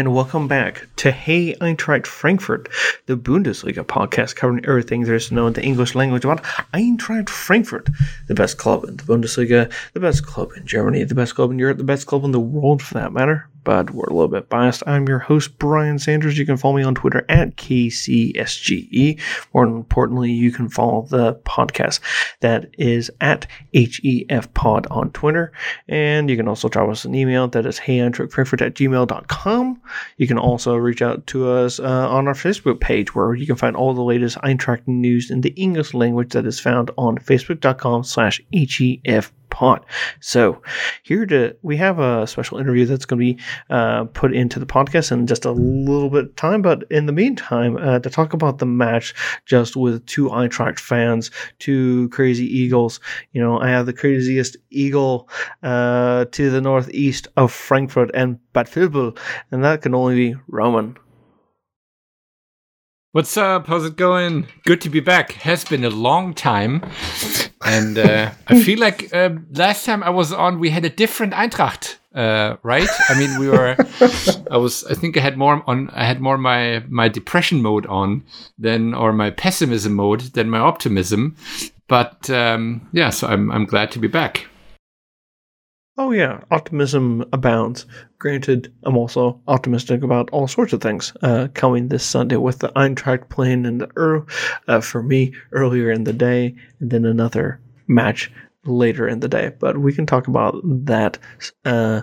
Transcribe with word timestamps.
and 0.00 0.14
welcome 0.14 0.48
back 0.48 0.88
to 0.96 1.10
Hey 1.10 1.54
Eintracht 1.56 2.06
Frankfurt, 2.06 2.70
the 3.04 3.18
Bundesliga 3.18 3.84
podcast 3.84 4.34
covering 4.34 4.64
everything 4.64 5.02
there 5.02 5.14
is 5.14 5.28
to 5.28 5.34
know 5.34 5.46
in 5.46 5.52
the 5.52 5.62
English 5.62 5.94
language 5.94 6.24
about 6.24 6.42
Eintracht 6.72 7.28
Frankfurt, 7.28 7.86
the 8.26 8.34
best 8.34 8.56
club 8.56 8.84
in 8.84 8.96
the 8.96 9.02
Bundesliga, 9.02 9.70
the 9.92 10.00
best 10.00 10.24
club 10.24 10.52
in 10.56 10.66
Germany, 10.66 11.04
the 11.04 11.14
best 11.14 11.34
club 11.34 11.50
in 11.50 11.58
Europe, 11.58 11.76
the 11.76 11.84
best 11.84 12.06
club 12.06 12.24
in 12.24 12.30
the 12.30 12.40
world 12.40 12.80
for 12.80 12.94
that 12.94 13.12
matter 13.12 13.46
but 13.70 13.92
we're 13.92 14.02
a 14.02 14.12
little 14.12 14.26
bit 14.26 14.48
biased. 14.48 14.82
I'm 14.84 15.06
your 15.06 15.20
host, 15.20 15.56
Brian 15.60 16.00
Sanders. 16.00 16.36
You 16.36 16.44
can 16.44 16.56
follow 16.56 16.74
me 16.74 16.82
on 16.82 16.96
Twitter 16.96 17.24
at 17.28 17.54
KCSGE. 17.54 19.20
More 19.54 19.62
importantly, 19.62 20.32
you 20.32 20.50
can 20.50 20.68
follow 20.68 21.02
the 21.02 21.34
podcast 21.44 22.00
that 22.40 22.68
is 22.78 23.12
at 23.20 23.46
HEF 23.72 24.52
Pod 24.54 24.88
on 24.90 25.12
Twitter. 25.12 25.52
And 25.86 26.28
you 26.28 26.36
can 26.36 26.48
also 26.48 26.68
drop 26.68 26.88
us 26.88 27.04
an 27.04 27.14
email 27.14 27.46
that 27.46 27.64
is 27.64 27.78
heyeintrachtfrankfurt 27.78 28.60
at 28.60 28.74
gmail.com. 28.74 29.80
You 30.16 30.26
can 30.26 30.38
also 30.38 30.74
reach 30.74 31.00
out 31.00 31.24
to 31.28 31.48
us 31.48 31.78
uh, 31.78 32.08
on 32.10 32.26
our 32.26 32.34
Facebook 32.34 32.80
page 32.80 33.14
where 33.14 33.36
you 33.36 33.46
can 33.46 33.54
find 33.54 33.76
all 33.76 33.94
the 33.94 34.02
latest 34.02 34.36
Eintracht 34.38 34.88
news 34.88 35.30
in 35.30 35.42
the 35.42 35.50
English 35.50 35.94
language 35.94 36.32
that 36.32 36.44
is 36.44 36.58
found 36.58 36.90
on 36.98 37.18
facebook.com 37.18 38.02
slash 38.02 38.40
HEF 38.52 39.32
pod. 39.50 39.84
So 40.20 40.62
here 41.02 41.26
to 41.26 41.56
we 41.62 41.76
have 41.76 41.98
a 41.98 42.26
special 42.26 42.58
interview 42.58 42.86
that's 42.86 43.04
going 43.04 43.20
to 43.20 43.34
be 43.34 43.42
uh, 43.68 44.04
put 44.04 44.34
into 44.34 44.58
the 44.58 44.66
podcast 44.66 45.12
in 45.12 45.26
just 45.26 45.44
a 45.44 45.52
little 45.52 46.10
bit 46.10 46.24
of 46.24 46.36
time. 46.36 46.62
But 46.62 46.84
in 46.90 47.06
the 47.06 47.12
meantime, 47.12 47.76
uh, 47.76 47.98
to 47.98 48.10
talk 48.10 48.32
about 48.32 48.58
the 48.58 48.66
match 48.66 49.14
just 49.46 49.76
with 49.76 50.04
two 50.06 50.28
Eintracht 50.28 50.78
fans, 50.78 51.30
two 51.58 52.08
crazy 52.10 52.46
Eagles. 52.46 53.00
You 53.32 53.40
know, 53.40 53.60
I 53.60 53.68
have 53.68 53.86
the 53.86 53.92
craziest 53.92 54.56
Eagle 54.70 55.28
uh, 55.62 56.24
to 56.26 56.50
the 56.50 56.60
northeast 56.60 57.28
of 57.36 57.52
Frankfurt 57.52 58.10
and 58.14 58.38
Bad 58.52 58.66
Vilbel, 58.66 59.18
and 59.50 59.64
that 59.64 59.82
can 59.82 59.94
only 59.94 60.14
be 60.14 60.36
Roman. 60.48 60.96
What's 63.12 63.36
up? 63.36 63.66
How's 63.66 63.84
it 63.84 63.96
going? 63.96 64.46
Good 64.64 64.80
to 64.82 64.88
be 64.88 65.00
back. 65.00 65.32
Has 65.32 65.64
been 65.64 65.84
a 65.84 65.90
long 65.90 66.32
time. 66.32 66.80
And 67.62 67.98
uh, 67.98 68.30
I 68.46 68.62
feel 68.62 68.78
like 68.78 69.12
uh, 69.12 69.30
last 69.52 69.84
time 69.84 70.02
I 70.02 70.10
was 70.10 70.32
on, 70.32 70.60
we 70.60 70.70
had 70.70 70.84
a 70.84 70.90
different 70.90 71.34
Eintracht, 71.34 71.96
uh, 72.14 72.56
right? 72.62 72.88
I 73.08 73.18
mean, 73.18 73.38
we 73.38 73.48
were. 73.48 73.76
I 74.50 74.56
was. 74.56 74.84
I 74.84 74.94
think 74.94 75.16
I 75.16 75.20
had 75.20 75.36
more 75.36 75.62
on. 75.66 75.90
I 75.90 76.04
had 76.04 76.20
more 76.20 76.38
my 76.38 76.82
my 76.88 77.08
depression 77.08 77.60
mode 77.60 77.86
on 77.86 78.24
than 78.58 78.94
or 78.94 79.12
my 79.12 79.30
pessimism 79.30 79.94
mode 79.94 80.20
than 80.32 80.48
my 80.48 80.58
optimism. 80.58 81.36
But 81.86 82.30
um, 82.30 82.88
yeah, 82.92 83.10
so 83.10 83.28
I'm 83.28 83.50
I'm 83.50 83.66
glad 83.66 83.90
to 83.92 83.98
be 83.98 84.08
back. 84.08 84.46
Oh 86.00 86.12
yeah, 86.12 86.40
optimism 86.50 87.26
abounds. 87.34 87.84
Granted, 88.18 88.72
I'm 88.84 88.96
also 88.96 89.38
optimistic 89.46 90.02
about 90.02 90.30
all 90.30 90.48
sorts 90.48 90.72
of 90.72 90.80
things 90.80 91.12
uh, 91.20 91.48
coming 91.52 91.88
this 91.88 92.02
Sunday 92.02 92.36
with 92.36 92.60
the 92.60 92.70
Eintracht 92.70 93.28
playing 93.28 93.66
in 93.66 93.76
the 93.76 93.90
Euro 93.98 94.26
uh, 94.66 94.80
for 94.80 95.02
me 95.02 95.34
earlier 95.52 95.90
in 95.90 96.04
the 96.04 96.14
day, 96.14 96.54
and 96.80 96.90
then 96.90 97.04
another 97.04 97.60
match 97.86 98.32
later 98.64 99.06
in 99.06 99.20
the 99.20 99.28
day. 99.28 99.52
But 99.60 99.76
we 99.76 99.92
can 99.92 100.06
talk 100.06 100.26
about 100.26 100.58
that 100.64 101.18
uh, 101.66 102.00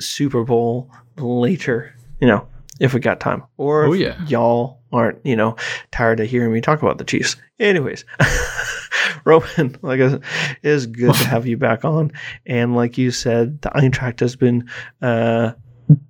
Super 0.00 0.42
Bowl 0.42 0.90
later, 1.18 1.94
you 2.18 2.26
know, 2.26 2.48
if 2.80 2.94
we 2.94 3.00
got 3.00 3.20
time, 3.20 3.42
or 3.58 3.84
oh, 3.84 3.92
yeah. 3.92 4.24
y'all 4.26 4.80
aren't, 4.92 5.24
you 5.24 5.36
know, 5.36 5.56
tired 5.90 6.20
of 6.20 6.28
hearing 6.28 6.52
me 6.52 6.60
talk 6.60 6.82
about 6.82 6.98
the 6.98 7.04
Chiefs. 7.04 7.36
Anyways. 7.58 8.04
Roman, 9.24 9.76
like 9.82 10.00
I 10.00 10.10
said, 10.10 10.22
it 10.62 10.68
is 10.68 10.86
good 10.86 11.14
to 11.14 11.26
have 11.26 11.46
you 11.46 11.56
back 11.56 11.84
on. 11.84 12.12
And 12.46 12.74
like 12.74 12.98
you 12.98 13.10
said, 13.10 13.62
the 13.62 13.70
Eintracht 13.70 14.20
has 14.20 14.34
been 14.34 14.68
uh, 15.00 15.52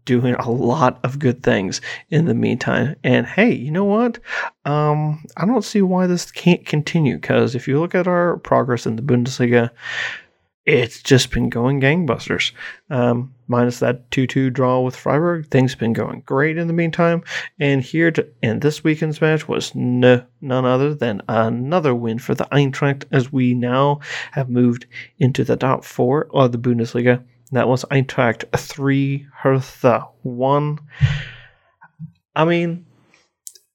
doing 0.05 0.35
a 0.35 0.51
lot 0.51 1.01
of 1.05 1.19
good 1.19 1.43
things 1.43 1.81
in 2.11 2.27
the 2.27 2.35
meantime. 2.35 2.97
And 3.05 3.27
hey, 3.27 3.53
you 3.53 3.71
know 3.71 3.85
what? 3.85 4.19
Um, 4.65 5.25
I 5.37 5.47
don't 5.47 5.65
see 5.65 5.83
why 5.83 6.07
this 6.07 6.31
can't 6.31 6.65
continue 6.65 7.17
because 7.17 7.55
if 7.55 7.69
you 7.69 7.81
look 7.81 7.95
at 7.95 8.07
our 8.07 8.39
progress 8.39 8.87
in 8.87 8.97
the 8.97 9.03
Bundesliga, 9.03 9.71
it's 10.65 11.03
just 11.03 11.33
been 11.33 11.49
going 11.49 11.81
gangbusters. 11.81 12.53
Um, 12.89 13.35
minus 13.49 13.81
that 13.81 14.11
2 14.11 14.27
2 14.27 14.51
draw 14.51 14.81
with 14.81 14.95
Freiburg, 14.95 15.49
things 15.49 15.73
have 15.73 15.81
been 15.81 15.93
going 15.93 16.23
great 16.25 16.57
in 16.57 16.69
the 16.69 16.73
meantime. 16.73 17.25
And 17.59 17.83
here 17.83 18.11
to 18.13 18.29
end 18.43 18.63
this 18.63 18.85
weekend's 18.85 19.21
match 19.21 19.49
was 19.49 19.75
no, 19.75 20.25
none 20.41 20.65
other 20.65 20.95
than 20.95 21.23
another 21.29 21.95
win 21.95 22.19
for 22.19 22.35
the 22.35 22.47
Eintracht 22.53 23.05
as 23.11 23.33
we 23.33 23.55
now 23.55 24.01
have 24.33 24.49
moved 24.49 24.87
into 25.19 25.43
the 25.43 25.57
top 25.57 25.85
four 25.85 26.29
of 26.33 26.53
the 26.53 26.59
Bundesliga. 26.59 27.25
That 27.51 27.69
was 27.69 27.85
Eintracht 27.91 28.45
3, 28.57 29.27
Hertha 29.35 30.09
1. 30.23 30.79
I 32.35 32.45
mean, 32.45 32.87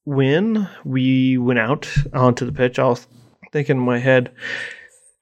when 0.06 0.70
we 0.86 1.38
went 1.38 1.60
out 1.60 1.88
onto 2.14 2.46
the 2.46 2.52
pitch, 2.54 2.80
I 2.80 2.86
was 2.86 3.06
thinking 3.52 3.78
in 3.78 3.84
my 3.84 4.00
head, 4.00 4.32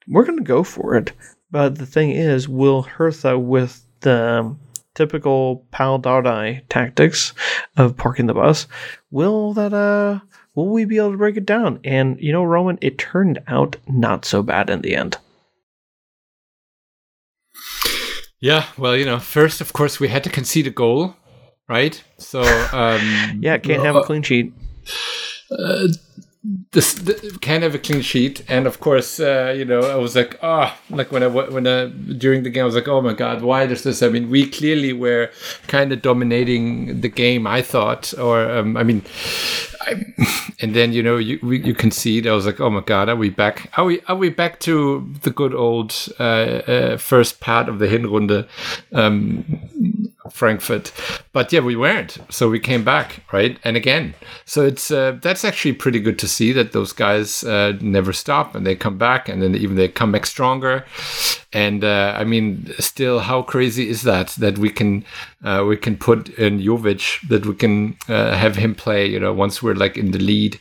we're 0.08 0.24
going 0.24 0.38
to 0.38 0.44
go 0.44 0.62
for 0.62 0.94
it. 0.94 1.12
But 1.50 1.76
the 1.76 1.86
thing 1.86 2.10
is, 2.10 2.48
will 2.48 2.82
Hertha, 2.82 3.38
with 3.38 3.84
the 4.00 4.56
typical 4.94 5.64
Pal 5.70 6.00
Dardai 6.00 6.62
tactics 6.68 7.32
of 7.76 7.96
parking 7.96 8.26
the 8.26 8.34
bus, 8.34 8.66
will 9.10 9.52
that 9.54 9.72
uh 9.72 10.20
will 10.54 10.68
we 10.70 10.84
be 10.84 10.96
able 10.96 11.12
to 11.12 11.18
break 11.18 11.36
it 11.36 11.46
down? 11.46 11.78
And 11.84 12.18
you 12.20 12.32
know, 12.32 12.42
Roman, 12.42 12.78
it 12.80 12.98
turned 12.98 13.40
out 13.46 13.76
not 13.86 14.24
so 14.24 14.42
bad 14.42 14.70
in 14.70 14.80
the 14.80 14.96
end. 14.96 15.18
Yeah, 18.40 18.66
well, 18.76 18.96
you 18.96 19.04
know, 19.04 19.18
first 19.18 19.60
of 19.60 19.72
course 19.72 20.00
we 20.00 20.08
had 20.08 20.24
to 20.24 20.30
concede 20.30 20.66
a 20.66 20.70
goal, 20.70 21.14
right? 21.68 22.02
So 22.18 22.42
um 22.72 23.38
yeah, 23.40 23.58
can't 23.58 23.82
have 23.84 23.96
a 23.96 24.02
clean 24.02 24.22
sheet. 24.22 24.52
Uh, 25.50 25.88
this, 26.72 26.94
this 26.94 27.36
can 27.38 27.62
have 27.62 27.74
a 27.74 27.78
clean 27.78 28.02
sheet, 28.02 28.44
and 28.48 28.66
of 28.66 28.78
course, 28.80 29.18
uh, 29.18 29.54
you 29.56 29.64
know, 29.64 29.80
I 29.80 29.96
was 29.96 30.14
like, 30.14 30.38
ah, 30.42 30.78
oh, 30.78 30.96
like 30.96 31.10
when 31.10 31.22
I 31.22 31.26
when 31.26 31.66
I 31.66 31.86
during 31.86 32.42
the 32.42 32.50
game, 32.50 32.62
I 32.62 32.66
was 32.66 32.74
like, 32.74 32.88
oh 32.88 33.00
my 33.00 33.14
god, 33.14 33.42
why 33.42 33.66
does 33.66 33.82
this? 33.82 34.02
I 34.02 34.08
mean, 34.08 34.30
we 34.30 34.48
clearly 34.48 34.92
were 34.92 35.30
kind 35.66 35.92
of 35.92 36.02
dominating 36.02 37.00
the 37.00 37.08
game. 37.08 37.46
I 37.46 37.62
thought, 37.62 38.16
or 38.18 38.48
um, 38.48 38.76
I 38.76 38.84
mean, 38.84 39.02
I, 39.80 40.04
and 40.60 40.74
then 40.74 40.92
you 40.92 41.02
know, 41.02 41.16
you 41.16 41.38
we, 41.42 41.62
you 41.62 41.74
concede. 41.74 42.26
I 42.26 42.32
was 42.32 42.46
like, 42.46 42.60
oh 42.60 42.70
my 42.70 42.80
god, 42.80 43.08
are 43.08 43.16
we 43.16 43.30
back? 43.30 43.70
Are 43.76 43.84
we 43.84 44.00
are 44.02 44.16
we 44.16 44.28
back 44.28 44.60
to 44.60 45.12
the 45.22 45.30
good 45.30 45.54
old 45.54 45.94
uh, 46.20 46.22
uh, 46.22 46.96
first 46.96 47.40
part 47.40 47.68
of 47.68 47.78
the 47.78 47.86
Hinrunde? 47.86 48.46
Um, 48.92 50.10
Frankfurt. 50.30 50.92
But 51.32 51.52
yeah, 51.52 51.60
we 51.60 51.76
weren't. 51.76 52.18
So 52.30 52.48
we 52.48 52.58
came 52.58 52.84
back, 52.84 53.22
right? 53.32 53.58
And 53.64 53.76
again. 53.76 54.14
So 54.44 54.64
it's 54.64 54.90
uh, 54.90 55.18
that's 55.22 55.44
actually 55.44 55.74
pretty 55.74 56.00
good 56.00 56.18
to 56.20 56.28
see 56.28 56.52
that 56.52 56.72
those 56.72 56.92
guys 56.92 57.44
uh, 57.44 57.72
never 57.80 58.12
stop 58.12 58.54
and 58.54 58.66
they 58.66 58.76
come 58.76 58.98
back 58.98 59.28
and 59.28 59.42
then 59.42 59.54
even 59.54 59.76
they 59.76 59.88
come 59.88 60.12
back 60.12 60.26
stronger. 60.26 60.84
And 61.52 61.84
uh, 61.84 62.14
I 62.16 62.24
mean, 62.24 62.72
still, 62.78 63.20
how 63.20 63.42
crazy 63.42 63.88
is 63.88 64.02
that 64.02 64.28
that 64.38 64.58
we 64.58 64.70
can 64.70 65.04
uh, 65.44 65.64
we 65.66 65.76
can 65.76 65.96
put 65.96 66.28
in 66.30 66.60
Jovic 66.60 67.26
that 67.28 67.46
we 67.46 67.54
can 67.54 67.96
uh, 68.08 68.34
have 68.34 68.56
him 68.56 68.74
play? 68.74 69.06
You 69.06 69.20
know, 69.20 69.32
once 69.32 69.62
we're 69.62 69.74
like 69.74 69.96
in 69.96 70.10
the 70.10 70.18
lead. 70.18 70.58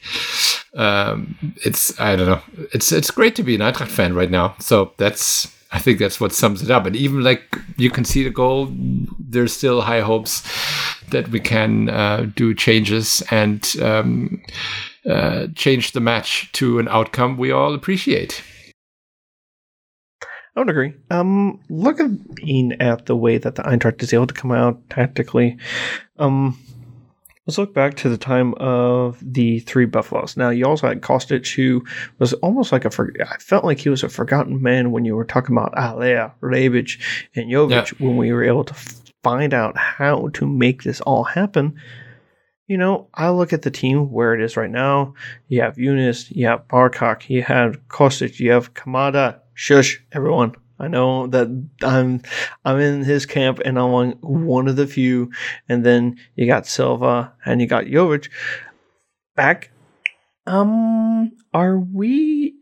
Um, 0.75 1.37
it's 1.63 1.97
I 1.99 2.15
don't 2.15 2.27
know. 2.27 2.41
It's 2.73 2.91
it's 2.91 3.11
great 3.11 3.35
to 3.35 3.43
be 3.43 3.55
an 3.55 3.61
Eintracht 3.61 3.87
fan 3.87 4.13
right 4.13 4.29
now. 4.29 4.55
So 4.59 4.91
that's 4.97 5.47
I 5.75 5.79
think 5.79 5.99
that's 5.99 6.21
what 6.21 6.31
sums 6.31 6.63
it 6.63 6.71
up. 6.71 6.85
And 6.85 6.95
even 6.95 7.21
like 7.21 7.59
you 7.75 7.89
can 7.89 8.05
see 8.05 8.23
the 8.23 8.29
goal, 8.29 8.69
there's 9.19 9.51
still 9.51 9.81
high 9.81 9.99
hopes 9.99 10.41
that 11.09 11.27
we 11.27 11.41
can 11.41 11.89
uh, 11.89 12.31
do 12.33 12.53
changes 12.53 13.21
and 13.29 13.75
um, 13.81 14.41
uh, 15.05 15.47
change 15.53 15.91
the 15.91 15.99
match 15.99 16.49
to 16.53 16.79
an 16.79 16.87
outcome 16.87 17.35
we 17.35 17.51
all 17.51 17.73
appreciate. 17.73 18.41
I 20.55 20.61
would 20.61 20.69
agree. 20.69 20.93
Um, 21.11 21.59
looking 21.69 22.77
at 22.79 23.07
the 23.07 23.15
way 23.17 23.37
that 23.37 23.55
the 23.55 23.63
Eintracht 23.63 24.01
is 24.01 24.13
able 24.13 24.27
to 24.27 24.33
come 24.33 24.53
out 24.53 24.89
tactically, 24.89 25.57
um, 26.19 26.57
Let's 27.47 27.59
look 27.59 27.75
back 27.75 27.93
to 27.97 28.09
the 28.09 28.17
time 28.17 28.55
of 28.55 29.19
the 29.21 29.59
three 29.59 29.85
Buffaloes. 29.85 30.35
Now, 30.35 30.49
you 30.49 30.65
also 30.65 30.87
had 30.87 31.01
Kostic, 31.01 31.53
who 31.53 31.85
was 32.17 32.33
almost 32.33 32.71
like 32.71 32.85
a. 32.85 32.89
For, 32.89 33.13
I 33.21 33.37
felt 33.37 33.63
like 33.63 33.79
he 33.79 33.89
was 33.89 34.03
a 34.03 34.09
forgotten 34.09 34.63
man 34.63 34.91
when 34.91 35.05
you 35.05 35.15
were 35.15 35.25
talking 35.25 35.55
about 35.55 35.77
Haller, 35.77 36.33
Rebic, 36.41 36.99
and 37.35 37.51
Jovic. 37.51 37.69
Yeah. 37.91 38.05
When 38.07 38.17
we 38.17 38.33
were 38.33 38.43
able 38.43 38.63
to 38.63 38.73
find 39.23 39.53
out 39.53 39.77
how 39.77 40.29
to 40.33 40.47
make 40.47 40.81
this 40.81 41.01
all 41.01 41.23
happen, 41.23 41.79
you 42.67 42.77
know, 42.77 43.09
I 43.13 43.29
look 43.29 43.53
at 43.53 43.61
the 43.61 43.69
team 43.69 44.11
where 44.11 44.33
it 44.33 44.41
is 44.41 44.57
right 44.57 44.71
now. 44.71 45.13
You 45.47 45.61
have 45.61 45.75
Younes, 45.75 46.31
you 46.31 46.47
have 46.47 46.67
Barkok, 46.67 47.29
you 47.29 47.43
have 47.43 47.79
Kostic, 47.89 48.39
you 48.39 48.51
have 48.51 48.73
Kamada. 48.73 49.41
Shush, 49.53 50.03
everyone. 50.11 50.55
I 50.79 50.87
know 50.87 51.27
that 51.27 51.47
I'm 51.81 52.21
I'm 52.63 52.79
in 52.79 53.03
his 53.03 53.25
camp 53.25 53.59
and 53.63 53.77
I'm 53.79 53.93
on 53.93 54.11
one 54.21 54.67
of 54.67 54.75
the 54.75 54.87
few. 54.87 55.31
And 55.69 55.85
then 55.85 56.17
you 56.35 56.47
got 56.47 56.67
Silva 56.67 57.33
and 57.45 57.61
you 57.61 57.67
got 57.67 57.85
Jovic 57.85 58.29
back. 59.35 59.71
Um, 60.47 61.31
are 61.53 61.79
we 61.79 62.55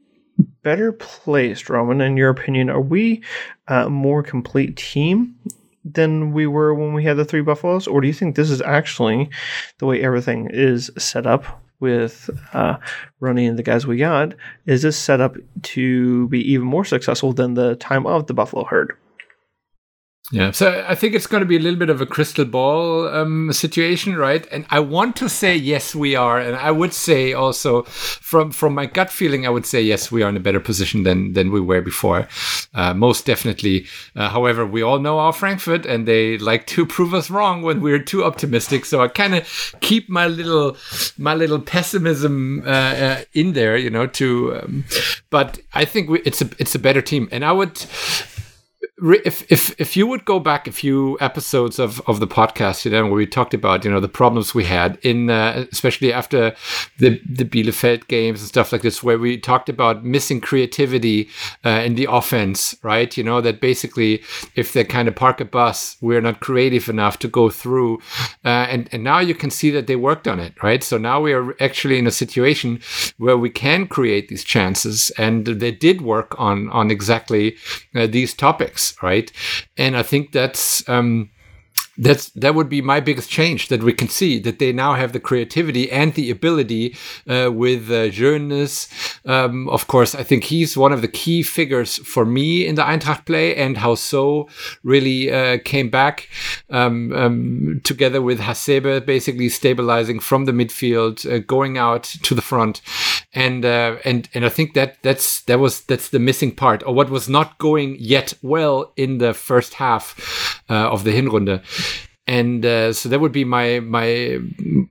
better 0.64 0.92
placed, 0.92 1.70
Roman? 1.70 2.02
In 2.02 2.18
your 2.18 2.30
opinion, 2.30 2.70
are 2.70 2.82
we 2.82 3.24
a 3.68 3.90
more 3.90 4.24
complete 4.24 4.78
team 4.78 5.36
than 5.84 6.32
we 6.32 6.48
were 6.48 6.74
when 6.74 6.94
we 6.94 7.04
had 7.04 7.18
the 7.18 7.26
three 7.26 7.42
buffaloes, 7.42 7.88
or 7.88 8.00
do 8.00 8.08
you 8.08 8.14
think 8.14 8.36
this 8.36 8.50
is 8.50 8.62
actually 8.62 9.30
the 9.80 9.86
way 9.86 10.02
everything 10.02 10.50
is 10.52 10.90
set 10.98 11.28
up 11.28 11.63
with 11.84 12.30
uh, 12.54 12.78
running 13.20 13.58
the 13.58 13.62
guys 13.62 13.86
we 13.86 13.98
got? 13.98 14.34
Is 14.66 14.82
this 14.82 14.98
set 14.98 15.20
up 15.20 15.36
to 15.64 16.30
be 16.30 16.40
even 16.54 16.66
more 16.66 16.86
successful 16.86 17.34
than 17.34 17.56
the 17.56 17.76
time 17.76 18.08
of 18.08 18.28
the 18.28 18.34
buffalo 18.34 18.64
herd? 18.64 18.98
Yeah, 20.32 20.52
so 20.52 20.84
I 20.88 20.96
think 20.96 21.16
it's 21.16 21.28
going 21.28 21.42
to 21.42 21.46
be 21.46 21.58
a 21.58 21.60
little 21.60 21.78
bit 21.78 21.90
of 21.90 22.00
a 22.00 22.06
crystal 22.06 22.46
ball 22.46 23.10
um, 23.10 23.52
situation, 23.52 24.16
right? 24.16 24.48
And 24.54 24.66
I 24.70 24.80
want 24.80 25.18
to 25.18 25.28
say 25.28 25.54
yes, 25.54 25.94
we 25.94 26.16
are, 26.16 26.40
and 26.40 26.56
I 26.56 26.72
would 26.72 26.94
say 26.94 27.34
also 27.34 27.82
from 27.84 28.52
from 28.52 28.74
my 28.74 28.86
gut 28.86 29.12
feeling, 29.12 29.46
I 29.46 29.50
would 29.50 29.66
say 29.66 29.82
yes, 29.82 30.14
we 30.14 30.24
are 30.24 30.30
in 30.30 30.38
a 30.38 30.40
better 30.40 30.62
position 30.62 31.04
than 31.04 31.34
than 31.34 31.52
we 31.52 31.60
were 31.60 31.82
before, 31.82 32.30
uh, 32.74 32.94
most 32.94 33.26
definitely. 33.26 33.86
Uh, 34.16 34.30
however, 34.30 34.66
we 34.66 34.82
all 34.82 34.98
know 34.98 35.20
our 35.20 35.34
Frankfurt, 35.34 35.86
and 35.86 36.08
they 36.08 36.38
like 36.38 36.68
to 36.68 36.86
prove 36.96 37.14
us 37.14 37.30
wrong 37.30 37.62
when 37.62 37.82
we're 37.82 38.00
too 38.00 38.24
optimistic. 38.24 38.86
So 38.86 39.02
I 39.02 39.10
kind 39.10 39.36
of 39.36 39.76
keep 39.82 40.08
my 40.08 40.28
little 40.28 40.78
my 41.18 41.36
little 41.36 41.60
pessimism 41.60 42.64
uh, 42.66 42.70
uh, 42.70 43.22
in 43.34 43.54
there, 43.54 43.76
you 43.76 43.90
know. 43.90 44.08
To 44.08 44.56
um, 44.56 44.86
but 45.30 45.60
I 45.74 45.84
think 45.84 46.10
we, 46.10 46.22
it's 46.22 46.42
a 46.42 46.50
it's 46.60 46.76
a 46.76 46.80
better 46.80 47.02
team, 47.02 47.28
and 47.30 47.44
I 47.44 47.52
would 47.52 47.78
if 49.02 49.52
if 49.52 49.80
if 49.82 49.98
you 49.98 50.06
would 50.06 50.24
go 50.24 50.40
back 50.40 50.68
a 50.68 50.72
few 50.72 51.18
episodes 51.20 51.80
of 51.80 52.00
of 52.08 52.20
the 52.20 52.28
podcast, 52.28 52.86
you 52.86 52.92
know, 52.92 53.06
where 53.06 53.14
we 53.14 53.26
talked 53.26 53.56
about 53.56 53.84
you 53.84 53.90
know 53.90 54.00
the 54.00 54.08
problems 54.08 54.54
we 54.54 54.66
had 54.66 55.00
in 55.02 55.32
uh, 55.32 55.66
especially 55.72 56.14
after 56.14 56.56
the 57.00 57.20
the 57.28 57.44
Bielefeld 57.44 58.08
games 58.08 58.42
and 58.42 58.48
stuff 58.48 58.72
like 58.72 58.84
this, 58.84 59.02
where 59.02 59.18
we 59.18 59.38
talked 59.38 59.68
about 59.68 60.06
missing 60.06 60.40
creativity 60.40 61.28
uh, 61.66 61.82
in 61.84 61.96
the 61.96 62.08
offense, 62.10 62.76
right? 62.84 63.18
You 63.18 63.24
know 63.24 63.42
that 63.42 63.60
basically 63.60 64.22
if 64.54 64.74
they 64.74 64.84
kind 64.84 65.08
of 65.08 65.16
park 65.16 65.42
a 65.42 65.46
bus, 65.46 65.98
we're 66.00 66.22
not 66.22 66.40
creative 66.40 66.88
enough 66.88 67.18
to 67.20 67.28
go 67.28 67.50
through, 67.50 67.98
uh, 68.46 68.68
and 68.70 68.90
and 68.92 69.04
now 69.04 69.18
you 69.18 69.34
can 69.34 69.50
see 69.50 69.72
that 69.72 69.88
they 69.88 69.96
worked 69.96 70.28
on 70.28 70.40
it, 70.40 70.62
right? 70.62 70.84
So 70.84 71.00
now 71.00 71.20
we 71.20 71.34
are 71.34 71.56
actually 71.60 71.98
in 71.98 72.06
a 72.06 72.12
situation 72.12 72.80
where 73.18 73.38
we 73.38 73.50
can 73.50 73.88
create 73.88 74.28
these 74.28 74.44
chances, 74.44 75.12
and 75.18 75.48
they 75.48 75.72
did 75.72 76.02
work 76.02 76.40
on 76.40 76.70
on 76.70 76.92
exactly 76.92 77.56
uh, 77.96 78.06
these 78.06 78.36
topics 78.36 78.83
right? 79.02 79.32
And 79.78 79.96
I 79.96 80.04
think 80.04 80.32
that's 80.32 80.88
um, 80.90 81.30
that's 81.98 82.30
that 82.32 82.56
would 82.56 82.70
be 82.70 82.82
my 82.82 83.00
biggest 83.00 83.30
change 83.30 83.68
that 83.68 83.84
we 83.84 83.94
can 83.94 84.08
see 84.08 84.40
that 84.40 84.58
they 84.60 84.72
now 84.72 84.96
have 84.96 85.14
the 85.14 85.20
creativity 85.20 85.92
and 85.92 86.14
the 86.16 86.32
ability 86.32 86.96
uh, 87.28 87.52
with 87.54 87.92
uh, 87.92 88.10
Jonas. 88.10 88.90
Um, 89.26 89.70
of 89.70 89.88
course, 89.88 90.16
I 90.16 90.24
think 90.24 90.46
he's 90.46 90.76
one 90.76 90.92
of 90.92 91.02
the 91.02 91.08
key 91.08 91.44
figures 91.44 91.98
for 91.98 92.26
me 92.26 92.66
in 92.66 92.76
the 92.76 92.82
Eintracht 92.82 93.26
play, 93.26 93.56
and 93.56 93.78
how 93.78 93.96
so 93.96 94.50
really 94.84 95.32
uh, 95.32 95.60
came 95.64 95.90
back 95.90 96.30
um, 96.72 97.14
um, 97.14 97.82
together 97.84 98.22
with 98.22 98.40
Hasebe, 98.40 99.06
basically 99.06 99.50
stabilizing 99.50 100.20
from 100.20 100.46
the 100.46 100.52
midfield, 100.52 101.32
uh, 101.32 101.40
going 101.40 101.78
out 101.78 102.04
to 102.04 102.34
the 102.34 102.42
front, 102.42 102.82
and 103.34 103.66
uh, 103.66 103.98
and 104.04 104.30
and 104.34 104.46
I 104.46 104.50
think 104.50 104.74
that 104.74 104.98
that's 105.04 105.42
that 105.44 105.60
was 105.60 105.82
that's 105.82 106.10
the 106.10 106.20
missing 106.20 106.56
part, 106.56 106.82
or 106.88 106.96
what 106.96 107.12
was 107.12 107.30
not 107.30 107.60
going 107.60 107.98
yet 108.00 108.34
well 108.42 108.94
in 108.98 109.20
the 109.20 109.36
first 109.36 109.76
half 109.76 110.64
uh, 110.70 110.90
of 110.90 111.04
the 111.04 111.12
Hinrunde 111.12 111.62
and 112.26 112.66
uh, 112.66 112.94
so 112.94 113.10
that 113.10 113.20
would 113.20 113.34
be 113.34 113.44
my 113.44 113.82
my 113.82 114.40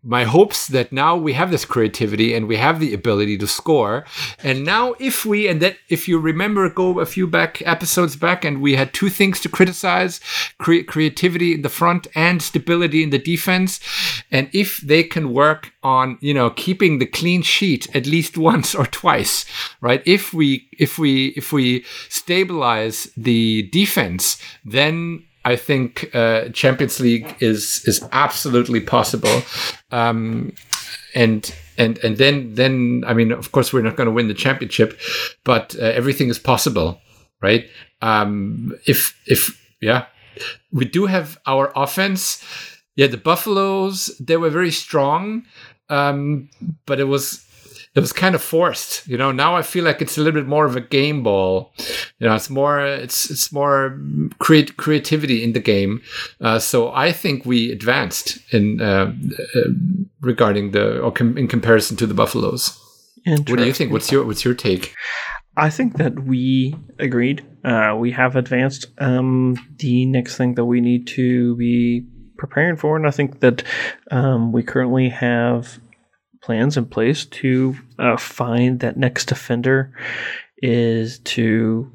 my 0.02 0.24
hopes 0.24 0.66
that 0.66 0.92
now 0.92 1.16
we 1.16 1.32
have 1.32 1.50
this 1.50 1.64
creativity 1.64 2.34
and 2.34 2.46
we 2.46 2.56
have 2.56 2.78
the 2.78 2.92
ability 2.92 3.38
to 3.38 3.46
score. 3.46 4.04
And 4.42 4.64
now 4.64 4.94
if 4.98 5.24
we 5.24 5.48
and 5.48 5.62
that 5.62 5.78
if 5.88 6.06
you 6.06 6.18
remember 6.18 6.68
go 6.68 7.00
a 7.00 7.06
few 7.06 7.26
back 7.26 7.62
episodes 7.64 8.16
back 8.16 8.44
and 8.44 8.60
we 8.60 8.74
had 8.74 8.92
two 8.92 9.08
things 9.08 9.40
to 9.40 9.48
criticize 9.48 10.20
cre- 10.58 10.82
creativity 10.86 11.54
in 11.54 11.62
the 11.62 11.70
front 11.70 12.06
and 12.14 12.42
stability 12.42 13.02
in 13.02 13.10
the 13.10 13.18
defense. 13.18 13.80
And 14.30 14.50
if 14.52 14.78
they 14.78 15.02
can 15.02 15.32
work 15.32 15.72
on 15.82 16.18
you 16.20 16.34
know 16.34 16.50
keeping 16.50 16.98
the 16.98 17.06
clean 17.06 17.40
sheet 17.40 17.88
at 17.96 18.06
least 18.06 18.36
once 18.52 18.74
or 18.74 18.84
twice 18.84 19.46
right? 19.80 20.02
If 20.04 20.34
we 20.34 20.68
if 20.78 20.98
we 20.98 21.28
if 21.28 21.50
we 21.50 21.86
stabilize 22.10 23.10
the 23.16 23.70
defense 23.72 24.36
then 24.66 25.24
I 25.44 25.56
think 25.56 26.14
uh, 26.14 26.48
Champions 26.50 27.00
League 27.00 27.34
is 27.40 27.82
is 27.86 28.06
absolutely 28.12 28.80
possible, 28.80 29.42
um, 29.90 30.52
and 31.14 31.52
and 31.76 31.98
and 31.98 32.16
then 32.16 32.54
then 32.54 33.04
I 33.06 33.14
mean, 33.14 33.32
of 33.32 33.52
course, 33.52 33.72
we're 33.72 33.82
not 33.82 33.96
going 33.96 34.06
to 34.06 34.12
win 34.12 34.28
the 34.28 34.34
championship, 34.34 34.98
but 35.44 35.74
uh, 35.78 35.84
everything 35.84 36.28
is 36.28 36.38
possible, 36.38 37.00
right? 37.40 37.66
Um, 38.00 38.74
if 38.86 39.20
if 39.26 39.60
yeah, 39.80 40.06
we 40.70 40.84
do 40.84 41.06
have 41.06 41.38
our 41.46 41.72
offense. 41.74 42.44
Yeah, 42.94 43.06
the 43.06 43.16
Buffaloes 43.16 44.14
they 44.20 44.36
were 44.36 44.50
very 44.50 44.70
strong, 44.70 45.44
um, 45.88 46.50
but 46.86 47.00
it 47.00 47.04
was 47.04 47.44
it 47.94 48.00
was 48.00 48.12
kind 48.12 48.34
of 48.34 48.42
forced. 48.42 49.06
You 49.06 49.18
know, 49.18 49.32
now 49.32 49.54
I 49.54 49.62
feel 49.62 49.84
like 49.84 50.00
it's 50.00 50.16
a 50.16 50.22
little 50.22 50.40
bit 50.40 50.48
more 50.48 50.64
of 50.64 50.76
a 50.76 50.80
game 50.80 51.22
ball. 51.22 51.72
You 52.18 52.28
know, 52.28 52.34
it's 52.34 52.48
more 52.48 52.80
it's 52.80 53.30
it's 53.30 53.52
more 53.52 53.98
create 54.38 54.76
creativity 54.76 55.44
in 55.44 55.52
the 55.52 55.60
game. 55.60 56.00
Uh, 56.40 56.58
so 56.58 56.92
I 56.92 57.12
think 57.12 57.44
we 57.44 57.70
advanced 57.70 58.38
in 58.52 58.80
uh, 58.80 59.12
uh, 59.54 59.60
regarding 60.20 60.70
the 60.70 61.00
or 61.00 61.12
com- 61.12 61.36
in 61.36 61.48
comparison 61.48 61.96
to 61.98 62.06
the 62.06 62.14
Buffaloes. 62.14 62.78
What 63.26 63.46
do 63.46 63.64
you 63.64 63.72
think? 63.72 63.92
What's 63.92 64.10
your 64.10 64.24
what's 64.24 64.44
your 64.44 64.54
take? 64.54 64.94
I 65.56 65.68
think 65.68 65.98
that 65.98 66.18
we 66.24 66.74
agreed. 66.98 67.44
Uh, 67.62 67.94
we 67.98 68.10
have 68.12 68.36
advanced. 68.36 68.86
Um, 68.98 69.56
the 69.76 70.06
next 70.06 70.36
thing 70.36 70.54
that 70.54 70.64
we 70.64 70.80
need 70.80 71.06
to 71.08 71.54
be 71.56 72.06
preparing 72.38 72.76
for, 72.76 72.96
and 72.96 73.06
I 73.06 73.10
think 73.10 73.40
that 73.40 73.62
um, 74.10 74.50
we 74.50 74.62
currently 74.62 75.10
have 75.10 75.78
plans 76.42 76.76
in 76.76 76.86
place 76.86 77.24
to 77.26 77.76
uh, 77.98 78.16
find 78.16 78.80
that 78.80 78.96
next 78.96 79.26
defender 79.26 79.92
is 80.58 81.18
to 81.20 81.90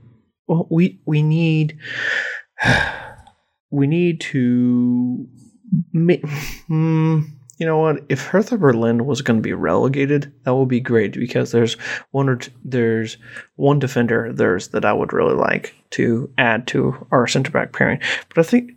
well 0.47 0.67
we 0.69 0.99
we 1.05 1.21
need 1.21 1.77
we 3.69 3.87
need 3.87 4.21
to 4.21 5.27
hmm, 6.67 7.19
you 7.57 7.65
know 7.65 7.77
what? 7.77 8.03
If 8.07 8.25
Hertha 8.25 8.57
Berlin 8.57 9.05
was 9.05 9.21
going 9.21 9.37
to 9.37 9.43
be 9.43 9.53
relegated 9.53 10.33
that 10.43 10.55
would 10.55 10.69
be 10.69 10.79
great 10.79 11.13
because 11.13 11.51
there's 11.51 11.73
one 12.11 12.29
or 12.29 12.39
there's 12.63 13.17
one 13.55 13.79
defender 13.79 14.31
there's 14.31 14.69
that 14.69 14.85
I 14.85 14.93
would 14.93 15.13
really 15.13 15.35
like 15.35 15.75
to 15.91 16.31
add 16.37 16.67
to 16.67 17.07
our 17.11 17.27
center 17.27 17.51
back 17.51 17.73
pairing. 17.73 17.99
But 18.29 18.39
I 18.39 18.43
think 18.43 18.71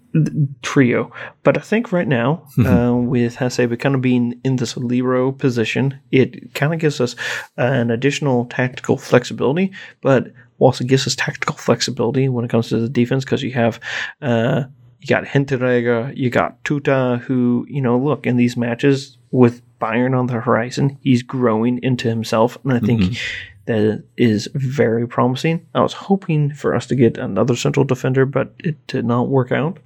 trio. 0.62 1.12
But 1.42 1.56
I 1.56 1.60
think 1.60 1.92
right 1.92 2.08
now, 2.08 2.46
mm-hmm. 2.56 2.66
uh, 2.66 2.94
with 2.94 3.36
Hasebe 3.36 3.78
kind 3.78 3.94
of 3.94 4.00
being 4.00 4.40
in 4.44 4.56
this 4.56 4.76
libero 4.76 5.32
position, 5.32 5.98
it 6.10 6.54
kind 6.54 6.74
of 6.74 6.80
gives 6.80 7.00
us 7.00 7.16
an 7.56 7.90
additional 7.90 8.46
tactical 8.46 8.96
flexibility, 8.96 9.72
but 10.00 10.32
also 10.58 10.84
gives 10.84 11.06
us 11.06 11.16
tactical 11.16 11.56
flexibility 11.56 12.28
when 12.28 12.44
it 12.44 12.50
comes 12.50 12.68
to 12.68 12.78
the 12.78 12.88
defense 12.88 13.24
because 13.24 13.42
you 13.42 13.52
have. 13.52 13.80
Uh, 14.20 14.64
you 15.00 15.06
got 15.06 15.24
Hinteregger, 15.24 16.14
you 16.14 16.28
got 16.28 16.62
Tuta, 16.62 17.20
who, 17.20 17.64
you 17.70 17.80
know, 17.80 17.96
look, 17.98 18.26
in 18.26 18.36
these 18.36 18.54
matches 18.54 19.16
with 19.30 19.62
Bayern 19.78 20.14
on 20.14 20.26
the 20.26 20.34
horizon, 20.34 20.98
he's 21.00 21.22
growing 21.22 21.82
into 21.82 22.06
himself. 22.06 22.58
And 22.64 22.74
I 22.74 22.80
think 22.80 23.00
mm-hmm 23.00 23.46
that 23.70 24.02
is 24.16 24.48
very 24.54 25.06
promising. 25.06 25.64
I 25.76 25.80
was 25.80 25.92
hoping 25.92 26.52
for 26.54 26.74
us 26.74 26.86
to 26.86 26.96
get 26.96 27.18
another 27.18 27.54
central 27.54 27.84
defender, 27.84 28.26
but 28.26 28.52
it 28.58 28.84
did 28.88 29.04
not 29.04 29.28
work 29.28 29.52
out 29.52 29.78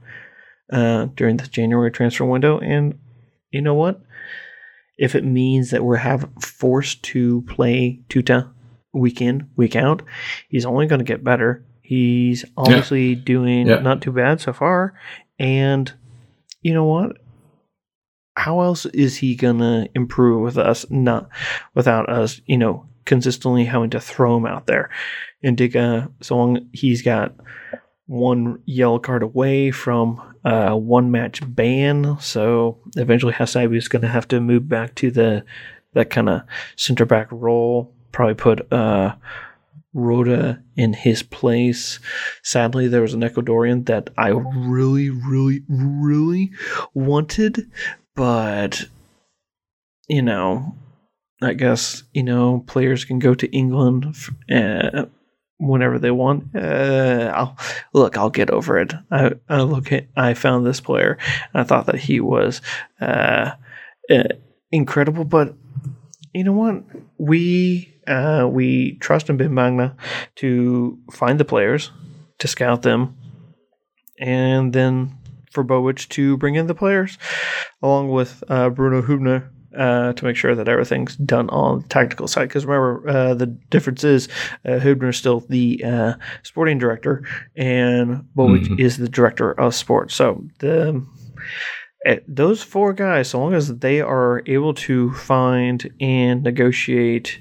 uh, 0.73 1.07
during 1.17 1.37
the 1.37 1.47
January 1.47 1.91
transfer 1.91 2.25
window. 2.25 2.59
And 2.59 2.99
you 3.51 3.61
know 3.61 3.75
what? 3.75 4.01
If 4.97 5.15
it 5.15 5.25
means 5.25 5.71
that 5.71 5.85
we're 5.85 5.97
have 5.97 6.29
forced 6.41 7.03
to 7.05 7.43
play 7.43 8.01
Tuta 8.09 8.51
week 8.93 9.21
in, 9.21 9.51
week 9.57 9.77
out, 9.77 10.03
he's 10.49 10.65
only 10.65 10.87
going 10.87 11.01
to 11.01 11.05
get 11.05 11.25
better. 11.25 11.65
He's 11.83 12.45
obviously 12.57 13.15
yeah. 13.15 13.21
doing 13.25 13.67
yeah. 13.67 13.81
not 13.81 14.01
too 14.01 14.13
bad 14.13 14.41
so 14.41 14.53
far. 14.53 14.95
And 15.39 15.93
you 16.63 16.73
know 16.73 16.87
what? 16.87 17.19
How 18.37 18.63
else 18.63 18.87
is 18.87 19.17
he 19.17 19.37
gonna 19.37 19.87
improve 19.95 20.43
with 20.43 20.59
us? 20.59 20.87
Not 20.91 21.29
without 21.75 22.09
us, 22.09 22.41
you 22.47 22.59
know, 22.59 22.87
consistently 23.05 23.65
having 23.65 23.91
to 23.91 24.01
throw 24.01 24.37
him 24.37 24.47
out 24.47 24.67
there. 24.67 24.91
N'Dicka, 25.45 26.11
so 26.23 26.37
long 26.37 26.69
he's 26.73 27.03
got 27.03 27.35
one 28.07 28.61
yellow 28.65 28.99
card 28.99 29.23
away 29.23 29.71
from 29.71 30.34
a 30.45 30.77
one 30.77 31.11
match 31.11 31.41
ban. 31.47 32.19
So 32.21 32.79
eventually 32.97 33.33
Hasebe 33.33 33.77
is 33.77 33.89
going 33.89 34.03
to 34.03 34.09
have 34.09 34.29
to 34.29 34.41
move 34.41 34.69
back 34.69 34.95
to 34.97 35.11
the 35.11 35.45
that 35.95 36.11
kind 36.11 36.29
of 36.29 36.43
center 36.77 37.07
back 37.07 37.29
role. 37.31 37.93
Probably 38.13 38.35
put 38.35 38.73
uh, 38.73 39.15
Rode 39.95 40.61
in 40.77 40.93
his 40.93 41.23
place. 41.23 42.01
Sadly, 42.43 42.89
there 42.89 43.03
was 43.03 43.15
an 43.15 43.21
Ecuadorian 43.21 43.87
that 43.87 44.11
I 44.19 44.29
really, 44.29 45.09
really, 45.09 45.63
really 45.69 46.51
wanted, 46.95 47.71
but 48.17 48.87
you 50.09 50.21
know, 50.21 50.75
I 51.41 51.55
guess 51.55 52.03
you 52.13 52.25
know 52.25 52.65
players 52.67 53.05
can 53.05 53.21
go 53.21 53.35
to 53.35 53.51
England 53.53 54.15
uh, 54.53 55.07
whenever 55.59 55.99
they 55.99 56.11
want. 56.11 56.55
Uh, 56.55 57.33
I'll 57.35 57.57
look. 57.93 58.17
I'll 58.17 58.31
get 58.31 58.51
over 58.51 58.79
it. 58.79 58.93
I, 59.11 59.33
I 59.49 59.63
look 59.63 59.93
at. 59.93 60.07
I 60.17 60.35
found 60.35 60.67
this 60.67 60.81
player, 60.81 61.19
and 61.53 61.61
I 61.61 61.65
thought 61.65 61.87
that 61.87 61.97
he 61.97 62.21
was 62.21 62.61
uh, 63.01 63.53
uh, 64.11 64.25
incredible. 64.71 65.25
But 65.25 65.55
you 66.33 66.45
know 66.45 66.53
what? 66.53 66.83
We 67.19 67.95
uh, 68.07 68.49
we 68.51 68.97
trust 68.99 69.31
in 69.31 69.37
Ben 69.37 69.55
Manga 69.55 69.97
to 70.37 70.99
find 71.13 71.39
the 71.39 71.45
players, 71.45 71.91
to 72.39 72.49
scout 72.49 72.83
them, 72.83 73.17
and 74.19 74.73
then 74.73 75.17
for 75.51 75.65
Bobic 75.65 76.09
to 76.09 76.37
bring 76.37 76.57
in 76.57 76.67
the 76.67 76.75
players, 76.75 77.17
along 77.81 78.11
with 78.11 78.43
uh, 78.49 78.71
Bruno 78.71 79.03
Hubner 79.03 79.51
uh, 79.77 80.13
to 80.13 80.25
make 80.25 80.37
sure 80.37 80.55
that 80.55 80.69
everything's 80.69 81.17
done 81.17 81.49
on 81.51 81.81
the 81.81 81.89
tactical 81.89 82.29
side. 82.29 82.49
Because 82.49 82.67
remember, 82.67 83.09
uh, 83.09 83.35
the 83.35 83.47
difference 83.47 84.05
is 84.05 84.29
uh, 84.65 84.81
Hubner 84.81 85.11
is 85.11 85.17
still 85.17 85.41
the 85.49 85.83
uh, 85.85 86.15
sporting 86.43 86.79
director, 86.79 87.25
and 87.57 88.25
Bobic 88.37 88.65
mm-hmm. 88.65 88.81
is 88.81 88.97
the 88.97 89.09
director 89.09 89.53
of 89.53 89.75
sports. 89.75 90.15
So 90.15 90.45
the 90.61 91.05
eh, 92.07 92.19
those 92.29 92.63
four 92.63 92.93
guys, 92.93 93.31
so 93.31 93.41
long 93.41 93.55
as 93.55 93.69
they 93.79 94.01
are 94.01 94.43
able 94.47 94.75
to 94.75 95.13
find 95.15 95.91
and 96.01 96.43
negotiate 96.43 97.39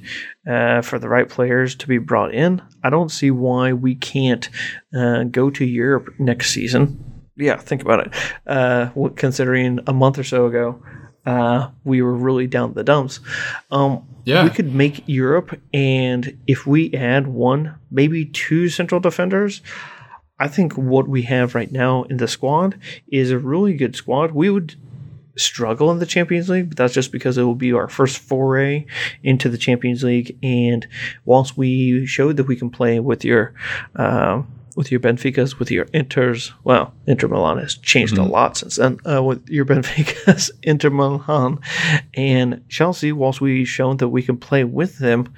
uh, 0.50 0.82
for 0.82 1.00
the 1.00 1.10
right 1.10 1.30
players 1.30 1.76
to 1.76 1.88
be 1.88 1.98
brought 1.98 2.34
in, 2.34 2.62
I 2.84 2.90
don't 2.90 3.10
see 3.10 3.32
why 3.32 3.74
we 3.74 3.96
can't 3.96 4.50
uh, 4.96 5.24
go 5.24 5.50
to 5.52 5.66
Europe 5.66 6.10
next 6.20 6.52
season. 6.52 7.12
Yeah, 7.36 7.58
think 7.58 7.82
about 7.82 8.08
it. 8.08 8.14
Uh, 8.46 8.90
considering 9.16 9.80
a 9.88 9.94
month 9.94 10.20
or 10.20 10.24
so 10.24 10.46
ago, 10.46 10.84
uh, 11.26 11.70
we 11.84 12.02
were 12.02 12.14
really 12.14 12.48
down 12.48 12.74
the 12.74 12.84
dumps. 12.84 13.20
Um, 13.72 14.06
yeah. 14.26 14.44
We 14.44 14.50
could 14.50 14.74
make 14.74 15.04
Europe, 15.06 15.60
and 15.74 16.38
if 16.48 16.66
we 16.66 16.94
add 16.94 17.28
one, 17.28 17.76
maybe 17.92 18.26
two 18.26 18.70
central 18.70 19.02
defenders, 19.02 19.62
I 20.40 20.48
think 20.48 20.74
what 20.74 21.08
we 21.08 21.24
have 21.24 21.56
right 21.56 21.72
now 21.72 22.04
in 22.04 22.18
the 22.18 22.28
squad 22.28 22.80
is 23.08 23.32
a 23.32 23.38
really 23.38 23.74
good 23.74 23.96
squad. 23.96 24.32
We 24.32 24.50
would 24.50 24.76
struggle 25.38 25.92
in 25.92 26.00
the 26.00 26.06
Champions 26.06 26.50
League, 26.50 26.70
but 26.70 26.78
that's 26.78 26.94
just 26.94 27.12
because 27.12 27.38
it 27.38 27.44
will 27.44 27.56
be 27.56 27.74
our 27.74 27.88
first 27.88 28.18
foray 28.18 28.86
into 29.24 29.50
the 29.50 29.58
Champions 29.58 30.04
League. 30.04 30.38
And 30.44 30.88
whilst 31.26 31.58
we 31.58 32.06
showed 32.06 32.38
that 32.38 32.48
we 32.48 32.56
can 32.56 32.70
play 32.70 33.00
with 33.00 33.26
your 33.26 33.54
uh, 33.96 34.44
with 34.76 34.92
your 34.92 35.00
Benficas, 35.00 35.60
with 35.60 35.72
your 35.72 35.86
Inters. 35.86 36.52
Well, 36.64 36.94
Inter 37.08 37.28
Milan 37.28 37.60
has 37.60 37.76
changed 37.76 38.16
mm-hmm. 38.16 38.24
a 38.24 38.28
lot 38.28 38.58
since 38.58 38.78
then. 38.78 39.00
Uh, 39.06 39.24
with 39.24 39.48
your 39.50 39.66
Benficas, 39.74 40.52
Inter 40.62 40.90
Milan, 40.90 41.60
and 42.14 42.68
Chelsea, 42.70 43.12
whilst 43.12 43.42
we've 43.42 43.68
shown 43.68 43.98
that 43.98 44.10
we 44.10 44.24
can 44.24 44.38
play 44.38 44.64
with 44.64 44.98
them, 45.00 45.34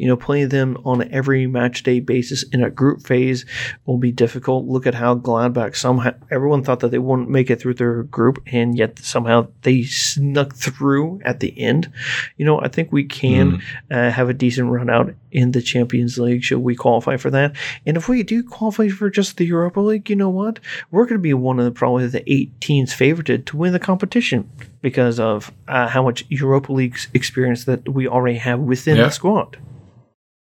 you 0.00 0.06
know, 0.06 0.16
playing 0.16 0.48
them 0.48 0.78
on 0.86 1.06
every 1.12 1.46
match 1.46 1.82
day 1.82 2.00
basis 2.00 2.42
in 2.54 2.64
a 2.64 2.70
group 2.70 3.02
phase 3.02 3.44
will 3.84 3.98
be 3.98 4.10
difficult. 4.10 4.64
Look 4.64 4.86
at 4.86 4.94
how 4.94 5.14
Gladbach 5.14 5.76
somehow 5.76 6.14
everyone 6.30 6.64
thought 6.64 6.80
that 6.80 6.90
they 6.90 6.98
wouldn't 6.98 7.28
make 7.28 7.50
it 7.50 7.60
through 7.60 7.74
their 7.74 8.04
group, 8.04 8.42
and 8.46 8.78
yet 8.78 8.98
somehow 8.98 9.48
they 9.60 9.82
snuck 9.82 10.54
through 10.54 11.20
at 11.26 11.40
the 11.40 11.52
end. 11.60 11.92
You 12.38 12.46
know, 12.46 12.58
I 12.62 12.68
think 12.68 12.90
we 12.90 13.04
can 13.04 13.58
mm. 13.58 13.62
uh, 13.90 14.10
have 14.10 14.30
a 14.30 14.32
decent 14.32 14.70
run 14.70 14.88
out 14.88 15.12
in 15.32 15.52
the 15.52 15.60
Champions 15.60 16.18
League 16.18 16.42
should 16.42 16.60
we 16.60 16.74
qualify 16.74 17.18
for 17.18 17.30
that. 17.30 17.54
And 17.84 17.98
if 17.98 18.08
we 18.08 18.22
do 18.22 18.42
qualify 18.42 18.88
for 18.88 19.10
just 19.10 19.36
the 19.36 19.44
Europa 19.44 19.80
League, 19.80 20.08
you 20.08 20.16
know 20.16 20.30
what? 20.30 20.60
We're 20.90 21.04
going 21.04 21.18
to 21.18 21.22
be 21.22 21.34
one 21.34 21.58
of 21.58 21.66
the 21.66 21.72
probably 21.72 22.06
the 22.06 22.32
eight 22.32 22.58
teams 22.62 22.94
favorited 22.94 23.44
to 23.46 23.58
win 23.58 23.74
the 23.74 23.78
competition 23.78 24.50
because 24.80 25.20
of 25.20 25.52
uh, 25.68 25.88
how 25.88 26.02
much 26.02 26.24
Europa 26.30 26.72
League 26.72 26.98
experience 27.12 27.64
that 27.64 27.86
we 27.86 28.08
already 28.08 28.38
have 28.38 28.60
within 28.60 28.96
yeah. 28.96 29.04
the 29.04 29.10
squad. 29.10 29.58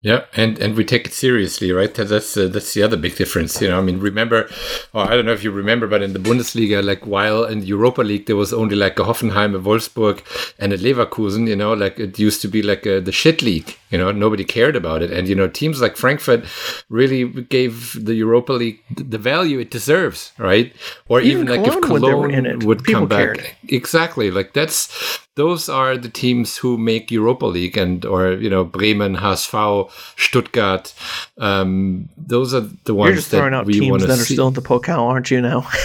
Yeah, 0.03 0.25
and 0.35 0.59
and 0.59 0.75
we 0.75 0.83
take 0.83 1.05
it 1.05 1.13
seriously, 1.13 1.71
right? 1.71 1.93
That's 1.93 2.35
uh, 2.35 2.49
that's 2.49 2.73
the 2.73 2.83
other 2.83 2.97
big 2.97 3.15
difference. 3.15 3.61
You 3.61 3.69
know, 3.69 3.79
I 3.79 3.81
mean, 3.81 4.01
remember, 4.01 4.49
or 4.91 5.09
I 5.09 5.15
don't 5.15 5.25
know 5.25 5.31
if 5.31 5.45
you 5.45 5.51
remember, 5.51 5.87
but 5.87 6.01
in 6.03 6.11
the 6.11 6.19
Bundesliga, 6.19 6.83
like 6.83 7.07
while 7.07 7.45
in 7.45 7.61
the 7.61 7.67
Europa 7.67 8.01
League 8.01 8.25
there 8.25 8.35
was 8.35 8.51
only 8.51 8.75
like 8.75 8.99
a 8.99 9.03
Hoffenheim, 9.03 9.55
a 9.55 9.59
Wolfsburg, 9.59 10.19
and 10.59 10.73
a 10.73 10.77
Leverkusen. 10.77 11.47
You 11.47 11.55
know, 11.55 11.71
like 11.71 12.01
it 12.01 12.19
used 12.19 12.41
to 12.41 12.49
be 12.49 12.61
like 12.61 12.85
a, 12.85 12.99
the 12.99 13.13
shit 13.13 13.41
league. 13.41 13.77
You 13.91 13.97
know, 13.97 14.11
nobody 14.11 14.43
cared 14.43 14.75
about 14.75 15.03
it, 15.03 15.09
and 15.09 15.25
you 15.29 15.35
know, 15.35 15.47
teams 15.47 15.79
like 15.79 15.95
Frankfurt 15.95 16.43
really 16.89 17.23
gave 17.43 17.97
the 18.03 18.13
Europa 18.13 18.51
League 18.51 18.81
the 18.89 19.17
value 19.17 19.59
it 19.59 19.71
deserves, 19.71 20.33
right? 20.37 20.75
Or 21.07 21.21
even, 21.21 21.43
even 21.43 21.63
like 21.63 21.65
if 21.65 21.81
Cologne 21.81 22.59
would 22.65 22.85
come 22.85 23.07
back, 23.07 23.37
cared. 23.37 23.55
exactly. 23.69 24.31
Like 24.31 24.51
that's 24.51 25.19
those 25.35 25.67
are 25.67 25.97
the 25.97 26.09
teams 26.09 26.57
who 26.57 26.77
make 26.77 27.11
Europa 27.11 27.45
League 27.45 27.77
and 27.77 28.05
or 28.05 28.33
you 28.33 28.49
know 28.49 28.63
Bremen, 28.63 29.15
HSV, 29.15 29.89
Stuttgart. 30.17 30.93
Um, 31.37 32.09
those 32.17 32.53
are 32.53 32.61
the 32.83 32.93
ones 32.93 33.09
You're 33.09 33.15
just 33.17 33.29
throwing 33.29 33.53
out 33.53 33.67
teams 33.67 34.05
that 34.05 34.19
are 34.19 34.25
still 34.25 34.49
in 34.49 34.53
the 34.53 34.61
Pokal, 34.61 34.99
aren't 34.99 35.31
you 35.31 35.41
now? 35.41 35.67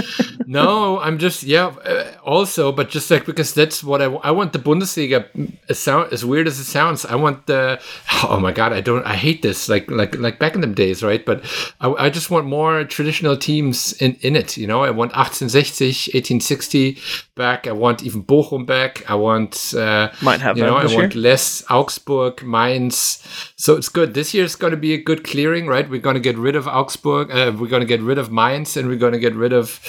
no, 0.46 1.00
I'm 1.00 1.18
just 1.18 1.42
yeah. 1.42 1.66
Uh, 1.66 2.12
also, 2.24 2.72
but 2.72 2.90
just 2.90 3.10
like 3.10 3.26
because 3.26 3.54
that's 3.54 3.82
what 3.82 4.00
I, 4.00 4.06
I 4.06 4.30
want 4.30 4.52
the 4.52 4.58
Bundesliga. 4.58 5.26
As 5.68 5.78
sound 5.78 6.12
as 6.12 6.24
weird 6.24 6.46
as 6.46 6.58
it 6.58 6.64
sounds, 6.64 7.04
I 7.04 7.16
want 7.16 7.46
the. 7.46 7.80
Oh 8.24 8.38
my 8.38 8.52
god, 8.52 8.72
I 8.72 8.80
don't. 8.80 9.04
I 9.04 9.14
hate 9.14 9.42
this. 9.42 9.68
Like 9.68 9.90
like 9.90 10.16
like 10.16 10.38
back 10.38 10.54
in 10.54 10.60
the 10.60 10.66
days, 10.66 11.02
right? 11.02 11.24
But 11.24 11.44
I, 11.80 11.92
I 11.92 12.10
just 12.10 12.30
want 12.30 12.46
more 12.46 12.84
traditional 12.84 13.36
teams 13.36 13.92
in 13.94 14.16
in 14.20 14.36
it. 14.36 14.56
You 14.56 14.66
know, 14.66 14.84
I 14.84 14.90
want 14.90 15.12
1860, 15.12 15.86
1860 15.86 16.98
back. 17.34 17.66
I 17.66 17.72
want 17.72 18.02
even 18.02 18.22
Bochum 18.22 18.66
back. 18.66 19.08
I 19.10 19.14
want. 19.14 19.74
Uh, 19.74 20.10
Might 20.22 20.40
have 20.40 20.56
you 20.56 20.64
know. 20.64 20.76
I 20.76 20.86
year. 20.86 20.98
want 21.00 21.14
less 21.14 21.64
Augsburg, 21.70 22.42
Mainz. 22.42 23.22
So 23.56 23.76
it's 23.76 23.88
good. 23.88 24.14
This 24.14 24.34
year 24.34 24.44
is 24.44 24.56
going 24.56 24.72
to 24.72 24.76
be 24.76 24.94
a 24.94 25.02
good 25.02 25.24
clearing, 25.24 25.66
right? 25.66 25.88
We're 25.88 26.00
going 26.00 26.14
to 26.14 26.20
get 26.20 26.36
rid 26.36 26.56
of 26.56 26.66
Augsburg. 26.66 27.30
Uh, 27.30 27.52
we're 27.58 27.68
going 27.68 27.80
to 27.80 27.86
get 27.86 28.00
rid 28.00 28.18
of 28.18 28.30
Mainz, 28.30 28.76
and 28.76 28.88
we're 28.88 28.96
going 28.96 29.12
to 29.12 29.18
get 29.18 29.34
rid 29.34 29.52
of 29.52 29.80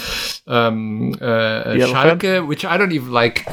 um, 0.48 1.14
uh, 1.22 1.64
Schalke, 1.66 2.46
which 2.46 2.66
I 2.66 2.78
don't 2.78 2.92
even 2.92 3.12
like. 3.12 3.46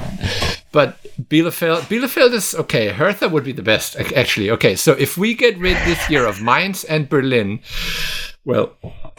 But 0.72 1.02
Bielefeld, 1.20 1.80
Bielefeld 1.82 2.32
is 2.32 2.54
okay. 2.54 2.88
Hertha 2.88 3.28
would 3.28 3.44
be 3.44 3.52
the 3.52 3.62
best, 3.62 3.96
actually. 3.96 4.50
Okay, 4.50 4.76
so 4.76 4.92
if 4.92 5.16
we 5.16 5.34
get 5.34 5.58
rid 5.58 5.76
this 5.78 6.08
year 6.08 6.26
of 6.26 6.40
Mainz 6.40 6.84
and 6.84 7.08
Berlin, 7.08 7.60
well, 8.44 8.76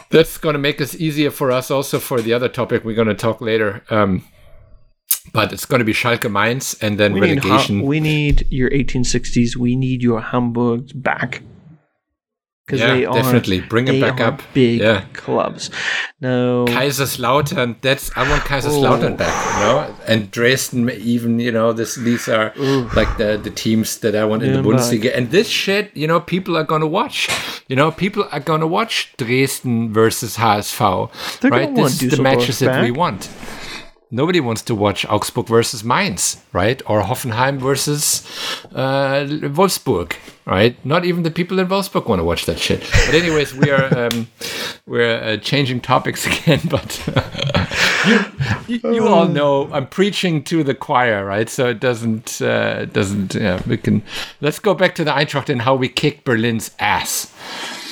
that's 0.10 0.38
going 0.38 0.54
to 0.54 0.60
make 0.60 0.80
us 0.80 0.96
easier 0.96 1.30
for 1.32 1.52
us 1.52 1.70
also 1.70 2.00
for 2.00 2.22
the 2.22 2.34
other 2.34 2.50
topic 2.50 2.84
we're 2.84 2.96
going 2.96 3.08
to 3.08 3.14
talk 3.14 3.42
later. 3.42 3.84
Um, 3.90 4.24
but 5.34 5.54
it's 5.54 5.66
going 5.66 5.80
to 5.80 5.86
be 5.86 5.94
Schalke 5.94 6.32
Mainz 6.32 6.74
and 6.82 6.98
then 6.98 7.14
we 7.14 7.22
relegation. 7.22 7.80
Need, 7.80 7.88
we 7.88 8.00
need 8.00 8.48
your 8.50 8.70
1860s. 8.70 9.56
We 9.56 9.76
need 9.76 10.02
your 10.02 10.22
Hamburgs 10.22 10.94
back 10.94 11.44
because 12.66 12.80
yeah, 12.80 12.94
they 12.94 13.06
are 13.06 13.14
definitely 13.14 13.60
bring 13.60 13.86
them 13.86 14.00
back 14.00 14.20
up. 14.22 14.42
Big 14.54 14.80
yeah. 14.80 15.06
clubs. 15.14 15.70
No, 16.22 16.66
Kaiserslautern. 16.70 17.82
That's 17.82 18.16
I 18.16 18.30
want 18.30 18.44
Kaiserslautern 18.44 19.14
oh. 19.14 19.18
back. 19.18 19.56
You 19.56 19.62
know, 19.62 19.96
and 20.08 20.32
Dresden. 20.32 20.90
Even 20.90 21.40
you 21.40 21.52
know, 21.52 21.74
this 21.74 21.96
these 21.96 22.30
are 22.30 22.54
Ooh. 22.58 22.90
like 22.96 23.18
the 23.18 23.38
the 23.42 23.50
teams 23.50 24.00
that 24.00 24.16
I 24.16 24.24
want 24.26 24.44
in 24.44 24.54
the 24.54 24.62
Bundesliga. 24.62 25.16
And 25.16 25.32
this 25.32 25.48
shit, 25.48 25.96
you 25.96 26.08
know, 26.08 26.20
people 26.20 26.56
are 26.56 26.64
gonna 26.64 26.88
watch. 26.88 27.30
You 27.68 27.76
know, 27.76 27.92
people 27.92 28.28
are 28.32 28.40
gonna 28.40 28.68
watch 28.68 29.14
Dresden 29.18 29.92
versus 29.92 30.38
HSV. 30.38 31.40
They're 31.40 31.52
right, 31.52 31.76
this 31.76 32.02
is 32.02 32.12
the 32.12 32.22
matches 32.22 32.60
back. 32.60 32.76
that 32.76 32.84
we 32.84 32.92
want. 32.92 33.30
Nobody 34.14 34.42
wants 34.42 34.62
to 34.64 34.76
watch 34.76 35.06
Augsburg 35.06 35.48
versus 35.48 35.86
Mainz, 35.86 36.44
right? 36.52 36.82
Or 36.86 37.02
Hoffenheim 37.02 37.60
versus 37.60 38.28
uh, 38.76 39.26
Wolfsburg, 39.26 40.18
right? 40.46 40.76
Not 40.86 41.06
even 41.06 41.24
the 41.24 41.32
people 41.32 41.60
in 41.60 41.68
Wolfsburg 41.68 42.08
want 42.08 42.20
to 42.20 42.26
watch 42.26 42.46
that 42.46 42.60
shit. 42.60 42.82
But 42.82 43.16
anyways, 43.16 43.56
we 43.56 43.72
are 43.72 43.98
um, 43.98 44.28
we're 44.86 45.18
uh, 45.18 45.38
changing 45.38 45.80
topics 45.80 46.28
again. 46.44 46.60
But 46.70 47.02
you, 48.68 48.80
you, 48.82 48.94
you, 48.96 49.08
all 49.08 49.30
know 49.30 49.72
I'm 49.72 49.88
preaching 49.88 50.44
to 50.44 50.62
the 50.62 50.76
choir, 50.76 51.24
right? 51.24 51.48
So 51.48 51.70
it 51.70 51.80
doesn't 51.80 52.42
uh, 52.42 52.86
doesn't. 52.86 53.36
Yeah, 53.36 53.62
we 53.66 53.78
can. 53.78 54.04
Let's 54.42 54.60
go 54.60 54.74
back 54.74 54.94
to 54.96 55.06
the 55.06 55.12
Eintracht 55.12 55.48
and 55.48 55.62
how 55.62 55.76
we 55.76 55.88
kicked 55.88 56.26
Berlin's 56.26 56.72
ass. 56.80 57.34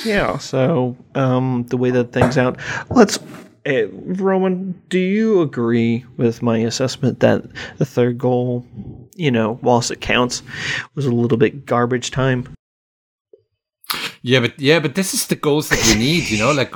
Yeah. 0.04 0.36
So 0.36 0.98
um, 1.14 1.64
the 1.70 1.78
way 1.78 1.90
that 1.92 2.12
things 2.12 2.36
out, 2.36 2.58
let's 2.90 3.18
Hey, 3.64 3.84
Roman, 3.84 4.80
do 4.88 4.98
you 4.98 5.42
agree 5.42 6.06
with 6.16 6.40
my 6.40 6.58
assessment 6.58 7.20
that 7.20 7.44
the 7.76 7.84
third 7.84 8.16
goal, 8.16 8.66
you 9.16 9.30
know, 9.30 9.58
whilst 9.62 9.90
it 9.90 10.00
counts, 10.00 10.42
was 10.94 11.04
a 11.04 11.10
little 11.10 11.36
bit 11.36 11.66
garbage 11.66 12.10
time? 12.10 12.54
Yeah, 14.22 14.40
but 14.40 14.58
yeah, 14.58 14.80
but 14.80 14.94
this 14.94 15.12
is 15.12 15.26
the 15.26 15.34
goals 15.34 15.68
that 15.68 15.84
you 15.88 15.98
need, 15.98 16.30
you 16.30 16.38
know. 16.38 16.52
Like 16.52 16.72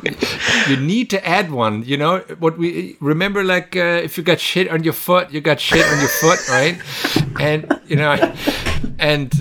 you 0.68 0.76
need 0.76 1.10
to 1.10 1.26
add 1.26 1.50
one, 1.50 1.84
you 1.84 1.96
know. 1.96 2.18
What 2.38 2.58
we 2.58 2.96
remember, 3.00 3.44
like 3.44 3.76
uh, 3.76 4.00
if 4.02 4.18
you 4.18 4.24
got 4.24 4.40
shit 4.40 4.68
on 4.68 4.82
your 4.82 4.94
foot, 4.94 5.30
you 5.30 5.40
got 5.40 5.60
shit 5.60 5.86
on 5.86 6.00
your 6.00 6.08
foot, 6.08 6.48
right? 6.48 6.80
And 7.40 7.80
you 7.86 7.96
know, 7.96 8.12
and 8.98 9.32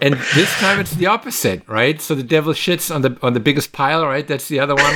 and 0.00 0.14
this 0.34 0.52
time 0.58 0.80
it's 0.80 0.94
the 0.94 1.06
opposite, 1.06 1.68
right? 1.68 2.00
So 2.00 2.14
the 2.14 2.22
devil 2.22 2.52
shits 2.52 2.94
on 2.94 3.02
the 3.02 3.18
on 3.22 3.34
the 3.34 3.40
biggest 3.40 3.72
pile, 3.72 4.06
right? 4.06 4.26
That's 4.26 4.48
the 4.48 4.60
other 4.60 4.74
one. 4.74 4.94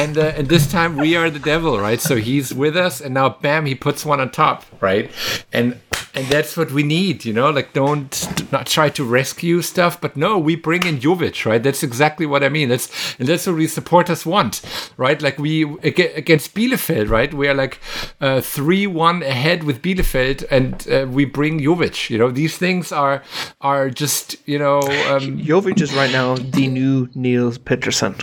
And 0.00 0.16
uh, 0.16 0.32
and 0.34 0.48
this 0.48 0.66
time 0.66 0.96
we 0.96 1.14
are 1.14 1.28
the 1.28 1.38
devil, 1.38 1.78
right? 1.78 2.00
So 2.00 2.16
he's 2.16 2.54
with 2.54 2.74
us, 2.74 3.02
and 3.02 3.12
now 3.12 3.28
bam, 3.28 3.66
he 3.66 3.74
puts 3.74 4.02
one 4.06 4.18
on 4.18 4.30
top, 4.30 4.64
right? 4.80 5.10
And 5.52 5.78
and 6.14 6.26
that's 6.28 6.56
what 6.56 6.72
we 6.72 6.82
need, 6.82 7.26
you 7.26 7.34
know. 7.34 7.50
Like 7.50 7.74
don't 7.74 8.50
not 8.50 8.66
try 8.66 8.88
to 8.88 9.04
rescue 9.04 9.60
stuff, 9.60 10.00
but 10.00 10.16
no, 10.16 10.38
we 10.38 10.56
bring 10.56 10.86
in 10.86 11.00
Jovic, 11.00 11.44
right? 11.44 11.62
That's 11.62 11.82
exactly 11.82 12.24
what 12.24 12.42
I 12.42 12.48
mean. 12.48 12.70
That's 12.70 13.14
and 13.18 13.28
that's 13.28 13.46
what 13.46 13.56
we 13.56 13.66
supporters 13.66 14.24
want, 14.24 14.62
right? 14.96 15.20
Like 15.20 15.38
we 15.38 15.64
against 15.82 16.54
Bielefeld, 16.54 17.10
right? 17.10 17.34
We 17.34 17.46
are 17.48 17.54
like 17.54 17.78
uh, 18.22 18.40
three 18.40 18.86
one 18.86 19.22
ahead 19.22 19.64
with 19.64 19.82
Bielefeld, 19.82 20.46
and 20.50 20.88
uh, 20.88 21.12
we 21.12 21.26
bring 21.26 21.60
Jovic. 21.60 22.08
You 22.08 22.16
know, 22.16 22.30
these 22.30 22.56
things 22.56 22.90
are 22.90 23.22
are 23.60 23.90
just 23.90 24.36
you 24.48 24.58
know. 24.58 24.78
Um, 24.78 25.36
Jovic 25.44 25.82
is 25.82 25.92
right 25.92 26.10
now 26.10 26.36
the 26.36 26.68
new 26.68 27.10
Nils 27.14 27.58
Petersen. 27.58 28.16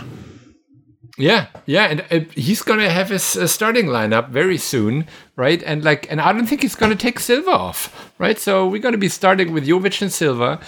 Yeah, 1.18 1.46
yeah, 1.66 1.86
and 1.86 2.04
uh, 2.12 2.30
he's 2.32 2.62
gonna 2.62 2.88
have 2.88 3.08
his 3.08 3.36
uh, 3.36 3.48
starting 3.48 3.86
lineup 3.86 4.28
very 4.28 4.56
soon, 4.56 5.04
right? 5.34 5.60
And 5.64 5.82
like, 5.82 6.06
and 6.10 6.20
I 6.20 6.32
don't 6.32 6.46
think 6.46 6.62
he's 6.62 6.76
gonna 6.76 6.94
take 6.94 7.18
Silva 7.18 7.50
off, 7.50 8.12
right? 8.18 8.38
So 8.38 8.68
we're 8.68 8.80
gonna 8.80 8.98
be 8.98 9.08
starting 9.08 9.52
with 9.52 9.66
Jovic 9.66 10.00
and 10.00 10.12
Silva, 10.12 10.60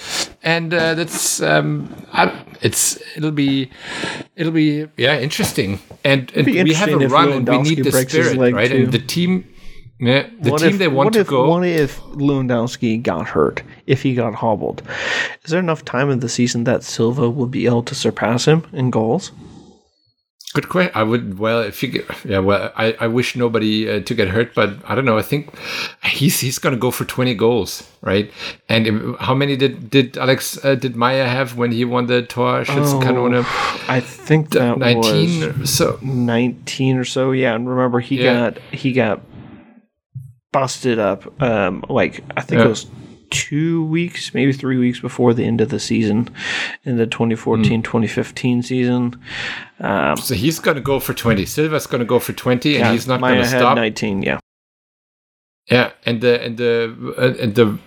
and 0.42 0.74
uh, 0.74 0.94
that's 0.94 1.40
um, 1.40 1.88
I, 2.12 2.44
it's 2.62 3.00
it'll 3.16 3.30
be 3.30 3.70
it'll 4.34 4.52
be 4.52 4.88
yeah 4.96 5.20
interesting, 5.20 5.78
and, 6.04 6.32
and 6.34 6.44
we 6.44 6.74
have 6.74 6.88
a 6.88 7.08
run, 7.08 7.32
and 7.32 7.48
we 7.48 7.62
need 7.62 7.84
the 7.84 7.92
spirit, 7.92 8.52
right? 8.52 8.70
Too. 8.70 8.84
And 8.84 8.92
the 8.92 8.98
team. 8.98 9.46
Yeah, 10.02 10.30
the 10.40 10.50
what 10.50 10.62
team 10.62 10.70
if, 10.70 10.78
they 10.78 10.88
want 10.88 11.14
if, 11.14 11.26
to 11.26 11.30
go. 11.30 11.46
What 11.46 11.64
if 11.64 12.00
Lewandowski 12.00 13.02
got 13.02 13.28
hurt? 13.28 13.62
If 13.86 14.02
he 14.02 14.14
got 14.14 14.34
hobbled, 14.34 14.82
is 15.44 15.50
there 15.50 15.60
enough 15.60 15.84
time 15.84 16.08
in 16.08 16.20
the 16.20 16.28
season 16.28 16.64
that 16.64 16.82
Silva 16.82 17.28
will 17.28 17.46
be 17.46 17.66
able 17.66 17.82
to 17.82 17.94
surpass 17.94 18.46
him 18.46 18.66
in 18.72 18.90
goals? 18.90 19.30
Good 20.52 20.68
question. 20.68 20.90
I 20.96 21.04
would 21.04 21.38
well 21.38 21.60
if 21.60 21.80
you 21.80 21.90
get 21.90 22.06
yeah 22.24 22.40
well 22.40 22.72
I, 22.74 22.96
I 22.98 23.06
wish 23.06 23.36
nobody 23.36 23.88
uh, 23.88 24.00
to 24.00 24.14
get 24.14 24.28
hurt, 24.28 24.52
but 24.52 24.78
I 24.84 24.96
don't 24.96 25.04
know. 25.04 25.16
I 25.16 25.22
think 25.22 25.56
he's 26.02 26.40
he's 26.40 26.58
gonna 26.58 26.76
go 26.76 26.90
for 26.90 27.04
twenty 27.04 27.34
goals, 27.34 27.88
right? 28.02 28.32
And 28.68 29.16
how 29.20 29.32
many 29.32 29.56
did 29.56 29.90
did 29.90 30.18
Alex 30.18 30.58
uh, 30.64 30.74
did 30.74 30.96
Meier 30.96 31.28
have 31.28 31.56
when 31.56 31.70
he 31.70 31.84
won 31.84 32.06
the 32.06 32.24
Torschützenkanone? 32.24 33.44
Oh, 33.46 33.84
I 33.88 34.00
think 34.00 34.50
that 34.50 34.76
nineteen 34.76 35.44
or 35.44 35.66
so. 35.66 36.00
Nineteen 36.02 36.96
or 36.96 37.04
so. 37.04 37.30
Yeah, 37.30 37.54
and 37.54 37.68
remember 37.68 38.00
he 38.00 38.20
yeah. 38.20 38.50
got 38.50 38.58
he 38.72 38.92
got 38.92 39.22
busted 40.50 40.98
up. 40.98 41.40
Um, 41.40 41.84
like 41.88 42.24
I 42.36 42.40
think 42.40 42.58
yeah. 42.58 42.66
it 42.66 42.70
was 42.70 42.86
two 43.30 43.84
weeks, 43.84 44.34
maybe 44.34 44.52
three 44.52 44.76
weeks 44.76 45.00
before 45.00 45.32
the 45.34 45.44
end 45.44 45.60
of 45.60 45.68
the 45.70 45.80
season 45.80 46.28
in 46.84 46.96
the 46.96 47.06
2014 47.06 47.80
mm. 47.80 47.84
2015 47.84 48.62
season. 48.62 49.20
Um, 49.78 50.16
so 50.16 50.34
he's 50.34 50.58
going 50.58 50.76
to 50.76 50.80
go 50.80 51.00
for 51.00 51.14
20. 51.14 51.46
Silva's 51.46 51.86
going 51.86 52.00
to 52.00 52.04
go 52.04 52.18
for 52.18 52.32
20, 52.32 52.78
and 52.78 52.92
he's 52.92 53.06
not 53.06 53.20
going 53.20 53.36
to 53.36 53.46
stop. 53.46 53.76
19, 53.76 54.22
yeah. 54.22 54.38
Yeah, 55.70 55.92
and 56.04 56.20
the 56.20 56.42
and 56.42 56.56
the 56.56 57.14
uh, 57.16 57.42
and 57.42 57.54
the 57.54 57.78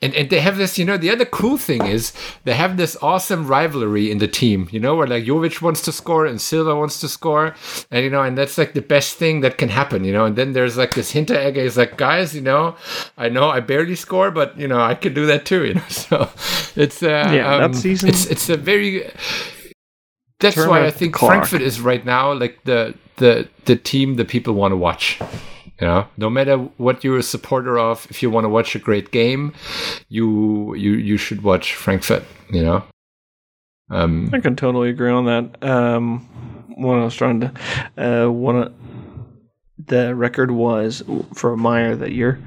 and, 0.00 0.14
and 0.14 0.30
they 0.30 0.40
have 0.40 0.56
this, 0.56 0.78
you 0.78 0.84
know, 0.84 0.96
the 0.96 1.10
other 1.10 1.24
cool 1.24 1.56
thing 1.56 1.86
is 1.86 2.12
they 2.44 2.54
have 2.54 2.76
this 2.76 2.96
awesome 3.02 3.46
rivalry 3.46 4.10
in 4.10 4.18
the 4.18 4.28
team, 4.28 4.68
you 4.70 4.80
know, 4.80 4.94
where 4.94 5.06
like 5.06 5.24
Jovic 5.24 5.62
wants 5.62 5.82
to 5.82 5.92
score 5.92 6.26
and 6.26 6.40
Silva 6.40 6.74
wants 6.74 7.00
to 7.00 7.08
score, 7.08 7.54
and 7.90 8.04
you 8.04 8.10
know, 8.10 8.22
and 8.22 8.36
that's 8.36 8.58
like 8.58 8.74
the 8.74 8.82
best 8.82 9.16
thing 9.16 9.40
that 9.40 9.58
can 9.58 9.68
happen, 9.68 10.04
you 10.04 10.12
know. 10.12 10.24
And 10.24 10.36
then 10.36 10.52
there's 10.52 10.76
like 10.76 10.94
this 10.94 11.12
Hinteregger 11.12 11.56
is 11.56 11.76
like, 11.76 11.96
guys, 11.96 12.34
you 12.34 12.42
know, 12.42 12.76
I 13.16 13.28
know 13.28 13.50
I 13.50 13.60
barely 13.60 13.94
score, 13.94 14.30
but 14.30 14.58
you 14.58 14.68
know, 14.68 14.80
I 14.80 14.94
could 14.94 15.14
do 15.14 15.26
that 15.26 15.46
too, 15.46 15.64
you 15.68 15.74
know. 15.74 15.88
So 15.88 16.28
it's 16.76 17.02
uh, 17.02 17.30
yeah, 17.32 17.54
um, 17.54 17.72
that 17.72 17.78
season. 17.78 18.08
It's 18.08 18.26
it's 18.26 18.48
a 18.48 18.56
very 18.56 19.10
that's 20.40 20.56
why 20.56 20.84
I 20.84 20.90
think 20.90 21.16
Frankfurt 21.18 21.62
is 21.62 21.80
right 21.80 22.04
now 22.04 22.32
like 22.32 22.62
the 22.64 22.94
the 23.16 23.48
the 23.64 23.76
team 23.76 24.16
that 24.16 24.28
people 24.28 24.54
want 24.54 24.72
to 24.72 24.76
watch. 24.76 25.18
Know, 25.80 26.08
no 26.16 26.30
matter 26.30 26.56
what 26.78 27.04
you're 27.04 27.18
a 27.18 27.22
supporter 27.22 27.78
of, 27.78 28.06
if 28.08 28.22
you 28.22 28.30
want 28.30 28.44
to 28.44 28.48
watch 28.48 28.74
a 28.74 28.78
great 28.78 29.10
game, 29.10 29.52
you 30.08 30.74
you 30.74 30.92
you 30.92 31.18
should 31.18 31.42
watch 31.42 31.74
Frankfurt. 31.74 32.24
You 32.50 32.62
know, 32.62 32.84
um, 33.90 34.30
I 34.32 34.40
can 34.40 34.56
totally 34.56 34.88
agree 34.88 35.10
on 35.10 35.26
that. 35.26 35.62
Um, 35.62 36.20
when 36.76 36.98
I 36.98 37.04
was 37.04 37.14
trying 37.14 37.40
to, 37.40 37.52
uh, 37.98 38.30
one 38.30 38.74
the 39.86 40.14
record 40.14 40.50
was 40.50 41.02
for 41.34 41.56
Meier 41.56 41.96
that 41.96 42.12
year 42.12 42.42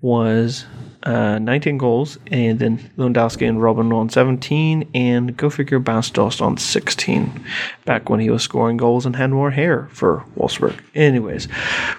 was 0.00 0.64
uh, 1.02 1.38
19 1.38 1.78
goals, 1.78 2.18
and 2.30 2.58
then 2.58 2.78
Lewandowski 2.96 3.48
and 3.48 3.58
Robben 3.58 3.94
on 3.94 4.08
17, 4.08 4.88
and 4.94 5.36
go 5.36 5.48
figure 5.48 5.78
Bas 5.78 6.10
Dost 6.10 6.42
on 6.42 6.56
16, 6.56 7.44
back 7.84 8.10
when 8.10 8.20
he 8.20 8.30
was 8.30 8.42
scoring 8.42 8.76
goals 8.76 9.06
and 9.06 9.14
had 9.14 9.30
more 9.30 9.50
hair 9.50 9.88
for 9.92 10.24
Wolfsburg. 10.36 10.78
Anyways, 10.94 11.48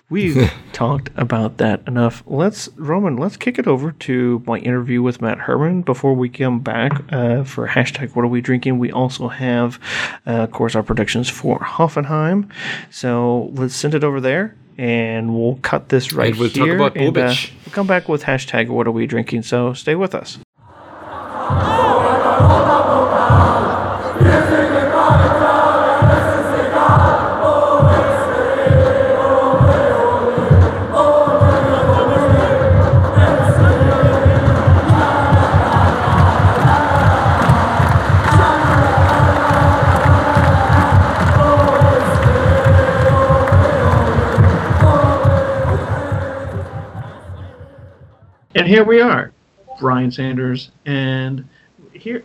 we've 0.09 0.51
talked 0.73 1.09
about 1.15 1.57
that 1.57 1.81
enough. 1.87 2.23
Let's, 2.25 2.67
Roman, 2.75 3.17
let's 3.17 3.37
kick 3.37 3.57
it 3.57 3.67
over 3.67 3.91
to 3.91 4.43
my 4.45 4.57
interview 4.57 5.01
with 5.01 5.21
Matt 5.21 5.39
Herman 5.39 5.81
before 5.83 6.13
we 6.13 6.29
come 6.29 6.59
back 6.59 6.91
uh, 7.11 7.43
for 7.43 7.67
hashtag 7.67 8.15
What 8.15 8.25
Are 8.25 8.29
We 8.29 8.41
Drinking. 8.41 8.79
We 8.79 8.91
also 8.91 9.29
have, 9.29 9.79
uh, 10.27 10.31
of 10.31 10.51
course, 10.51 10.75
our 10.75 10.83
predictions 10.83 11.29
for 11.29 11.59
Hoffenheim. 11.59 12.49
So 12.89 13.49
let's 13.53 13.75
send 13.75 13.95
it 13.95 14.03
over 14.03 14.19
there 14.19 14.55
and 14.79 15.35
we'll 15.35 15.59
cut 15.61 15.89
this 15.89 16.13
right 16.13 16.31
and 16.31 16.39
we'll 16.39 16.49
here. 16.49 16.77
Talk 16.77 16.95
about 16.95 16.97
and, 16.97 17.17
uh, 17.17 17.33
we'll 17.65 17.73
come 17.73 17.85
back 17.85 18.07
with 18.07 18.23
hashtag 18.23 18.69
What 18.69 18.87
Are 18.87 18.91
We 18.91 19.07
Drinking? 19.07 19.43
So 19.43 19.73
stay 19.73 19.95
with 19.95 20.15
us. 20.15 20.39
Here 48.69 48.83
we 48.83 49.01
are, 49.01 49.33
Brian 49.79 50.11
Sanders, 50.11 50.69
and 50.85 51.43
here 51.91 52.23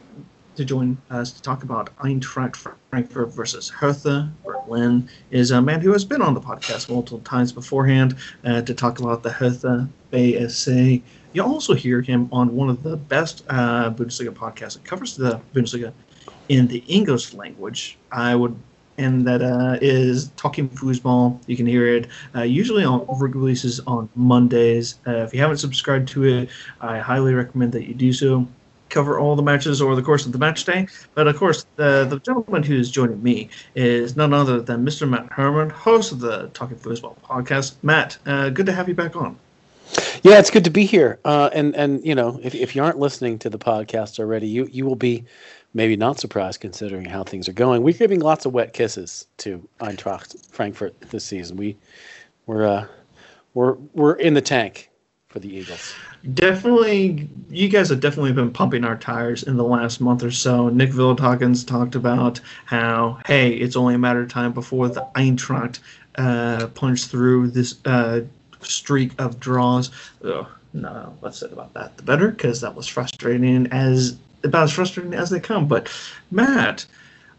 to 0.56 0.64
join 0.66 0.98
us 1.08 1.32
to 1.32 1.40
talk 1.40 1.62
about 1.62 1.96
Eintracht 1.96 2.54
Frankfurt 2.90 3.32
versus 3.32 3.70
Hertha 3.70 4.30
Berlin 4.44 5.08
is 5.30 5.52
a 5.52 5.62
man 5.62 5.80
who 5.80 5.90
has 5.92 6.04
been 6.04 6.20
on 6.20 6.34
the 6.34 6.42
podcast 6.42 6.90
multiple 6.90 7.20
times 7.20 7.50
beforehand 7.50 8.16
uh, 8.44 8.60
to 8.60 8.74
talk 8.74 8.98
about 8.98 9.22
the 9.22 9.30
Hertha 9.30 9.88
BSC. 10.12 11.02
You 11.32 11.42
also 11.42 11.72
hear 11.72 12.02
him 12.02 12.28
on 12.30 12.54
one 12.54 12.68
of 12.68 12.82
the 12.82 12.98
best 12.98 13.42
uh, 13.48 13.90
Bundesliga 13.90 14.28
podcasts 14.28 14.74
that 14.74 14.84
covers 14.84 15.16
the 15.16 15.40
Bundesliga 15.54 15.94
in 16.50 16.66
the 16.66 16.84
English 16.88 17.32
language. 17.32 17.96
I 18.12 18.34
would 18.34 18.54
and 18.98 19.26
that 19.26 19.42
uh, 19.42 19.78
is 19.80 20.28
Talking 20.36 20.68
Fussball. 20.68 21.38
You 21.46 21.56
can 21.56 21.66
hear 21.66 21.86
it 21.86 22.08
uh, 22.34 22.42
usually 22.42 22.84
on 22.84 23.06
releases 23.08 23.80
on 23.80 24.08
Mondays. 24.14 24.98
Uh, 25.06 25.18
if 25.18 25.34
you 25.34 25.40
haven't 25.40 25.58
subscribed 25.58 26.08
to 26.08 26.24
it, 26.24 26.48
I 26.80 26.98
highly 26.98 27.34
recommend 27.34 27.72
that 27.72 27.86
you 27.86 27.94
do 27.94 28.12
so. 28.12 28.46
Cover 28.90 29.18
all 29.18 29.34
the 29.34 29.42
matches 29.42 29.82
over 29.82 29.96
the 29.96 30.02
course 30.02 30.24
of 30.26 30.32
the 30.32 30.38
match 30.38 30.64
day. 30.64 30.86
But 31.14 31.26
of 31.26 31.36
course, 31.36 31.66
the, 31.76 32.04
the 32.08 32.20
gentleman 32.20 32.62
who 32.62 32.76
is 32.76 32.90
joining 32.90 33.20
me 33.22 33.48
is 33.74 34.14
none 34.14 34.32
other 34.32 34.60
than 34.60 34.84
Mr. 34.86 35.08
Matt 35.08 35.32
Herman, 35.32 35.70
host 35.70 36.12
of 36.12 36.20
the 36.20 36.48
Talking 36.54 36.76
Fussball 36.76 37.16
podcast. 37.18 37.74
Matt, 37.82 38.18
uh, 38.26 38.50
good 38.50 38.66
to 38.66 38.72
have 38.72 38.88
you 38.88 38.94
back 38.94 39.16
on. 39.16 39.36
Yeah, 40.22 40.38
it's 40.38 40.50
good 40.50 40.64
to 40.64 40.70
be 40.70 40.86
here. 40.86 41.18
Uh, 41.24 41.50
and 41.52 41.74
and 41.76 42.04
you 42.04 42.14
know, 42.14 42.40
if, 42.42 42.54
if 42.54 42.74
you 42.74 42.82
aren't 42.82 42.98
listening 42.98 43.38
to 43.40 43.50
the 43.50 43.58
podcast 43.58 44.18
already, 44.18 44.48
you 44.48 44.66
you 44.70 44.86
will 44.86 44.96
be 44.96 45.24
maybe 45.74 45.96
not 45.96 46.18
surprised 46.18 46.60
considering 46.60 47.04
how 47.04 47.24
things 47.24 47.48
are 47.48 47.52
going. 47.52 47.82
We're 47.82 47.94
giving 47.94 48.20
lots 48.20 48.46
of 48.46 48.54
wet 48.54 48.72
kisses 48.72 49.26
to 49.38 49.66
Eintracht 49.80 50.48
Frankfurt 50.50 50.98
this 51.10 51.24
season. 51.24 51.56
We 51.56 51.76
we're 52.46 52.66
uh, 52.66 52.86
we're 53.52 53.74
we're 53.92 54.14
in 54.14 54.34
the 54.34 54.40
tank 54.40 54.90
for 55.28 55.40
the 55.40 55.54
Eagles. 55.54 55.94
Definitely, 56.32 57.28
you 57.50 57.68
guys 57.68 57.90
have 57.90 58.00
definitely 58.00 58.32
been 58.32 58.50
pumping 58.50 58.84
our 58.84 58.96
tires 58.96 59.42
in 59.42 59.56
the 59.56 59.64
last 59.64 60.00
month 60.00 60.22
or 60.22 60.30
so. 60.30 60.68
Nick 60.70 60.90
Villotakens 60.90 61.66
talked 61.66 61.96
about 61.96 62.40
how, 62.64 63.18
hey, 63.26 63.52
it's 63.52 63.76
only 63.76 63.94
a 63.94 63.98
matter 63.98 64.20
of 64.20 64.30
time 64.30 64.52
before 64.52 64.88
the 64.88 65.06
Eintracht 65.16 65.80
uh, 66.16 66.68
punch 66.68 67.06
through 67.06 67.50
this 67.50 67.76
uh, 67.84 68.20
streak 68.62 69.12
of 69.20 69.38
draws. 69.38 69.90
Ugh, 70.24 70.46
no 70.72 71.14
less 71.20 71.40
said 71.40 71.52
about 71.52 71.74
that, 71.74 71.96
the 71.98 72.04
better, 72.04 72.28
because 72.28 72.62
that 72.62 72.74
was 72.74 72.86
frustrating 72.86 73.66
as 73.66 74.16
about 74.44 74.64
as 74.64 74.72
frustrating 74.72 75.14
as 75.14 75.30
they 75.30 75.40
come. 75.40 75.66
But 75.66 75.88
Matt, 76.30 76.86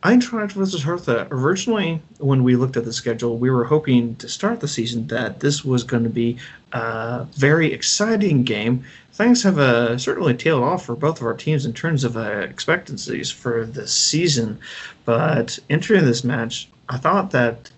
Eintracht 0.04 0.52
versus 0.52 0.84
Hertha. 0.84 1.28
Originally, 1.32 2.00
when 2.20 2.44
we 2.44 2.56
looked 2.56 2.78
at 2.78 2.86
the 2.86 2.94
schedule, 2.94 3.38
we 3.38 3.50
were 3.50 3.64
hoping 3.64 4.16
to 4.18 4.30
start 4.30 4.60
the 4.60 4.68
season 4.68 5.08
that 5.08 5.40
this 5.40 5.66
was 5.66 5.84
going 5.84 6.04
to 6.04 6.10
be 6.10 6.38
a 6.74 7.26
very 7.36 7.74
exciting 7.74 8.44
game. 8.44 8.84
Things 9.14 9.42
have 9.42 9.58
uh, 9.58 9.98
certainly 9.98 10.36
tailed 10.36 10.64
off 10.64 10.86
for 10.86 10.96
both 10.96 11.22
of 11.22 11.26
our 11.26 11.34
teams 11.34 11.66
in 11.66 11.74
terms 11.74 12.04
of 12.04 12.18
uh, 12.18 12.22
expectancies 12.22 13.32
for 13.32 13.66
this 13.66 13.94
season. 13.94 14.60
But 15.06 15.58
entering 15.70 16.06
this 16.06 16.24
match, 16.24 16.70
I 16.88 16.98
thought 16.98 17.32
that 17.32 17.72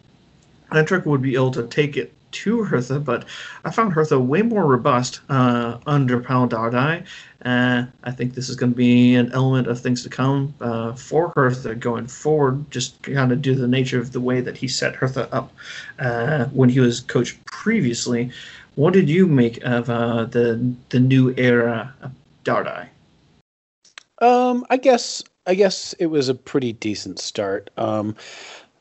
Eintracht 0.71 1.05
would 1.05 1.21
be 1.21 1.35
able 1.35 1.51
to 1.51 1.67
take 1.67 1.95
it 1.95 2.11
to 2.31 2.63
Hertha, 2.63 2.99
but 2.99 3.25
I 3.65 3.71
found 3.71 3.93
Hertha 3.93 4.19
way 4.19 4.41
more 4.41 4.65
robust 4.65 5.21
uh, 5.29 5.77
under 5.85 6.19
Pal 6.19 6.47
Dardai. 6.47 7.05
Uh, 7.45 7.85
I 8.03 8.11
think 8.11 8.33
this 8.33 8.49
is 8.49 8.55
going 8.55 8.71
to 8.71 8.77
be 8.77 9.15
an 9.15 9.31
element 9.31 9.67
of 9.67 9.79
things 9.79 10.03
to 10.03 10.09
come 10.09 10.53
uh, 10.59 10.93
for 10.93 11.31
Hertha 11.35 11.75
going 11.75 12.07
forward, 12.07 12.69
just 12.71 13.01
kind 13.03 13.31
of 13.31 13.41
due 13.41 13.55
to 13.55 13.61
the 13.61 13.67
nature 13.67 13.99
of 13.99 14.11
the 14.11 14.21
way 14.21 14.41
that 14.41 14.57
he 14.57 14.67
set 14.67 14.95
Hertha 14.95 15.33
up 15.33 15.53
uh, 15.99 16.45
when 16.45 16.69
he 16.69 16.79
was 16.79 17.01
coached 17.01 17.43
previously. 17.45 18.31
What 18.75 18.93
did 18.93 19.09
you 19.09 19.27
make 19.27 19.63
of 19.63 19.89
uh, 19.89 20.25
the 20.25 20.73
the 20.89 20.99
new 20.99 21.33
era 21.37 21.93
of 22.01 22.11
Dardai? 22.43 22.87
Um, 24.21 24.65
I 24.69 24.77
guess 24.77 25.23
I 25.45 25.55
guess 25.55 25.93
it 25.93 26.07
was 26.07 26.29
a 26.29 26.35
pretty 26.35 26.73
decent 26.73 27.19
start. 27.19 27.69
Um, 27.77 28.15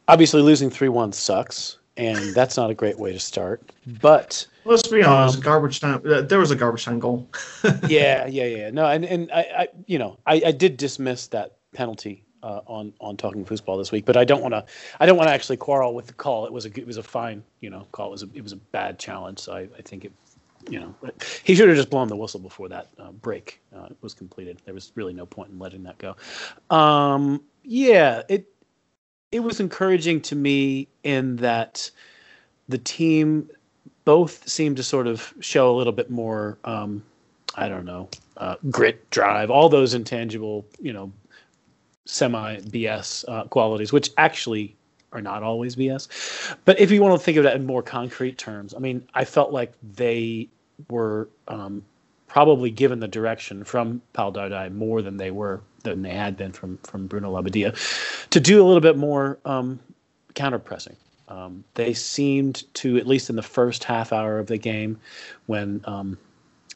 obviously, 0.08 0.42
losing 0.42 0.70
three 0.70 0.88
one 0.88 1.12
sucks, 1.12 1.75
and 1.96 2.34
that's 2.34 2.56
not 2.56 2.70
a 2.70 2.74
great 2.74 2.98
way 2.98 3.12
to 3.12 3.18
start. 3.18 3.72
But 4.00 4.46
let's 4.64 4.88
be 4.88 5.02
honest, 5.02 5.36
um, 5.36 5.42
garbage 5.42 5.80
time. 5.80 6.02
Uh, 6.04 6.22
there 6.22 6.38
was 6.38 6.50
a 6.50 6.56
garbage 6.56 6.84
time 6.84 6.98
goal. 6.98 7.28
yeah, 7.88 8.26
yeah, 8.26 8.44
yeah. 8.44 8.70
No, 8.70 8.86
and 8.86 9.04
and 9.04 9.30
I, 9.32 9.40
I 9.40 9.68
you 9.86 9.98
know, 9.98 10.18
I, 10.26 10.42
I 10.46 10.52
did 10.52 10.76
dismiss 10.76 11.28
that 11.28 11.56
penalty 11.72 12.24
uh, 12.42 12.60
on 12.66 12.92
on 13.00 13.16
talking 13.16 13.44
football 13.44 13.78
this 13.78 13.92
week, 13.92 14.04
but 14.04 14.16
I 14.16 14.24
don't 14.24 14.42
want 14.42 14.52
to. 14.52 14.64
I 15.00 15.06
don't 15.06 15.16
want 15.16 15.28
to 15.28 15.34
actually 15.34 15.56
quarrel 15.56 15.94
with 15.94 16.06
the 16.06 16.14
call. 16.14 16.46
It 16.46 16.52
was 16.52 16.66
a 16.66 16.70
it 16.78 16.86
was 16.86 16.96
a 16.96 17.02
fine, 17.02 17.42
you 17.60 17.70
know, 17.70 17.86
call. 17.92 18.08
It 18.08 18.12
was 18.12 18.22
a, 18.22 18.28
it 18.34 18.42
was 18.42 18.52
a 18.52 18.56
bad 18.56 18.98
challenge. 18.98 19.38
So 19.38 19.52
I, 19.54 19.68
I 19.78 19.82
think 19.82 20.04
it, 20.04 20.12
you 20.68 20.80
know, 20.80 20.94
he 21.44 21.54
should 21.54 21.68
have 21.68 21.76
just 21.76 21.90
blown 21.90 22.08
the 22.08 22.16
whistle 22.16 22.40
before 22.40 22.68
that 22.68 22.88
uh, 22.98 23.12
break 23.12 23.60
uh, 23.74 23.88
was 24.00 24.14
completed. 24.14 24.60
There 24.64 24.74
was 24.74 24.92
really 24.94 25.12
no 25.12 25.26
point 25.26 25.50
in 25.50 25.58
letting 25.58 25.82
that 25.84 25.98
go. 25.98 26.16
Um, 26.74 27.42
yeah, 27.62 28.22
it 28.28 28.46
it 29.32 29.40
was 29.40 29.60
encouraging 29.60 30.20
to 30.22 30.36
me 30.36 30.88
in 31.02 31.36
that 31.36 31.90
the 32.68 32.78
team 32.78 33.48
both 34.04 34.48
seemed 34.48 34.76
to 34.76 34.82
sort 34.82 35.06
of 35.06 35.34
show 35.40 35.74
a 35.74 35.76
little 35.76 35.92
bit 35.92 36.10
more. 36.10 36.58
Um, 36.64 37.02
I 37.54 37.68
don't 37.68 37.84
know, 37.84 38.08
uh, 38.36 38.56
grit, 38.70 39.08
drive, 39.10 39.50
all 39.50 39.68
those 39.68 39.94
intangible, 39.94 40.66
you 40.78 40.92
know, 40.92 41.10
semi 42.04 42.58
BS 42.58 43.24
uh, 43.28 43.44
qualities, 43.44 43.92
which 43.92 44.10
actually 44.18 44.76
are 45.12 45.22
not 45.22 45.42
always 45.42 45.76
BS. 45.76 46.56
But 46.64 46.78
if 46.78 46.90
you 46.90 47.02
want 47.02 47.18
to 47.18 47.24
think 47.24 47.38
of 47.38 47.44
that 47.44 47.56
in 47.56 47.64
more 47.64 47.82
concrete 47.82 48.36
terms, 48.36 48.74
I 48.74 48.78
mean, 48.78 49.08
I 49.14 49.24
felt 49.24 49.52
like 49.52 49.72
they 49.82 50.48
were 50.90 51.28
um, 51.48 51.82
probably 52.26 52.70
given 52.70 53.00
the 53.00 53.08
direction 53.08 53.64
from 53.64 54.02
Pal 54.12 54.32
Dardai 54.32 54.72
more 54.74 55.00
than 55.02 55.16
they 55.16 55.30
were 55.30 55.62
than 55.90 56.02
they 56.02 56.14
had 56.14 56.36
been 56.36 56.52
from 56.52 56.78
from 56.78 57.06
Bruno 57.06 57.32
Labbadia 57.32 57.74
to 58.30 58.40
do 58.40 58.62
a 58.62 58.64
little 58.64 58.80
bit 58.80 58.96
more 58.96 59.38
um, 59.44 59.80
counter 60.34 60.58
pressing. 60.58 60.96
Um, 61.28 61.64
they 61.74 61.92
seemed 61.92 62.62
to, 62.74 62.96
at 62.98 63.06
least 63.06 63.30
in 63.30 63.36
the 63.36 63.42
first 63.42 63.82
half 63.82 64.12
hour 64.12 64.38
of 64.38 64.46
the 64.46 64.58
game, 64.58 64.98
when 65.46 65.80
um, 65.84 66.18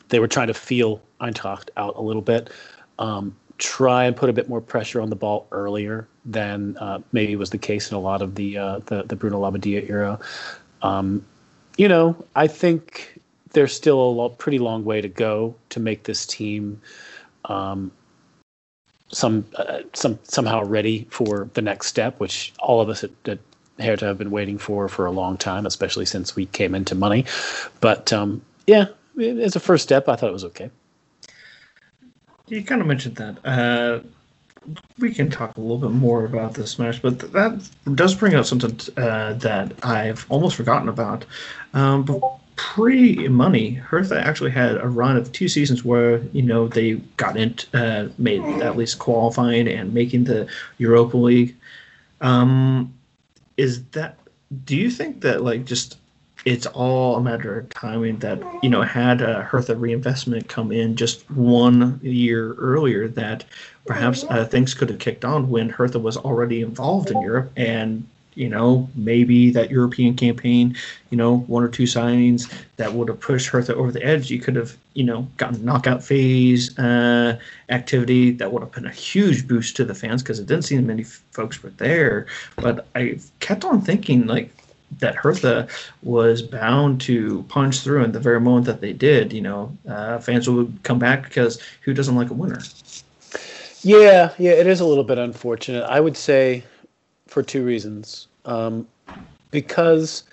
they 0.09 0.19
were 0.19 0.29
trying 0.29 0.49
to 0.49 0.55
feel 0.55 1.01
Eintracht 1.21 1.71
out 1.77 1.97
a 1.97 2.01
little 2.03 2.23
bit, 2.23 2.51
um, 2.99 3.37
try 3.59 4.05
and 4.05 4.17
put 4.17 4.29
a 4.29 4.33
bit 4.33 4.49
more 4.49 4.61
pressure 4.61 5.01
on 5.01 5.11
the 5.11 5.17
ball 5.17 5.47
earlier 5.53 6.09
than 6.25 6.77
uh, 6.79 6.99
maybe 7.13 7.37
was 7.37 7.51
the 7.51 7.59
case 7.59 7.91
in 7.91 7.97
a 7.97 8.01
lot 8.01 8.23
of 8.23 8.35
the 8.35 8.59
uh, 8.59 8.81
the, 8.87 9.05
the 9.05 9.17
Bruno 9.17 9.41
Labbadia 9.41 9.89
era. 9.89 10.19
Um, 10.83 11.25
you 11.77 11.89
know, 11.89 12.17
I 12.35 12.47
think 12.47 13.21
there's 13.53 13.73
still 13.73 14.01
a 14.01 14.11
lo- 14.11 14.29
pretty 14.31 14.59
long 14.59 14.85
way 14.85 15.01
to 15.01 15.09
go 15.09 15.55
to 15.71 15.81
make 15.81 16.05
this 16.05 16.27
team 16.27 16.81
um, 17.47 17.93
some 19.13 19.45
uh, 19.57 19.81
some 19.93 20.19
somehow 20.23 20.65
ready 20.65 21.07
for 21.11 21.49
the 21.55 21.63
next 21.63 21.87
step, 21.87 22.19
which 22.21 22.53
all 22.59 22.81
of 22.81 22.89
us 22.89 23.05
at, 23.05 23.11
at 23.27 23.39
Hertha 23.79 24.07
have 24.07 24.19
been 24.19 24.31
waiting 24.31 24.59
for 24.59 24.89
for 24.89 25.07
a 25.07 25.11
long 25.11 25.37
time, 25.37 25.67
especially 25.67 26.07
since 26.07 26.37
we 26.37 26.47
came 26.47 26.75
into 26.75 26.95
money. 26.95 27.25
But 27.81 28.13
um, 28.13 28.43
yeah, 28.67 28.87
as 29.19 29.57
a 29.57 29.61
first 29.61 29.83
step, 29.83 30.09
I 30.09 30.17
thought 30.17 30.31
it 30.31 30.33
was 30.33 30.45
okay. 30.45 30.71
You 32.49 32.65
kind 32.65 32.81
of 32.81 32.87
mentioned 32.87 33.17
that. 33.17 33.39
Uh, 33.45 34.01
we 34.99 35.13
can 35.13 35.31
talk 35.31 35.57
a 35.57 35.61
little 35.61 35.79
bit 35.79 35.91
more 35.91 36.25
about 36.25 36.55
this 36.55 36.79
match, 36.79 37.01
but 37.01 37.33
that 37.33 37.71
does 37.95 38.15
bring 38.15 38.35
up 38.35 38.45
something 38.45 38.79
uh, 39.03 39.33
that 39.35 39.73
I've 39.83 40.27
almost 40.29 40.57
forgotten 40.57 40.89
about. 40.89 41.25
Um, 41.73 42.03
but 42.05 42.21
pre-money, 42.61 43.71
Hertha 43.71 44.21
actually 44.21 44.51
had 44.51 44.77
a 44.77 44.87
run 44.87 45.17
of 45.17 45.33
two 45.33 45.49
seasons 45.49 45.83
where 45.83 46.19
you 46.33 46.43
know 46.43 46.69
they 46.69 46.95
got 47.17 47.39
into 47.39 47.67
uh, 47.73 48.09
made 48.19 48.43
at 48.63 48.77
least 48.77 48.99
qualifying 48.99 49.67
and 49.67 49.95
making 49.95 50.25
the 50.25 50.47
Europa 50.77 51.17
League. 51.17 51.57
Um, 52.21 52.93
is 53.57 53.83
that? 53.93 54.19
Do 54.67 54.77
you 54.77 54.91
think 54.91 55.23
that 55.23 55.43
like 55.43 55.65
just 55.65 55.97
it's 56.45 56.67
all 56.67 57.17
a 57.17 57.23
matter 57.23 57.61
of 57.61 57.71
timing 57.71 58.19
that 58.19 58.43
you 58.63 58.69
know 58.69 58.83
had 58.83 59.23
a 59.23 59.43
Hertha 59.43 59.75
reinvestment 59.75 60.49
come 60.49 60.71
in 60.71 60.97
just 60.97 61.31
one 61.31 61.99
year 62.03 62.53
earlier 62.55 63.09
that 63.09 63.45
perhaps 63.87 64.25
uh, 64.25 64.45
things 64.45 64.75
could 64.75 64.91
have 64.91 64.99
kicked 64.99 65.25
on 65.25 65.49
when 65.49 65.71
Hertha 65.71 65.99
was 65.99 66.19
already 66.19 66.61
involved 66.61 67.11
in 67.11 67.23
Europe 67.23 67.53
and 67.57 68.07
you 68.35 68.49
know, 68.49 68.89
maybe 68.95 69.51
that 69.51 69.71
European 69.71 70.15
campaign, 70.15 70.77
you 71.11 71.17
know, 71.17 71.39
one 71.41 71.63
or 71.63 71.69
two 71.69 71.85
signings 71.85 72.53
that 72.77 72.93
would 72.93 73.09
have 73.09 73.21
pushed 73.21 73.49
Hertha 73.49 73.75
over 73.75 73.91
the 73.91 74.05
edge. 74.05 74.31
You 74.31 74.41
could 74.41 74.57
have, 74.57 74.77
you 74.95 75.05
know, 75.05 75.29
gotten 75.37 75.65
knockout 75.65 76.03
phase 76.03 76.79
uh, 76.79 77.39
activity 77.69 78.31
that 78.33 78.53
would 78.53 78.63
have 78.63 78.73
been 78.73 78.87
a 78.87 78.93
huge 78.93 79.49
boost 79.49 79.77
to 79.77 79.85
the 79.85 79.95
fans 79.95 80.23
because 80.23 80.39
it 80.39 80.47
didn't 80.47 80.65
seem 80.65 80.87
many 80.87 81.05
folks 81.05 81.63
were 81.63 81.71
there. 81.71 82.27
But 82.57 82.87
I 82.95 83.19
kept 83.41 83.65
on 83.65 83.83
thinking 83.83 84.27
like 84.27 84.51
that 84.99 85.15
Hertha 85.15 85.69
was 86.03 86.43
bound 86.43 87.01
to 87.03 87.45
punch 87.49 87.81
through 87.81 88.05
in 88.05 88.13
the 88.13 88.21
very 88.21 88.41
moment 88.41 88.67
that 88.67 88.81
they 88.81 88.93
did. 88.93 89.33
You 89.33 89.43
know, 89.43 89.77
uh, 89.89 90.19
fans 90.19 90.49
would 90.49 90.79
come 90.83 90.99
back 90.99 91.25
because 91.25 91.61
who 91.83 91.95
doesn't 91.95 92.17
like 92.17 92.31
a 92.31 92.35
winner? 92.35 92.61
Yeah, 93.83 94.35
yeah, 94.39 94.53
it 94.53 94.67
is 94.67 94.81
a 94.81 94.85
little 94.85 95.05
bit 95.05 95.19
unfortunate. 95.19 95.85
I 95.85 96.01
would 96.01 96.17
say 96.17 96.65
for 97.31 97.43
two 97.43 97.65
reasons. 97.65 98.27
Um, 98.45 98.87
because 99.51 100.25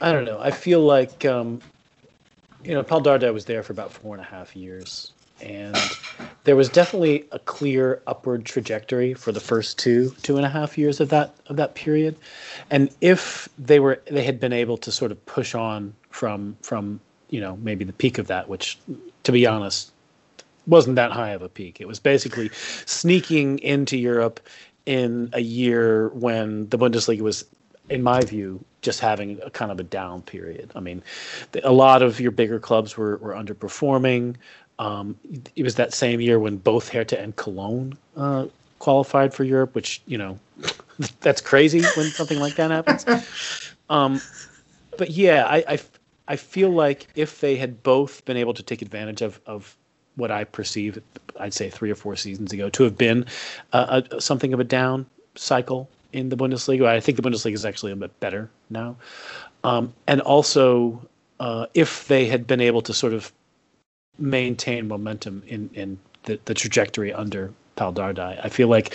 I 0.00 0.12
don't 0.12 0.24
know, 0.24 0.38
I 0.40 0.50
feel 0.50 0.80
like 0.80 1.24
um, 1.24 1.60
you 2.64 2.74
know, 2.74 2.82
Pal 2.82 3.00
Dardai 3.00 3.32
was 3.32 3.44
there 3.44 3.62
for 3.62 3.72
about 3.72 3.92
four 3.92 4.14
and 4.14 4.22
a 4.22 4.26
half 4.26 4.54
years, 4.54 5.12
and 5.40 5.76
there 6.44 6.56
was 6.56 6.68
definitely 6.68 7.24
a 7.32 7.38
clear 7.38 8.02
upward 8.06 8.44
trajectory 8.44 9.14
for 9.14 9.32
the 9.32 9.40
first 9.40 9.78
two 9.78 10.10
two 10.22 10.36
and 10.36 10.44
a 10.44 10.48
half 10.48 10.76
years 10.76 11.00
of 11.00 11.08
that 11.10 11.34
of 11.46 11.56
that 11.56 11.74
period. 11.74 12.16
And 12.70 12.90
if 13.00 13.48
they 13.58 13.80
were 13.80 14.02
they 14.10 14.24
had 14.24 14.40
been 14.40 14.52
able 14.52 14.76
to 14.78 14.92
sort 14.92 15.12
of 15.12 15.24
push 15.26 15.54
on 15.54 15.94
from 16.10 16.56
from 16.62 17.00
you 17.30 17.40
know 17.40 17.56
maybe 17.58 17.84
the 17.84 17.92
peak 17.92 18.18
of 18.18 18.26
that, 18.26 18.48
which 18.48 18.78
to 19.22 19.32
be 19.32 19.46
honest 19.46 19.92
wasn't 20.66 20.96
that 20.96 21.10
high 21.10 21.30
of 21.30 21.42
a 21.42 21.48
peak. 21.48 21.80
It 21.80 21.88
was 21.88 21.98
basically 21.98 22.50
sneaking 22.86 23.58
into 23.60 23.96
Europe 23.96 24.40
in 24.86 25.30
a 25.32 25.40
year 25.40 26.08
when 26.08 26.68
the 26.68 26.78
Bundesliga 26.78 27.20
was, 27.20 27.44
in 27.88 28.02
my 28.02 28.20
view, 28.20 28.64
just 28.80 29.00
having 29.00 29.40
a 29.42 29.50
kind 29.50 29.70
of 29.70 29.78
a 29.78 29.84
down 29.84 30.22
period. 30.22 30.70
I 30.74 30.80
mean, 30.80 31.02
a 31.62 31.72
lot 31.72 32.02
of 32.02 32.20
your 32.20 32.32
bigger 32.32 32.58
clubs 32.58 32.96
were, 32.96 33.16
were 33.18 33.32
underperforming. 33.34 34.36
Um, 34.78 35.16
it 35.54 35.62
was 35.62 35.76
that 35.76 35.94
same 35.94 36.20
year 36.20 36.38
when 36.38 36.56
both 36.56 36.88
Hertha 36.88 37.20
and 37.20 37.36
Cologne 37.36 37.96
uh, 38.16 38.46
qualified 38.78 39.32
for 39.32 39.44
Europe, 39.44 39.74
which, 39.74 40.02
you 40.06 40.18
know, 40.18 40.38
that's 41.20 41.40
crazy 41.40 41.82
when 41.96 42.06
something 42.10 42.40
like 42.40 42.56
that 42.56 42.70
happens. 42.70 43.06
Um, 43.90 44.22
but 44.96 45.10
yeah, 45.10 45.44
I, 45.44 45.64
I, 45.68 45.78
I 46.28 46.36
feel 46.36 46.70
like 46.70 47.08
if 47.14 47.40
they 47.40 47.56
had 47.56 47.82
both 47.82 48.24
been 48.24 48.38
able 48.38 48.54
to 48.54 48.62
take 48.62 48.80
advantage 48.80 49.20
of, 49.20 49.38
of 49.44 49.76
what 50.16 50.30
I 50.30 50.44
perceive, 50.44 51.00
I'd 51.38 51.54
say 51.54 51.70
three 51.70 51.90
or 51.90 51.94
four 51.94 52.16
seasons 52.16 52.52
ago, 52.52 52.68
to 52.70 52.82
have 52.84 52.96
been 52.96 53.26
a, 53.72 54.04
something 54.18 54.52
of 54.52 54.60
a 54.60 54.64
down 54.64 55.06
cycle 55.34 55.88
in 56.12 56.28
the 56.28 56.36
Bundesliga. 56.36 56.86
I 56.86 57.00
think 57.00 57.16
the 57.16 57.22
Bundesliga 57.22 57.54
is 57.54 57.64
actually 57.64 57.92
a 57.92 57.96
bit 57.96 58.18
better 58.20 58.50
now. 58.70 58.96
Um, 59.64 59.94
and 60.06 60.20
also, 60.20 61.06
uh, 61.40 61.66
if 61.74 62.06
they 62.08 62.26
had 62.26 62.46
been 62.46 62.60
able 62.60 62.82
to 62.82 62.92
sort 62.92 63.12
of 63.12 63.32
maintain 64.18 64.88
momentum 64.88 65.42
in, 65.46 65.70
in 65.74 65.98
the, 66.24 66.38
the 66.44 66.54
trajectory 66.54 67.12
under 67.12 67.52
Pal 67.76 67.92
Dardai, 67.92 68.38
I 68.42 68.48
feel 68.48 68.68
like 68.68 68.94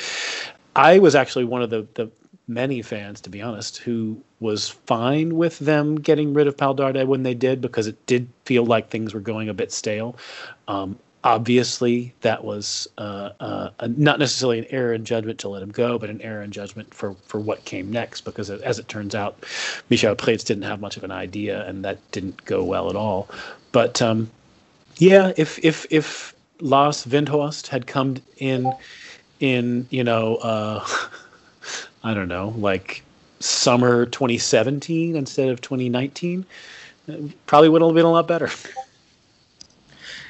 I 0.76 1.00
was 1.00 1.16
actually 1.16 1.46
one 1.46 1.62
of 1.62 1.70
the, 1.70 1.88
the 1.96 2.12
many 2.48 2.82
fans, 2.82 3.20
to 3.22 3.30
be 3.30 3.42
honest, 3.42 3.78
who 3.78 4.22
was 4.40 4.70
fine 4.70 5.36
with 5.36 5.58
them 5.60 5.96
getting 5.96 6.34
rid 6.34 6.48
of 6.48 6.56
Pal 6.56 6.76
Dardai 6.76 7.06
when 7.06 7.24
they 7.24 7.34
did 7.34 7.60
because 7.60 7.88
it 7.88 8.06
did 8.06 8.30
feel 8.46 8.66
like 8.66 8.90
things 8.90 9.14
were 9.14 9.20
going 9.20 9.50
a 9.50 9.54
bit 9.54 9.72
stale. 9.72 10.16
Um, 10.68 10.98
obviously 11.28 12.14
that 12.22 12.46
was 12.46 12.88
uh, 12.98 13.32
uh, 13.42 13.70
not 13.98 14.18
necessarily 14.18 14.60
an 14.60 14.66
error 14.70 14.94
in 14.94 15.04
judgment 15.04 15.38
to 15.38 15.50
let 15.50 15.62
him 15.62 15.72
go, 15.72 16.00
but 16.00 16.10
an 16.10 16.22
error 16.22 16.42
in 16.42 16.52
judgment 16.52 16.94
for, 16.94 17.16
for 17.26 17.38
what 17.38 17.66
came 17.66 17.92
next. 17.92 18.22
Because 18.22 18.50
as 18.50 18.80
it 18.80 18.88
turns 18.88 19.14
out, 19.14 19.44
Michel 19.90 20.16
Preetz 20.16 20.46
didn't 20.46 20.64
have 20.64 20.80
much 20.80 20.96
of 20.96 21.04
an 21.04 21.12
idea, 21.12 21.68
and 21.68 21.84
that 21.84 22.00
didn't 22.14 22.46
go 22.46 22.64
well 22.64 22.90
at 22.90 22.96
all. 22.96 23.28
But 23.74 24.02
um, 24.02 24.32
yeah, 24.96 25.34
if 25.36 25.60
if 25.66 25.86
if 25.90 26.34
Lars 26.62 27.04
Windhorst 27.06 27.68
had 27.68 27.88
come 27.88 28.16
in 28.38 28.72
in 29.42 29.86
you 29.90 30.06
know 30.06 30.38
uh, 30.38 30.88
I 32.06 32.14
don't 32.14 32.30
know 32.30 32.54
like 32.58 33.04
summer 33.42 34.06
2017 34.06 35.18
instead 35.18 35.50
of 35.50 35.60
2019, 35.60 36.46
probably 37.48 37.68
would 37.68 37.82
have 37.82 37.94
been 37.94 38.06
a 38.06 38.12
lot 38.12 38.30
better. 38.30 38.50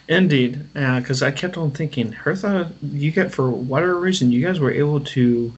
Indeed, 0.10 0.62
because 0.74 1.22
uh, 1.22 1.28
I 1.28 1.32
kept 1.32 1.58
on 1.58 1.72
thinking, 1.72 2.14
Hertha, 2.14 2.72
you 2.82 3.12
get 3.12 3.32
for 3.32 3.50
whatever 3.50 4.00
reason, 4.00 4.32
you 4.32 4.46
guys 4.46 4.60
were 4.60 4.72
able 4.72 5.02
to. 5.02 5.54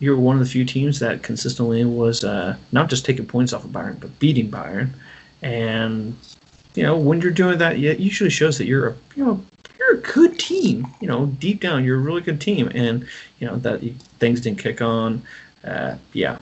You're 0.00 0.16
one 0.16 0.36
of 0.36 0.40
the 0.40 0.48
few 0.48 0.64
teams 0.64 1.00
that 1.00 1.24
consistently 1.24 1.84
was 1.84 2.22
uh, 2.22 2.56
not 2.70 2.88
just 2.88 3.04
taking 3.04 3.26
points 3.26 3.52
off 3.52 3.64
of 3.64 3.70
Bayern, 3.70 3.98
but 3.98 4.16
beating 4.20 4.48
Bayern. 4.48 4.90
And 5.42 6.16
you 6.74 6.84
know, 6.84 6.96
when 6.96 7.20
you're 7.20 7.32
doing 7.32 7.58
that, 7.58 7.78
it 7.78 7.98
usually 7.98 8.30
shows 8.30 8.58
that 8.58 8.66
you're 8.66 8.90
a 8.90 8.94
you 9.16 9.24
know 9.24 9.44
you're 9.78 9.94
a 9.94 10.00
good 10.00 10.38
team. 10.38 10.86
You 11.00 11.08
know, 11.08 11.26
deep 11.26 11.60
down, 11.60 11.82
you're 11.82 11.96
a 11.96 12.00
really 12.00 12.20
good 12.20 12.40
team, 12.40 12.70
and 12.74 13.06
you 13.40 13.46
know 13.46 13.56
that 13.56 13.80
things 14.18 14.42
didn't 14.42 14.58
kick 14.58 14.82
on. 14.82 15.22
Uh, 15.64 15.96
yeah, 16.12 16.38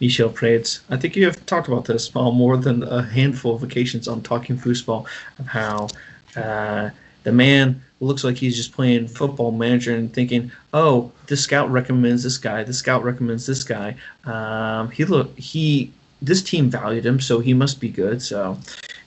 Michel 0.00 0.28
Preetz. 0.28 0.80
I 0.90 0.98
think 0.98 1.16
you 1.16 1.24
have 1.24 1.44
talked 1.46 1.66
about 1.66 1.86
this 1.86 2.14
on 2.14 2.34
more 2.34 2.58
than 2.58 2.82
a 2.82 3.02
handful 3.02 3.54
of 3.54 3.62
occasions 3.62 4.06
on 4.06 4.20
Talking 4.22 4.56
Football 4.56 5.06
of 5.38 5.46
how 5.46 5.88
uh, 6.36 6.90
the 7.22 7.32
man 7.32 7.82
looks 8.00 8.24
like 8.24 8.36
he's 8.36 8.56
just 8.56 8.72
playing 8.72 9.06
football 9.06 9.52
manager 9.52 9.94
and 9.94 10.12
thinking, 10.12 10.50
"Oh, 10.72 11.12
this 11.26 11.42
scout 11.42 11.70
recommends 11.70 12.22
this 12.22 12.38
guy. 12.38 12.64
This 12.64 12.78
scout 12.78 13.04
recommends 13.04 13.46
this 13.46 13.62
guy. 13.62 13.96
Um, 14.24 14.90
he 14.90 15.04
look 15.04 15.38
he 15.38 15.92
this 16.22 16.42
team 16.42 16.70
valued 16.70 17.06
him, 17.06 17.20
so 17.20 17.40
he 17.40 17.54
must 17.54 17.80
be 17.80 17.88
good." 17.88 18.22
So, 18.22 18.58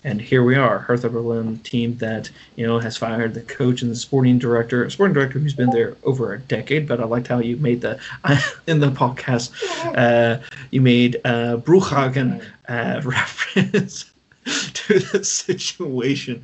and 0.04 0.22
here 0.22 0.44
we 0.44 0.56
are, 0.56 0.80
Hertha 0.80 1.10
Berlin 1.10 1.60
team 1.60 1.98
that 1.98 2.30
you 2.56 2.68
know 2.68 2.80
has 2.80 2.98
fired 2.98 3.34
the 3.34 3.42
coach 3.42 3.82
and 3.82 3.90
the 3.90 3.96
sporting 3.96 4.38
director, 4.38 4.88
sporting 4.90 5.14
director 5.14 5.40
who's 5.40 5.56
been 5.56 5.72
there 5.72 5.96
over 6.04 6.34
a 6.34 6.40
decade. 6.40 6.88
But 6.88 7.00
I 7.00 7.06
liked 7.06 7.28
how 7.28 7.40
you 7.40 7.58
made 7.58 7.82
the 7.82 8.00
in 8.68 8.80
the 8.80 8.92
podcast, 8.92 9.52
uh, 9.98 10.40
you 10.72 10.82
made 10.82 11.18
uh, 11.26 11.58
Bruchhagen 11.58 12.44
uh, 12.68 13.02
reference. 13.04 14.12
to 14.74 15.00
the 15.00 15.24
situation. 15.24 16.44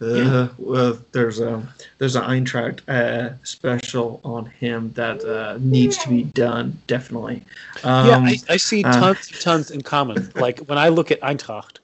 Uh, 0.00 0.06
yeah. 0.06 0.48
Well, 0.58 0.98
there's 1.12 1.40
a 1.40 1.66
there's 1.98 2.16
an 2.16 2.24
Eintracht 2.24 2.80
uh, 2.88 3.34
special 3.44 4.20
on 4.24 4.46
him 4.46 4.92
that 4.92 5.24
uh, 5.24 5.56
needs 5.60 5.96
to 5.98 6.08
be 6.08 6.24
done. 6.24 6.78
Definitely. 6.86 7.42
Um, 7.82 8.06
yeah, 8.06 8.18
I, 8.18 8.36
I 8.50 8.56
see 8.58 8.84
uh, 8.84 8.92
tons 8.92 9.28
tons 9.42 9.70
in 9.70 9.80
common. 9.80 10.30
Like 10.34 10.60
when 10.60 10.76
I 10.76 10.88
look 10.88 11.10
at 11.10 11.20
Eintracht, 11.22 11.78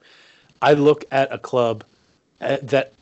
I 0.61 0.73
look 0.73 1.05
at 1.11 1.33
a 1.33 1.39
club 1.39 1.83
uh, 2.41 2.57
that 2.61 2.93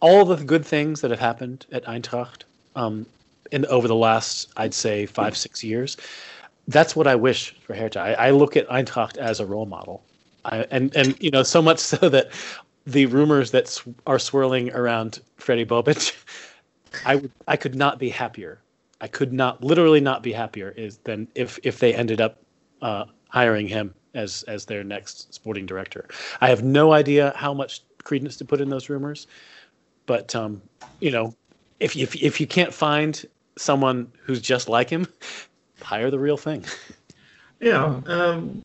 all 0.00 0.24
the 0.24 0.36
good 0.36 0.64
things 0.64 1.02
that 1.02 1.10
have 1.10 1.20
happened 1.20 1.66
at 1.70 1.84
Eintracht 1.84 2.42
um, 2.76 3.04
in 3.52 3.66
over 3.66 3.88
the 3.88 3.94
last 3.94 4.50
I'd 4.56 4.74
say 4.74 5.04
five 5.04 5.36
six 5.36 5.62
years. 5.62 5.98
That's 6.66 6.96
what 6.96 7.06
I 7.06 7.14
wish 7.14 7.54
for 7.66 7.74
Hertha. 7.74 8.00
I, 8.00 8.28
I 8.28 8.30
look 8.30 8.56
at 8.56 8.66
Eintracht 8.68 9.18
as 9.18 9.38
a 9.38 9.44
role 9.44 9.66
model 9.66 10.02
I, 10.44 10.66
and 10.70 10.94
and 10.96 11.16
you 11.20 11.30
know 11.30 11.42
so 11.42 11.62
much 11.62 11.78
so 11.92 12.08
that 12.08 12.30
the 12.86 13.06
rumors 13.06 13.50
that 13.52 13.68
sw- 13.68 13.88
are 14.06 14.18
swirling 14.18 14.72
around 14.72 15.20
Fredi 15.38 15.66
Bobic, 15.66 16.14
I 17.06 17.22
I 17.46 17.56
could 17.56 17.74
not 17.74 17.98
be 17.98 18.08
happier. 18.08 18.60
I 19.00 19.08
could 19.08 19.32
not 19.32 19.62
literally 19.62 20.00
not 20.00 20.22
be 20.22 20.32
happier 20.32 20.72
is 20.76 20.98
than 20.98 21.28
if 21.34 21.58
if 21.62 21.78
they 21.78 21.94
ended 21.94 22.20
up 22.20 22.40
uh, 22.82 23.04
hiring 23.28 23.68
him 23.68 23.94
as 24.14 24.44
as 24.44 24.64
their 24.64 24.84
next 24.84 25.32
sporting 25.34 25.66
director. 25.66 26.08
I 26.40 26.48
have 26.48 26.62
no 26.62 26.92
idea 26.92 27.32
how 27.36 27.52
much 27.52 27.82
credence 28.02 28.36
to 28.36 28.44
put 28.44 28.60
in 28.60 28.68
those 28.68 28.88
rumors, 28.88 29.26
but 30.06 30.34
um, 30.34 30.62
you 31.00 31.10
know, 31.10 31.34
if 31.80 31.96
if 31.96 32.14
if 32.16 32.40
you 32.40 32.46
can't 32.46 32.72
find 32.72 33.24
someone 33.56 34.10
who's 34.22 34.40
just 34.40 34.68
like 34.68 34.90
him, 34.90 35.06
hire 35.82 36.10
the 36.10 36.18
real 36.18 36.36
thing. 36.36 36.64
Yeah, 37.60 38.00
um, 38.06 38.62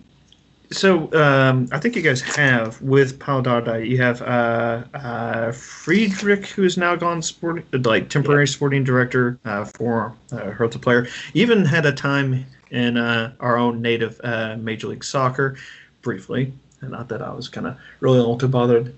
so 0.71 1.11
um, 1.13 1.67
I 1.71 1.79
think 1.79 1.95
you 1.95 2.01
guys 2.01 2.21
have 2.21 2.81
with 2.81 3.19
Pal 3.19 3.41
Dardai, 3.41 3.87
you 3.87 3.97
have 3.97 4.21
uh, 4.21 4.83
uh, 4.93 5.51
Friedrich, 5.51 6.45
who 6.47 6.63
is 6.63 6.77
now 6.77 6.95
gone 6.95 7.21
sporting, 7.21 7.65
like 7.83 8.09
temporary 8.09 8.43
yeah. 8.43 8.51
sporting 8.51 8.83
director 8.83 9.39
uh, 9.45 9.65
for 9.65 10.15
uh, 10.31 10.51
Hertha 10.51 10.77
player. 10.77 11.07
Even 11.33 11.65
had 11.65 11.85
a 11.85 11.91
time 11.91 12.45
in 12.69 12.97
uh, 12.97 13.33
our 13.39 13.57
own 13.57 13.81
native 13.81 14.21
uh, 14.23 14.57
Major 14.59 14.87
League 14.87 15.03
Soccer, 15.03 15.57
briefly. 16.01 16.53
And 16.81 16.91
not 16.91 17.09
that 17.09 17.21
I 17.21 17.31
was 17.33 17.49
kind 17.49 17.67
of 17.67 17.77
really 17.99 18.19
all 18.19 18.37
too 18.37 18.47
bothered 18.47 18.95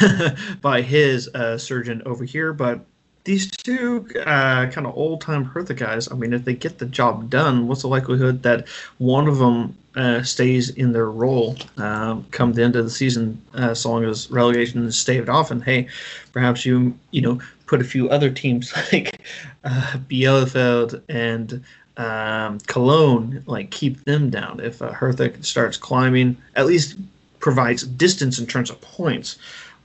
by 0.62 0.82
his 0.82 1.28
uh, 1.34 1.58
surgeon 1.58 2.02
over 2.06 2.24
here, 2.24 2.52
but 2.52 2.80
these 3.28 3.50
two 3.50 4.08
uh, 4.24 4.66
kind 4.70 4.86
of 4.86 4.96
old 4.96 5.20
time 5.20 5.44
Hertha 5.44 5.74
guys, 5.74 6.10
I 6.10 6.14
mean, 6.14 6.32
if 6.32 6.46
they 6.46 6.54
get 6.54 6.78
the 6.78 6.86
job 6.86 7.28
done, 7.28 7.68
what's 7.68 7.82
the 7.82 7.88
likelihood 7.88 8.42
that 8.42 8.66
one 8.96 9.28
of 9.28 9.36
them 9.36 9.76
uh, 9.96 10.22
stays 10.22 10.70
in 10.70 10.92
their 10.92 11.10
role 11.10 11.54
um, 11.76 12.24
come 12.30 12.54
the 12.54 12.62
end 12.62 12.74
of 12.74 12.86
the 12.86 12.90
season, 12.90 13.38
uh, 13.52 13.74
so 13.74 13.90
long 13.90 14.04
as 14.06 14.30
relegation 14.30 14.82
is 14.86 14.96
staved 14.96 15.28
off? 15.28 15.50
And 15.50 15.62
hey, 15.62 15.88
perhaps 16.32 16.64
you 16.64 16.98
you 17.10 17.20
know 17.20 17.38
put 17.66 17.82
a 17.82 17.84
few 17.84 18.08
other 18.08 18.30
teams 18.30 18.72
like 18.92 19.20
uh, 19.62 19.98
Bielefeld 20.08 21.02
and 21.10 21.62
um, 21.98 22.60
Cologne, 22.60 23.42
like 23.44 23.70
keep 23.70 24.02
them 24.04 24.30
down. 24.30 24.58
If 24.60 24.80
uh, 24.80 24.92
Hertha 24.92 25.42
starts 25.42 25.76
climbing, 25.76 26.34
at 26.56 26.64
least 26.64 26.96
provides 27.40 27.82
distance 27.82 28.38
in 28.38 28.46
terms 28.46 28.70
of 28.70 28.80
points 28.80 29.36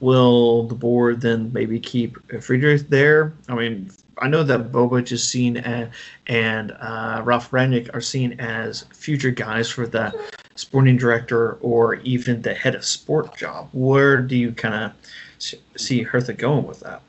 will 0.03 0.63
the 0.63 0.75
board 0.75 1.21
then 1.21 1.51
maybe 1.53 1.79
keep 1.79 2.17
Friedrich 2.43 2.89
there? 2.89 3.33
I 3.47 3.55
mean, 3.55 3.89
I 4.17 4.27
know 4.27 4.43
that 4.43 4.71
Bobic 4.71 5.11
is 5.13 5.25
seen 5.25 5.57
as, 5.57 5.89
and 6.27 6.71
uh, 6.79 7.21
Ralf 7.23 7.51
Rangnick 7.51 7.89
are 7.95 8.01
seen 8.01 8.39
as 8.39 8.83
future 8.93 9.31
guys 9.31 9.69
for 9.69 9.87
the 9.87 10.13
sporting 10.55 10.97
director 10.97 11.53
or 11.61 11.95
even 11.95 12.41
the 12.41 12.53
head 12.53 12.75
of 12.75 12.83
sport 12.83 13.35
job. 13.37 13.69
Where 13.71 14.21
do 14.21 14.35
you 14.35 14.51
kind 14.51 14.75
of 14.75 15.53
see 15.77 16.03
Hertha 16.03 16.33
going 16.33 16.67
with 16.67 16.81
that? 16.81 17.01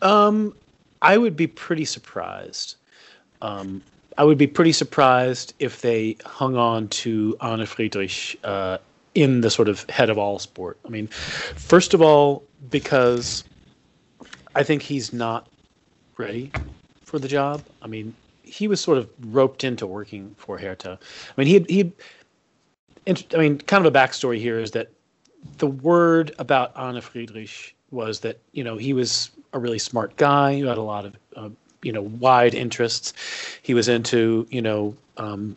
Um, 0.00 0.54
I 1.02 1.18
would 1.18 1.36
be 1.36 1.46
pretty 1.46 1.84
surprised. 1.84 2.76
Um, 3.42 3.82
I 4.16 4.24
would 4.24 4.38
be 4.38 4.46
pretty 4.46 4.72
surprised 4.72 5.52
if 5.58 5.82
they 5.82 6.16
hung 6.24 6.56
on 6.56 6.88
to 6.88 7.36
Arne 7.40 7.64
Friedrich 7.66 8.38
uh, 8.42 8.78
in 9.14 9.40
the 9.40 9.50
sort 9.50 9.68
of 9.68 9.88
head 9.90 10.10
of 10.10 10.18
all 10.18 10.38
sport. 10.38 10.78
I 10.84 10.88
mean, 10.88 11.08
first 11.08 11.94
of 11.94 12.02
all, 12.02 12.44
because 12.70 13.44
I 14.54 14.62
think 14.62 14.82
he's 14.82 15.12
not 15.12 15.48
ready 16.16 16.52
for 17.02 17.18
the 17.18 17.28
job. 17.28 17.62
I 17.82 17.86
mean, 17.86 18.14
he 18.42 18.68
was 18.68 18.80
sort 18.80 18.98
of 18.98 19.08
roped 19.34 19.64
into 19.64 19.86
working 19.86 20.34
for 20.36 20.58
Hertha. 20.58 20.98
I 21.36 21.40
mean, 21.40 21.46
he 21.46 21.74
he. 21.74 21.92
I 23.06 23.38
mean, 23.38 23.58
kind 23.58 23.84
of 23.84 23.92
a 23.92 23.98
backstory 23.98 24.38
here 24.38 24.60
is 24.60 24.72
that 24.72 24.90
the 25.58 25.66
word 25.66 26.34
about 26.38 26.72
Arne 26.76 27.00
Friedrich 27.00 27.74
was 27.90 28.20
that 28.20 28.38
you 28.52 28.62
know 28.62 28.76
he 28.76 28.92
was 28.92 29.30
a 29.52 29.58
really 29.58 29.78
smart 29.78 30.16
guy 30.16 30.58
who 30.58 30.66
had 30.66 30.78
a 30.78 30.82
lot 30.82 31.06
of 31.06 31.16
uh, 31.36 31.48
you 31.82 31.92
know 31.92 32.02
wide 32.02 32.54
interests. 32.54 33.12
He 33.62 33.74
was 33.74 33.88
into 33.88 34.46
you 34.50 34.62
know 34.62 34.94
um, 35.16 35.56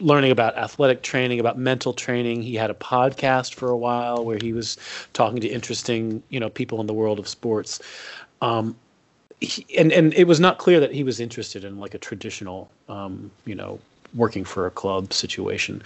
learning 0.00 0.30
about 0.30 0.56
athletic 0.56 1.02
training, 1.02 1.40
about 1.40 1.58
mental 1.58 1.92
training. 1.92 2.42
He 2.42 2.54
had 2.54 2.70
a 2.70 2.74
podcast 2.74 3.54
for 3.54 3.68
a 3.68 3.76
while 3.76 4.24
where 4.24 4.38
he 4.40 4.52
was 4.52 4.76
talking 5.12 5.40
to 5.40 5.48
interesting, 5.48 6.22
you 6.28 6.40
know, 6.40 6.50
people 6.50 6.80
in 6.80 6.86
the 6.86 6.94
world 6.94 7.18
of 7.18 7.28
sports. 7.28 7.80
Um, 8.42 8.76
he, 9.40 9.66
and 9.76 9.92
and 9.92 10.14
it 10.14 10.24
was 10.24 10.40
not 10.40 10.58
clear 10.58 10.80
that 10.80 10.92
he 10.92 11.04
was 11.04 11.20
interested 11.20 11.64
in 11.64 11.78
like 11.78 11.94
a 11.94 11.98
traditional, 11.98 12.70
um, 12.88 13.30
you 13.44 13.54
know, 13.54 13.78
working 14.14 14.44
for 14.44 14.66
a 14.66 14.70
club 14.70 15.12
situation. 15.12 15.82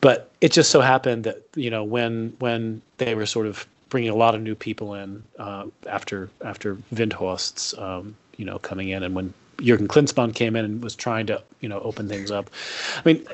But 0.00 0.30
it 0.40 0.52
just 0.52 0.70
so 0.70 0.80
happened 0.80 1.24
that 1.24 1.42
you 1.54 1.70
know 1.70 1.84
when 1.84 2.34
when 2.38 2.82
they 2.98 3.14
were 3.14 3.26
sort 3.26 3.46
of 3.46 3.66
bringing 3.88 4.10
a 4.10 4.16
lot 4.16 4.34
of 4.34 4.42
new 4.42 4.54
people 4.54 4.94
in 4.94 5.22
uh, 5.38 5.66
after 5.86 6.28
after 6.44 6.76
Windhorst's 6.92 7.76
um, 7.78 8.16
you 8.36 8.44
know 8.44 8.58
coming 8.58 8.88
in 8.88 9.02
and 9.02 9.14
when 9.14 9.32
Jurgen 9.60 9.88
Klinsmann 9.88 10.34
came 10.34 10.56
in 10.56 10.64
and 10.64 10.82
was 10.82 10.94
trying 10.94 11.26
to 11.26 11.42
you 11.60 11.68
know 11.68 11.80
open 11.80 12.08
things 12.08 12.30
up. 12.30 12.50
I 12.96 13.02
mean, 13.04 13.26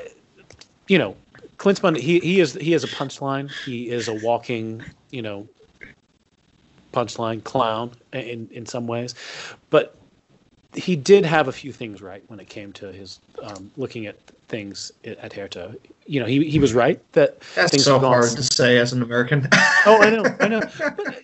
you 0.87 0.97
know, 0.97 1.17
Klinsmann 1.57 1.97
he 1.97 2.19
he 2.19 2.39
is 2.39 2.53
he 2.55 2.73
is 2.73 2.83
a 2.83 2.87
punchline. 2.87 3.49
He 3.51 3.89
is 3.89 4.07
a 4.07 4.13
walking 4.13 4.85
you 5.11 5.21
know 5.21 5.47
punchline 6.93 7.43
clown 7.43 7.93
in 8.13 8.49
in 8.51 8.65
some 8.65 8.87
ways, 8.87 9.15
but 9.69 9.95
he 10.73 10.95
did 10.95 11.25
have 11.25 11.47
a 11.47 11.51
few 11.53 11.71
things 11.71 12.01
right 12.01 12.23
when 12.27 12.39
it 12.39 12.49
came 12.49 12.73
to 12.73 12.91
his 12.91 13.19
um, 13.41 13.71
looking 13.77 14.05
at 14.05 14.17
things 14.49 14.91
at 15.05 15.33
Hertha. 15.33 15.75
You 16.05 16.19
know, 16.19 16.25
he 16.25 16.47
he 16.49 16.59
was 16.59 16.73
right 16.73 17.01
that 17.13 17.41
that's 17.55 17.71
things 17.71 17.85
so 17.85 17.99
hard 17.99 18.29
to 18.29 18.43
say 18.43 18.77
as 18.77 18.93
an 18.93 19.01
American. 19.01 19.47
oh, 19.85 20.01
I 20.01 20.09
know, 20.09 20.23
I 20.39 20.47
know. 20.47 20.61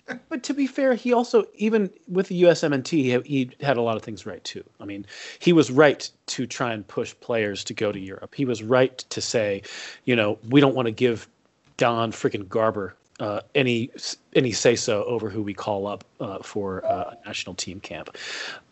But, 0.06 0.28
but 0.28 0.42
to 0.44 0.54
be 0.54 0.66
fair, 0.66 0.94
he 0.94 1.12
also 1.12 1.44
even 1.54 1.90
with 2.08 2.28
the 2.28 2.42
USMNT, 2.42 2.90
he, 2.90 3.20
he 3.24 3.50
had 3.60 3.76
a 3.76 3.82
lot 3.82 3.96
of 3.96 4.02
things 4.02 4.26
right 4.26 4.42
too. 4.42 4.64
I 4.80 4.84
mean, 4.84 5.06
he 5.38 5.52
was 5.52 5.70
right 5.70 6.08
to 6.26 6.46
try 6.46 6.72
and 6.72 6.86
push 6.86 7.14
players 7.20 7.62
to 7.64 7.74
go 7.74 7.92
to 7.92 7.98
Europe. 7.98 8.34
He 8.34 8.44
was 8.44 8.62
right 8.62 8.98
to 8.98 9.20
say, 9.20 9.62
you 10.04 10.16
know, 10.16 10.38
we 10.48 10.60
don't 10.60 10.74
want 10.74 10.86
to 10.86 10.92
give 10.92 11.28
Don 11.76 12.12
freaking 12.12 12.48
Garber 12.48 12.96
uh, 13.20 13.40
any 13.54 13.90
any 14.34 14.52
say 14.52 14.74
so 14.74 15.04
over 15.04 15.30
who 15.30 15.42
we 15.42 15.54
call 15.54 15.86
up 15.86 16.04
uh, 16.20 16.38
for 16.42 16.84
uh, 16.84 17.14
a 17.14 17.26
national 17.26 17.54
team 17.54 17.78
camp. 17.80 18.16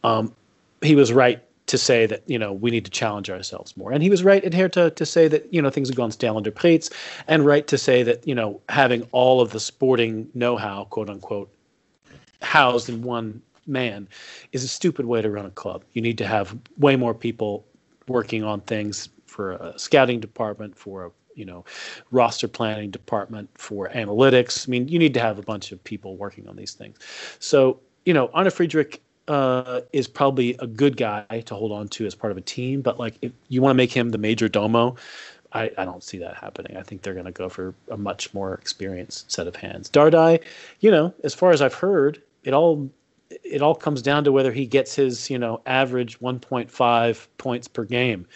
Um, 0.03 0.35
he 0.83 0.95
was 0.95 1.13
right 1.13 1.43
to 1.71 1.79
say 1.79 2.05
that 2.05 2.23
you 2.27 2.39
know 2.39 2.53
we 2.53 2.71
need 2.71 2.85
to 2.85 2.91
challenge 2.91 3.31
ourselves 3.31 3.77
more. 3.77 3.93
And 3.93 4.03
he 4.03 4.11
was 4.11 4.25
right 4.25 4.43
in 4.43 4.53
here 4.53 4.69
to 4.71 4.91
to 4.91 5.07
say 5.07 5.29
that 5.29 5.53
you 5.55 5.63
know 5.63 5.71
things 5.71 5.89
have 5.89 5.97
gone 5.97 6.11
stale 6.11 6.37
under 6.37 6.51
Preetz, 6.51 6.93
and 7.29 7.47
right 7.47 7.67
to 7.69 7.79
say 7.79 8.03
that 8.03 8.27
you 8.27 8.35
know 8.35 8.61
having 8.69 9.07
all 9.13 9.41
of 9.41 9.53
the 9.53 9.61
sporting 9.61 10.29
know-how, 10.35 10.85
quote 10.85 11.09
unquote, 11.09 11.49
housed 12.43 12.89
in 12.89 13.03
one 13.03 13.41
man 13.67 14.09
is 14.53 14.65
a 14.65 14.69
stupid 14.69 15.07
way 15.07 15.23
to 15.23 15.31
run 15.31 15.47
a 15.47 15.51
club. 15.51 15.85
You 15.93 16.03
need 16.03 16.19
to 16.19 16.27
have 16.27 16.57
way 16.79 16.97
more 16.97 17.15
people 17.15 17.65
working 18.09 18.43
on 18.43 18.61
things 18.63 19.09
for 19.27 19.53
a 19.53 19.79
scouting 19.79 20.19
department, 20.19 20.77
for 20.77 21.07
a 21.07 21.11
you 21.37 21.45
know 21.45 21.65
roster 22.11 22.49
planning 22.49 22.91
department, 22.91 23.49
for 23.55 23.89
analytics. 23.91 24.69
I 24.69 24.71
mean, 24.71 24.89
you 24.89 24.99
need 24.99 25.15
to 25.15 25.21
have 25.21 25.39
a 25.39 25.43
bunch 25.43 25.71
of 25.71 25.83
people 25.85 26.17
working 26.17 26.49
on 26.49 26.57
these 26.57 26.75
things. 26.75 26.99
So 27.39 27.79
you 28.05 28.13
know, 28.13 28.29
Arne 28.35 28.51
Friedrich 28.51 29.01
uh, 29.31 29.83
is 29.93 30.09
probably 30.09 30.57
a 30.59 30.67
good 30.67 30.97
guy 30.97 31.25
to 31.47 31.55
hold 31.55 31.71
on 31.71 31.87
to 31.87 32.05
as 32.05 32.17
part 32.17 32.33
of 32.33 32.37
a 32.37 32.41
team. 32.41 32.83
But 32.83 32.99
like, 32.99 33.15
if 33.23 33.31
you 33.49 33.63
want 33.63 33.71
to 33.71 33.77
make 33.77 33.93
him 33.93 34.11
the 34.11 34.19
major 34.19 34.49
domo, 34.49 34.97
I, 35.53 35.71
I 35.79 35.85
don't 35.85 36.03
see 36.03 36.19
that 36.19 36.35
happening. 36.35 36.77
I 36.77 36.83
think 36.83 37.03
they're 37.03 37.15
going 37.15 37.27
to 37.27 37.33
go 37.33 37.49
for 37.49 37.73
a 37.91 37.97
much 37.97 38.35
more 38.35 38.55
experienced 38.55 39.31
set 39.31 39.47
of 39.47 39.55
hands. 39.55 39.89
Dardai, 39.89 40.43
you 40.81 40.91
know, 40.91 41.15
as 41.23 41.33
far 41.33 41.53
as 41.53 41.63
I've 41.63 41.75
heard, 41.75 42.21
it 42.43 42.53
all 42.53 42.91
it 43.45 43.63
all 43.63 43.77
comes 43.77 44.03
down 44.03 44.25
to 44.25 44.33
whether 44.33 44.51
he 44.51 44.67
gets 44.67 44.97
his 44.97 45.31
you 45.31 45.39
know 45.39 45.61
average 45.65 46.19
1.5 46.19 47.27
points 47.39 47.69
per 47.69 47.85
game 47.85 48.27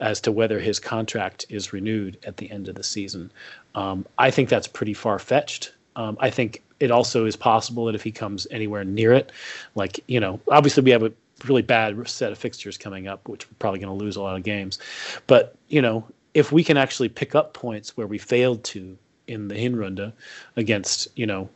as 0.00 0.20
to 0.22 0.32
whether 0.32 0.58
his 0.58 0.80
contract 0.80 1.46
is 1.50 1.72
renewed 1.72 2.18
at 2.26 2.38
the 2.38 2.50
end 2.50 2.66
of 2.66 2.74
the 2.74 2.82
season. 2.82 3.30
Um, 3.76 4.04
I 4.18 4.32
think 4.32 4.48
that's 4.48 4.66
pretty 4.66 4.94
far 4.94 5.20
fetched. 5.20 5.72
Um, 5.94 6.16
I 6.18 6.30
think 6.30 6.62
it 6.82 6.90
also 6.90 7.26
is 7.26 7.36
possible 7.36 7.84
that 7.84 7.94
if 7.94 8.02
he 8.02 8.10
comes 8.10 8.44
anywhere 8.50 8.82
near 8.82 9.12
it, 9.12 9.30
like 9.76 10.00
you 10.08 10.18
know, 10.18 10.40
obviously 10.48 10.82
we 10.82 10.90
have 10.90 11.04
a 11.04 11.12
really 11.44 11.62
bad 11.62 12.08
set 12.08 12.32
of 12.32 12.38
fixtures 12.38 12.76
coming 12.76 13.06
up, 13.06 13.28
which 13.28 13.48
we're 13.48 13.56
probably 13.60 13.78
going 13.78 13.96
to 13.96 14.04
lose 14.04 14.16
a 14.16 14.20
lot 14.20 14.36
of 14.36 14.42
games. 14.42 14.80
But 15.28 15.54
you 15.68 15.80
know, 15.80 16.04
if 16.34 16.50
we 16.50 16.64
can 16.64 16.76
actually 16.76 17.08
pick 17.08 17.36
up 17.36 17.54
points 17.54 17.96
where 17.96 18.08
we 18.08 18.18
failed 18.18 18.64
to 18.64 18.98
in 19.28 19.46
the 19.46 19.54
Hinrunde 19.54 20.12
against 20.56 21.06
you 21.14 21.24
know 21.24 21.48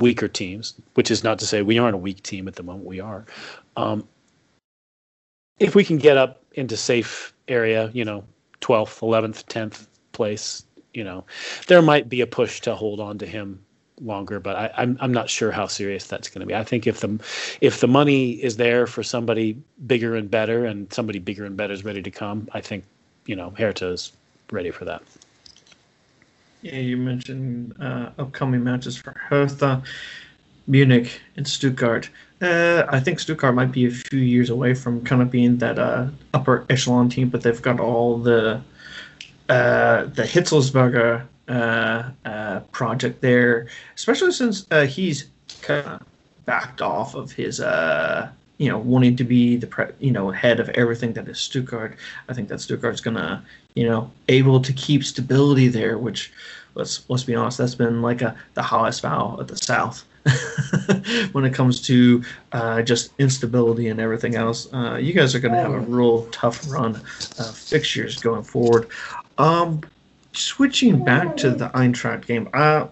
weaker 0.00 0.26
teams, 0.26 0.74
which 0.94 1.12
is 1.12 1.22
not 1.22 1.38
to 1.38 1.46
say 1.46 1.62
we 1.62 1.78
aren't 1.78 1.94
a 1.94 1.98
weak 1.98 2.20
team 2.24 2.48
at 2.48 2.56
the 2.56 2.64
moment. 2.64 2.84
We 2.84 2.98
are. 2.98 3.24
Um, 3.76 4.08
if 5.60 5.76
we 5.76 5.84
can 5.84 5.98
get 5.98 6.16
up 6.16 6.42
into 6.54 6.76
safe 6.76 7.32
area, 7.46 7.92
you 7.94 8.04
know, 8.04 8.24
12th, 8.60 8.98
11th, 9.02 9.44
10th 9.44 9.86
place, 10.10 10.64
you 10.92 11.04
know, 11.04 11.24
there 11.68 11.80
might 11.80 12.08
be 12.08 12.22
a 12.22 12.26
push 12.26 12.60
to 12.62 12.74
hold 12.74 12.98
on 12.98 13.18
to 13.18 13.26
him 13.26 13.64
longer, 14.02 14.40
but 14.40 14.56
I, 14.56 14.66
am 14.66 14.72
I'm, 14.76 14.98
I'm 15.00 15.12
not 15.12 15.30
sure 15.30 15.50
how 15.50 15.66
serious 15.66 16.06
that's 16.06 16.28
going 16.28 16.40
to 16.40 16.46
be. 16.46 16.54
I 16.54 16.64
think 16.64 16.86
if 16.86 17.00
the 17.00 17.18
if 17.60 17.80
the 17.80 17.88
money 17.88 18.32
is 18.32 18.56
there 18.56 18.86
for 18.86 19.02
somebody 19.02 19.56
bigger 19.86 20.16
and 20.16 20.30
better, 20.30 20.64
and 20.64 20.92
somebody 20.92 21.18
bigger 21.18 21.44
and 21.44 21.56
better 21.56 21.72
is 21.72 21.84
ready 21.84 22.02
to 22.02 22.10
come, 22.10 22.48
I 22.52 22.60
think 22.60 22.84
you 23.26 23.36
know 23.36 23.50
Hertha 23.50 23.88
is 23.88 24.12
ready 24.50 24.70
for 24.70 24.84
that. 24.84 25.02
Yeah, 26.62 26.76
you 26.76 26.96
mentioned 26.96 27.74
uh, 27.80 28.10
upcoming 28.18 28.62
matches 28.62 28.96
for 28.96 29.12
Hertha, 29.12 29.82
Munich, 30.66 31.20
and 31.36 31.46
Stuttgart. 31.46 32.08
Uh, 32.40 32.84
I 32.88 33.00
think 33.00 33.20
Stuttgart 33.20 33.54
might 33.54 33.72
be 33.72 33.86
a 33.86 33.90
few 33.90 34.20
years 34.20 34.50
away 34.50 34.74
from 34.74 35.04
kind 35.04 35.22
of 35.22 35.30
being 35.30 35.58
that 35.58 35.78
uh, 35.78 36.06
upper 36.34 36.64
echelon 36.70 37.08
team, 37.08 37.28
but 37.30 37.42
they've 37.42 37.62
got 37.62 37.80
all 37.80 38.18
the 38.18 38.60
uh, 39.48 40.04
the 40.04 40.22
Hitzlsperger 40.22 41.26
project 42.72 43.20
there, 43.20 43.68
especially 43.94 44.32
since 44.32 44.66
uh, 44.70 44.86
he's 44.86 45.28
kind 45.60 45.86
of 45.86 46.02
backed 46.44 46.82
off 46.82 47.14
of 47.14 47.32
his, 47.32 47.60
uh, 47.60 48.28
you 48.58 48.68
know, 48.68 48.78
wanting 48.78 49.16
to 49.16 49.24
be 49.24 49.56
the, 49.56 49.66
pre- 49.66 49.92
you 50.00 50.10
know, 50.10 50.30
head 50.30 50.60
of 50.60 50.68
everything 50.70 51.12
that 51.14 51.28
is 51.28 51.38
Stuttgart. 51.38 51.96
I 52.28 52.34
think 52.34 52.48
that 52.48 52.60
Stuttgart's 52.60 53.00
gonna, 53.00 53.44
you 53.74 53.88
know, 53.88 54.10
able 54.28 54.60
to 54.60 54.72
keep 54.72 55.04
stability 55.04 55.68
there, 55.68 55.98
which, 55.98 56.32
let's 56.74 57.08
let's 57.08 57.24
be 57.24 57.34
honest, 57.34 57.58
that's 57.58 57.74
been 57.74 58.02
like 58.02 58.22
a 58.22 58.36
the 58.54 58.62
highest 58.62 59.02
vow 59.02 59.36
of 59.38 59.48
the 59.48 59.56
South. 59.56 60.04
when 61.32 61.44
it 61.44 61.52
comes 61.52 61.80
to 61.82 62.22
uh, 62.52 62.80
just 62.80 63.12
instability 63.18 63.88
and 63.88 64.00
everything 64.00 64.36
else, 64.36 64.72
uh, 64.72 64.96
you 64.96 65.12
guys 65.12 65.34
are 65.34 65.40
going 65.40 65.52
to 65.52 65.58
have 65.58 65.72
a 65.72 65.80
real 65.80 66.26
tough 66.26 66.70
run 66.70 66.94
of 67.38 67.56
fixtures 67.56 68.20
going 68.20 68.44
forward. 68.44 68.88
Um, 69.38 69.80
switching 70.32 71.04
back 71.04 71.36
to 71.38 71.50
the 71.50 71.68
Eintracht 71.70 72.26
game, 72.26 72.48
uh, 72.52 72.86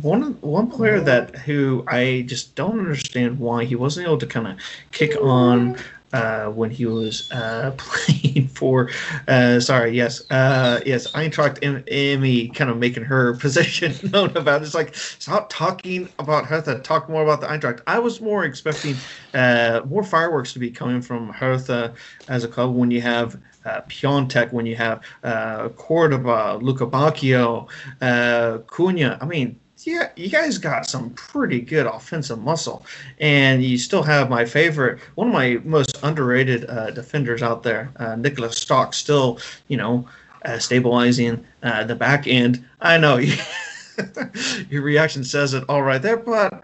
one 0.00 0.38
one 0.40 0.70
player 0.70 1.00
that 1.00 1.36
who 1.36 1.84
I 1.86 2.24
just 2.26 2.54
don't 2.54 2.78
understand 2.78 3.38
why 3.38 3.64
he 3.64 3.74
wasn't 3.74 4.06
able 4.06 4.18
to 4.18 4.26
kind 4.26 4.46
of 4.46 4.58
kick 4.90 5.14
on 5.20 5.76
uh, 6.12 6.46
when 6.46 6.70
he 6.70 6.86
was 6.86 7.30
uh, 7.32 7.72
playing 7.76 8.48
for. 8.48 8.90
Uh, 9.28 9.60
sorry, 9.60 9.92
yes, 9.92 10.22
uh, 10.30 10.80
yes, 10.84 11.10
Eintracht 11.12 11.58
Emmy 11.62 12.48
kind 12.48 12.70
of 12.70 12.78
making 12.78 13.04
her 13.04 13.34
position 13.38 13.94
known 14.12 14.36
about. 14.36 14.62
It. 14.62 14.64
It's 14.66 14.74
like 14.74 14.94
stop 14.94 15.50
talking 15.50 16.08
about 16.18 16.46
Hertha, 16.46 16.80
talk 16.80 17.08
more 17.08 17.22
about 17.22 17.40
the 17.40 17.46
Eintracht. 17.46 17.80
I 17.86 17.98
was 17.98 18.20
more 18.20 18.44
expecting 18.44 18.96
uh, 19.34 19.82
more 19.86 20.02
fireworks 20.02 20.52
to 20.54 20.58
be 20.58 20.70
coming 20.70 21.02
from 21.02 21.30
Hertha 21.30 21.94
as 22.28 22.44
a 22.44 22.48
club 22.48 22.74
when 22.74 22.90
you 22.90 23.00
have 23.00 23.40
uh, 23.64 23.80
Piątek, 23.82 24.52
when 24.52 24.66
you 24.66 24.76
have 24.76 25.02
uh, 25.22 25.68
Cordoba, 25.70 26.58
Lukebakio, 26.60 27.68
uh, 28.00 28.58
Cunha. 28.66 29.18
I 29.20 29.24
mean, 29.24 29.58
yeah, 29.86 30.10
you 30.16 30.28
guys 30.28 30.58
got 30.58 30.86
some 30.86 31.10
pretty 31.10 31.60
good 31.60 31.86
offensive 31.86 32.38
muscle, 32.40 32.84
and 33.20 33.62
you 33.64 33.78
still 33.78 34.02
have 34.02 34.28
my 34.30 34.44
favorite, 34.44 35.00
one 35.14 35.28
of 35.28 35.32
my 35.32 35.58
most 35.64 35.98
underrated 36.02 36.68
uh, 36.68 36.90
defenders 36.90 37.42
out 37.42 37.62
there, 37.62 37.90
uh, 37.96 38.14
Niklas 38.14 38.54
Stark, 38.54 38.94
still, 38.94 39.38
you 39.68 39.76
know, 39.76 40.06
uh, 40.44 40.58
stabilizing 40.58 41.44
uh, 41.62 41.84
the 41.84 41.94
back 41.94 42.26
end. 42.26 42.64
I 42.80 42.98
know 42.98 43.16
your 44.70 44.82
reaction 44.82 45.24
says 45.24 45.54
it 45.54 45.64
all 45.68 45.82
right 45.82 46.00
there, 46.02 46.16
but 46.16 46.62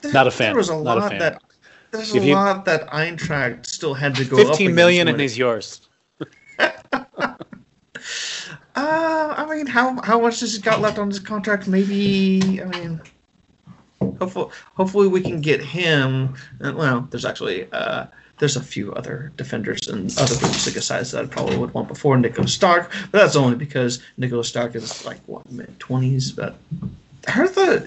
there, 0.00 0.12
not 0.12 0.26
a 0.26 0.30
fan. 0.30 0.50
There 0.50 0.56
was 0.56 0.68
a 0.68 0.74
not 0.76 0.98
lot 0.98 1.14
a 1.14 1.18
that 1.18 1.42
there's 1.90 2.14
a 2.14 2.20
you- 2.20 2.34
lot 2.34 2.64
that 2.64 2.88
Eintracht 2.90 3.66
still 3.66 3.94
had 3.94 4.14
to 4.16 4.24
go. 4.24 4.36
up 4.40 4.48
Fifteen 4.48 4.74
million 4.74 5.08
and 5.08 5.20
he's 5.20 5.36
yours. 5.38 5.80
Uh, 8.76 9.34
I 9.36 9.46
mean, 9.54 9.66
how 9.66 10.00
how 10.02 10.20
much 10.20 10.40
does 10.40 10.54
he 10.54 10.60
got 10.60 10.80
left 10.80 10.98
on 10.98 11.08
his 11.08 11.18
contract? 11.18 11.66
Maybe, 11.66 12.60
I 12.62 12.66
mean, 12.66 13.00
hopefully, 14.00 14.50
hopefully 14.74 15.08
we 15.08 15.22
can 15.22 15.40
get 15.40 15.62
him. 15.62 16.34
uh, 16.62 16.74
Well, 16.76 17.08
there's 17.10 17.24
actually 17.24 17.68
uh, 17.72 18.06
there's 18.38 18.56
a 18.56 18.62
few 18.62 18.92
other 18.92 19.32
defenders 19.36 19.88
and 19.88 20.10
other 20.18 20.34
Bundesliga 20.34 20.82
sides 20.82 21.10
that 21.12 21.24
I 21.24 21.26
probably 21.26 21.56
would 21.56 21.72
want 21.72 21.88
before 21.88 22.16
Niklas 22.16 22.50
Stark, 22.50 22.92
but 23.10 23.18
that's 23.18 23.36
only 23.36 23.56
because 23.56 24.02
Niklas 24.20 24.44
Stark 24.44 24.74
is 24.74 25.04
like 25.06 25.20
what 25.26 25.50
mid 25.50 25.78
twenties. 25.80 26.32
But 26.32 26.56
Hertha, 27.26 27.86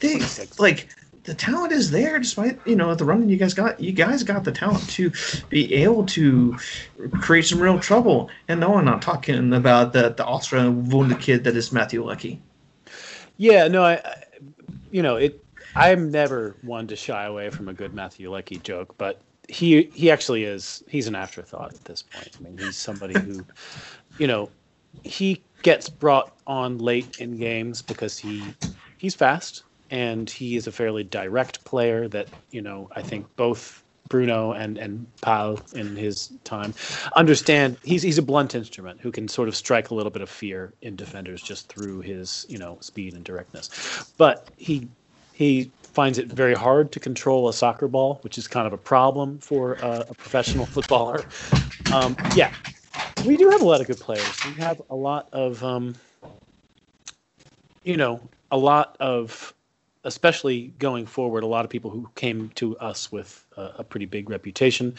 they 0.00 0.20
like 0.58 0.88
the 1.30 1.36
talent 1.36 1.70
is 1.70 1.92
there 1.92 2.18
despite 2.18 2.58
you 2.66 2.74
know 2.74 2.92
the 2.96 3.04
running 3.04 3.28
you 3.28 3.36
guys 3.36 3.54
got. 3.54 3.78
You 3.78 3.92
guys 3.92 4.24
got 4.24 4.42
the 4.42 4.50
talent 4.50 4.90
to 4.90 5.12
be 5.48 5.72
able 5.74 6.04
to 6.06 6.58
create 7.20 7.46
some 7.46 7.60
real 7.60 7.78
trouble. 7.78 8.28
And 8.48 8.58
no, 8.58 8.74
I'm 8.74 8.84
not 8.84 9.00
talking 9.00 9.52
about 9.52 9.92
the 9.92 10.08
the 10.08 10.24
Austrian 10.24 10.88
wounded 10.88 11.20
kid 11.20 11.44
that 11.44 11.54
is 11.54 11.70
Matthew 11.70 12.04
Leckie. 12.04 12.42
Yeah, 13.36 13.68
no, 13.68 13.84
I, 13.84 13.92
I 13.92 14.24
you 14.90 15.02
know, 15.02 15.14
it. 15.14 15.44
I'm 15.76 16.10
never 16.10 16.56
one 16.62 16.88
to 16.88 16.96
shy 16.96 17.26
away 17.26 17.48
from 17.50 17.68
a 17.68 17.72
good 17.72 17.94
Matthew 17.94 18.28
Leckie 18.28 18.58
joke, 18.58 18.98
but 18.98 19.20
he 19.48 19.84
he 19.94 20.10
actually 20.10 20.42
is. 20.42 20.82
He's 20.88 21.06
an 21.06 21.14
afterthought 21.14 21.74
at 21.74 21.84
this 21.84 22.02
point. 22.02 22.36
I 22.40 22.42
mean, 22.42 22.58
he's 22.58 22.76
somebody 22.76 23.16
who, 23.16 23.46
you 24.18 24.26
know, 24.26 24.50
he 25.04 25.44
gets 25.62 25.88
brought 25.88 26.36
on 26.48 26.78
late 26.78 27.20
in 27.20 27.36
games 27.36 27.82
because 27.82 28.18
he 28.18 28.42
he's 28.98 29.14
fast 29.14 29.62
and 29.90 30.30
he 30.30 30.56
is 30.56 30.66
a 30.68 30.72
fairly 30.72 31.04
direct 31.04 31.64
player 31.64 32.08
that 32.08 32.30
you 32.50 32.62
know 32.62 32.88
I 32.96 33.02
think 33.02 33.28
both 33.36 33.84
Bruno 34.10 34.52
and 34.52 34.78
and 34.78 35.08
Pal 35.22 35.64
in 35.74 35.96
his 35.96 36.32
time 36.44 36.74
understand 37.16 37.78
he's 37.84 38.02
he's 38.02 38.18
a 38.18 38.22
blunt 38.22 38.54
instrument 38.54 39.00
who 39.02 39.12
can 39.12 39.28
sort 39.28 39.48
of 39.48 39.56
strike 39.56 39.90
a 39.90 39.94
little 39.96 40.12
bit 40.12 40.22
of 40.22 40.30
fear 40.30 40.74
in 40.82 40.96
defenders 40.96 41.42
just 41.42 41.68
through 41.70 42.00
his 42.02 42.46
you 42.48 42.58
know 42.58 42.78
speed 42.80 43.14
and 43.14 43.24
directness. 43.24 43.70
But 44.18 44.50
he 44.56 44.90
he 45.32 45.72
finds 45.84 46.18
it 46.18 46.28
very 46.32 46.54
hard 46.54 46.92
to 46.92 47.00
control 47.00 47.48
a 47.48 47.54
soccer 47.54 47.88
ball 47.88 48.20
which 48.22 48.38
is 48.38 48.48
kind 48.48 48.66
of 48.66 48.72
a 48.74 48.78
problem 48.78 49.38
for 49.40 49.82
uh, 49.84 50.04
a 50.10 50.14
professional 50.14 50.66
footballer. 50.76 51.28
Um, 51.90 52.18
yeah 52.30 52.50
we 53.18 53.36
do 53.36 53.50
have 53.50 53.62
a 53.62 53.66
lot 53.66 53.80
of 53.82 53.86
good 53.86 54.00
players. 54.00 54.44
We 54.44 54.54
have 54.56 54.82
a 54.90 54.96
lot 54.96 55.28
of 55.32 55.64
um, 55.64 56.00
you 57.84 57.96
know 57.96 58.30
a 58.50 58.58
lot 58.58 58.96
of 59.00 59.54
especially 60.04 60.72
going 60.78 61.06
forward, 61.06 61.42
a 61.42 61.46
lot 61.46 61.64
of 61.64 61.70
people 61.70 61.90
who 61.90 62.08
came 62.14 62.50
to 62.54 62.76
us 62.78 63.12
with 63.12 63.44
a, 63.56 63.70
a 63.78 63.84
pretty 63.84 64.06
big 64.06 64.30
reputation, 64.30 64.94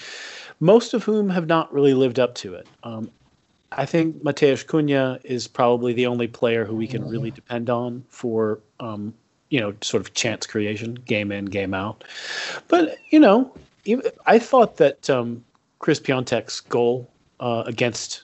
most 0.60 0.94
of 0.94 1.04
whom 1.04 1.30
have 1.30 1.48
not 1.48 1.74
really 1.74 1.94
lived 1.94 2.20
up 2.20 2.36
to 2.36 2.54
it. 2.54 2.68
Um, 2.84 3.10
I 3.72 3.86
think 3.86 4.22
Matheus 4.24 4.66
Cunha 4.66 5.20
is 5.24 5.48
probably 5.48 5.94
the 5.94 6.06
only 6.06 6.28
player 6.28 6.66
who 6.66 6.76
we 6.76 6.88
can 6.88 7.08
really 7.08 7.32
depend 7.32 7.70
on 7.70 8.04
for, 8.10 8.60
um, 8.80 9.14
you 9.50 9.60
know, 9.60 9.74
sort 9.82 10.02
of 10.02 10.14
chance 10.14 10.46
creation, 10.46 10.96
game 10.96 11.32
in, 11.32 11.46
game 11.46 11.74
out. 11.74 12.04
But 12.68 12.98
you 13.10 13.20
know, 13.20 13.54
I 14.26 14.40
thought 14.40 14.78
that 14.78 15.10
um, 15.10 15.44
Chris 15.80 16.00
Piątek's 16.00 16.60
goal 16.60 17.10
uh, 17.40 17.64
against 17.66 18.24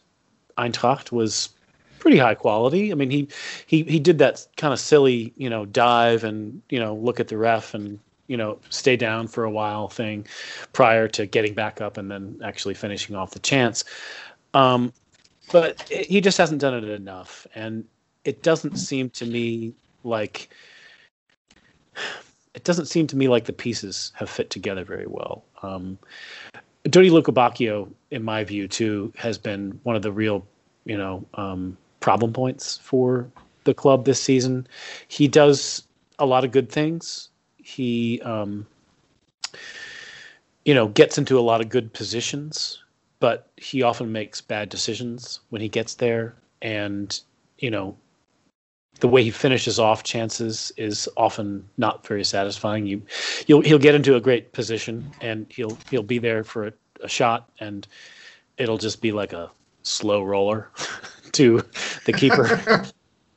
Eintracht 0.57 1.11
was 1.11 1.49
pretty 2.00 2.18
high 2.18 2.36
quality. 2.36 2.91
I 2.91 2.95
mean, 2.95 3.10
he 3.10 3.28
he 3.66 3.84
he 3.84 4.00
did 4.00 4.18
that 4.20 4.45
kind 4.58 4.74
of 4.74 4.80
silly, 4.80 5.34
you 5.38 5.50
know, 5.50 5.66
dive 5.66 6.24
and 6.24 6.62
you 6.70 6.80
know 6.80 6.95
look 6.95 7.20
at 7.20 7.28
the 7.28 7.38
ref 7.38 7.74
and 7.74 8.00
you 8.28 8.38
know 8.38 8.60
stay 8.70 8.95
down 8.95 9.28
for 9.28 9.43
a 9.43 9.52
while 9.52 9.88
thing 9.88 10.28
prior 10.74 11.08
to 11.10 11.26
getting 11.26 11.54
back 11.54 11.82
up 11.82 11.98
and 11.98 12.10
then 12.12 12.39
actually 12.43 12.74
finishing 12.74 13.16
off 13.16 13.32
the 13.32 13.39
chance. 13.39 13.84
Um, 14.54 14.93
but 15.52 15.89
it, 15.91 16.08
he 16.08 16.22
just 16.22 16.38
hasn't 16.38 16.62
done 16.62 16.74
it 16.74 16.84
enough, 16.84 17.48
and 17.56 17.86
it 18.26 18.43
doesn't 18.43 18.78
seem 18.78 19.10
to 19.12 19.26
me 19.26 19.74
like 20.04 20.50
it 22.54 22.64
doesn't 22.64 22.88
seem 22.88 23.06
to 23.08 23.16
me 23.16 23.28
like 23.28 23.45
the 23.45 23.54
pieces 23.54 24.12
have 24.16 24.30
fit 24.30 24.50
together 24.50 24.84
very 24.84 25.06
well. 25.08 25.43
Um, 25.62 26.00
Dodi 26.86 27.12
Lukebakio, 27.12 27.88
in 28.12 28.24
my 28.24 28.43
view, 28.43 28.68
too, 28.68 29.14
has 29.16 29.38
been 29.38 29.80
one 29.84 29.95
of 29.95 30.02
the 30.02 30.12
real, 30.12 30.45
you 30.86 30.98
know, 30.98 31.26
um, 31.36 31.78
problem 32.08 32.32
points 32.32 32.78
for 32.78 33.30
the 33.66 33.74
club 33.74 34.05
this 34.05 34.24
season. 34.24 34.66
He 35.10 35.28
does 35.28 35.84
a 36.20 36.26
lot 36.26 36.45
of 36.45 36.53
good 36.53 36.70
things. 36.70 37.28
He, 37.58 38.22
um, 38.22 38.66
you 40.64 40.74
know, 40.74 40.88
gets 40.88 41.18
into 41.18 41.38
a 41.38 41.41
lot 41.41 41.60
of 41.60 41.68
good 41.68 41.91
positions, 41.91 42.82
but 43.20 43.49
he 43.58 43.82
often 43.82 44.10
makes 44.10 44.39
bad 44.39 44.70
decisions 44.70 45.41
when 45.49 45.62
he 45.62 45.68
gets 45.68 45.95
there. 45.95 46.34
And, 46.62 47.20
you 47.58 47.70
know, 47.70 47.97
the 49.01 49.10
way 49.10 49.22
he 49.22 49.30
finishes 49.30 49.78
off 49.78 50.03
chances 50.03 50.72
is 50.78 51.10
often 51.18 51.68
not 51.76 52.08
very 52.08 52.24
satisfying. 52.24 52.86
You, 52.86 53.01
you'll 53.47 53.64
he'll 53.64 53.80
get 53.80 53.95
into 53.95 54.16
a 54.16 54.22
great 54.22 54.53
position 54.53 55.12
and 55.20 55.45
he'll 55.49 55.78
he'll 55.89 56.03
be 56.03 56.20
there 56.20 56.45
for 56.45 56.68
a, 56.68 56.74
a 57.03 57.10
shot 57.10 57.49
and 57.60 57.86
it'll 58.58 58.78
just 58.78 59.01
be 59.01 59.12
like 59.12 59.34
a 59.34 59.51
slow 59.84 60.24
roller 60.24 60.70
to 61.34 61.61
the 62.05 62.13
keeper, 62.13 62.86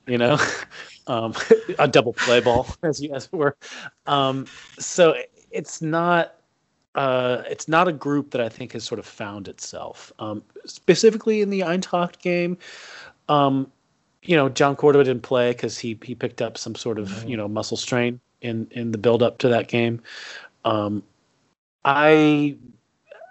you 0.07 0.19
know, 0.19 0.39
um, 1.07 1.35
a 1.79 1.89
double 1.89 2.13
play 2.13 2.41
ball 2.41 2.67
as 2.83 3.01
you 3.01 3.13
as 3.15 3.27
it 3.27 3.33
were. 3.33 3.57
Um, 4.07 4.47
so 4.79 5.17
it's 5.51 5.83
not 5.83 6.37
uh, 6.95 7.43
it's 7.49 7.69
not 7.69 7.89
a 7.89 7.93
group 7.93 8.31
that 8.33 8.41
I 8.41 8.49
think 8.49 8.73
has 8.73 8.85
sort 8.85 8.99
of 8.99 9.07
found 9.07 9.49
itself. 9.49 10.13
Um, 10.19 10.43
specifically 10.65 11.41
in 11.41 11.51
the 11.51 11.61
Eintracht 11.61 12.19
game, 12.21 12.59
um, 13.29 13.71
you 14.23 14.37
know, 14.37 14.51
Jhon 14.51 14.77
Cordoba 14.77 15.05
didn't 15.05 15.23
play 15.23 15.53
because 15.53 15.79
he 15.79 15.99
he 16.03 16.15
picked 16.15 16.43
up 16.43 16.59
some 16.59 16.75
sort 16.75 16.99
of 16.99 17.09
mm-hmm. 17.09 17.29
you 17.29 17.37
know 17.37 17.49
muscle 17.49 17.77
strain 17.77 18.21
in 18.41 18.69
in 18.73 18.93
the 18.93 18.99
build 18.99 19.23
up 19.23 19.39
to 19.39 19.49
that 19.49 19.69
game. 19.69 20.01
Um, 20.65 21.03
I 21.85 22.57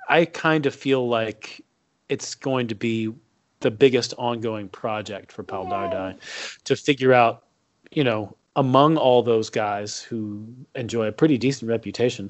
I 0.07 0.25
kind 0.25 0.65
of 0.65 0.73
feel 0.73 1.07
like 1.07 1.63
it's 2.07 2.33
going 2.35 2.67
to 2.67 2.75
be 2.75 3.13
the 3.59 3.71
biggest 3.71 4.13
ongoing 4.17 4.69
project 4.69 5.31
for 5.31 5.43
Pal 5.43 5.65
Dardai 5.65 6.15
to 6.63 6.75
figure 6.75 7.13
out, 7.13 7.43
you 7.91 8.03
know, 8.03 8.35
among 8.55 8.97
all 8.97 9.21
those 9.21 9.49
guys 9.49 10.01
who 10.01 10.45
enjoy 10.75 11.07
a 11.07 11.11
pretty 11.11 11.37
decent 11.37 11.69
reputation, 11.69 12.29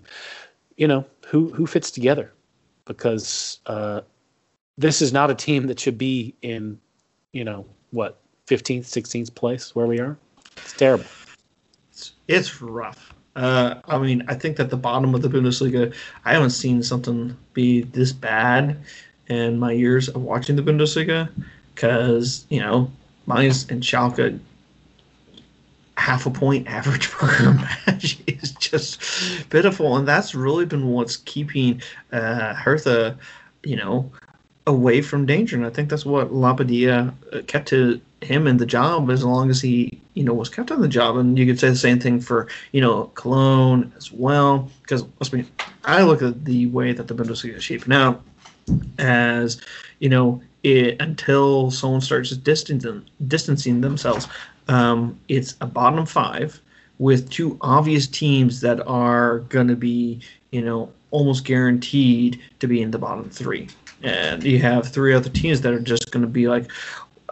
you 0.78 0.88
know, 0.88 1.06
who 1.28 1.50
who 1.50 1.66
fits 1.66 1.92
together, 1.92 2.32
because 2.86 3.60
uh, 3.68 4.02
this 4.78 5.02
is 5.02 5.14
not 5.14 5.30
a 5.30 5.36
team 5.36 5.68
that 5.68 5.80
should 5.80 5.98
be 5.98 6.34
in, 6.42 6.80
you 7.34 7.44
know, 7.44 7.66
what 7.92 8.20
15th, 8.48 8.82
16th 8.82 9.34
place 9.36 9.76
where 9.76 9.86
we 9.86 10.00
are. 10.00 10.18
It's 10.58 10.74
terrible. 10.74 11.06
It's, 11.92 12.14
it's 12.28 12.62
rough. 12.62 13.14
Uh, 13.36 13.76
I 13.88 14.00
mean, 14.00 14.24
I 14.28 14.34
think 14.34 14.58
that 14.58 14.70
the 14.70 14.78
bottom 14.78 15.14
of 15.14 15.22
the 15.22 15.30
Bundesliga, 15.30 15.94
I 16.26 16.34
haven't 16.34 16.50
seen 16.50 16.82
something 16.82 17.38
be 17.54 17.82
this 17.82 18.12
bad 18.12 18.78
in 19.30 19.60
my 19.60 19.72
years 19.72 20.10
of 20.10 20.22
watching 20.22 20.56
the 20.56 20.62
Bundesliga 20.62 21.30
because, 21.76 22.46
you 22.50 22.60
know, 22.60 22.92
Mainz 23.28 23.70
and 23.70 23.84
Schalke 23.84 24.40
half 25.98 26.26
a 26.26 26.32
point 26.32 26.68
average 26.68 27.10
per 27.12 27.54
match 27.54 28.20
is 28.28 28.52
just 28.52 29.02
pitiful. 29.50 29.98
And 29.98 30.08
that's 30.08 30.34
really 30.34 30.66
been 30.66 30.88
what's 30.88 31.18
keeping 31.18 31.82
uh, 32.12 32.54
Hertha, 32.56 33.18
you 33.64 33.76
know, 33.76 34.12
away 34.66 35.02
from 35.02 35.26
danger. 35.26 35.56
And 35.56 35.66
I 35.66 35.70
think 35.70 35.90
that's 35.90 36.06
what 36.06 36.32
Labbadia 36.32 37.14
uh, 37.34 37.42
kept 37.48 37.68
to 37.70 38.02
him 38.22 38.48
in 38.48 38.58
the 38.58 38.66
job 38.66 39.10
as 39.10 39.24
long 39.24 39.50
as 39.50 39.62
he, 39.62 40.00
you 40.14 40.24
know, 40.24 40.34
was 40.34 40.50
kept 40.50 40.72
on 40.72 40.82
the 40.82 40.88
job. 40.88 41.18
And 41.18 41.38
you 41.38 41.46
could 41.46 41.60
say 41.60 41.70
the 41.70 41.76
same 41.76 42.00
thing 42.00 42.20
for, 42.20 42.48
you 42.72 42.82
know, 42.82 43.06
Cologne 43.16 43.92
as 43.98 44.12
well. 44.12 44.70
Because 44.82 45.04
let's 45.20 45.30
be, 45.30 45.46
I 45.86 46.04
look 46.04 46.22
at 46.22 46.46
the 46.46 46.68
way 46.68 46.94
that 46.94 47.08
the 47.08 47.14
Bundesliga 47.14 47.56
is 47.56 47.64
shaping 47.64 47.94
out 47.94 48.24
as, 48.98 49.62
you 50.00 50.10
know, 50.10 50.42
it, 50.64 51.02
until 51.02 51.72
someone 51.72 52.02
starts 52.02 52.36
distancing, 52.36 53.06
distancing 53.28 53.82
themselves, 53.82 54.28
um, 54.68 55.20
it's 55.28 55.56
a 55.62 55.66
bottom 55.66 56.06
five 56.06 56.60
with 56.98 57.30
two 57.30 57.58
obvious 57.62 58.08
teams 58.08 58.62
that 58.62 58.86
are 58.86 59.40
going 59.40 59.68
to 59.68 59.76
be, 59.76 60.20
you 60.52 60.62
know, 60.62 60.92
almost 61.12 61.46
guaranteed 61.46 62.40
to 62.60 62.68
be 62.68 62.82
in 62.82 62.92
the 62.92 62.98
bottom 62.98 63.30
three 63.30 63.68
and 64.04 64.44
you 64.44 64.60
have 64.60 64.88
three 64.88 65.14
other 65.14 65.30
teams 65.30 65.62
that 65.62 65.74
are 65.74 65.80
just 65.80 66.12
going 66.12 66.22
to 66.22 66.28
be 66.28 66.48
like, 66.48 66.72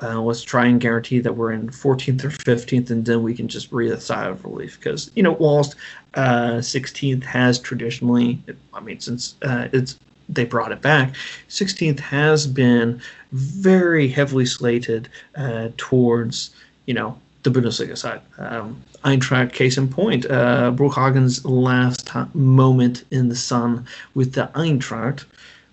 uh, 0.01 0.21
let's 0.21 0.43
try 0.43 0.65
and 0.67 0.79
guarantee 0.79 1.19
that 1.19 1.33
we're 1.35 1.51
in 1.51 1.69
14th 1.69 2.23
or 2.23 2.29
15th, 2.29 2.91
and 2.91 3.05
then 3.05 3.23
we 3.23 3.33
can 3.33 3.47
just 3.47 3.71
breathe 3.71 3.91
a 3.91 3.99
sigh 3.99 4.27
of 4.27 4.43
relief. 4.43 4.77
Because 4.77 5.09
you 5.15 5.23
know, 5.23 5.31
whilst 5.33 5.75
uh, 6.13 6.57
16th 6.57 7.23
has 7.23 7.59
traditionally, 7.59 8.39
I 8.73 8.79
mean, 8.79 8.99
since 8.99 9.35
uh, 9.41 9.69
it's 9.73 9.97
they 10.29 10.45
brought 10.45 10.71
it 10.71 10.81
back, 10.81 11.13
16th 11.49 11.99
has 11.99 12.47
been 12.47 13.01
very 13.31 14.07
heavily 14.07 14.45
slated 14.45 15.09
uh, 15.35 15.69
towards 15.77 16.51
you 16.85 16.93
know 16.93 17.19
the 17.43 17.49
Bundesliga 17.49 17.97
side. 17.97 18.21
Um, 18.37 18.81
Eintracht, 19.03 19.53
case 19.53 19.77
in 19.77 19.87
point, 19.87 20.25
uh, 20.25 20.71
Bruchhagen's 20.71 21.45
last 21.45 22.09
moment 22.33 23.03
in 23.11 23.29
the 23.29 23.35
sun 23.35 23.85
with 24.15 24.33
the 24.33 24.49
Eintracht 24.55 25.25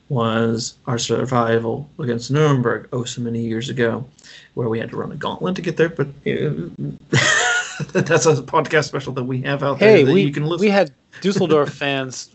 was 0.09 0.75
our 0.87 0.99
survival 0.99 1.89
against 1.99 2.31
Nuremberg 2.31 2.89
oh 2.93 3.05
so 3.05 3.23
many 3.23 3.41
years 3.41 3.71
ago, 3.71 4.05
where 4.55 4.69
we 4.69 4.79
had 4.79 4.91
to 4.91 4.97
run 4.97 5.11
a 5.11 5.17
gauntlet 5.17 5.57
to 5.57 5.63
get 5.63 5.77
there. 5.77 5.89
But 5.89 6.09
that's 6.25 8.27
a 8.27 8.43
podcast 8.43 8.85
special 8.85 9.13
that 9.15 9.25
we 9.25 9.41
have 9.43 9.63
out 9.63 9.79
hey, 9.79 9.97
there 9.97 10.07
that 10.07 10.13
we, 10.13 10.23
you 10.23 10.33
can 10.33 10.45
listen. 10.45 10.65
We 10.65 10.71
had 10.71 10.93
Dusseldorf 11.23 11.71
fans 11.73 12.31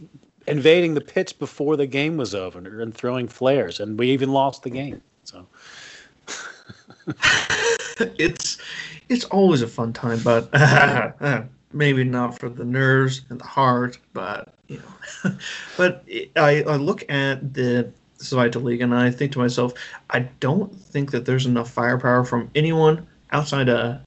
invading 0.49 0.93
the 0.93 1.01
pitch 1.01 1.37
before 1.39 1.77
the 1.77 1.85
game 1.85 2.17
was 2.17 2.33
over 2.33 2.81
and 2.81 2.93
throwing 2.93 3.27
flares, 3.27 3.79
and 3.79 3.97
we 3.97 4.09
even 4.11 4.31
lost 4.31 4.63
the 4.63 4.69
game. 4.69 5.01
So 5.23 5.45
it's 7.99 8.57
it's 9.09 9.25
always 9.25 9.61
a 9.61 9.67
fun 9.67 9.93
time, 9.93 10.19
but 10.23 10.49
maybe 11.73 12.03
not 12.03 12.39
for 12.39 12.49
the 12.49 12.65
nerves 12.65 13.21
and 13.29 13.39
the 13.39 13.45
heart, 13.45 13.97
but 14.13 14.53
you 14.67 14.77
know. 14.77 15.35
but 15.77 16.03
I, 16.35 16.63
I 16.63 16.75
look 16.75 17.03
at 17.09 17.53
the 17.53 17.91
Zweite 18.19 18.61
League 18.61 18.81
and 18.81 18.93
I 18.93 19.11
think 19.11 19.31
to 19.33 19.39
myself, 19.39 19.73
I 20.09 20.19
don't 20.39 20.73
think 20.75 21.11
that 21.11 21.25
there's 21.25 21.45
enough 21.45 21.69
firepower 21.71 22.25
from 22.25 22.49
anyone 22.55 23.07
outside 23.31 23.69
of 23.69 24.01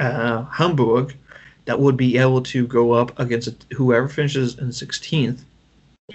uh, 0.00 0.44
Hamburg 0.44 1.16
that 1.64 1.78
would 1.80 1.96
be 1.96 2.18
able 2.18 2.42
to 2.42 2.66
go 2.66 2.92
up 2.92 3.18
against 3.18 3.66
whoever 3.72 4.08
finishes 4.08 4.58
in 4.58 4.68
16th 4.68 5.40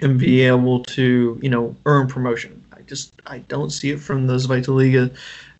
and 0.00 0.18
be 0.18 0.40
able 0.42 0.82
to, 0.84 1.38
you 1.42 1.50
know, 1.50 1.76
earn 1.84 2.06
promotion. 2.06 2.64
I 2.72 2.80
just 2.82 3.12
I 3.26 3.38
don't 3.40 3.70
see 3.70 3.90
it 3.90 4.00
from 4.00 4.26
the 4.26 4.34
Zweite 4.34 4.68
Liga 4.68 5.10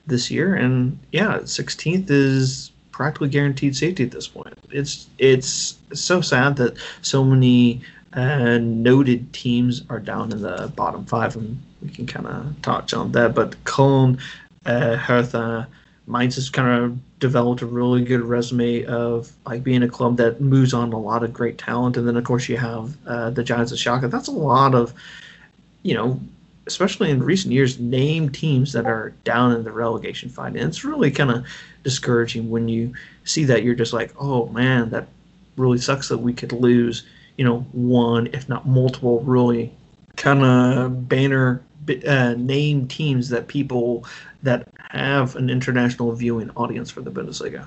this 0.07 0.31
year, 0.31 0.55
and 0.55 0.99
yeah, 1.13 1.39
16th 1.39 2.11
is 2.11 2.73
practically 2.93 3.29
guaranteed 3.29 3.77
safety 3.77 4.05
at 4.05 4.11
this 4.11 4.29
point. 4.29 4.55
It's 4.71 5.07
it's 5.19 5.77
so 5.93 6.21
sad 6.21 6.57
that 6.57 6.77
so 7.03 7.25
many 7.25 7.83
uh, 8.15 8.59
noted 8.59 9.33
teams 9.33 9.83
are 9.91 10.01
down 10.01 10.33
in 10.33 10.41
the 10.41 10.73
bottom 10.77 11.05
five, 11.05 11.37
and 11.37 11.61
we 11.83 11.91
can 11.91 12.07
kind 12.07 12.27
of 12.27 12.63
touch 12.63 12.95
on 12.95 13.13
that. 13.13 13.35
But 13.35 13.63
Cologne, 13.65 14.19
uh, 14.65 14.97
Hertha, 14.97 15.69
Mainz 16.07 16.39
is 16.39 16.49
kind 16.49 16.85
of 16.85 17.12
developed 17.23 17.63
a 17.63 17.67
really 17.67 18.05
good 18.05 18.21
resume 18.21 18.85
of 18.85 19.33
like 19.47 19.63
being 19.63 19.85
a 19.85 19.89
club 19.89 20.17
that 20.17 20.41
moves 20.41 20.75
on 20.75 20.93
a 20.93 20.99
lot 20.99 21.23
of 21.23 21.33
great 21.33 21.57
talent, 21.57 21.97
and 21.97 22.07
then 22.07 22.17
of 22.17 22.25
course 22.25 22.49
you 22.49 22.57
have 22.59 22.97
uh, 23.07 23.31
the 23.31 23.45
Giants 23.45 23.73
of 23.73 23.79
Schalke. 23.79 24.11
That's 24.11 24.29
a 24.29 24.33
lot 24.33 24.75
of, 24.75 24.93
you 25.85 25.95
know, 25.95 26.21
especially 26.67 27.11
in 27.11 27.23
recent 27.23 27.55
years, 27.55 27.79
name 27.79 28.29
teams 28.29 28.73
that 28.73 28.87
are 28.87 29.15
down 29.23 29.53
in 29.53 29.63
the 29.63 29.71
relegation 29.71 30.29
fight. 30.29 30.57
And 30.57 30.69
it's 30.69 30.85
really 30.85 31.13
kind 31.13 31.31
of 31.31 31.47
discouraging 31.85 32.51
when 32.51 32.69
you 32.69 32.93
see 33.25 33.45
that. 33.45 33.63
You're 33.63 33.77
just 33.77 33.93
like, 33.93 34.13
oh 34.19 34.49
man, 34.49 34.91
that 34.91 35.07
really 35.57 35.79
sucks 35.79 36.09
that 36.09 36.19
we 36.19 36.33
could 36.33 36.53
lose, 36.53 37.05
you 37.37 37.45
know, 37.45 37.61
one, 37.73 38.27
if 38.33 38.49
not 38.49 38.67
multiple, 38.67 39.21
really 39.21 39.73
kind 40.17 40.45
of 40.45 41.09
banner 41.09 41.63
uh, 42.07 42.35
name 42.35 42.89
teams 42.89 43.29
that 43.29 43.49
people 43.49 44.05
that 44.43 44.69
have 44.91 45.37
an 45.37 45.51
international 45.51 46.13
viewing 46.13 46.51
audience 46.51 46.91
for 46.91 47.01
the 47.01 47.11
Bundesliga. 47.11 47.67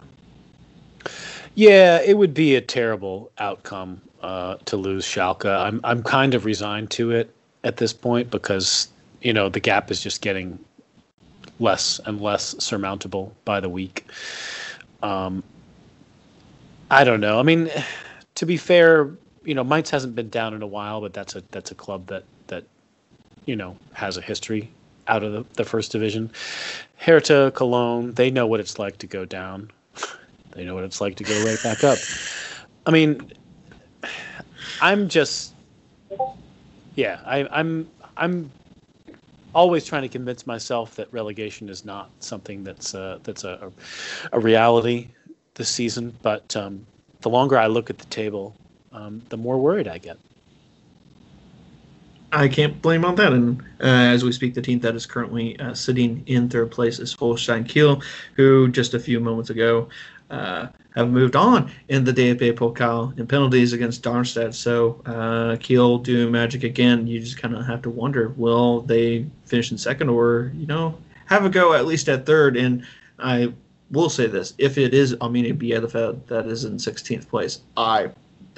Yeah, 1.55 2.01
it 2.01 2.17
would 2.17 2.33
be 2.33 2.55
a 2.55 2.61
terrible 2.61 3.31
outcome 3.37 4.01
uh, 4.21 4.55
to 4.65 4.77
lose 4.77 5.05
Schalke. 5.05 5.45
I'm 5.45 5.79
I'm 5.83 6.03
kind 6.03 6.33
of 6.33 6.45
resigned 6.45 6.91
to 6.91 7.11
it 7.11 7.33
at 7.63 7.77
this 7.77 7.93
point 7.93 8.29
because 8.29 8.89
you 9.21 9.33
know 9.33 9.49
the 9.49 9.59
gap 9.59 9.89
is 9.89 10.01
just 10.01 10.21
getting 10.21 10.59
less 11.59 11.99
and 12.05 12.21
less 12.21 12.55
surmountable 12.59 13.33
by 13.45 13.59
the 13.59 13.69
week. 13.69 14.05
Um, 15.01 15.43
I 16.91 17.03
don't 17.03 17.21
know. 17.21 17.39
I 17.39 17.43
mean, 17.43 17.69
to 18.35 18.45
be 18.45 18.57
fair, 18.57 19.11
you 19.43 19.53
know, 19.53 19.63
Mainz 19.63 19.89
hasn't 19.89 20.15
been 20.15 20.29
down 20.29 20.53
in 20.53 20.61
a 20.61 20.67
while, 20.67 21.01
but 21.01 21.13
that's 21.13 21.35
a 21.35 21.43
that's 21.51 21.71
a 21.71 21.75
club 21.75 22.07
that 22.07 22.25
that 22.47 22.65
you 23.45 23.55
know 23.55 23.77
has 23.93 24.17
a 24.17 24.21
history 24.21 24.71
out 25.07 25.23
of 25.23 25.33
the, 25.33 25.45
the 25.53 25.65
first 25.65 25.91
division. 25.91 26.31
Hertha, 26.97 27.51
Cologne, 27.55 28.13
they 28.13 28.31
know 28.31 28.47
what 28.47 28.59
it's 28.59 28.79
like 28.79 28.97
to 28.99 29.07
go 29.07 29.25
down. 29.25 29.71
they 30.51 30.63
know 30.63 30.73
what 30.73 30.83
it's 30.83 31.01
like 31.01 31.15
to 31.17 31.23
go 31.23 31.45
right 31.45 31.61
back 31.63 31.83
up. 31.83 31.97
I 32.85 32.91
mean, 32.91 33.31
I'm 34.81 35.07
just, 35.07 35.53
yeah, 36.95 37.19
I, 37.25 37.47
I'm 37.51 37.87
I'm 38.17 38.51
always 39.53 39.85
trying 39.85 40.01
to 40.03 40.09
convince 40.09 40.45
myself 40.45 40.95
that 40.95 41.11
relegation 41.13 41.69
is 41.69 41.85
not 41.85 42.09
something 42.19 42.63
that's 42.63 42.93
uh, 42.93 43.19
that's 43.23 43.43
a, 43.43 43.71
a 44.31 44.39
reality 44.39 45.07
this 45.55 45.69
season. 45.69 46.13
But 46.21 46.55
um, 46.55 46.85
the 47.21 47.29
longer 47.29 47.57
I 47.57 47.67
look 47.67 47.89
at 47.89 47.97
the 47.97 48.05
table, 48.05 48.55
um, 48.91 49.21
the 49.29 49.37
more 49.37 49.57
worried 49.57 49.87
I 49.87 49.97
get. 49.97 50.17
I 52.35 52.49
can't 52.49 52.81
blame 52.81 53.05
on 53.05 53.15
that. 53.15 53.31
And 53.31 53.61
uh, 53.79 53.85
as 53.85 54.25
we 54.25 54.33
speak, 54.33 54.53
the 54.53 54.61
team 54.61 54.79
that 54.79 54.93
is 54.93 55.05
currently 55.05 55.57
uh, 55.59 55.73
sitting 55.73 56.21
in 56.27 56.49
third 56.49 56.69
place 56.69 56.99
is 56.99 57.13
Holstein 57.13 57.63
Kiel, 57.63 58.01
who 58.35 58.67
just 58.67 58.93
a 58.93 58.99
few 58.99 59.21
moments 59.21 59.49
ago 59.49 59.87
uh, 60.29 60.67
have 60.95 61.09
moved 61.09 61.37
on 61.37 61.71
in 61.87 62.03
the 62.03 62.11
DFB 62.11 62.53
Pokal 62.53 63.17
in 63.17 63.25
penalties 63.25 63.71
against 63.71 64.03
Darmstadt. 64.03 64.53
So 64.53 65.01
uh, 65.05 65.55
Kiel 65.61 65.97
doing 65.99 66.29
magic 66.29 66.63
again. 66.65 67.07
You 67.07 67.21
just 67.21 67.37
kind 67.37 67.55
of 67.55 67.65
have 67.65 67.81
to 67.83 67.89
wonder: 67.89 68.29
Will 68.35 68.81
they 68.81 69.25
finish 69.45 69.71
in 69.71 69.77
second, 69.77 70.09
or 70.09 70.51
you 70.57 70.65
know, 70.65 70.97
have 71.27 71.45
a 71.45 71.49
go 71.49 71.73
at 71.73 71.85
least 71.85 72.09
at 72.09 72.25
third? 72.25 72.57
And 72.57 72.85
I 73.17 73.53
will 73.91 74.09
say 74.09 74.27
this: 74.27 74.53
if 74.57 74.77
it 74.77 74.93
is 74.93 75.15
Arminia 75.15 75.57
Bielefeld 75.57 76.27
that 76.27 76.47
is 76.47 76.65
in 76.65 76.75
16th 76.75 77.29
place, 77.29 77.61
I, 77.77 78.09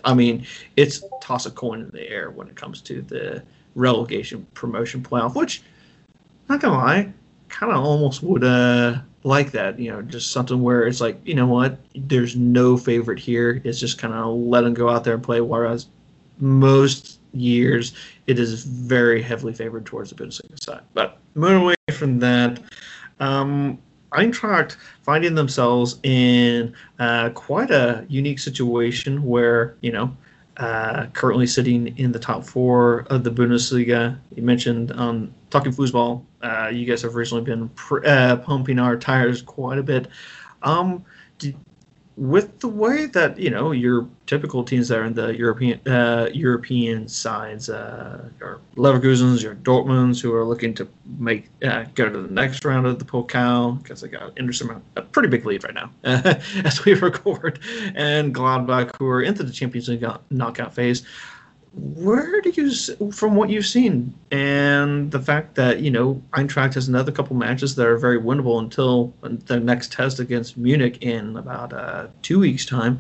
I 0.04 0.16
mean, 0.16 0.48
it's 0.78 1.04
toss 1.22 1.46
a 1.46 1.52
coin 1.52 1.82
in 1.82 1.90
the 1.92 2.10
air 2.10 2.32
when 2.32 2.48
it 2.48 2.56
comes 2.56 2.82
to 2.82 3.04
the 3.04 3.44
relegation 3.78 4.46
promotion 4.54 5.02
playoff. 5.02 5.36
Which, 5.36 5.62
not 6.50 6.60
gonna 6.60 6.78
lie, 6.78 7.14
kind 7.48 7.72
of 7.72 7.84
almost 7.84 8.24
would 8.24 8.44
uh 8.44 8.98
like 9.24 9.52
that. 9.52 9.80
You 9.80 9.92
know, 9.92 10.02
just 10.02 10.32
something 10.32 10.62
where 10.62 10.88
it's 10.88 11.00
like, 11.00 11.20
you 11.26 11.36
know 11.36 11.48
what, 11.48 11.78
there's 11.96 12.36
no 12.36 12.78
favorite 12.78 13.20
here. 13.20 13.62
It's 13.64 13.80
just 13.80 13.98
kind 13.98 14.14
of 14.14 14.36
let 14.36 14.62
them 14.62 14.74
go 14.74 14.90
out 14.90 15.04
there 15.04 15.14
and 15.14 15.24
play. 15.24 15.42
Whereas 15.42 15.88
most 16.40 17.20
years, 17.34 17.94
it 18.26 18.40
is 18.40 18.64
very 18.64 19.22
heavily 19.22 19.54
favored 19.54 19.86
towards 19.86 20.10
the 20.10 20.16
Bundesliga 20.16 20.62
side. 20.62 20.82
But 20.94 21.20
moving 21.36 21.62
away 21.64 21.76
from 21.92 22.20
that, 22.20 22.60
um, 23.20 23.78
Eintracht 24.14 24.78
finding 25.02 25.36
themselves 25.36 26.00
in 26.04 26.74
uh, 27.00 27.30
quite 27.32 27.72
a 27.72 28.06
unique 28.08 28.40
situation 28.40 29.24
where, 29.24 29.76
you 29.82 29.92
know, 29.92 30.16
uh, 30.58 31.06
currently 31.14 31.48
sitting 31.48 31.98
in 31.98 32.12
the 32.12 32.20
top 32.20 32.44
four 32.44 33.06
of 33.10 33.24
the 33.24 33.30
Bundesliga. 33.30 34.18
You 34.36 34.44
mentioned 34.44 34.92
on 34.92 35.34
Talking 35.50 35.72
Fussball, 35.72 36.24
uh, 36.42 36.70
you 36.74 36.86
guys 36.86 37.02
have 37.04 37.16
recently 37.16 37.44
been 37.44 37.70
pr- 37.70 38.06
uh, 38.06 38.38
pumping 38.38 38.80
our 38.80 38.98
tires 38.98 39.42
quite 39.42 39.78
a 39.78 39.84
bit. 39.84 40.08
Um, 40.64 41.06
did, 41.38 41.56
with 42.18 42.60
the 42.62 42.68
way 42.68 43.06
that 43.06 43.38
you 43.38 43.52
know 43.52 43.72
your 43.72 44.08
typical 44.26 44.64
teams 44.64 44.88
that 44.88 44.98
are 44.98 45.06
in 45.06 45.14
the 45.14 45.38
European 45.38 45.80
uh, 45.88 46.28
European 46.34 47.08
sides, 47.08 47.70
uh, 47.70 48.28
your 48.40 48.60
Leverkusens, 48.76 49.44
your 49.44 49.56
Dortmunds, 49.56 50.20
who 50.20 50.34
are 50.34 50.44
looking 50.44 50.74
to 50.74 50.88
make 51.20 51.50
uh, 51.64 51.86
go 51.94 52.10
to 52.10 52.22
the 52.22 52.34
next 52.34 52.66
round 52.66 52.88
of 52.88 52.98
the 52.98 53.06
Pokal 53.06 53.82
because 53.82 54.02
they 54.02 54.08
got 54.08 54.36
Inter 54.38 54.82
a 54.96 55.02
pretty 55.04 55.30
big 55.30 55.46
lead 55.46 55.64
right 55.64 55.76
now 55.76 55.92
as 56.04 56.84
we 56.84 56.94
record, 56.96 57.60
and 57.94 58.34
Gladbach, 58.34 58.96
who 58.98 59.08
are 59.08 59.22
into 59.22 59.44
the 59.44 59.54
Champions 59.54 59.88
League 59.88 60.06
knockout 60.32 60.74
phase 60.74 61.04
where 61.78 62.42
do 62.42 62.50
you, 62.50 63.12
from 63.12 63.36
what 63.36 63.50
you've 63.50 63.66
seen, 63.66 64.14
and 64.32 65.12
the 65.12 65.20
fact 65.20 65.56
that 65.56 65.80
you 65.82 65.92
know 65.92 66.22
Eintracht 66.34 66.74
has 66.74 66.88
another 66.88 67.12
couple 67.12 67.36
matches 67.36 67.76
that 67.76 67.88
are 67.88 67.98
very 67.98 68.20
winnable 68.20 68.60
until 68.60 69.14
the 69.22 69.60
next 69.60 69.92
test 69.92 70.20
against 70.20 70.58
Munich 70.58 71.02
in 71.02 71.38
about 71.38 71.74
uh, 71.74 72.08
two 72.22 72.40
weeks' 72.40 72.66
time, 72.66 73.00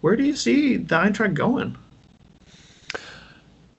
where 0.00 0.16
do 0.16 0.24
you 0.24 0.36
see 0.36 0.76
the 0.76 0.96
Eintracht 0.96 1.34
going? 1.34 1.76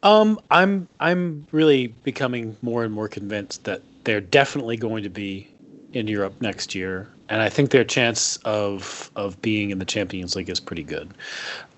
Um, 0.04 0.40
I'm 0.52 0.88
I'm 1.00 1.48
really 1.52 1.88
becoming 1.88 2.58
more 2.62 2.84
and 2.84 2.94
more 2.94 3.08
convinced 3.08 3.64
that 3.66 3.82
they're 4.04 4.22
definitely 4.22 4.78
going 4.78 5.04
to 5.04 5.10
be 5.10 5.48
in 5.94 6.08
Europe 6.08 6.42
next 6.42 6.76
year, 6.76 7.10
and 7.30 7.42
I 7.42 7.50
think 7.50 7.72
their 7.72 7.86
chance 7.86 8.38
of 8.46 9.12
of 9.16 9.42
being 9.42 9.72
in 9.72 9.80
the 9.80 9.86
Champions 9.86 10.36
League 10.36 10.50
is 10.50 10.60
pretty 10.60 10.84
good. 10.84 11.14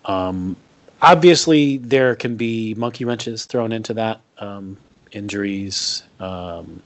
Um, 0.06 0.56
obviously 1.02 1.78
there 1.78 2.16
can 2.16 2.36
be 2.36 2.74
monkey 2.76 3.06
wrenches 3.06 3.46
thrown 3.46 3.72
into 3.72 3.94
that, 3.94 4.22
um, 4.40 4.78
injuries, 5.12 6.04
um, 6.20 6.82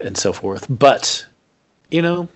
and 0.00 0.16
so 0.16 0.32
forth. 0.32 0.66
But 0.68 1.26
you 1.90 2.02
know, 2.02 2.28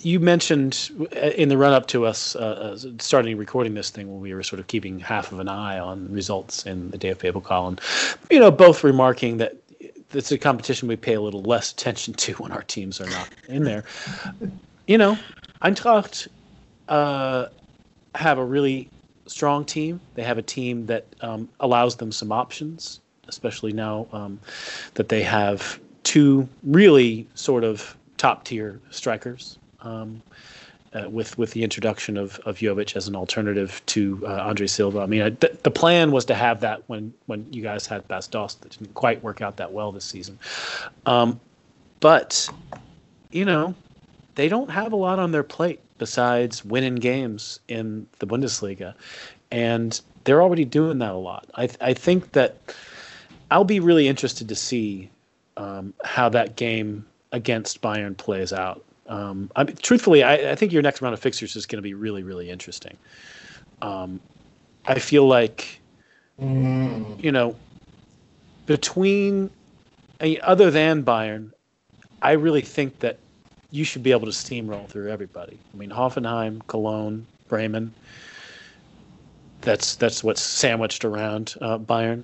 you 0.00 0.20
mentioned 0.20 0.90
in 1.12 1.48
the 1.48 1.56
run 1.56 1.72
up 1.72 1.86
to 1.88 2.04
us 2.04 2.36
uh, 2.36 2.76
uh, 2.76 2.88
starting 2.98 3.36
recording 3.38 3.74
this 3.74 3.90
thing 3.90 4.12
when 4.12 4.20
we 4.20 4.34
were 4.34 4.42
sort 4.42 4.60
of 4.60 4.66
keeping 4.66 5.00
half 5.00 5.32
of 5.32 5.40
an 5.40 5.48
eye 5.48 5.78
on 5.78 6.12
results 6.12 6.66
in 6.66 6.90
the 6.90 6.98
DFB 6.98 7.32
Pokal, 7.32 7.68
and 7.68 7.80
you 8.30 8.38
know, 8.38 8.50
both 8.50 8.84
remarking 8.84 9.38
that 9.38 9.56
it's 10.12 10.30
a 10.30 10.38
competition 10.38 10.86
we 10.88 10.96
pay 10.96 11.14
a 11.14 11.20
little 11.20 11.42
less 11.42 11.72
attention 11.72 12.14
to 12.14 12.34
when 12.34 12.52
our 12.52 12.62
teams 12.62 13.00
are 13.00 13.08
not 13.10 13.28
in 13.48 13.64
there. 13.64 13.84
You 14.86 14.98
know, 14.98 15.18
Eintracht 15.62 16.28
uh, 16.88 17.46
have 18.14 18.38
a 18.38 18.44
really 18.44 18.88
strong 19.26 19.64
team. 19.64 20.00
They 20.14 20.22
have 20.22 20.38
a 20.38 20.42
team 20.42 20.86
that 20.86 21.06
um, 21.20 21.48
allows 21.60 21.96
them 21.96 22.12
some 22.12 22.32
options, 22.32 23.00
especially 23.28 23.72
now 23.72 24.06
um, 24.12 24.40
that 24.94 25.08
they 25.08 25.22
have 25.22 25.80
two 26.02 26.48
really 26.62 27.26
sort 27.34 27.64
of 27.64 27.96
top 28.16 28.44
tier 28.44 28.80
strikers. 28.90 29.58
Um, 29.80 30.22
uh, 30.94 31.08
with 31.10 31.36
with 31.36 31.50
the 31.50 31.64
introduction 31.64 32.16
of 32.16 32.38
of 32.46 32.58
Jovic 32.58 32.94
as 32.94 33.08
an 33.08 33.16
alternative 33.16 33.82
to 33.86 34.22
uh, 34.26 34.44
Andre 34.44 34.66
Silva. 34.66 35.00
I 35.00 35.06
mean, 35.06 35.22
I, 35.22 35.30
th- 35.30 35.54
the 35.64 35.70
plan 35.70 36.12
was 36.12 36.24
to 36.26 36.34
have 36.34 36.60
that 36.60 36.84
when 36.86 37.12
when 37.26 37.52
you 37.52 37.62
guys 37.62 37.86
had 37.86 38.06
Bas 38.06 38.28
Dost. 38.28 38.62
That 38.62 38.70
didn't 38.78 38.94
quite 38.94 39.22
work 39.22 39.40
out 39.40 39.56
that 39.56 39.72
well 39.72 39.90
this 39.90 40.04
season. 40.04 40.38
Um, 41.04 41.40
but 41.98 42.48
you 43.32 43.44
know, 43.44 43.74
they 44.36 44.48
don't 44.48 44.70
have 44.70 44.92
a 44.92 44.96
lot 44.96 45.18
on 45.18 45.32
their 45.32 45.42
plate 45.42 45.80
besides 45.98 46.64
winning 46.64 46.96
games 46.96 47.60
in 47.68 48.06
the 48.18 48.26
Bundesliga. 48.26 48.94
And 49.50 50.00
they're 50.24 50.42
already 50.42 50.64
doing 50.64 50.98
that 50.98 51.12
a 51.12 51.16
lot. 51.16 51.46
I, 51.54 51.68
I 51.80 51.94
think 51.94 52.32
that 52.32 52.56
I'll 53.50 53.64
be 53.64 53.80
really 53.80 54.08
interested 54.08 54.48
to 54.48 54.54
see 54.54 55.10
um, 55.56 55.94
how 56.02 56.28
that 56.30 56.56
game 56.56 57.06
against 57.32 57.82
Bayern 57.82 58.16
plays 58.16 58.52
out. 58.52 58.82
Um, 59.06 59.50
I 59.54 59.64
mean, 59.64 59.76
truthfully, 59.76 60.22
I, 60.22 60.52
I, 60.52 60.54
think 60.54 60.72
your 60.72 60.80
next 60.80 61.02
round 61.02 61.12
of 61.12 61.20
fixtures 61.20 61.56
is 61.56 61.66
going 61.66 61.76
to 61.76 61.82
be 61.82 61.92
really, 61.92 62.22
really 62.22 62.48
interesting. 62.48 62.96
Um, 63.82 64.18
I 64.86 64.98
feel 64.98 65.26
like, 65.26 65.78
mm. 66.40 67.22
you 67.22 67.30
know, 67.30 67.54
between, 68.64 69.50
other 70.42 70.70
than 70.70 71.04
Bayern, 71.04 71.50
I 72.22 72.32
really 72.32 72.62
think 72.62 73.00
that 73.00 73.18
you 73.74 73.82
should 73.82 74.04
be 74.04 74.12
able 74.12 74.26
to 74.26 74.32
steamroll 74.32 74.86
through 74.86 75.10
everybody. 75.10 75.58
I 75.72 75.76
mean, 75.76 75.90
Hoffenheim, 75.90 76.64
Cologne, 76.68 77.26
Bremen. 77.48 77.92
That's 79.62 79.96
that's 79.96 80.22
what's 80.22 80.40
sandwiched 80.40 81.04
around 81.04 81.56
uh, 81.60 81.78
Bayern. 81.78 82.22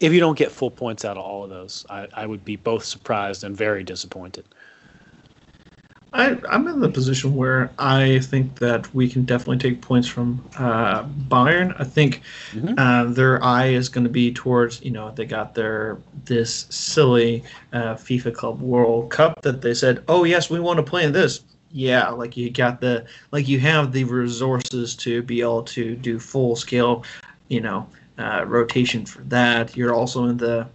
If 0.00 0.12
you 0.12 0.18
don't 0.18 0.36
get 0.36 0.50
full 0.50 0.72
points 0.72 1.04
out 1.04 1.16
of 1.16 1.22
all 1.22 1.44
of 1.44 1.50
those, 1.50 1.86
I, 1.88 2.08
I 2.14 2.26
would 2.26 2.44
be 2.44 2.56
both 2.56 2.84
surprised 2.84 3.44
and 3.44 3.56
very 3.56 3.84
disappointed. 3.84 4.44
I, 6.14 6.38
I'm 6.48 6.68
in 6.68 6.78
the 6.78 6.88
position 6.88 7.34
where 7.34 7.72
I 7.76 8.20
think 8.20 8.60
that 8.60 8.92
we 8.94 9.08
can 9.08 9.24
definitely 9.24 9.58
take 9.58 9.80
points 9.80 10.06
from 10.06 10.44
uh, 10.56 11.02
Bayern. 11.02 11.74
I 11.78 11.82
think 11.82 12.22
mm-hmm. 12.52 12.74
uh, 12.78 13.12
their 13.12 13.42
eye 13.42 13.66
is 13.66 13.88
going 13.88 14.04
to 14.04 14.10
be 14.10 14.32
towards, 14.32 14.80
you 14.80 14.92
know, 14.92 15.10
they 15.10 15.26
got 15.26 15.56
their 15.56 15.98
this 16.24 16.66
silly 16.70 17.42
uh, 17.72 17.94
FIFA 17.94 18.32
Club 18.32 18.60
World 18.60 19.10
Cup 19.10 19.42
that 19.42 19.60
they 19.60 19.74
said, 19.74 20.04
oh 20.06 20.22
yes, 20.22 20.48
we 20.48 20.60
want 20.60 20.76
to 20.76 20.84
play 20.84 21.02
in 21.02 21.10
this. 21.12 21.40
Yeah, 21.72 22.08
like 22.10 22.36
you 22.36 22.48
got 22.48 22.80
the 22.80 23.04
like 23.32 23.48
you 23.48 23.58
have 23.58 23.90
the 23.90 24.04
resources 24.04 24.94
to 24.96 25.20
be 25.22 25.40
able 25.40 25.64
to 25.64 25.96
do 25.96 26.20
full 26.20 26.54
scale, 26.54 27.02
you 27.48 27.60
know, 27.60 27.88
uh, 28.18 28.44
rotation 28.46 29.04
for 29.04 29.22
that. 29.22 29.76
You're 29.76 29.92
also 29.92 30.26
in 30.26 30.36
the 30.36 30.68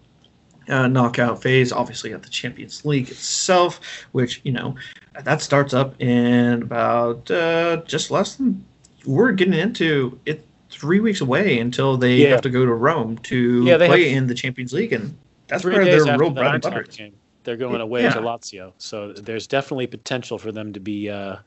uh, 0.70 0.88
knockout 0.88 1.42
phase. 1.42 1.72
Obviously, 1.72 2.14
at 2.14 2.24
the 2.24 2.30
Champions 2.30 2.86
League 2.86 3.10
itself, 3.10 3.80
which 4.12 4.42
you 4.44 4.52
know 4.52 4.76
that 5.24 5.42
starts 5.42 5.74
up 5.74 6.00
in 6.02 6.62
about 6.64 7.30
uh, 7.32 7.78
just 7.86 8.12
less 8.12 8.36
than 8.36 8.64
we're 9.06 9.32
getting 9.32 9.54
into 9.54 10.20
it. 10.26 10.46
Three 10.72 11.00
weeks 11.00 11.20
away 11.20 11.58
until 11.58 11.98
they 11.98 12.18
yeah. 12.18 12.30
have 12.30 12.42
to 12.42 12.50
go 12.50 12.64
to 12.64 12.74
Rome 12.74 13.18
to 13.20 13.64
yeah, 13.66 13.78
play 13.78 14.14
in 14.14 14.28
the 14.28 14.36
Champions 14.36 14.72
League, 14.72 14.94
and 14.94 15.18
that's 15.48 15.64
three 15.64 15.74
where 15.74 15.84
days 15.84 16.06
they're 16.06 16.18
real 16.18 16.30
bread 16.30 16.64
and 16.64 16.90
game, 16.92 17.16
they're 17.44 17.58
going 17.58 17.82
away 17.82 18.04
Yeah. 18.04 18.14
to 18.14 18.22
Lazio. 18.22 18.74
So 18.78 19.12
there's 19.14 19.48
definitely 19.48 19.88
potential 19.88 20.38
for 20.38 20.52
them 20.52 20.72
to 20.74 20.80
be 20.80 21.10
uh, 21.10 21.38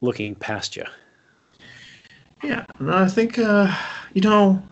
looking 0.00 0.36
past 0.36 0.76
you. 0.76 0.84
Yeah, 2.44 2.64
and 2.78 2.92
I 2.92 3.08
think 3.08 3.40
uh, 3.40 3.74
you 4.14 4.22
know, 4.22 4.62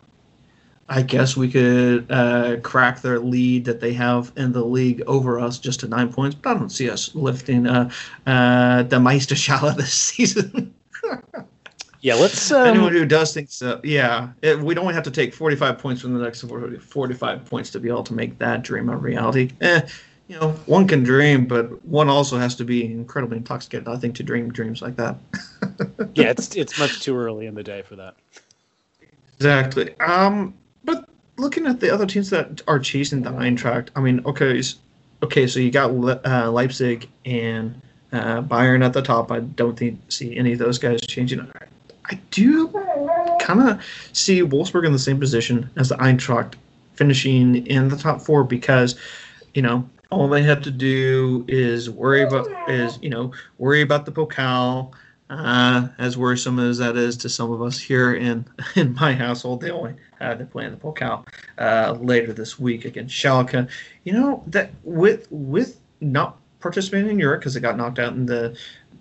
I 0.89 1.03
guess 1.03 1.37
we 1.37 1.51
could 1.51 2.11
uh, 2.11 2.57
crack 2.63 3.03
their 3.03 3.19
lead 3.19 3.65
that 3.67 3.81
they 3.81 3.93
have 3.93 4.33
in 4.37 4.53
the 4.53 4.65
league 4.65 5.03
over 5.07 5.39
us 5.39 5.59
just 5.59 5.81
to 5.81 5.89
nine 5.89 6.13
points. 6.13 6.35
But 6.35 6.57
I 6.57 6.59
don't 6.59 6.71
see 6.71 6.89
us 6.89 7.15
lifting 7.15 7.67
uh, 7.67 7.91
uh, 8.27 8.85
the 8.85 8.97
Meisterschale 8.97 9.77
this 9.77 9.93
season. 10.15 10.75
Yeah, 12.01 12.15
let's. 12.15 12.51
Anyone 12.51 12.89
Um, 12.89 12.93
who 12.95 13.05
does 13.05 13.35
think 13.35 13.51
so, 13.51 13.81
yeah, 13.83 14.31
it, 14.41 14.59
we'd 14.59 14.79
only 14.79 14.95
have 14.95 15.03
to 15.05 15.11
take 15.11 15.35
45 15.35 15.79
points 15.79 16.01
from 16.01 16.15
the 16.17 16.23
next 16.23 16.43
40 16.43 16.79
45 16.79 17.45
points 17.45 17.71
to 17.71 17.81
be 17.81 17.89
able 17.89 18.05
to 18.05 18.15
make 18.15 18.39
that 18.39 18.63
dream 18.63 18.89
a 18.89 18.97
reality. 18.97 19.51
Eh, 19.61 19.83
you 20.29 20.39
know, 20.39 20.53
one 20.67 20.87
can 20.87 21.03
dream, 21.03 21.47
but 21.47 21.85
one 21.85 22.09
also 22.09 22.39
has 22.39 22.55
to 22.57 22.65
be 22.65 22.85
incredibly 22.85 23.39
intoxicated, 23.39 23.89
I 23.89 23.97
think, 23.97 24.15
to 24.17 24.23
dream 24.23 24.51
dreams 24.53 24.81
like 24.81 24.95
that. 24.97 25.17
yeah, 26.15 26.31
it's 26.31 26.55
it's 26.55 26.79
much 26.79 27.01
too 27.01 27.17
early 27.17 27.47
in 27.47 27.55
the 27.55 27.65
day 27.65 27.83
for 27.83 27.97
that. 27.97 28.15
Exactly. 29.37 29.99
Um, 30.01 30.55
looking 31.39 31.67
at 31.67 31.81
the 31.81 31.93
other 31.93 32.07
teams 32.07 32.31
that 32.31 32.63
are 32.69 32.79
chasing 32.79 33.23
the 33.23 33.31
Eintracht, 33.31 33.89
I 33.97 34.01
mean, 34.01 34.23
okay, 34.27 34.63
okay, 35.23 35.47
so 35.47 35.61
you 35.61 35.71
got 35.71 35.95
Le- 35.95 36.21
uh, 36.25 36.51
Leipzig 36.51 37.09
and 37.25 37.81
uh, 38.13 38.43
Bayern 38.43 38.85
at 38.85 38.93
the 38.93 39.03
top. 39.03 39.31
I 39.31 39.41
don't 39.41 39.79
think 39.79 40.01
see 40.09 40.37
any 40.37 40.53
of 40.53 40.59
those 40.59 40.79
guys 40.79 41.01
changing. 41.03 41.41
I, 41.41 41.65
I 42.07 42.21
do 42.31 42.69
kind 43.41 43.69
of 43.69 43.83
see 44.13 44.43
Wolfsburg 44.43 44.87
in 44.87 44.93
the 44.93 44.99
same 44.99 45.19
position 45.21 45.71
as 45.77 45.91
the 45.91 45.97
Eintracht, 45.97 46.55
finishing 46.95 47.67
in 47.67 47.89
the 47.89 47.97
top 47.97 48.21
four 48.21 48.45
because, 48.45 48.97
you 49.55 49.63
know, 49.63 49.89
all 50.11 50.29
they 50.29 50.43
have 50.43 50.63
to 50.63 50.71
do 50.71 51.45
is 51.49 51.91
worry 51.91 52.23
about 52.23 52.49
is 52.71 52.99
you 53.03 53.11
know 53.11 53.33
worry 53.59 53.83
about 53.83 54.07
the 54.07 54.13
Pokal. 54.13 54.93
Uh, 55.31 55.89
as 55.99 56.17
worrisome 56.17 56.59
as 56.59 56.79
that 56.79 56.97
is 56.97 57.17
to 57.19 57.29
some 57.29 57.53
of 57.53 57.61
us 57.61 57.79
here 57.79 58.15
in 58.15 58.47
in 58.77 58.95
my 58.95 59.13
household, 59.13 59.61
they 59.61 59.71
only 59.71 59.95
had 60.19 60.39
to 60.39 60.45
play 60.47 60.65
in 60.65 60.71
the 60.71 60.77
Pokal 60.77 61.27
uh, 61.59 61.97
later 62.01 62.33
this 62.33 62.59
week 62.59 62.85
against 62.85 63.15
Schalke. 63.15 63.69
You 64.05 64.13
know 64.13 64.43
that 64.47 64.71
with 64.85 65.27
with 65.31 65.81
not 66.01 66.39
participating 66.61 67.11
in 67.11 67.19
Europe 67.19 67.41
because 67.41 67.55
they 67.55 67.61
got 67.61 67.77
knocked 67.77 67.99
out 67.99 68.15
in 68.15 68.27
the 68.27 68.57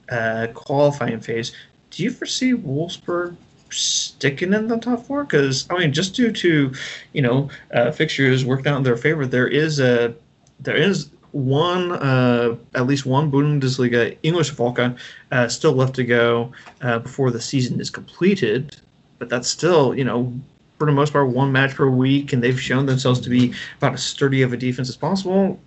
uh, 0.09 0.47
qualifying 0.53 1.21
phase. 1.21 1.53
Do 1.91 2.03
you 2.03 2.11
foresee 2.11 2.53
Wolfsburg 2.53 3.35
sticking 3.69 4.53
in 4.53 4.67
the 4.67 4.77
top 4.77 5.05
four? 5.05 5.23
Because 5.23 5.65
I 5.69 5.77
mean, 5.77 5.93
just 5.93 6.13
due 6.13 6.31
to 6.31 6.73
you 7.13 7.21
know 7.21 7.49
uh, 7.73 7.91
fixtures 7.91 8.43
worked 8.43 8.67
out 8.67 8.77
in 8.77 8.83
their 8.83 8.97
favor, 8.97 9.25
there 9.25 9.47
is 9.47 9.79
a 9.79 10.13
there 10.59 10.75
is 10.75 11.09
one 11.37 11.91
uh, 11.91 12.55
at 12.73 12.87
least 12.87 13.05
one 13.05 13.31
Bundesliga 13.31 14.17
English 14.23 14.51
Volca 14.53 14.97
uh, 15.31 15.47
still 15.47 15.73
left 15.73 15.93
to 15.95 16.03
go 16.03 16.51
uh, 16.81 16.99
before 16.99 17.29
the 17.29 17.39
season 17.39 17.79
is 17.79 17.89
completed. 17.89 18.75
But 19.19 19.29
that's 19.29 19.47
still 19.47 19.95
you 19.95 20.03
know 20.03 20.33
for 20.79 20.85
the 20.85 20.91
most 20.91 21.13
part 21.13 21.29
one 21.29 21.51
match 21.51 21.75
per 21.75 21.89
week, 21.89 22.33
and 22.33 22.43
they've 22.43 22.59
shown 22.59 22.85
themselves 22.85 23.19
to 23.21 23.29
be 23.29 23.53
about 23.77 23.93
as 23.93 24.03
sturdy 24.03 24.41
of 24.41 24.53
a 24.53 24.57
defense 24.57 24.89
as 24.89 24.97
possible. 24.97 25.59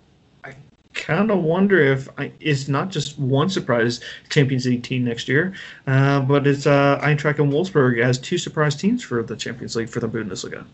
I 0.43 0.55
kind 0.93 1.31
of 1.31 1.41
wonder 1.41 1.79
if 1.79 2.09
I, 2.17 2.31
it's 2.39 2.67
not 2.67 2.89
just 2.89 3.17
one 3.17 3.49
surprise 3.49 4.01
Champions 4.29 4.65
League 4.65 4.83
team 4.83 5.05
next 5.05 5.27
year, 5.27 5.53
uh, 5.87 6.19
but 6.21 6.47
it's 6.47 6.65
uh, 6.65 6.99
Eintracht 7.01 7.39
and 7.39 7.51
Wolfsburg 7.51 8.01
as 8.01 8.17
two 8.17 8.37
surprise 8.37 8.75
teams 8.75 9.03
for 9.03 9.23
the 9.23 9.35
Champions 9.35 9.75
League 9.75 9.89
for 9.89 10.01
the 10.01 10.09
Bundesliga. 10.09 10.65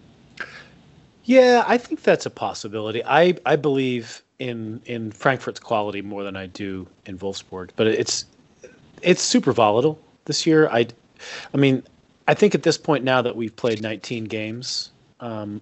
Yeah, 1.24 1.66
I 1.68 1.78
think 1.78 2.04
that's 2.04 2.26
a 2.26 2.30
possibility. 2.30 3.04
I, 3.04 3.36
I 3.46 3.58
believe 3.58 4.24
in 4.40 4.82
in 4.86 5.12
Frankfurt's 5.12 5.60
quality 5.60 6.02
more 6.02 6.24
than 6.24 6.36
I 6.36 6.48
do 6.48 6.88
in 7.06 7.18
Wolfsburg, 7.18 7.72
but 7.76 7.88
it's 7.88 8.26
it's 9.02 9.22
super 9.22 9.52
volatile 9.52 10.00
this 10.26 10.46
year. 10.46 10.68
I, 10.70 10.88
I 11.54 11.58
mean, 11.58 11.84
I 12.28 12.34
think 12.34 12.56
at 12.56 12.64
this 12.64 12.78
point 12.78 13.04
now 13.04 13.22
that 13.22 13.36
we've 13.36 13.56
played 13.56 13.82
19 13.82 14.26
games, 14.26 14.92
um, 15.20 15.62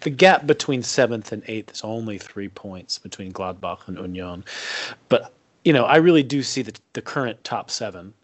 the 0.00 0.10
gap 0.10 0.46
between 0.46 0.82
seventh 0.82 1.32
and 1.32 1.42
eighth 1.46 1.72
is 1.72 1.82
only 1.82 2.18
three 2.18 2.48
points 2.48 2.98
between 2.98 3.32
Gladbach 3.32 3.86
and 3.86 3.98
Union. 3.98 4.44
But 5.08 5.32
you 5.64 5.72
know, 5.72 5.84
I 5.84 5.96
really 5.96 6.22
do 6.22 6.42
see 6.42 6.62
the 6.62 6.74
the 6.92 7.02
current 7.02 7.42
top 7.44 7.70
seven 7.70 8.14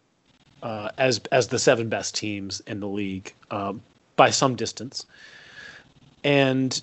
uh, 0.63 0.91
as 0.99 1.21
as 1.33 1.49
the 1.49 1.59
seven 1.59 1.89
best 1.89 2.15
teams 2.15 2.61
in 2.67 2.81
the 2.81 2.89
league 2.89 3.33
um, 3.51 3.83
by 4.17 4.31
some 4.31 4.57
distance 4.57 5.07
and 6.27 6.83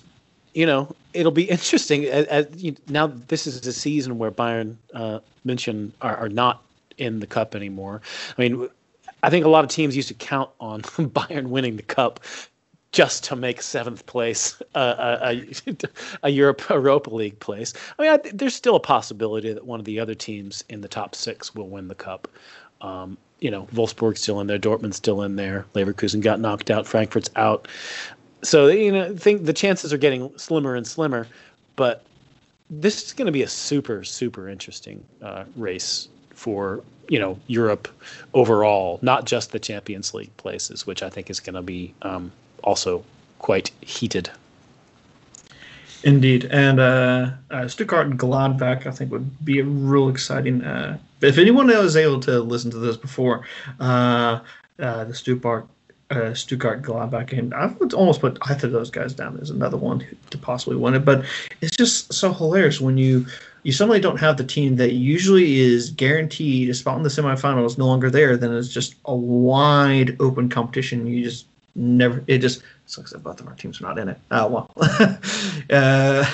you 0.54 0.66
know 0.66 0.94
it'll 1.12 1.32
be 1.32 1.44
interesting 1.50 2.04
as, 2.04 2.26
as 2.26 2.62
you, 2.62 2.74
now 2.88 3.06
this 3.06 3.46
is 3.46 3.66
a 3.66 3.72
season 3.72 4.18
where 4.18 4.30
bayern 4.30 4.76
uh, 4.94 5.18
München 5.46 5.92
are, 6.00 6.16
are 6.16 6.28
not 6.28 6.62
in 6.96 7.20
the 7.20 7.26
cup 7.26 7.54
anymore 7.54 8.00
i 8.38 8.40
mean 8.40 8.68
i 9.22 9.30
think 9.30 9.44
a 9.44 9.48
lot 9.48 9.64
of 9.64 9.70
teams 9.70 9.96
used 9.96 10.08
to 10.08 10.14
count 10.14 10.50
on 10.60 10.82
bayern 10.82 11.48
winning 11.48 11.76
the 11.76 11.82
cup 11.82 12.20
just 12.94 13.24
to 13.24 13.34
make 13.34 13.60
seventh 13.60 14.06
place 14.06 14.62
uh, 14.76 15.18
a, 15.20 15.44
a, 15.66 15.76
a 16.22 16.28
Europe, 16.30 16.62
Europa 16.70 17.10
League 17.10 17.38
place. 17.40 17.74
I 17.98 18.02
mean, 18.02 18.10
I, 18.12 18.16
there's 18.32 18.54
still 18.54 18.76
a 18.76 18.80
possibility 18.80 19.52
that 19.52 19.66
one 19.66 19.80
of 19.80 19.84
the 19.84 19.98
other 19.98 20.14
teams 20.14 20.62
in 20.68 20.80
the 20.80 20.86
top 20.86 21.16
six 21.16 21.56
will 21.56 21.68
win 21.68 21.88
the 21.88 21.96
cup. 21.96 22.28
Um, 22.80 23.18
you 23.40 23.50
know, 23.50 23.66
Wolfsburg's 23.74 24.22
still 24.22 24.40
in 24.40 24.46
there, 24.46 24.58
Dortmund's 24.58 24.96
still 24.96 25.22
in 25.22 25.36
there, 25.36 25.66
Leverkusen 25.74 26.22
got 26.22 26.40
knocked 26.40 26.70
out, 26.70 26.86
Frankfurt's 26.86 27.30
out 27.34 27.66
so 28.44 28.68
you 28.68 28.92
know, 28.92 29.14
think 29.16 29.44
the 29.44 29.52
chances 29.52 29.92
are 29.92 29.98
getting 29.98 30.36
slimmer 30.38 30.76
and 30.76 30.86
slimmer, 30.86 31.26
but 31.76 32.04
this 32.70 33.04
is 33.04 33.12
going 33.12 33.26
to 33.26 33.32
be 33.32 33.42
a 33.42 33.48
super 33.48 34.04
super 34.04 34.48
interesting 34.48 35.04
uh, 35.22 35.44
race 35.56 36.08
for 36.30 36.82
you 37.08 37.18
know 37.18 37.38
Europe 37.46 37.88
overall, 38.32 38.98
not 39.02 39.24
just 39.24 39.52
the 39.52 39.58
Champions 39.58 40.14
League 40.14 40.34
places, 40.36 40.86
which 40.86 41.02
I 41.02 41.10
think 41.10 41.30
is 41.30 41.40
going 41.40 41.54
to 41.54 41.62
be 41.62 41.94
um, 42.02 42.30
also 42.62 43.04
quite 43.38 43.70
heated. 43.80 44.30
Indeed, 46.04 46.44
and 46.50 46.80
uh, 46.80 47.30
uh, 47.50 47.66
Stuttgart 47.66 48.10
Gladbach, 48.10 48.86
I 48.86 48.90
think, 48.90 49.10
would 49.10 49.42
be 49.44 49.60
a 49.60 49.64
real 49.64 50.10
exciting. 50.10 50.62
Uh, 50.62 50.98
if 51.22 51.38
anyone 51.38 51.66
was 51.68 51.96
able 51.96 52.20
to 52.20 52.40
listen 52.40 52.70
to 52.72 52.78
this 52.78 52.98
before, 52.98 53.46
uh, 53.80 54.40
uh, 54.78 55.04
the 55.04 55.14
Stuttgart 55.14 55.66
uh, 56.10 56.34
Stuttgart 56.34 56.82
Gladbach 56.82 57.28
game, 57.28 57.52
I 57.56 57.66
would 57.66 57.94
almost 57.94 58.20
put 58.20 58.38
either 58.42 58.66
of 58.66 58.72
those 58.72 58.90
guys 58.90 59.14
down 59.14 59.38
as 59.40 59.50
another 59.50 59.76
one 59.76 60.06
to 60.30 60.38
possibly 60.38 60.76
win 60.76 60.94
it. 60.94 61.04
But 61.04 61.24
it's 61.60 61.76
just 61.76 62.12
so 62.12 62.32
hilarious 62.32 62.80
when 62.80 62.98
you 62.98 63.26
you 63.62 63.72
suddenly 63.72 64.00
don't 64.00 64.20
have 64.20 64.36
the 64.36 64.44
team 64.44 64.76
that 64.76 64.92
usually 64.92 65.58
is 65.58 65.90
guaranteed 65.90 66.68
a 66.68 66.74
spot 66.74 66.98
in 66.98 67.02
the 67.02 67.08
semifinals 67.08 67.78
no 67.78 67.86
longer 67.86 68.10
there. 68.10 68.36
Then 68.36 68.54
it's 68.54 68.68
just 68.68 68.94
a 69.06 69.14
wide 69.14 70.16
open 70.20 70.50
competition. 70.50 71.06
You 71.06 71.24
just 71.24 71.46
never. 71.74 72.22
It 72.26 72.38
just 72.38 72.62
sucks 72.86 73.12
that 73.12 73.22
both 73.22 73.40
of 73.40 73.46
our 73.46 73.54
teams 73.54 73.80
are 73.80 73.84
not 73.84 73.98
in 73.98 74.08
it. 74.08 74.18
Uh, 74.30 74.48
well, 74.50 74.70
uh, 75.70 76.30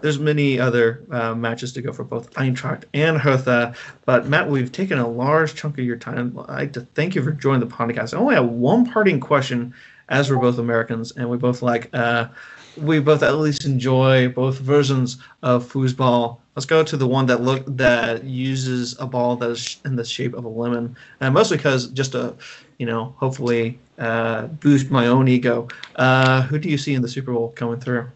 there's 0.00 0.18
many 0.18 0.58
other 0.58 1.02
uh, 1.10 1.34
matches 1.34 1.72
to 1.74 1.82
go 1.82 1.92
for 1.92 2.04
both 2.04 2.32
Eintracht 2.34 2.84
and 2.94 3.18
Hertha. 3.18 3.74
But 4.04 4.26
Matt, 4.26 4.48
we've 4.48 4.72
taken 4.72 4.98
a 4.98 5.08
large 5.08 5.54
chunk 5.54 5.78
of 5.78 5.84
your 5.84 5.96
time. 5.96 6.38
I'd 6.48 6.54
like 6.54 6.72
to 6.74 6.80
thank 6.80 7.14
you 7.14 7.22
for 7.22 7.32
joining 7.32 7.60
the 7.66 7.74
podcast. 7.74 8.14
I 8.14 8.18
only 8.18 8.34
have 8.34 8.46
one 8.46 8.90
parting 8.90 9.20
question, 9.20 9.74
as 10.08 10.30
we're 10.30 10.38
both 10.38 10.58
Americans 10.58 11.12
and 11.12 11.28
we 11.28 11.36
both 11.36 11.62
like. 11.62 11.90
Uh, 11.92 12.28
we 12.76 12.98
both 12.98 13.22
at 13.22 13.36
least 13.36 13.64
enjoy 13.64 14.28
both 14.28 14.58
versions 14.58 15.18
of 15.42 15.70
foosball. 15.70 16.38
Let's 16.56 16.66
go 16.66 16.82
to 16.84 16.96
the 16.96 17.06
one 17.06 17.26
that 17.26 17.40
look 17.40 17.64
that 17.66 18.24
uses 18.24 18.98
a 18.98 19.06
ball 19.06 19.36
that 19.36 19.50
is 19.50 19.78
in 19.84 19.96
the 19.96 20.04
shape 20.04 20.34
of 20.34 20.44
a 20.44 20.48
lemon, 20.48 20.96
and 21.20 21.34
mostly 21.34 21.56
because 21.56 21.88
just 21.88 22.12
to, 22.12 22.34
you 22.78 22.86
know, 22.86 23.14
hopefully 23.18 23.78
uh, 23.98 24.46
boost 24.46 24.90
my 24.90 25.06
own 25.06 25.28
ego. 25.28 25.68
Uh, 25.96 26.42
who 26.42 26.58
do 26.58 26.68
you 26.68 26.78
see 26.78 26.94
in 26.94 27.02
the 27.02 27.08
Super 27.08 27.32
Bowl 27.32 27.50
coming 27.50 27.80
through? 27.80 28.10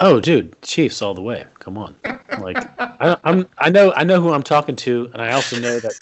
Oh, 0.00 0.20
dude, 0.20 0.60
Chiefs 0.62 1.00
all 1.02 1.14
the 1.14 1.22
way. 1.22 1.46
Come 1.60 1.78
on, 1.78 1.94
like 2.38 2.58
I, 2.78 3.16
I'm. 3.24 3.48
I 3.58 3.70
know. 3.70 3.92
I 3.94 4.04
know 4.04 4.20
who 4.20 4.32
I'm 4.32 4.42
talking 4.42 4.76
to, 4.76 5.10
and 5.12 5.22
I 5.22 5.32
also 5.32 5.58
know 5.58 5.80
that 5.80 5.94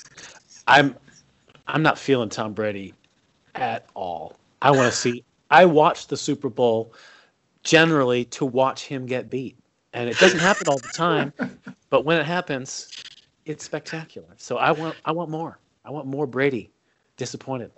I'm. 0.66 0.96
I'm 1.68 1.82
not 1.82 1.98
feeling 1.98 2.28
Tom 2.28 2.52
Brady 2.52 2.94
at 3.54 3.86
all. 3.94 4.36
I 4.60 4.72
want 4.72 4.90
to 4.90 4.98
see. 4.98 5.24
I 5.50 5.64
watch 5.66 6.08
the 6.08 6.16
Super 6.16 6.48
Bowl 6.48 6.92
generally 7.62 8.24
to 8.26 8.44
watch 8.44 8.84
him 8.84 9.06
get 9.06 9.30
beat, 9.30 9.56
and 9.92 10.10
it 10.10 10.18
doesn't 10.18 10.40
happen 10.40 10.66
all 10.68 10.78
the 10.78 10.88
time, 10.88 11.32
but 11.88 12.04
when 12.04 12.18
it 12.18 12.26
happens, 12.26 12.88
it's 13.44 13.64
spectacular. 13.64 14.28
So 14.36 14.56
I 14.56 14.72
want. 14.72 14.96
I 15.04 15.12
want 15.12 15.30
more. 15.30 15.58
I 15.84 15.90
want 15.90 16.06
more 16.06 16.26
Brady. 16.26 16.71
Disappointed. 17.22 17.70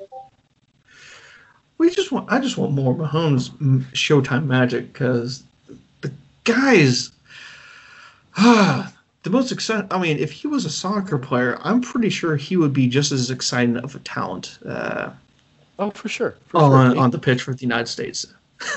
We 1.77 1.91
just 1.91 2.11
want. 2.11 2.33
I 2.33 2.41
just 2.41 2.57
want 2.57 2.73
more 2.73 2.95
Mahomes 2.95 3.51
Showtime 3.93 4.47
magic 4.47 4.91
because 4.95 5.43
the 6.01 6.11
guys. 6.45 7.11
Ah, 8.39 8.91
the 9.23 9.29
most 9.29 9.53
exciting. 9.53 9.87
I 9.91 9.99
mean, 9.99 10.17
if 10.19 10.33
he 10.33 10.47
was 10.47 10.65
a 10.65 10.71
soccer 10.71 11.19
player, 11.19 11.59
I'm 11.61 11.83
pretty 11.83 12.09
sure 12.09 12.37
he 12.37 12.57
would 12.57 12.73
be 12.73 12.87
just 12.89 13.13
as 13.13 13.31
exciting 13.31 13.77
of 13.77 13.95
a 13.95 13.99
talent 13.99 14.59
uh, 14.67 15.11
Oh, 15.79 15.91
for 15.91 16.09
sure. 16.09 16.37
For 16.47 16.57
on 16.63 16.93
sure. 16.95 17.01
on 17.03 17.11
the 17.11 17.19
pitch 17.19 17.43
for 17.43 17.53
the 17.53 17.61
United 17.61 17.89
States. 17.89 18.25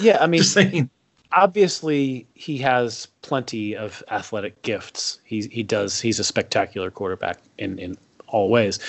Yeah, 0.01 0.18
I 0.20 0.28
mean, 0.34 0.43
saying. 0.43 0.89
obviously 1.32 2.28
he 2.34 2.57
has 2.57 3.05
plenty 3.22 3.74
of 3.74 4.03
athletic 4.11 4.61
gifts. 4.63 5.20
He 5.24 5.43
he 5.47 5.63
does. 5.63 6.01
He's 6.01 6.20
a 6.20 6.26
spectacular 6.26 6.91
quarterback 6.91 7.38
in 7.57 7.80
in 7.80 7.97
all 8.28 8.49
ways, 8.49 8.80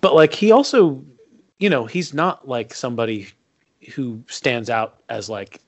but 0.00 0.14
like 0.14 0.32
he 0.32 0.50
also, 0.52 1.04
you 1.58 1.68
know, 1.68 1.86
he's 1.86 2.14
not 2.14 2.48
like 2.48 2.74
somebody 2.74 3.28
who 3.94 4.22
stands 4.28 4.70
out 4.70 5.02
as 5.08 5.28
like 5.28 5.60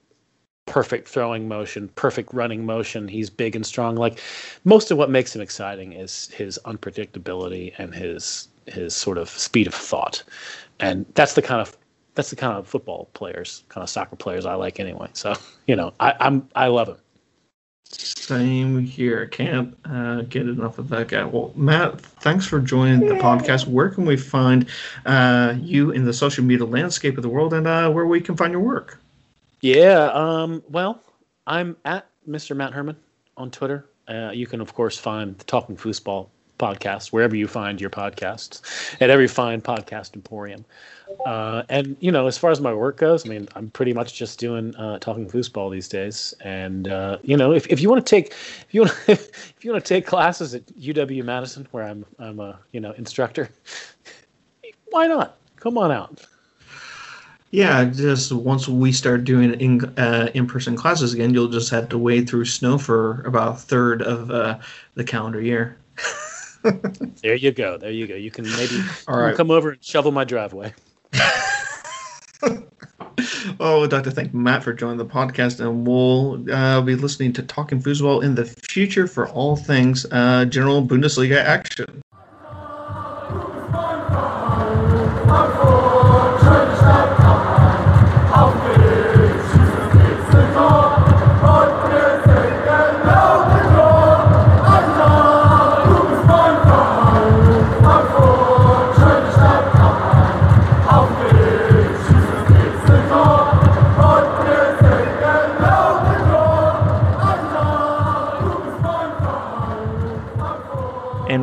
perfect 0.66 1.08
throwing 1.08 1.48
motion, 1.48 1.88
perfect 1.96 2.32
running 2.32 2.64
motion. 2.64 3.08
He's 3.08 3.28
big 3.28 3.56
and 3.56 3.66
strong. 3.66 3.96
Like 3.96 4.20
most 4.64 4.90
of 4.90 4.98
what 4.98 5.10
makes 5.10 5.34
him 5.34 5.42
exciting 5.42 5.92
is 5.92 6.28
his 6.28 6.58
unpredictability 6.64 7.74
and 7.78 7.94
his 7.94 8.48
his 8.66 8.94
sort 8.94 9.18
of 9.18 9.28
speed 9.28 9.66
of 9.66 9.74
thought, 9.74 10.22
and 10.78 11.04
that's 11.14 11.34
the 11.34 11.42
kind 11.42 11.60
of 11.60 11.76
that's 12.14 12.30
the 12.30 12.36
kind 12.36 12.56
of 12.56 12.68
football 12.68 13.08
players, 13.14 13.64
kind 13.68 13.82
of 13.82 13.90
soccer 13.90 14.16
players 14.16 14.46
I 14.46 14.54
like 14.54 14.78
anyway. 14.78 15.08
So 15.12 15.34
you 15.66 15.74
know, 15.74 15.92
I, 15.98 16.14
I'm 16.20 16.48
I 16.54 16.68
love 16.68 16.88
him. 16.88 16.96
Same 17.92 18.84
here. 18.84 19.26
Can't 19.26 19.76
uh, 19.84 20.22
get 20.22 20.42
enough 20.42 20.78
of 20.78 20.88
that 20.90 21.08
guy. 21.08 21.24
Well, 21.24 21.52
Matt, 21.56 22.00
thanks 22.00 22.46
for 22.46 22.60
joining 22.60 23.00
the 23.00 23.14
podcast. 23.14 23.66
Where 23.66 23.88
can 23.88 24.06
we 24.06 24.16
find 24.16 24.66
uh, 25.06 25.54
you 25.58 25.90
in 25.90 26.04
the 26.04 26.12
social 26.12 26.44
media 26.44 26.64
landscape 26.64 27.16
of 27.16 27.22
the 27.22 27.28
world, 27.28 27.52
and 27.52 27.66
uh, 27.66 27.90
where 27.90 28.06
we 28.06 28.20
can 28.20 28.36
find 28.36 28.52
your 28.52 28.60
work? 28.60 29.00
Yeah. 29.60 30.10
Um. 30.12 30.62
Well, 30.68 31.00
I'm 31.46 31.76
at 31.84 32.06
Mr. 32.28 32.54
Matt 32.56 32.72
Herman 32.72 32.96
on 33.36 33.50
Twitter. 33.50 33.86
Uh, 34.06 34.30
you 34.32 34.46
can, 34.46 34.60
of 34.60 34.74
course, 34.74 34.96
find 34.96 35.36
the 35.38 35.44
Talking 35.44 35.76
Fussball 35.76 36.28
podcast 36.58 37.08
wherever 37.08 37.34
you 37.34 37.48
find 37.48 37.80
your 37.80 37.90
podcasts 37.90 38.60
at 39.00 39.10
every 39.10 39.26
fine 39.26 39.60
podcast 39.60 40.14
emporium. 40.14 40.64
Uh, 41.26 41.62
and 41.68 41.96
you 42.00 42.10
know, 42.10 42.26
as 42.26 42.38
far 42.38 42.50
as 42.50 42.60
my 42.60 42.72
work 42.72 42.96
goes, 42.96 43.26
I 43.26 43.28
mean, 43.28 43.48
I'm 43.54 43.70
pretty 43.70 43.92
much 43.92 44.14
just 44.14 44.38
doing 44.38 44.74
uh, 44.76 44.98
talking 44.98 45.28
Fussball 45.28 45.70
these 45.70 45.88
days. 45.88 46.34
And 46.40 46.88
uh, 46.88 47.18
you 47.22 47.36
know, 47.36 47.52
if, 47.52 47.66
if 47.68 47.80
you 47.80 47.90
want 47.90 48.04
to 48.04 48.10
take 48.10 48.28
if 48.28 48.66
you 48.70 48.82
want 48.82 48.94
if 49.08 49.56
you 49.62 49.72
want 49.72 49.84
to 49.84 49.88
take 49.88 50.06
classes 50.06 50.54
at 50.54 50.66
UW 50.66 51.24
Madison, 51.24 51.66
where 51.72 51.84
I'm 51.84 52.04
I'm 52.18 52.40
a 52.40 52.58
you 52.72 52.80
know 52.80 52.92
instructor, 52.92 53.50
why 54.90 55.06
not? 55.06 55.36
Come 55.56 55.76
on 55.76 55.92
out. 55.92 56.26
Yeah, 57.50 57.84
just 57.84 58.32
once 58.32 58.68
we 58.68 58.92
start 58.92 59.24
doing 59.24 59.54
in 59.54 59.84
uh, 59.98 60.30
in 60.34 60.46
person 60.46 60.76
classes 60.76 61.12
again, 61.12 61.34
you'll 61.34 61.48
just 61.48 61.70
have 61.70 61.88
to 61.88 61.98
wade 61.98 62.28
through 62.28 62.44
snow 62.44 62.78
for 62.78 63.22
about 63.22 63.54
a 63.54 63.58
third 63.58 64.02
of 64.02 64.30
uh, 64.30 64.58
the 64.94 65.02
calendar 65.02 65.40
year. 65.40 65.76
there 67.22 67.34
you 67.34 67.50
go. 67.50 67.76
There 67.76 67.90
you 67.90 68.06
go. 68.06 68.14
You 68.14 68.30
can 68.30 68.44
maybe 68.44 68.80
right. 69.08 69.36
come 69.36 69.50
over 69.50 69.70
and 69.70 69.84
shovel 69.84 70.12
my 70.12 70.24
driveway. 70.24 70.72
oh, 73.60 73.84
I'd 73.84 73.92
like 73.92 74.04
to 74.04 74.10
thank 74.10 74.32
Matt 74.32 74.62
for 74.62 74.72
joining 74.72 74.98
the 74.98 75.06
podcast, 75.06 75.60
and 75.60 75.86
we'll 75.86 76.44
uh, 76.52 76.80
be 76.80 76.94
listening 76.94 77.32
to 77.34 77.42
Talking 77.42 77.80
Fussball 77.82 78.22
in 78.22 78.34
the 78.34 78.44
future 78.44 79.06
for 79.06 79.28
all 79.28 79.56
things 79.56 80.06
uh, 80.10 80.44
general 80.46 80.84
Bundesliga 80.84 81.36
action. 81.36 82.02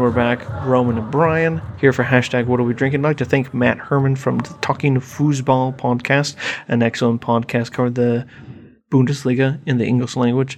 We're 0.08 0.14
back, 0.14 0.50
Roman 0.66 0.98
and 0.98 1.12
Brian, 1.12 1.62
here 1.82 1.92
for 1.92 2.06
hashtag 2.06 2.46
What 2.46 2.62
Are 2.62 2.64
We 2.64 2.74
Drinking? 2.74 3.04
I'd 3.04 3.10
like 3.10 3.18
to 3.18 3.26
thank 3.26 3.54
Matt 3.54 3.78
Herman 3.78 4.16
from 4.16 4.38
the 4.38 4.54
Talking 4.62 4.96
Fussball 5.02 5.76
podcast, 5.76 6.38
an 6.70 6.82
excellent 6.82 7.20
podcast 7.20 7.74
covering 7.74 7.96
the 7.96 8.26
Bundesliga 8.90 9.60
in 9.66 9.80
the 9.80 9.86
English 9.86 10.16
language. 10.16 10.58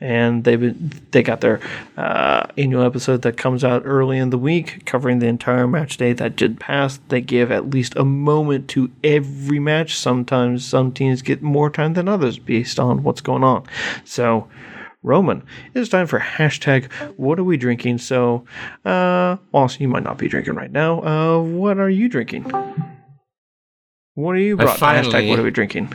And 0.00 0.44
they've 0.44 1.10
they 1.10 1.24
got 1.24 1.40
their 1.40 1.58
uh, 1.96 2.46
annual 2.56 2.84
episode 2.84 3.22
that 3.22 3.36
comes 3.36 3.64
out 3.64 3.82
early 3.84 4.16
in 4.16 4.30
the 4.30 4.38
week, 4.38 4.86
covering 4.86 5.18
the 5.18 5.26
entire 5.26 5.66
match 5.66 5.96
day 5.96 6.12
that 6.12 6.36
did 6.36 6.60
pass. 6.60 7.00
They 7.08 7.20
give 7.20 7.50
at 7.50 7.70
least 7.70 7.96
a 7.96 8.04
moment 8.04 8.68
to 8.68 8.92
every 9.02 9.58
match. 9.58 9.96
Sometimes 9.96 10.64
some 10.64 10.92
teams 10.92 11.20
get 11.20 11.42
more 11.42 11.68
time 11.68 11.94
than 11.94 12.06
others 12.06 12.38
based 12.38 12.78
on 12.78 13.02
what's 13.02 13.20
going 13.20 13.42
on. 13.42 13.66
So, 14.04 14.46
Roman, 15.04 15.44
it's 15.74 15.90
time 15.90 16.06
for 16.06 16.18
hashtag 16.18 16.90
what 17.18 17.38
are 17.38 17.44
we 17.44 17.56
drinking? 17.58 17.98
So, 17.98 18.44
uh, 18.84 19.36
also, 19.52 19.78
you 19.80 19.88
might 19.88 20.02
not 20.02 20.16
be 20.18 20.28
drinking 20.28 20.54
right 20.54 20.72
now. 20.72 21.02
Uh, 21.02 21.42
what 21.42 21.78
are 21.78 21.90
you 21.90 22.08
drinking? 22.08 22.50
What 24.14 24.32
are 24.32 24.38
you 24.38 24.56
brought? 24.56 24.78
to 24.78 24.84
hashtag 24.84 25.28
what 25.28 25.38
are 25.38 25.42
we 25.42 25.50
drinking? 25.50 25.92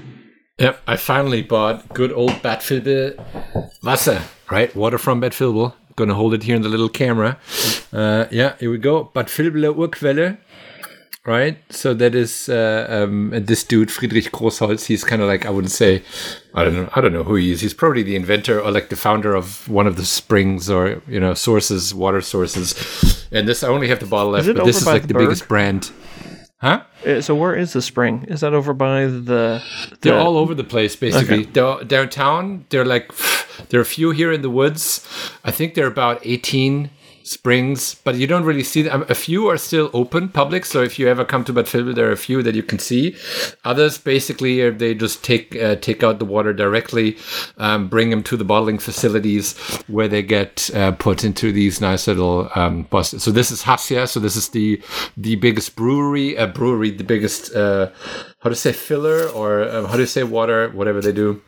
Yep, 0.60 0.82
I 0.88 0.96
finally 0.96 1.42
bought 1.42 1.90
good 1.94 2.12
old 2.12 2.42
Bad 2.44 2.62
Wasser, 3.82 4.22
right? 4.52 4.76
Water 4.76 4.98
from 4.98 5.20
Bad. 5.20 5.36
Gonna 5.96 6.14
hold 6.14 6.34
it 6.34 6.44
here 6.44 6.56
in 6.56 6.62
the 6.62 6.70
little 6.70 6.90
camera. 6.90 7.40
Uh, 7.92 8.28
yeah, 8.30 8.56
here 8.60 8.70
we 8.70 8.78
go. 8.78 9.06
Bad 9.06 9.28
Urquelle, 9.30 10.38
right? 11.26 11.58
So 11.70 11.94
that 11.94 12.16
is 12.16 12.50
uh, 12.50 12.88
um, 12.90 13.32
this 13.34 13.64
dude 13.64 13.92
Friedrich 13.92 14.32
Großholz. 14.32 14.86
He's 14.86 15.04
kind 15.04 15.22
of 15.22 15.28
like 15.28 15.46
I 15.46 15.50
wouldn't 15.50 15.72
say, 15.72 16.04
I 16.54 16.64
don't 16.64 16.74
know, 16.74 16.90
I 16.94 17.02
don't 17.02 17.14
know 17.14 17.24
who 17.24 17.36
he 17.36 17.52
is. 17.52 17.62
He's 17.62 17.74
probably 17.74 18.04
the 18.04 18.16
inventor 18.16 18.60
or 18.60 18.72
like 18.72 18.90
the 18.90 18.96
founder 18.96 19.36
of 19.36 19.68
one 19.70 19.88
of 19.88 19.96
the 19.96 20.06
springs 20.06 20.70
or 20.70 21.02
you 21.08 21.20
know 21.20 21.34
sources, 21.34 21.94
water 21.94 22.22
sources. 22.22 23.28
And 23.32 23.48
this 23.48 23.64
I 23.64 23.68
only 23.68 23.88
have 23.90 24.00
the 24.00 24.06
bottle 24.06 24.32
left, 24.32 24.48
but 24.48 24.66
this 24.66 24.82
is 24.82 24.88
like 24.88 25.04
the 25.04 25.10
the 25.10 25.20
biggest 25.20 25.48
brand. 25.48 25.92
Huh? 26.62 26.84
Uh, 27.06 27.22
so, 27.22 27.36
where 27.36 27.56
is 27.56 27.72
the 27.72 27.82
spring? 27.82 28.26
Is 28.28 28.42
that 28.42 28.54
over 28.54 28.74
by 28.74 29.06
the? 29.06 29.64
They're 30.02 30.20
all 30.20 30.38
over 30.38 30.54
the 30.54 30.66
place, 30.66 30.94
basically. 30.94 31.44
Okay. 31.44 31.52
They're, 31.52 31.84
downtown, 31.86 32.66
they're 32.70 32.86
like, 32.86 33.12
there 33.70 33.80
are 33.80 33.84
a 33.84 33.86
few 33.86 34.12
here 34.12 34.34
in 34.34 34.42
the 34.42 34.50
woods. 34.50 35.08
I 35.46 35.52
think 35.52 35.76
there 35.76 35.86
are 35.86 35.92
about 35.92 36.20
18 36.24 36.90
springs, 37.30 37.96
but 38.04 38.16
you 38.16 38.26
don't 38.26 38.44
really 38.44 38.64
see 38.64 38.82
them. 38.82 39.06
A 39.08 39.14
few 39.14 39.48
are 39.48 39.58
still 39.58 39.92
open, 39.94 40.30
public. 40.30 40.66
So 40.66 40.82
if 40.82 40.98
you 40.98 41.08
ever 41.08 41.24
come 41.24 41.44
to 41.46 41.54
Bad 41.54 41.66
Vilbel, 41.66 41.94
there 41.94 42.10
are 42.10 42.12
a 42.12 42.18
few 42.18 42.42
that 42.42 42.56
you 42.56 42.64
can 42.64 42.80
see. 42.80 43.16
Others, 43.64 44.00
basically, 44.00 44.66
uh, 44.66 44.72
they 44.72 44.96
just 44.96 45.24
take 45.24 45.56
uh, 45.56 45.76
take 45.76 46.04
out 46.04 46.18
the 46.18 46.26
water 46.26 46.54
directly, 46.54 47.18
um, 47.58 47.88
bring 47.88 48.10
them 48.10 48.24
to 48.24 48.36
the 48.36 48.44
bottling 48.44 48.80
facilities 48.80 49.56
where 49.88 50.08
they 50.08 50.24
get 50.24 50.70
uh, 50.74 50.92
put 50.94 51.24
into 51.24 51.52
these 51.52 51.80
nice 51.80 52.08
little 52.08 52.50
um, 52.56 52.84
buses. 52.84 53.22
So 53.22 53.32
this 53.32 53.52
is 53.52 53.62
Hassia. 53.64 54.08
So 54.08 54.20
this 54.20 54.36
is 54.36 54.50
the 54.50 54.82
the 55.16 55.36
biggest 55.36 55.76
brewery, 55.76 56.36
uh, 56.36 56.48
brewery, 56.48 56.90
the 56.90 57.04
biggest 57.04 57.54
uh, 57.56 57.92
how 58.40 58.50
to 58.50 58.56
say 58.56 58.72
filler 58.72 59.28
or 59.30 59.70
um, 59.70 59.86
how 59.86 59.98
to 59.98 60.08
say 60.08 60.24
water, 60.24 60.70
whatever 60.70 61.00
they 61.00 61.12
do. 61.12 61.42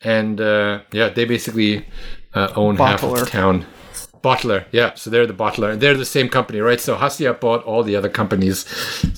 And 0.00 0.40
uh, 0.40 0.80
yeah, 0.92 1.10
they 1.10 1.26
basically 1.26 1.86
uh, 2.32 2.52
own 2.56 2.76
half 2.76 3.02
of 3.02 3.18
the 3.18 3.26
town. 3.26 3.66
Bottler, 4.24 4.64
yeah. 4.72 4.94
So 4.94 5.10
they're 5.10 5.26
the 5.26 5.34
bottler. 5.44 5.68
And 5.72 5.80
they're 5.82 5.98
the 6.04 6.10
same 6.18 6.28
company, 6.30 6.60
right? 6.60 6.80
So 6.80 6.96
Hassia 6.96 7.38
bought 7.38 7.62
all 7.64 7.82
the 7.84 7.94
other 7.98 8.08
companies. 8.20 8.64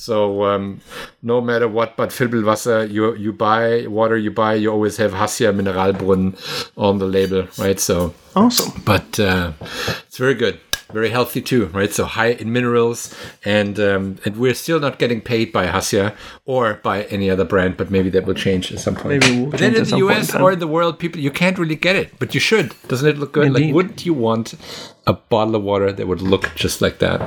So 0.07 0.43
um, 0.51 0.81
no 1.23 1.41
matter 1.41 1.69
what, 1.69 1.97
but 1.97 2.11
Filbelwasser, 2.11 2.91
you 2.91 3.15
you 3.25 3.33
buy 3.33 3.87
water, 3.99 4.17
you 4.27 4.33
buy, 4.33 4.55
you 4.63 4.69
always 4.77 4.97
have 5.03 5.13
Hassia 5.13 5.51
Mineralbrunnen 5.59 6.35
on 6.77 6.99
the 6.99 7.07
label, 7.07 7.47
right? 7.57 7.79
So, 7.81 8.15
Awesome. 8.35 8.73
but 8.85 9.09
uh, 9.21 9.53
it's 10.09 10.19
very 10.19 10.35
good, 10.35 10.59
very 10.93 11.11
healthy 11.11 11.43
too, 11.43 11.67
right? 11.67 11.93
So 11.93 12.05
high 12.05 12.31
in 12.33 12.53
minerals, 12.53 13.15
and 13.45 13.79
um, 13.81 14.19
and 14.25 14.37
we're 14.37 14.55
still 14.55 14.81
not 14.81 14.99
getting 14.99 15.21
paid 15.21 15.53
by 15.53 15.67
Hassia 15.67 16.15
or 16.45 16.75
by 16.75 17.05
any 17.05 17.29
other 17.31 17.45
brand, 17.45 17.77
but 17.77 17.91
maybe 17.91 18.11
that 18.11 18.25
will 18.25 18.35
change 18.35 18.73
at 18.73 18.81
some 18.81 18.95
point. 18.95 19.21
Maybe 19.21 19.41
we'll 19.41 19.51
but 19.51 19.61
then 19.61 19.75
in 19.75 19.81
the 19.81 19.87
some 19.87 20.01
point 20.01 20.13
in 20.13 20.19
US 20.19 20.35
or 20.35 20.53
in 20.53 20.59
the 20.59 20.69
world, 20.69 20.99
people 20.99 21.21
you 21.21 21.31
can't 21.31 21.59
really 21.59 21.77
get 21.77 21.97
it, 21.97 22.19
but 22.19 22.35
you 22.35 22.41
should. 22.41 22.75
Doesn't 22.89 23.09
it 23.09 23.19
look 23.19 23.33
good? 23.33 23.47
Indeed. 23.49 23.67
Like, 23.67 23.75
wouldn't 23.75 24.07
you 24.07 24.15
want 24.15 24.55
a 25.07 25.13
bottle 25.13 25.57
of 25.57 25.63
water 25.63 25.93
that 25.93 26.07
would 26.07 26.23
look 26.23 26.53
just 26.55 26.81
like 26.81 26.99
that? 26.99 27.21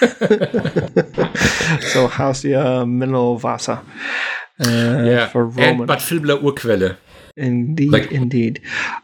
So, 1.92 2.08
Hassia 2.08 2.88
Mineral 2.88 3.38
Wasser. 3.38 3.80
Uh, 4.60 5.02
yeah. 5.04 5.26
For 5.28 5.46
Roman. 5.46 5.80
And 5.80 5.86
Bad 5.86 5.98
Vilbeler 5.98 6.42
Urquelle. 6.42 6.96
Indeed, 7.36 7.90
Like- 7.92 8.12
indeed. 8.12 8.60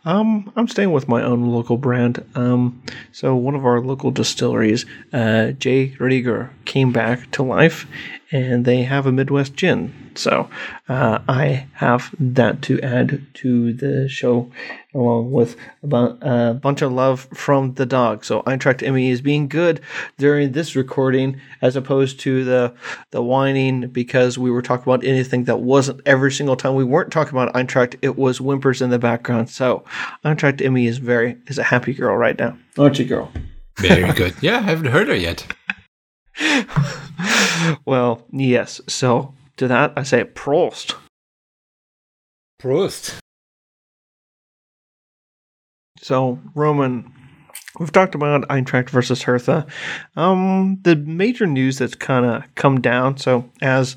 Um, 0.06 0.50
I'm 0.56 0.66
staying 0.68 0.92
with 0.92 1.06
my 1.06 1.22
own 1.22 1.42
local 1.50 1.76
brand. 1.76 2.24
Um, 2.34 2.80
so 3.12 3.36
one 3.36 3.54
of 3.54 3.66
our 3.66 3.80
local 3.80 4.10
distilleries, 4.10 4.86
uh, 5.12 5.52
J. 5.52 5.94
Rieger, 5.98 6.48
came 6.64 6.92
back 6.92 7.30
to 7.32 7.42
life, 7.42 7.86
and 8.32 8.64
they 8.64 8.82
have 8.82 9.06
a 9.06 9.12
Midwest 9.12 9.54
gin. 9.54 10.10
So 10.14 10.48
uh, 10.88 11.18
I 11.28 11.66
have 11.74 12.14
that 12.18 12.62
to 12.62 12.80
add 12.80 13.24
to 13.34 13.72
the 13.74 14.08
show, 14.08 14.50
along 14.94 15.30
with 15.30 15.56
a 15.82 15.86
bu- 15.86 16.18
a 16.20 16.54
bunch 16.54 16.82
of 16.82 16.92
love 16.92 17.28
from 17.34 17.74
the 17.74 17.86
dog. 17.86 18.24
So 18.24 18.42
Eintracht 18.42 18.82
Emmy 18.82 19.10
is 19.10 19.20
being 19.20 19.48
good 19.48 19.80
during 20.18 20.52
this 20.52 20.74
recording, 20.74 21.40
as 21.60 21.76
opposed 21.76 22.20
to 22.20 22.44
the 22.44 22.74
the 23.10 23.22
whining 23.22 23.88
because 23.88 24.38
we 24.38 24.50
were 24.50 24.62
talking 24.62 24.84
about 24.90 25.04
anything 25.04 25.44
that 25.44 25.60
wasn't 25.60 26.00
every 26.06 26.32
single 26.32 26.56
time 26.56 26.74
we 26.74 26.84
weren't 26.84 27.12
talking 27.12 27.34
about 27.34 27.54
Eintracht 27.54 27.96
it 28.02 28.16
was 28.16 28.38
whimpers 28.38 28.82
in 28.82 28.90
the 28.90 28.98
background. 28.98 29.50
So 29.50 29.84
Eintracht 30.24 30.64
Emmy 30.64 30.86
is 30.86 30.98
very 30.98 31.36
is 31.46 31.58
a 31.58 31.62
happy 31.62 31.92
girl 31.92 32.16
right 32.16 32.38
now, 32.38 32.56
aren't 32.78 32.98
you, 32.98 33.04
girl? 33.04 33.30
Very 33.78 34.12
good. 34.12 34.34
Yeah, 34.42 34.58
I 34.58 34.62
haven't 34.62 34.92
heard 34.92 35.08
her 35.08 35.16
yet. 35.16 35.46
well, 37.84 38.24
yes. 38.32 38.80
So 38.88 39.34
to 39.56 39.68
that, 39.68 39.92
I 39.96 40.02
say 40.02 40.24
Prost. 40.24 40.94
Prost. 42.60 43.18
So 45.98 46.40
Roman, 46.54 47.12
we've 47.78 47.92
talked 47.92 48.14
about 48.14 48.48
Eintracht 48.48 48.90
versus 48.90 49.22
Hertha. 49.22 49.66
Um, 50.16 50.78
the 50.82 50.96
major 50.96 51.46
news 51.46 51.78
that's 51.78 51.94
kind 51.94 52.26
of 52.26 52.42
come 52.54 52.80
down. 52.80 53.18
So 53.18 53.50
as 53.60 53.96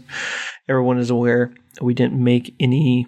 everyone 0.69 0.99
is 0.99 1.09
aware, 1.09 1.53
we 1.81 1.93
didn't 1.93 2.23
make 2.23 2.53
any 2.59 3.07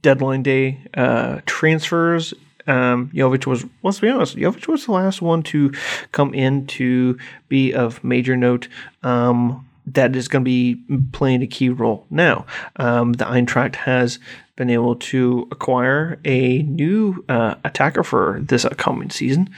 deadline 0.00 0.42
day 0.42 0.84
uh, 0.94 1.40
transfers. 1.46 2.34
Um, 2.68 3.10
Jovic 3.14 3.46
was, 3.46 3.64
let's 3.82 4.00
be 4.00 4.08
honest, 4.08 4.36
Jovic 4.36 4.68
was 4.68 4.86
the 4.86 4.92
last 4.92 5.20
one 5.22 5.42
to 5.44 5.72
come 6.12 6.34
in 6.34 6.66
to 6.68 7.18
be 7.48 7.72
of 7.72 8.02
major 8.04 8.36
note. 8.36 8.68
Um, 9.02 9.64
that 9.86 10.14
is 10.14 10.28
going 10.28 10.44
to 10.44 10.48
be 10.48 10.82
playing 11.12 11.42
a 11.42 11.46
key 11.46 11.70
role. 11.70 12.06
Now, 12.10 12.44
um, 12.76 13.14
the 13.14 13.24
Eintracht 13.24 13.74
has 13.74 14.18
been 14.56 14.70
able 14.70 14.96
to 14.96 15.48
acquire 15.50 16.20
a 16.24 16.62
new 16.62 17.24
uh, 17.28 17.54
attacker 17.64 18.02
for 18.02 18.40
this 18.42 18.64
upcoming 18.64 19.10
season, 19.10 19.48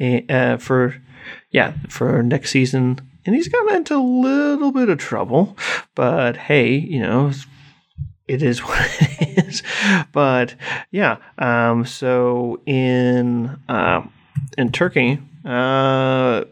uh, 0.00 0.58
for 0.58 0.96
yeah, 1.50 1.74
for 1.88 2.22
next 2.22 2.50
season, 2.50 3.00
and 3.26 3.34
he's 3.34 3.48
gotten 3.48 3.76
into 3.76 3.96
a 3.96 3.98
little 3.98 4.70
bit 4.70 4.88
of 4.88 4.98
trouble. 4.98 5.56
But 5.94 6.36
hey, 6.36 6.74
you 6.76 7.00
know, 7.00 7.32
it 8.30 8.42
is 8.42 8.60
what 8.64 8.78
it 9.00 9.46
is. 9.46 9.62
But 10.12 10.54
yeah, 10.90 11.16
um, 11.38 11.84
so 11.84 12.60
in 12.64 13.58
uh, 13.68 14.02
in 14.56 14.72
Turkey, 14.72 15.18
uh, 15.44 16.44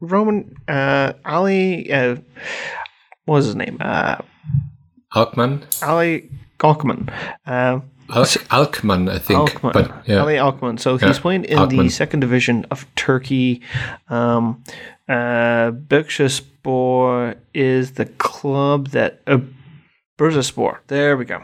Roman 0.00 0.56
uh, 0.66 1.12
Ali, 1.24 1.92
uh, 1.92 2.16
what 3.26 3.36
was 3.36 3.46
his 3.46 3.56
name? 3.56 3.76
Uh, 3.80 4.16
Akman. 5.14 5.62
Ali 5.82 6.30
Akman. 6.60 7.10
Uh, 7.46 7.80
Akman, 8.50 9.08
I 9.08 9.18
think. 9.18 9.56
Akman. 9.56 9.72
But, 9.72 10.08
yeah. 10.08 10.22
Ali 10.22 10.38
Akman. 10.38 10.78
So 10.78 10.96
he's 10.96 11.16
yeah. 11.16 11.20
playing 11.20 11.44
in 11.44 11.58
Akman. 11.58 11.84
the 11.84 11.90
second 11.90 12.20
division 12.20 12.64
of 12.70 12.86
Turkey. 12.96 13.60
Um, 14.08 14.64
uh, 15.08 15.72
Bursaspor 15.72 17.36
is 17.52 17.92
the 17.92 18.06
club 18.06 18.88
that. 18.88 19.20
Uh, 19.26 19.38
Bursaspor. 20.20 20.80
There 20.88 21.16
we 21.16 21.24
go 21.24 21.42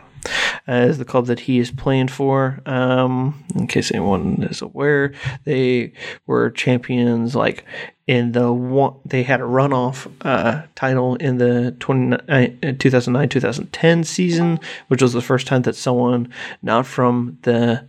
uh, 0.69 0.87
is 0.89 0.99
the 0.99 1.05
club 1.05 1.27
that 1.27 1.41
he 1.41 1.59
is 1.59 1.71
playing 1.71 2.09
for. 2.09 2.61
Um, 2.67 3.45
in 3.55 3.67
case 3.67 3.91
anyone 3.91 4.43
is 4.51 4.63
aware, 4.63 5.15
they 5.45 5.93
were 6.27 6.51
champions 6.51 7.35
like 7.35 7.65
in 8.07 8.33
the 8.33 8.53
one 8.53 8.95
they 9.05 9.23
had 9.23 9.41
a 9.41 9.45
runoff 9.45 10.11
uh, 10.23 10.63
title 10.75 11.17
in 11.17 11.39
the 11.39 11.73
2009 11.81 13.29
2010 13.29 14.05
season, 14.05 14.61
which 14.89 15.03
was 15.03 15.13
the 15.13 15.23
first 15.23 15.47
time 15.47 15.63
that 15.63 15.77
someone 15.77 16.33
not 16.63 16.87
from 16.87 17.39
the 17.43 17.85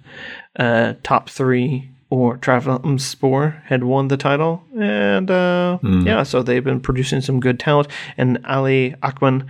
uh, 0.57 0.93
top 1.03 1.29
three 1.29 1.89
or 2.09 2.37
Trabzonspor 2.37 3.63
had 3.65 3.83
won 3.83 4.07
the 4.07 4.15
title, 4.15 4.63
and 4.79 5.29
uh, 5.29 5.77
mm. 5.83 6.05
yeah, 6.05 6.23
so 6.23 6.41
they've 6.41 6.63
been 6.63 6.79
producing 6.79 7.19
some 7.19 7.41
good 7.41 7.59
talent. 7.59 7.89
And 8.17 8.39
Ali 8.45 8.95
Akman 9.03 9.45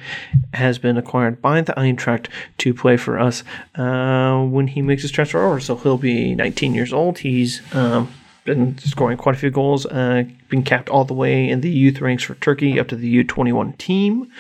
has 0.54 0.80
been 0.80 0.98
acquired 0.98 1.40
by 1.40 1.62
the 1.62 1.74
Eintracht 1.74 2.28
to 2.60 2.74
play 2.74 2.98
for 2.98 3.20
us 3.20 3.44
uh, 3.76 4.42
when 4.44 4.68
he 4.68 4.82
makes 4.82 5.04
his 5.04 5.12
transfer 5.12 5.46
over. 5.46 5.60
So 5.60 5.76
he'll 5.76 5.98
be 6.00 6.34
19 6.34 6.74
years 6.74 6.94
old. 6.94 7.20
He's 7.20 7.62
um, 7.76 8.12
been 8.48 8.78
scoring 8.80 9.18
quite 9.18 9.36
a 9.36 9.38
few 9.38 9.52
goals, 9.52 9.86
uh, 9.86 10.24
been 10.50 10.64
capped 10.64 10.90
all 10.90 11.06
the 11.06 11.14
way 11.14 11.48
in 11.48 11.62
the 11.62 11.70
youth 11.70 12.02
ranks 12.02 12.24
for 12.24 12.34
Turkey 12.36 12.80
up 12.80 12.88
to 12.88 12.96
the 12.96 13.24
U21 13.24 13.78
team 13.78 14.32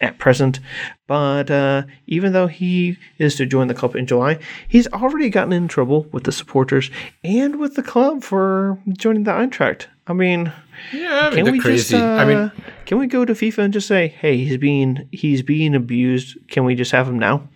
at 0.00 0.18
present. 0.18 0.58
But 1.06 1.50
uh, 1.50 1.82
even 2.08 2.32
though 2.32 2.48
he 2.48 2.96
is 3.18 3.36
to 3.36 3.46
join 3.46 3.68
the 3.68 3.74
club 3.74 3.94
in 3.94 4.06
July, 4.06 4.38
he's 4.66 4.88
already 4.88 5.28
gotten 5.28 5.52
in 5.52 5.68
trouble 5.68 6.06
with 6.10 6.24
the 6.24 6.32
supporters 6.32 6.90
and 7.22 7.56
with 7.56 7.76
the 7.76 7.82
club 7.82 8.24
for 8.24 8.80
joining 8.88 9.24
the 9.24 9.32
Eintracht. 9.32 9.86
I 10.06 10.14
mean, 10.14 10.52
yeah, 10.92 11.28
I 11.30 11.34
mean, 11.34 11.44
can 11.44 11.52
we 11.52 11.60
crazy. 11.60 11.92
just? 11.92 12.02
Uh, 12.02 12.06
I 12.06 12.24
mean, 12.24 12.52
can 12.86 12.98
we 12.98 13.06
go 13.06 13.24
to 13.24 13.32
FIFA 13.34 13.58
and 13.58 13.72
just 13.72 13.86
say, 13.86 14.08
"Hey, 14.08 14.38
he's 14.38 14.56
being 14.56 15.08
he's 15.12 15.42
being 15.42 15.74
abused. 15.74 16.36
Can 16.48 16.64
we 16.64 16.74
just 16.74 16.90
have 16.90 17.06
him 17.06 17.18
now?" 17.18 17.48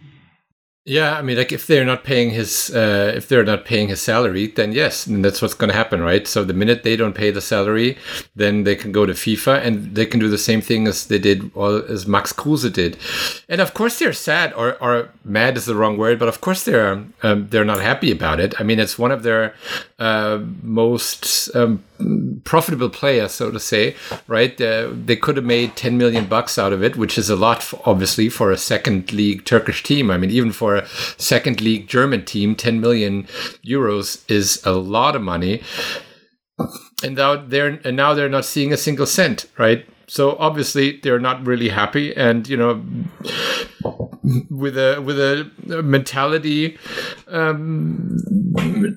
Yeah, 0.86 1.16
I 1.16 1.22
mean, 1.22 1.38
like 1.38 1.50
if 1.50 1.66
they're 1.66 1.86
not 1.86 2.04
paying 2.04 2.28
his, 2.28 2.70
uh, 2.74 3.14
if 3.16 3.26
they're 3.26 3.42
not 3.42 3.64
paying 3.64 3.88
his 3.88 4.02
salary, 4.02 4.48
then 4.48 4.72
yes, 4.72 5.06
and 5.06 5.24
that's 5.24 5.40
what's 5.40 5.54
going 5.54 5.70
to 5.70 5.76
happen, 5.76 6.02
right? 6.02 6.28
So 6.28 6.44
the 6.44 6.52
minute 6.52 6.82
they 6.82 6.94
don't 6.94 7.14
pay 7.14 7.30
the 7.30 7.40
salary, 7.40 7.96
then 8.36 8.64
they 8.64 8.76
can 8.76 8.92
go 8.92 9.06
to 9.06 9.14
FIFA 9.14 9.64
and 9.64 9.94
they 9.94 10.04
can 10.04 10.20
do 10.20 10.28
the 10.28 10.36
same 10.36 10.60
thing 10.60 10.86
as 10.86 11.06
they 11.06 11.18
did, 11.18 11.50
as 11.56 12.06
Max 12.06 12.34
Kruse 12.34 12.70
did. 12.70 12.98
And 13.48 13.62
of 13.62 13.72
course, 13.72 13.98
they're 13.98 14.12
sad, 14.12 14.52
or 14.52 14.76
or 14.82 15.08
mad 15.24 15.56
is 15.56 15.64
the 15.64 15.74
wrong 15.74 15.96
word, 15.96 16.18
but 16.18 16.28
of 16.28 16.42
course 16.42 16.64
they're 16.64 17.02
um, 17.22 17.48
they're 17.48 17.64
not 17.64 17.80
happy 17.80 18.10
about 18.12 18.38
it. 18.38 18.60
I 18.60 18.62
mean, 18.62 18.78
it's 18.78 18.98
one 18.98 19.10
of 19.10 19.22
their 19.22 19.54
uh, 19.98 20.40
most 20.62 21.48
um, 21.56 21.82
profitable 22.44 22.90
player, 22.90 23.28
so 23.28 23.50
to 23.50 23.60
say, 23.60 23.94
right? 24.26 24.60
Uh, 24.60 24.90
they 24.92 25.16
could 25.16 25.36
have 25.36 25.44
made 25.44 25.76
10 25.76 25.96
million 25.96 26.26
bucks 26.26 26.58
out 26.58 26.72
of 26.72 26.82
it, 26.82 26.96
which 26.96 27.16
is 27.16 27.30
a 27.30 27.36
lot, 27.36 27.62
for, 27.62 27.80
obviously, 27.84 28.28
for 28.28 28.50
a 28.50 28.56
second 28.56 29.12
league 29.12 29.44
Turkish 29.44 29.82
team. 29.82 30.10
I 30.10 30.18
mean, 30.18 30.30
even 30.30 30.52
for 30.52 30.76
a 30.76 30.88
second 31.18 31.60
league 31.60 31.86
German 31.88 32.24
team, 32.24 32.54
10 32.54 32.80
million 32.80 33.26
euros 33.64 34.28
is 34.30 34.64
a 34.64 34.72
lot 34.72 35.16
of 35.16 35.22
money. 35.22 35.62
And 37.02 37.16
now 37.16 37.36
they're 37.36 37.80
and 37.84 37.96
now 37.96 38.14
they're 38.14 38.28
not 38.28 38.44
seeing 38.44 38.72
a 38.72 38.76
single 38.76 39.06
cent, 39.06 39.46
right? 39.58 39.84
So 40.06 40.36
obviously 40.38 41.00
they're 41.02 41.18
not 41.18 41.46
really 41.46 41.68
happy, 41.68 42.14
and 42.16 42.48
you 42.48 42.56
know, 42.56 42.82
with 44.50 44.76
a 44.76 45.00
with 45.00 45.18
a 45.18 45.82
mentality, 45.82 46.78
um, 47.28 48.18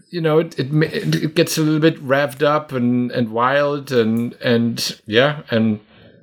you 0.09 0.21
know, 0.21 0.39
it, 0.39 0.59
it, 0.59 1.15
it 1.15 1.35
gets 1.35 1.57
a 1.57 1.61
little 1.61 1.79
bit 1.79 2.03
revved 2.05 2.43
up 2.43 2.71
and 2.71 3.11
and 3.11 3.31
wild 3.31 3.91
and 3.91 4.33
and 4.35 4.99
yeah, 5.05 5.41
and 5.49 5.79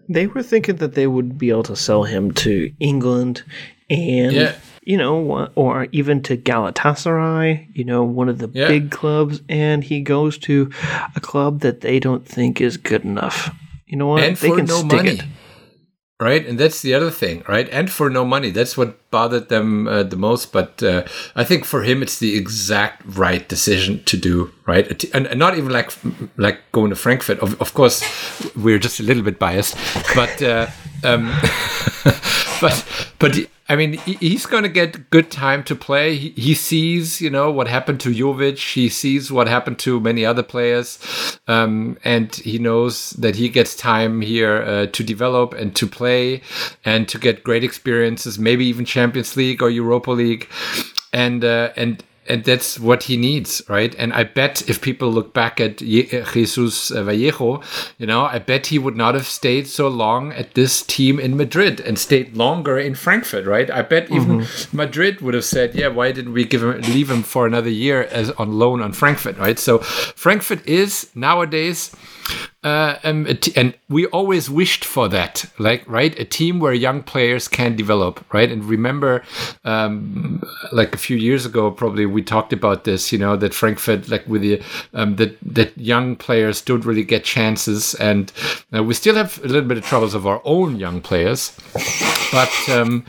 they 0.08 0.26
were 0.26 0.42
thinking 0.42 0.76
that 0.76 0.94
they 0.94 1.06
would 1.06 1.38
be 1.38 1.50
able 1.50 1.62
to 1.64 1.76
sell 1.76 2.04
him 2.04 2.32
to 2.32 2.72
England 2.80 3.42
and. 3.90 4.32
Yeah 4.32 4.54
you 4.86 4.98
know, 4.98 5.48
or 5.54 5.88
even 5.92 6.22
to 6.22 6.36
Galatasaray, 6.36 7.74
you 7.74 7.84
know, 7.84 8.04
one 8.04 8.28
of 8.28 8.38
the 8.38 8.50
yeah. 8.52 8.68
big 8.68 8.90
clubs, 8.90 9.40
and 9.48 9.82
he 9.82 10.02
goes 10.02 10.36
to 10.38 10.70
a 11.16 11.20
club 11.20 11.60
that 11.60 11.80
they 11.80 11.98
don't 11.98 12.26
think 12.26 12.60
is 12.60 12.76
good 12.76 13.02
enough. 13.02 13.50
You 13.86 13.96
know 13.96 14.08
what? 14.08 14.22
And 14.22 14.36
they 14.36 14.50
can 14.50 14.66
no 14.66 14.78
stick 14.78 14.92
money. 14.92 15.10
it 15.10 15.24
right? 16.20 16.46
And 16.46 16.58
that's 16.58 16.80
the 16.80 16.94
other 16.94 17.10
thing 17.10 17.44
right? 17.48 17.68
And 17.70 17.90
for 17.90 18.08
no 18.08 18.24
money. 18.24 18.50
That's 18.50 18.76
what 18.76 19.10
bothered 19.10 19.48
them 19.48 19.86
uh, 19.86 20.02
the 20.02 20.16
most 20.16 20.52
but 20.52 20.82
uh, 20.82 21.04
i 21.36 21.44
think 21.44 21.64
for 21.64 21.84
him 21.84 22.02
it's 22.02 22.18
the 22.18 22.36
exact 22.36 23.02
right 23.06 23.48
decision 23.48 24.02
to 24.04 24.16
do 24.16 24.50
right? 24.66 25.04
And, 25.14 25.26
and 25.26 25.38
not 25.38 25.56
even 25.58 25.70
like 25.72 25.92
like 26.36 26.60
going 26.72 26.90
to 26.90 26.96
frankfurt. 26.96 27.38
Of, 27.40 27.60
of 27.60 27.74
course 27.74 28.02
we're 28.56 28.78
just 28.78 29.00
a 29.00 29.02
little 29.02 29.22
bit 29.22 29.38
biased 29.38 29.76
but 30.14 30.42
uh, 30.42 30.66
um, 31.02 31.32
but 32.60 32.76
but 33.18 33.36
I 33.68 33.76
mean, 33.76 33.94
he's 33.94 34.44
going 34.44 34.64
to 34.64 34.68
get 34.68 35.08
good 35.08 35.30
time 35.30 35.64
to 35.64 35.74
play. 35.74 36.16
He, 36.16 36.54
sees, 36.54 37.22
you 37.22 37.30
know, 37.30 37.50
what 37.50 37.66
happened 37.66 37.98
to 38.00 38.10
Jovic. 38.10 38.74
He 38.74 38.90
sees 38.90 39.32
what 39.32 39.48
happened 39.48 39.78
to 39.80 40.00
many 40.00 40.24
other 40.24 40.42
players, 40.42 40.98
um, 41.48 41.96
and 42.04 42.34
he 42.34 42.58
knows 42.58 43.10
that 43.10 43.36
he 43.36 43.48
gets 43.48 43.74
time 43.74 44.20
here 44.20 44.62
uh, 44.62 44.86
to 44.86 45.02
develop 45.02 45.54
and 45.54 45.74
to 45.76 45.86
play 45.86 46.42
and 46.84 47.08
to 47.08 47.18
get 47.18 47.42
great 47.42 47.64
experiences, 47.64 48.38
maybe 48.38 48.66
even 48.66 48.84
Champions 48.84 49.34
League 49.34 49.62
or 49.62 49.70
Europa 49.70 50.10
League, 50.10 50.46
and 51.14 51.42
uh, 51.42 51.70
and 51.74 52.04
and 52.26 52.44
that's 52.44 52.78
what 52.80 53.04
he 53.04 53.16
needs, 53.16 53.62
right? 53.68 53.94
And 53.96 54.12
I 54.12 54.24
bet 54.24 54.68
if 54.68 54.80
people 54.80 55.10
look 55.12 55.34
back 55.34 55.60
at 55.60 55.78
Jesus 55.78 56.88
Vallejo, 56.88 57.62
you 57.98 58.06
know, 58.06 58.24
I 58.24 58.38
bet 58.38 58.66
he 58.68 58.78
would 58.78 58.96
not 58.96 59.14
have 59.14 59.26
stayed 59.26 59.66
so 59.66 59.88
long 59.88 60.32
at 60.32 60.54
this 60.54 60.82
team 60.82 61.20
in 61.20 61.36
Madrid 61.36 61.80
and 61.80 61.98
stayed 61.98 62.36
longer 62.36 62.78
in 62.78 62.94
Frankfurt, 62.94 63.46
right? 63.46 63.70
I 63.70 63.82
bet 63.82 64.10
even 64.10 64.40
mm-hmm. 64.40 64.76
Madrid 64.76 65.20
would 65.20 65.34
have 65.34 65.44
said, 65.44 65.74
"Yeah, 65.74 65.88
why 65.88 66.12
didn't 66.12 66.32
we 66.32 66.44
give 66.44 66.62
him 66.62 66.80
leave 66.82 67.10
him 67.10 67.22
for 67.22 67.46
another 67.46 67.70
year 67.70 68.02
as 68.04 68.30
on 68.32 68.58
loan 68.58 68.80
on 68.80 68.92
Frankfurt?" 68.92 69.36
Right? 69.38 69.58
So 69.58 69.78
Frankfurt 69.78 70.66
is 70.66 71.10
nowadays 71.14 71.94
uh, 72.62 72.98
um, 73.04 73.26
and 73.56 73.74
we 73.88 74.06
always 74.06 74.48
wished 74.48 74.84
for 74.84 75.08
that, 75.08 75.44
like 75.58 75.86
right, 75.88 76.18
a 76.18 76.24
team 76.24 76.60
where 76.60 76.72
young 76.72 77.02
players 77.02 77.46
can 77.46 77.76
develop, 77.76 78.24
right? 78.32 78.50
And 78.50 78.64
remember, 78.64 79.22
um, 79.64 80.42
like 80.72 80.94
a 80.94 80.98
few 80.98 81.16
years 81.16 81.44
ago, 81.44 81.70
probably 81.70 82.06
we 82.06 82.22
talked 82.22 82.52
about 82.52 82.84
this. 82.84 83.12
You 83.12 83.18
know 83.18 83.36
that 83.36 83.52
Frankfurt, 83.52 84.08
like 84.08 84.26
with 84.26 84.42
the 84.42 84.62
um, 84.94 85.16
that 85.16 85.36
that 85.42 85.76
young 85.76 86.16
players 86.16 86.62
don't 86.62 86.84
really 86.84 87.04
get 87.04 87.24
chances, 87.24 87.94
and 87.94 88.32
uh, 88.74 88.82
we 88.82 88.94
still 88.94 89.14
have 89.14 89.38
a 89.44 89.48
little 89.48 89.68
bit 89.68 89.78
of 89.78 89.84
troubles 89.84 90.14
of 90.14 90.26
our 90.26 90.40
own 90.44 90.76
young 90.76 91.00
players. 91.00 91.54
But 92.34 92.68
um, 92.68 93.04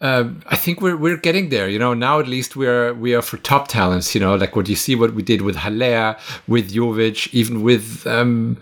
uh, 0.00 0.24
I 0.46 0.56
think 0.56 0.80
we're 0.80 0.96
we're 0.96 1.18
getting 1.18 1.50
there. 1.50 1.68
You 1.68 1.78
know, 1.78 1.92
now 1.92 2.18
at 2.18 2.26
least 2.26 2.56
we 2.56 2.66
are 2.66 2.94
we 2.94 3.14
are 3.14 3.20
for 3.22 3.36
top 3.36 3.68
talents. 3.68 4.14
You 4.14 4.22
know, 4.22 4.34
like 4.36 4.56
what 4.56 4.68
you 4.68 4.76
see 4.76 4.94
what 4.96 5.14
we 5.14 5.22
did 5.22 5.42
with 5.42 5.56
Haller, 5.56 6.16
with 6.48 6.72
Jovic, 6.72 7.28
even 7.34 7.62
with 7.62 8.06
um, 8.06 8.56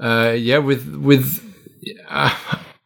uh, 0.00 0.34
yeah, 0.36 0.58
with 0.58 0.96
with. 0.96 1.42
Uh, 2.08 2.34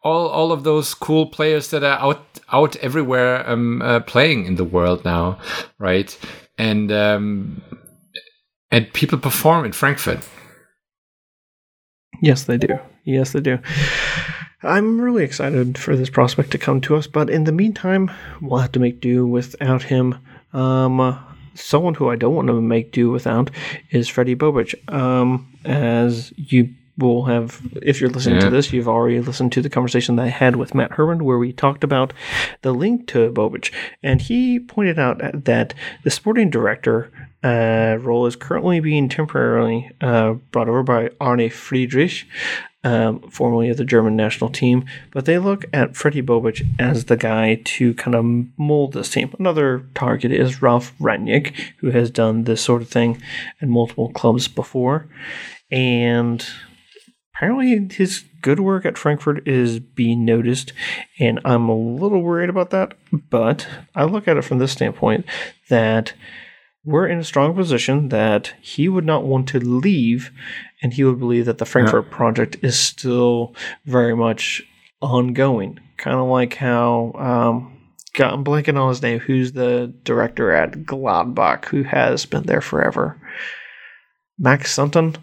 all, 0.04 0.28
all 0.28 0.52
of 0.52 0.62
those 0.64 0.94
cool 0.94 1.26
players 1.26 1.70
that 1.70 1.82
are 1.82 1.98
out 1.98 2.24
out 2.52 2.76
everywhere 2.76 3.48
um, 3.50 3.82
uh, 3.82 4.00
playing 4.00 4.46
in 4.46 4.54
the 4.54 4.64
world 4.64 5.04
now, 5.04 5.38
right? 5.78 6.16
And 6.56 6.90
um, 6.90 7.62
and 8.70 8.92
people 8.92 9.18
perform 9.18 9.64
in 9.64 9.72
Frankfurt. 9.72 10.20
Yes, 12.22 12.44
they 12.44 12.59
do. 12.59 12.78
Yes, 13.04 13.32
they 13.32 13.40
do. 13.40 13.59
I'm 14.62 15.00
really 15.00 15.22
excited 15.24 15.78
for 15.78 15.94
this 15.96 16.11
prospect 16.11 16.50
to 16.52 16.59
come 16.59 16.80
to 16.82 16.96
us, 16.96 17.06
but 17.06 17.30
in 17.30 17.44
the 17.44 17.52
meantime, 17.52 18.11
we'll 18.40 18.61
have 18.61 18.72
to 18.72 18.80
make 18.80 19.00
do 19.00 19.24
without 19.26 19.84
him. 19.84 20.16
Um, 20.52 21.16
someone 21.54 21.94
who 21.94 22.11
I 22.11 22.16
don't 22.16 22.34
want 22.34 22.48
to 22.48 22.61
make 22.61 22.90
do 22.92 23.11
without 23.11 23.50
is 23.90 24.09
Fredi 24.09 24.34
Bobic. 24.36 24.74
Um, 24.92 25.46
as 25.64 26.32
you 26.36 26.74
will 26.96 27.26
have, 27.26 27.61
if 27.82 28.00
you're 28.00 28.11
listening 28.11 28.36
Yeah. 28.40 28.46
to 28.46 28.50
this, 28.50 28.72
you've 28.72 28.88
already 28.88 29.20
listened 29.20 29.52
to 29.52 29.62
the 29.62 29.70
conversation 29.70 30.16
that 30.16 30.24
I 30.24 30.28
had 30.28 30.56
with 30.56 30.74
Matt 30.74 30.90
Herman, 30.92 31.24
where 31.24 31.38
we 31.38 31.52
talked 31.52 31.84
about 31.84 32.12
the 32.62 32.72
link 32.74 33.06
to 33.09 33.30
Bobic, 33.30 33.72
and 34.02 34.20
he 34.20 34.59
pointed 34.59 34.98
out 34.98 35.20
that 35.44 35.74
the 36.02 36.11
sporting 36.11 36.50
director 36.50 37.12
uh, 37.43 37.99
role 38.01 38.26
is 38.26 38.36
currently 38.36 38.80
being 38.80 39.09
temporarily 39.09 39.91
uh, 40.01 40.32
brought 40.51 40.68
over 40.68 40.82
by 40.82 41.11
Arne 41.20 41.51
Friedrich, 41.51 42.26
um, 42.84 43.20
formerly 43.30 43.70
of 43.70 43.76
the 43.76 43.84
German 43.84 44.16
national 44.16 44.51
team, 44.51 44.84
but 45.12 45.24
they 45.24 45.39
look 45.39 45.64
at 45.72 45.93
Fredi 45.93 46.22
Bobic 46.22 46.62
as 46.78 47.05
the 47.05 47.16
guy 47.16 47.61
to 47.64 47.95
kind 47.95 48.14
of 48.14 48.24
mold 48.59 48.93
this 48.93 49.11
team. 49.11 49.34
Another 49.39 49.86
target 49.95 50.32
is 50.32 50.62
Ralf 50.62 50.93
Rangnick, 50.99 51.55
who 51.78 51.91
has 51.91 52.11
done 52.11 52.45
this 52.45 52.62
sort 52.62 52.82
of 52.82 52.89
thing 52.89 53.20
in 53.61 53.70
multiple 53.70 54.12
clubs 54.12 54.49
before, 54.49 55.07
and 55.70 56.47
apparently 57.34 57.89
his 57.95 58.24
good 58.43 58.61
work 58.61 58.84
at 58.84 58.99
Frankfurt 58.99 59.47
is 59.47 59.80
being 59.80 60.24
noticed, 60.24 60.72
and 61.18 61.41
I'm 61.45 61.68
a 61.68 61.76
little 61.76 62.22
worried 62.22 62.51
about 62.51 62.70
that. 62.70 62.95
But 63.12 63.66
I 63.95 64.05
look 64.05 64.28
at 64.28 64.36
it 64.36 64.45
from 64.45 64.59
this 64.59 64.72
standpoint 64.72 65.26
that 65.68 66.14
we're 66.89 67.07
in 67.07 67.18
a 67.18 67.24
strong 67.24 67.55
position 67.55 68.09
that 68.09 68.55
he 68.62 68.89
would 68.89 69.05
not 69.05 69.24
want 69.24 69.47
to 69.49 69.59
leave, 69.61 70.30
and 70.82 70.95
he 70.95 71.05
would 71.05 71.18
believe 71.18 71.45
that 71.47 71.59
the 71.59 71.66
Frankfurt 71.66 72.11
project 72.11 72.57
is 72.62 72.78
still 72.78 73.55
very 73.84 74.16
much 74.16 74.62
ongoing. 75.03 75.78
Kind 75.99 76.16
of 76.18 76.26
like 76.28 76.55
how 76.55 77.12
um, 77.14 77.78
God, 78.14 78.32
I'm 78.32 78.45
blanking 78.45 78.80
on 78.80 78.89
his 78.89 79.03
name. 79.03 79.18
Who's 79.20 79.53
the 79.53 79.93
director 80.03 80.51
at 80.53 80.72
Gladbach 80.86 81.66
who 81.66 81.82
has 81.82 82.24
been 82.24 82.45
there 82.45 82.61
forever? 82.62 83.20
Max 84.39 84.72
Sutton. 84.72 85.16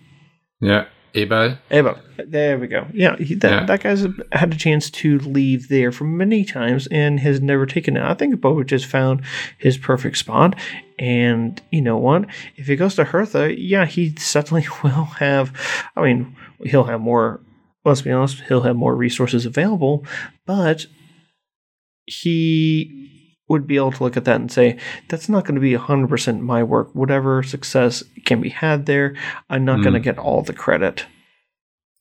Yeah, 0.61 0.85
Eberl. 1.13 1.57
Eva. 1.71 2.01
There 2.27 2.57
we 2.57 2.67
go. 2.67 2.85
Yeah, 2.93 3.15
he, 3.17 3.33
that, 3.35 3.51
Yeah. 3.51 3.65
that 3.65 3.81
guy's 3.83 4.05
had 4.33 4.53
a 4.53 4.57
chance 4.57 4.89
to 4.91 5.19
leave 5.19 5.69
there 5.69 5.91
for 5.91 6.03
many 6.03 6.45
times 6.45 6.87
and 6.87 7.19
has 7.21 7.41
never 7.41 7.65
taken 7.65 7.97
it. 7.97 8.03
I 8.03 8.13
think 8.13 8.35
Bobic 8.35 8.71
has 8.71 8.83
found 8.83 9.21
his 9.57 9.77
perfect 9.77 10.17
spot. 10.17 10.55
And 10.97 11.61
you 11.71 11.81
know 11.81 11.97
what? 11.97 12.25
If 12.55 12.67
he 12.67 12.75
goes 12.75 12.95
to 12.95 13.03
Hertha, 13.03 13.59
yeah, 13.59 13.85
he 13.85 14.15
certainly 14.15 14.65
will 14.83 15.05
have. 15.05 15.53
I 15.95 16.01
mean, 16.01 16.35
he'll 16.63 16.85
have 16.85 17.01
more. 17.01 17.41
Let's 17.83 18.01
be 18.01 18.11
honest, 18.11 18.41
he'll 18.47 18.61
have 18.61 18.75
more 18.75 18.95
resources 18.95 19.45
available, 19.45 20.05
but 20.47 20.87
he 22.07 23.11
would 23.47 23.67
be 23.67 23.75
able 23.75 23.91
to 23.91 24.03
look 24.03 24.17
at 24.17 24.25
that 24.25 24.39
and 24.39 24.51
say, 24.51 24.77
that's 25.07 25.29
not 25.29 25.45
going 25.45 25.55
to 25.55 25.61
be 25.61 25.73
100% 25.73 26.39
my 26.39 26.63
work. 26.63 26.93
Whatever 26.95 27.43
success 27.43 28.03
can 28.25 28.41
be 28.41 28.49
had 28.49 28.87
there, 28.87 29.15
I'm 29.49 29.65
not 29.65 29.83
going 29.83 29.93
to 29.93 29.99
mm. 29.99 30.03
get 30.03 30.17
all 30.17 30.41
the 30.41 30.53
credit. 30.53 31.05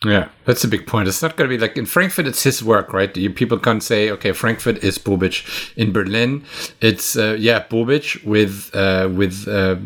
Yeah, 0.05 0.29
that's 0.45 0.65
a 0.65 0.69
big 0.69 0.87
point. 0.87 1.09
It's 1.09 1.23
not 1.23 1.37
going 1.37 1.49
to 1.49 1.57
be 1.57 1.61
like 1.61 1.79
in 1.79 1.87
Frankfurt, 1.87 2.27
it's 2.27 2.43
his 2.43 2.63
work, 2.63 2.93
right? 2.93 3.17
You 3.17 3.31
people 3.31 3.59
can't 3.59 3.83
say, 3.83 4.11
okay, 4.11 4.33
Frankfurt 4.33 4.85
is 4.85 4.99
Bobic. 4.99 5.73
In 5.77 5.93
Berlin, 5.93 6.45
it's 6.81 7.17
uh, 7.17 7.37
yeah, 7.39 7.65
Bobic 7.65 8.25
with 8.25 8.71
uh, 8.75 9.09
with 9.13 9.49
uh. 9.49 9.77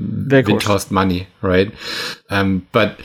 Windhorst 0.59 0.91
money, 0.91 1.29
right? 1.43 1.73
Um, 2.31 2.67
but 2.73 3.01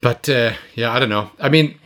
but 0.00 0.28
uh, 0.28 0.52
yeah, 0.74 0.92
I 0.92 0.98
don't 0.98 1.08
know. 1.08 1.30
I 1.40 1.48
mean, 1.48 1.78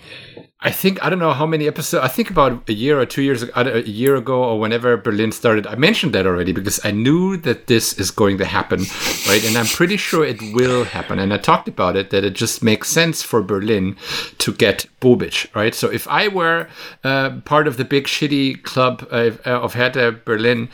I 0.60 0.72
think 0.72 1.00
I 1.04 1.08
don't 1.08 1.20
know 1.20 1.32
how 1.34 1.46
many 1.46 1.68
episodes. 1.68 2.04
I 2.04 2.08
think 2.08 2.30
about 2.30 2.68
a 2.68 2.72
year 2.72 2.98
or 2.98 3.06
two 3.06 3.22
years 3.22 3.44
ago, 3.44 3.52
a 3.54 3.82
year 3.82 4.16
ago, 4.16 4.42
or 4.42 4.58
whenever 4.58 4.96
Berlin 4.96 5.30
started. 5.30 5.68
I 5.68 5.76
mentioned 5.76 6.12
that 6.14 6.26
already 6.26 6.50
because 6.50 6.84
I 6.84 6.90
knew 6.90 7.36
that 7.38 7.68
this 7.68 7.92
is 7.92 8.10
going 8.10 8.38
to 8.38 8.44
happen, 8.44 8.80
right? 9.28 9.44
And 9.46 9.56
I'm 9.56 9.66
pretty 9.66 9.96
sure 9.96 10.24
it 10.24 10.42
will 10.52 10.82
happen. 10.82 11.20
And 11.20 11.32
I 11.32 11.38
talked 11.38 11.68
about 11.68 11.94
it 11.94 12.10
that 12.10 12.24
it 12.24 12.34
just 12.34 12.60
makes 12.60 12.88
sense 12.88 13.22
for 13.22 13.40
Berlin 13.40 13.96
to 14.38 14.52
get 14.52 14.86
Bobic, 15.00 15.54
right? 15.54 15.76
So 15.76 15.88
if 15.92 16.08
I 16.08 16.26
were 16.26 16.68
uh, 17.04 17.38
part 17.44 17.68
of 17.68 17.76
the 17.76 17.84
big 17.84 18.06
shitty 18.06 18.64
club 18.64 19.06
uh, 19.12 19.30
of 19.44 19.74
Hertha 19.74 20.10
Berlin, 20.24 20.70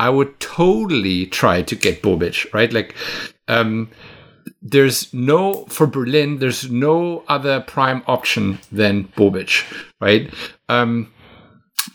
I 0.00 0.10
would 0.10 0.40
totally 0.40 1.26
try 1.26 1.62
to 1.62 1.76
get 1.76 2.02
Bobic, 2.02 2.52
right? 2.52 2.72
Like. 2.72 2.96
Um, 3.46 3.88
there's 4.62 5.12
no 5.12 5.64
for 5.66 5.86
Berlin. 5.86 6.38
There's 6.38 6.70
no 6.70 7.24
other 7.28 7.60
prime 7.60 8.02
option 8.06 8.58
than 8.70 9.04
Bobic, 9.16 9.64
right? 10.00 10.32
Um, 10.68 11.12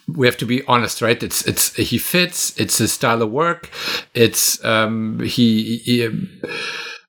we 0.07 0.27
have 0.27 0.37
to 0.37 0.45
be 0.45 0.63
honest, 0.65 1.01
right? 1.01 1.21
It's 1.21 1.45
it's 1.47 1.75
he 1.75 1.97
fits. 1.97 2.57
It's 2.59 2.77
his 2.77 2.93
style 2.93 3.21
of 3.21 3.31
work. 3.31 3.69
It's 4.13 4.63
um, 4.63 5.19
he, 5.19 5.77
he 5.77 6.09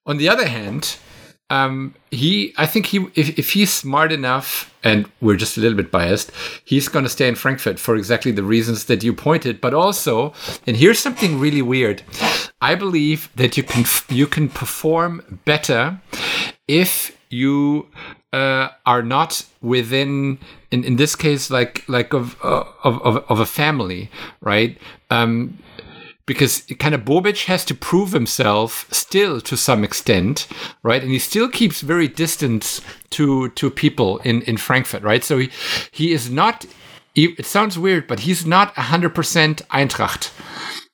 on 0.07 0.19
the 0.19 0.29
other 0.29 0.47
hand, 0.47 0.97
um, 1.55 1.95
he 2.11 2.53
I 2.57 2.67
think 2.67 2.87
he 2.87 2.99
if, 3.15 3.39
if 3.39 3.53
he's 3.53 3.73
smart 3.73 4.11
enough, 4.13 4.73
and 4.83 5.07
we're 5.21 5.37
just 5.37 5.57
a 5.57 5.61
little 5.61 5.77
bit 5.77 5.91
biased, 5.91 6.31
he's 6.65 6.89
going 6.89 7.05
to 7.05 7.09
stay 7.09 7.29
in 7.29 7.37
Frankfurt 7.37 7.79
for 7.79 7.95
exactly 7.97 8.33
the 8.33 8.43
reasons 8.43 8.85
that 8.87 9.05
you 9.05 9.13
pointed. 9.13 9.61
But 9.61 9.73
also, 9.75 10.33
and 10.67 10.77
here's 10.77 10.99
something 10.99 11.39
really 11.39 11.63
weird. 11.63 12.03
I 12.61 12.75
believe 12.75 13.29
that 13.37 13.57
you 13.57 13.63
can 13.63 13.85
you 14.09 14.27
can 14.27 14.49
perform 14.49 15.41
better 15.45 16.01
if 16.67 17.17
you 17.31 17.87
uh, 18.33 18.69
are 18.85 19.03
not 19.03 19.45
within 19.63 20.39
in, 20.71 20.85
in 20.85 20.97
this 20.97 21.15
case 21.15 21.51
like 21.51 21.85
like 21.89 22.13
of 22.13 22.37
of, 22.43 23.01
of 23.03 23.25
of 23.29 23.41
a 23.41 23.47
family, 23.47 24.11
right? 24.41 24.77
Um, 25.11 25.59
because 26.27 26.63
kind 26.79 26.95
of 26.95 27.03
Bobic 27.03 27.45
has 27.45 27.65
to 27.67 27.75
prove 27.75 28.13
himself 28.13 28.87
still 28.91 29.41
to 29.43 29.57
some 29.57 29.85
extent, 29.85 30.47
right? 30.83 31.03
And 31.03 31.11
he 31.11 31.19
still 31.19 31.49
keeps 31.49 31.81
very 31.81 32.09
distant 32.09 32.81
to 33.11 33.51
to 33.51 33.71
people 33.71 34.19
in 34.19 34.43
in 34.43 34.57
Frankfurt, 34.57 35.03
right? 35.03 35.25
So 35.25 35.39
he 35.39 35.51
he 35.91 36.13
is 36.13 36.31
not. 36.31 36.67
It 37.17 37.47
sounds 37.47 37.79
weird, 37.79 38.09
but 38.09 38.21
he's 38.21 38.45
not 38.45 38.75
hundred 38.75 39.15
percent 39.15 39.63
Eintracht, 39.71 40.31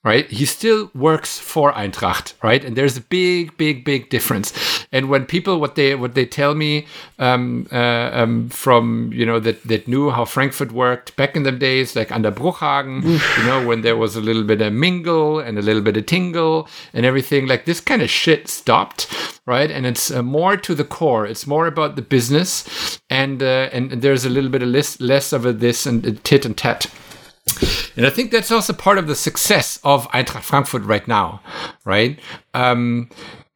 right? 0.03 0.30
He 0.30 0.46
still 0.46 0.90
works 0.94 1.38
for 1.38 1.72
Eintracht, 1.72 2.32
right? 2.42 2.64
And 2.64 2.74
there's 2.74 2.96
a 2.96 3.03
big, 3.03 3.57
big, 3.59 3.84
big 3.84 4.09
difference. 4.09 4.53
And 4.92 5.11
when 5.11 5.26
people 5.26 5.61
what 5.61 5.74
they 5.74 5.94
what 5.94 6.14
they 6.14 6.24
tell 6.24 6.55
me 6.55 6.86
um, 7.18 7.66
uh, 7.70 8.11
um, 8.12 8.48
from 8.48 9.11
you 9.12 9.26
know 9.26 9.38
that 9.40 9.62
that 9.64 9.86
knew 9.86 10.11
how 10.11 10.24
Frankfurt 10.24 10.72
worked 10.72 11.16
back 11.16 11.36
in 11.36 11.42
the 11.42 11.53
days, 11.53 11.94
like 11.94 12.11
under 12.11 12.30
Bruchhagen, 12.32 13.03
you 13.38 13.44
know, 13.44 13.66
when 13.66 13.82
there 13.82 13.96
was 13.96 14.16
a 14.16 14.20
little 14.22 14.42
bit 14.42 14.62
of 14.62 14.72
mingle 14.72 15.38
and 15.38 15.59
a 15.59 15.62
little 15.62 15.82
bit 15.82 15.98
of 15.98 16.07
tingle 16.07 16.66
and 16.94 17.05
everything, 17.05 17.46
like 17.46 17.66
this 17.66 17.80
kind 17.80 18.01
of 18.01 18.09
shit 18.09 18.48
stopped, 18.48 19.07
right? 19.44 19.70
And 19.70 19.84
it's 19.84 20.11
uh, 20.11 20.22
more 20.22 20.57
to 20.57 20.74
the 20.74 20.84
core. 20.84 21.26
It's 21.26 21.46
more 21.46 21.66
about 21.66 21.96
the 21.96 22.03
business, 22.03 22.98
and 23.11 23.42
uh, 23.42 23.68
and, 23.72 23.92
and 23.92 24.01
there's 24.01 24.24
a 24.24 24.30
little 24.30 24.51
bit 24.51 24.62
of 24.62 24.68
less 24.70 24.98
less 24.98 25.34
of 25.34 25.44
a 25.44 25.53
this 25.53 25.84
and 25.84 26.07
uh, 26.07 26.12
tit 26.24 26.46
and 26.46 26.57
tat. 26.57 26.86
And 27.96 28.07
I 28.07 28.11
think 28.11 28.30
that's 28.30 28.51
also 28.51 28.72
part 28.72 28.98
of 28.98 29.07
the 29.07 29.14
success 29.14 29.78
of 29.84 30.09
Eintracht 30.09 30.42
Frankfurt 30.42 30.82
right 30.82 31.07
now, 31.07 31.40
right? 31.84 32.18
Um, 32.55 33.09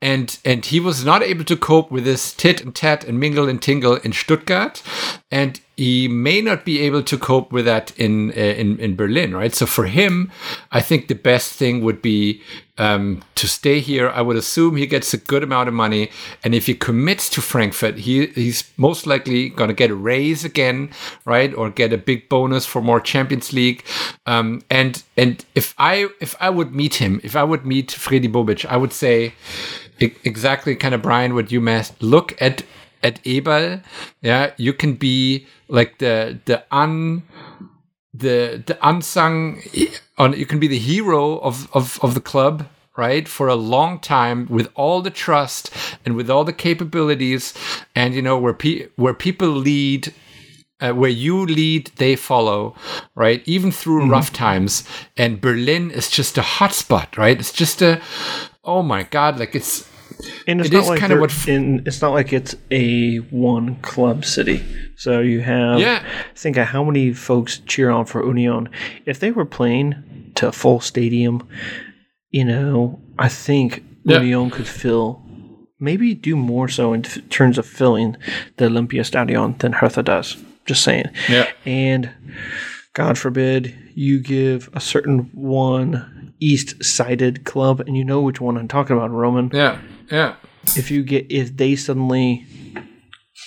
and 0.03 0.38
and 0.45 0.66
he 0.66 0.80
was 0.80 1.05
not 1.05 1.22
able 1.22 1.45
to 1.45 1.57
cope 1.57 1.90
with 1.90 2.05
this 2.05 2.32
tit 2.32 2.61
and 2.61 2.74
tat 2.74 3.05
and 3.05 3.18
mingle 3.18 3.49
and 3.49 3.61
tingle 3.61 3.97
in 3.97 4.12
Stuttgart, 4.12 4.82
and 5.30 5.61
he 5.76 6.06
may 6.06 6.40
not 6.40 6.64
be 6.64 6.80
able 6.80 7.02
to 7.02 7.18
cope 7.18 7.52
with 7.52 7.64
that 7.64 7.92
in 7.98 8.30
uh, 8.30 8.34
in 8.34 8.78
in 8.78 8.96
Berlin, 8.96 9.34
right? 9.34 9.54
So 9.54 9.66
for 9.66 9.86
him, 9.86 10.30
I 10.70 10.80
think 10.80 11.08
the 11.08 11.14
best 11.14 11.52
thing 11.52 11.82
would 11.82 12.00
be 12.00 12.42
um, 12.78 13.22
to 13.34 13.48
stay 13.48 13.80
here. 13.80 14.08
I 14.08 14.20
would 14.20 14.36
assume 14.36 14.76
he 14.76 14.86
gets 14.86 15.12
a 15.12 15.16
good 15.16 15.42
amount 15.42 15.68
of 15.68 15.74
money, 15.74 16.10
and 16.44 16.54
if 16.54 16.66
he 16.66 16.74
commits 16.74 17.28
to 17.30 17.42
Frankfurt, 17.42 17.98
he 17.98 18.26
he's 18.26 18.70
most 18.76 19.06
likely 19.06 19.48
going 19.48 19.68
to 19.68 19.74
get 19.74 19.90
a 19.90 19.96
raise 19.96 20.44
again, 20.44 20.90
right, 21.24 21.52
or 21.54 21.70
get 21.70 21.92
a 21.92 21.98
big 21.98 22.28
bonus 22.28 22.66
for 22.66 22.80
more 22.80 23.00
Champions 23.00 23.52
League. 23.52 23.84
Um, 24.26 24.62
and 24.70 25.02
and 25.16 25.44
if 25.54 25.74
I 25.76 26.08
if 26.20 26.36
I 26.40 26.50
would 26.50 26.74
meet 26.74 26.96
him, 26.96 27.20
if 27.24 27.34
I 27.34 27.42
would 27.42 27.66
meet 27.66 27.88
Fredi 27.88 28.30
Bobic, 28.30 28.64
I 28.66 28.76
would 28.76 28.92
say 28.92 29.34
exactly 30.00 30.74
kind 30.76 30.94
of 30.94 31.02
Brian 31.02 31.34
what 31.34 31.52
you 31.52 31.60
meant. 31.60 31.92
Look 32.00 32.40
at 32.40 32.62
at 33.05 33.22
Eberl, 33.24 33.82
yeah, 34.22 34.52
you 34.57 34.72
can 34.72 34.94
be 34.94 35.46
like 35.68 35.98
the 35.98 36.38
the 36.46 36.64
un 36.72 37.22
the 38.12 38.62
the 38.66 38.78
unsung 38.82 39.61
on 40.18 40.32
you 40.34 40.46
can 40.46 40.59
be 40.59 40.68
the 40.68 40.78
hero 40.78 41.38
of 41.38 41.68
of 41.74 41.98
of 42.02 42.14
the 42.14 42.20
club 42.20 42.66
right 42.96 43.26
for 43.28 43.48
a 43.48 43.57
long 43.57 43.98
time 43.98 44.46
with 44.48 44.68
all 44.76 45.02
the 45.02 45.11
trust 45.11 45.70
and 46.05 46.14
with 46.14 46.30
all 46.30 46.44
the 46.44 46.52
capabilities 46.52 47.52
and 47.96 48.14
you 48.14 48.22
know 48.22 48.38
where 48.38 48.55
pe- 48.55 48.86
where 48.96 49.14
people 49.14 49.48
lead 49.48 50.14
uh, 50.80 50.92
where 50.92 51.11
you 51.11 51.44
lead 51.44 51.90
they 51.96 52.14
follow 52.14 52.74
right 53.16 53.42
even 53.46 53.72
through 53.72 54.02
Mm-hmm. 54.02 54.11
rough 54.11 54.32
times 54.32 54.84
and 55.16 55.40
berlin 55.40 55.90
is 55.90 56.09
just 56.09 56.38
a 56.38 56.42
hotspot 56.42 57.16
right 57.16 57.40
it's 57.40 57.52
just 57.52 57.82
a 57.82 58.00
oh 58.62 58.82
my 58.82 59.02
god 59.02 59.40
like 59.40 59.57
it's 59.57 59.88
And 60.46 60.60
it's 60.60 60.68
It 60.70 60.72
not 60.74 60.82
is 60.82 60.88
like 60.88 61.00
kind 61.00 61.12
of 61.12 61.20
what 61.20 61.30
f- 61.30 61.48
in, 61.48 61.82
it's 61.86 62.00
not 62.02 62.12
like 62.12 62.32
it's 62.32 62.54
a 62.70 63.16
one 63.30 63.76
club 63.76 64.24
city. 64.24 64.62
So 64.96 65.20
you 65.20 65.40
have 65.40 65.78
Yeah. 65.80 66.02
think 66.34 66.56
of 66.56 66.66
how 66.68 66.84
many 66.84 67.12
folks 67.12 67.58
cheer 67.66 67.90
on 67.90 68.04
for 68.06 68.24
Union. 68.24 68.68
If 69.06 69.18
they 69.20 69.30
were 69.30 69.44
playing 69.46 69.94
to 70.36 70.48
a 70.48 70.52
full 70.52 70.80
stadium, 70.80 71.46
you 72.30 72.44
know, 72.44 73.00
I 73.18 73.28
think 73.28 73.84
Yeah. 74.04 74.20
Union 74.20 74.50
could 74.50 74.66
fill 74.66 75.20
maybe 75.80 76.14
do 76.14 76.34
more 76.36 76.68
so 76.68 76.92
in 76.94 77.04
f- 77.04 77.18
terms 77.28 77.58
of 77.58 77.66
filling 77.66 78.16
the 78.56 78.66
Olympia 78.66 79.04
Stadion 79.04 79.54
than 79.58 79.72
Hertha 79.72 80.02
does. 80.02 80.36
Just 80.66 80.82
saying. 80.82 81.06
Yeah. 81.28 81.46
And 81.66 82.10
God 82.94 83.18
forbid 83.18 83.74
you 83.94 84.20
give 84.20 84.70
a 84.72 84.80
certain 84.80 85.30
one 85.34 86.32
east 86.40 86.82
sided 86.82 87.44
club 87.44 87.80
and 87.80 87.96
you 87.96 88.04
know 88.04 88.20
which 88.22 88.40
one 88.40 88.56
I'm 88.56 88.68
talking 88.68 88.96
about, 88.96 89.10
Roman 89.10 89.50
yeah 89.52 89.78
yeah 90.11 90.34
if 90.76 90.90
you 90.90 91.02
get 91.02 91.26
if 91.30 91.57
they 91.57 91.76
suddenly 91.76 92.46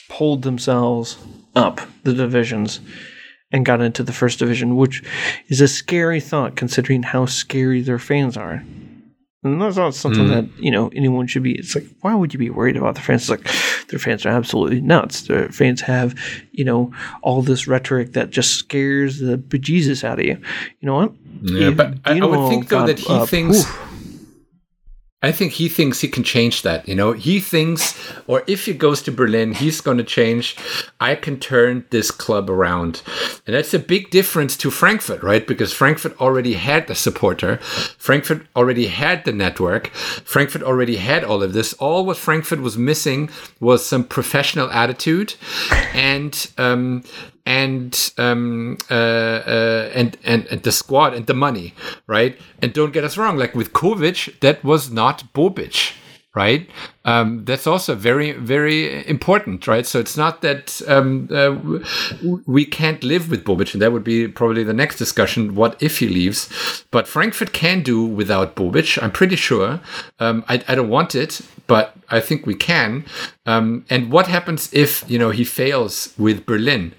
pulled 0.10 0.44
themselves 0.44 1.18
up 1.56 1.82
the 2.04 2.14
divisions 2.14 2.80
and 3.52 3.66
got 3.66 3.82
into 3.82 4.04
the 4.04 4.14
first 4.14 4.40
division, 4.40 4.76
which 4.76 5.04
is 5.48 5.62
a 5.62 5.68
scary 5.68 6.20
thought 6.20 6.56
considering 6.56 7.04
how 7.04 7.26
scary 7.26 7.82
their 7.82 8.00
fans 8.00 8.36
are. 8.36 8.64
And 9.44 9.62
that's 9.62 9.78
not 9.78 9.94
something 9.94 10.26
hmm. 10.26 10.32
that, 10.32 10.50
you 10.60 10.72
know, 10.72 10.90
anyone 10.90 11.28
should 11.28 11.44
be 11.44 11.58
it's 11.58 11.76
like, 11.76 11.86
why 12.02 12.14
would 12.14 12.34
you 12.34 12.40
be 12.40 12.50
worried 12.50 12.76
about 12.76 12.96
the 12.96 13.02
fans? 13.02 13.22
It's 13.22 13.30
like 13.30 13.88
their 13.88 14.00
fans 14.00 14.26
are 14.26 14.30
absolutely 14.30 14.82
nuts. 14.82 15.22
Their 15.22 15.48
fans 15.50 15.82
have, 15.82 16.16
you 16.52 16.66
know, 16.66 16.92
all 17.22 17.42
this 17.42 17.68
rhetoric 17.68 18.14
that 18.14 18.32
just 18.32 18.56
scares 18.56 19.20
the 19.20 19.38
bejesus 19.38 20.04
out 20.04 20.20
of 20.20 20.26
you. 20.26 20.38
You 20.82 20.88
know 20.88 20.96
what? 20.96 21.14
Yeah, 21.44 21.70
If 21.70 21.78
but 21.78 21.94
I, 22.04 22.18
I 22.18 22.26
would 22.26 22.50
think 22.50 22.68
though 22.68 22.88
that 22.88 23.00
he 23.00 23.14
up, 23.14 23.30
thinks. 23.30 23.60
oof. 23.60 23.97
I 25.24 25.32
think 25.32 25.54
he 25.54 25.68
thinks 25.68 26.02
he 26.02 26.10
can 26.10 26.24
change 26.24 26.62
that. 26.62 26.88
You 26.88 26.94
know, 26.94 27.14
he 27.14 27.40
thinks, 27.40 27.98
or 28.28 28.44
if 28.46 28.66
he 28.66 28.74
goes 28.74 29.02
to 29.02 29.12
Berlin, 29.12 29.54
he's 29.54 29.82
going 29.82 29.98
to 29.98 30.04
change. 30.04 30.56
I 31.00 31.16
can 31.16 31.40
turn 31.40 31.86
this 31.90 32.12
club 32.12 32.52
around, 32.52 33.02
and 33.48 33.56
that's 33.56 33.74
a 33.74 33.80
big 33.80 34.12
difference 34.12 34.56
to 34.58 34.70
Frankfurt, 34.70 35.24
right? 35.24 35.48
Because 35.48 35.74
Frankfurt 35.74 36.22
already 36.22 36.54
had 36.54 36.86
the 36.86 36.94
supporter, 36.94 37.58
Frankfurt 37.98 38.46
already 38.56 38.86
had 38.88 39.26
the 39.26 39.32
network, 39.32 39.88
Frankfurt 39.88 40.62
already 40.62 40.98
had 40.98 41.24
all 41.24 41.42
of 41.42 41.54
this. 41.54 41.74
All 41.74 42.06
what 42.06 42.18
Frankfurt 42.18 42.60
was 42.60 42.78
missing 42.78 43.32
was 43.60 43.84
some 43.84 44.04
professional 44.04 44.70
attitude, 44.70 45.34
and 45.96 46.48
um, 46.60 47.04
and 47.48 48.12
um, 48.18 48.78
uh, 48.92 48.94
uh, 48.94 49.90
and, 49.96 50.18
and 50.26 50.44
the 50.64 50.72
squad 50.72 51.14
and 51.14 51.28
the 51.28 51.34
money, 51.34 51.74
right? 52.06 52.38
And 52.62 52.74
don't 52.74 52.92
get 52.92 53.06
us 53.06 53.18
wrong, 53.18 53.38
like 53.38 53.56
with 53.56 53.72
Kovač, 53.72 54.38
that 54.42 54.66
was 54.66 54.92
not 54.92 55.24
Bobic, 55.34 55.94
right? 56.36 56.70
Um, 57.06 57.46
that's 57.46 57.66
also 57.66 57.96
very 57.96 58.34
very 58.34 59.08
important, 59.08 59.66
right? 59.66 59.86
So 59.86 59.98
it's 59.98 60.18
not 60.18 60.42
that 60.42 60.82
um, 60.90 61.30
uh, 61.32 61.56
we 62.46 62.66
can't 62.66 63.02
live 63.02 63.32
with 63.32 63.46
Bobic, 63.46 63.72
and 63.72 63.82
that 63.82 63.94
would 63.94 64.04
be 64.04 64.28
probably 64.28 64.66
the 64.66 64.74
next 64.74 64.98
discussion. 64.98 65.56
What 65.56 65.82
if 65.82 66.00
he 66.00 66.10
leaves? 66.10 66.84
But 66.92 67.08
Frankfurt 67.08 67.54
can 67.54 67.82
do 67.82 68.06
without 68.06 68.58
Bobic. 68.58 69.02
I'm 69.02 69.14
pretty 69.14 69.38
sure. 69.38 69.80
Um, 70.20 70.44
I, 70.50 70.62
I 70.68 70.76
don't 70.76 70.90
want 70.90 71.16
it, 71.16 71.40
but 71.66 71.96
I 72.10 72.20
think 72.20 72.46
we 72.46 72.56
can. 72.56 73.06
Um, 73.46 73.86
and 73.90 74.12
what 74.12 74.28
happens 74.28 74.70
if 74.74 75.10
you 75.10 75.18
know 75.18 75.30
he 75.30 75.46
fails 75.46 76.14
with 76.18 76.46
Berlin? 76.46 76.94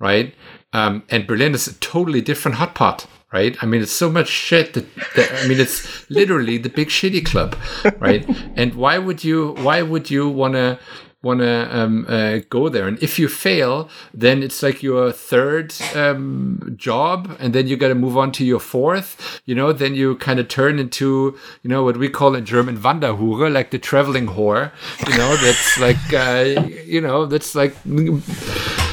Right? 0.00 0.34
Um, 0.72 1.04
and 1.08 1.26
Berlin 1.26 1.54
is 1.54 1.68
a 1.68 1.74
totally 1.74 2.20
different 2.20 2.56
hot 2.56 2.74
pot, 2.74 3.06
right? 3.32 3.56
I 3.62 3.66
mean, 3.66 3.82
it's 3.82 3.92
so 3.92 4.10
much 4.10 4.28
shit 4.28 4.74
that, 4.74 4.86
that 5.14 5.44
I 5.44 5.46
mean, 5.46 5.60
it's 5.60 6.10
literally 6.10 6.58
the 6.58 6.68
big 6.68 6.88
shitty 6.88 7.24
club, 7.24 7.56
right? 7.98 8.26
and 8.56 8.74
why 8.74 8.98
would 8.98 9.22
you? 9.22 9.52
Why 9.58 9.82
would 9.82 10.10
you 10.10 10.28
want 10.28 10.54
to? 10.54 10.78
Want 11.22 11.40
to 11.40 11.78
um, 11.78 12.06
uh, 12.08 12.38
go 12.48 12.70
there, 12.70 12.88
and 12.88 12.98
if 13.02 13.18
you 13.18 13.28
fail, 13.28 13.90
then 14.14 14.42
it's 14.42 14.62
like 14.62 14.82
your 14.82 15.12
third 15.12 15.74
um, 15.94 16.72
job, 16.78 17.36
and 17.38 17.54
then 17.54 17.66
you 17.66 17.76
got 17.76 17.88
to 17.88 17.94
move 17.94 18.16
on 18.16 18.32
to 18.32 18.42
your 18.42 18.58
fourth. 18.58 19.42
You 19.44 19.54
know, 19.54 19.70
then 19.70 19.94
you 19.94 20.16
kind 20.16 20.40
of 20.40 20.48
turn 20.48 20.78
into 20.78 21.36
you 21.62 21.68
know 21.68 21.84
what 21.84 21.98
we 21.98 22.08
call 22.08 22.34
in 22.34 22.46
German 22.46 22.78
Wanderhure, 22.78 23.52
like 23.52 23.70
the 23.70 23.78
traveling 23.78 24.28
whore. 24.28 24.72
You 25.06 25.18
know, 25.18 25.36
that's 25.36 25.78
like 25.78 26.14
uh, 26.14 26.66
you 26.86 27.02
know 27.02 27.26
that's 27.26 27.54
like 27.54 27.76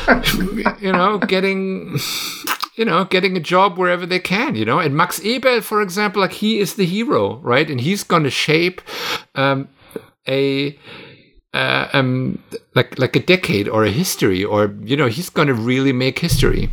you 0.79 0.91
know, 0.91 1.17
getting 1.19 1.97
you 2.77 2.85
know, 2.85 3.05
getting 3.05 3.35
a 3.35 3.39
job 3.39 3.77
wherever 3.77 4.05
they 4.05 4.19
can, 4.19 4.55
you 4.55 4.63
know. 4.63 4.79
And 4.79 4.95
Max 4.95 5.19
Eberl, 5.19 5.63
for 5.63 5.81
example, 5.81 6.21
like 6.21 6.33
he 6.33 6.59
is 6.59 6.75
the 6.75 6.85
hero, 6.85 7.37
right? 7.37 7.69
And 7.69 7.81
he's 7.81 8.03
going 8.03 8.23
to 8.23 8.29
shape 8.29 8.81
um, 9.35 9.67
a 10.27 10.77
uh, 11.53 11.87
um, 11.93 12.41
like 12.75 12.97
like 12.99 13.15
a 13.15 13.19
decade 13.19 13.67
or 13.67 13.83
a 13.83 13.91
history, 13.91 14.43
or 14.43 14.75
you 14.83 14.95
know, 14.95 15.07
he's 15.07 15.29
going 15.29 15.47
to 15.47 15.53
really 15.53 15.93
make 15.93 16.19
history. 16.19 16.69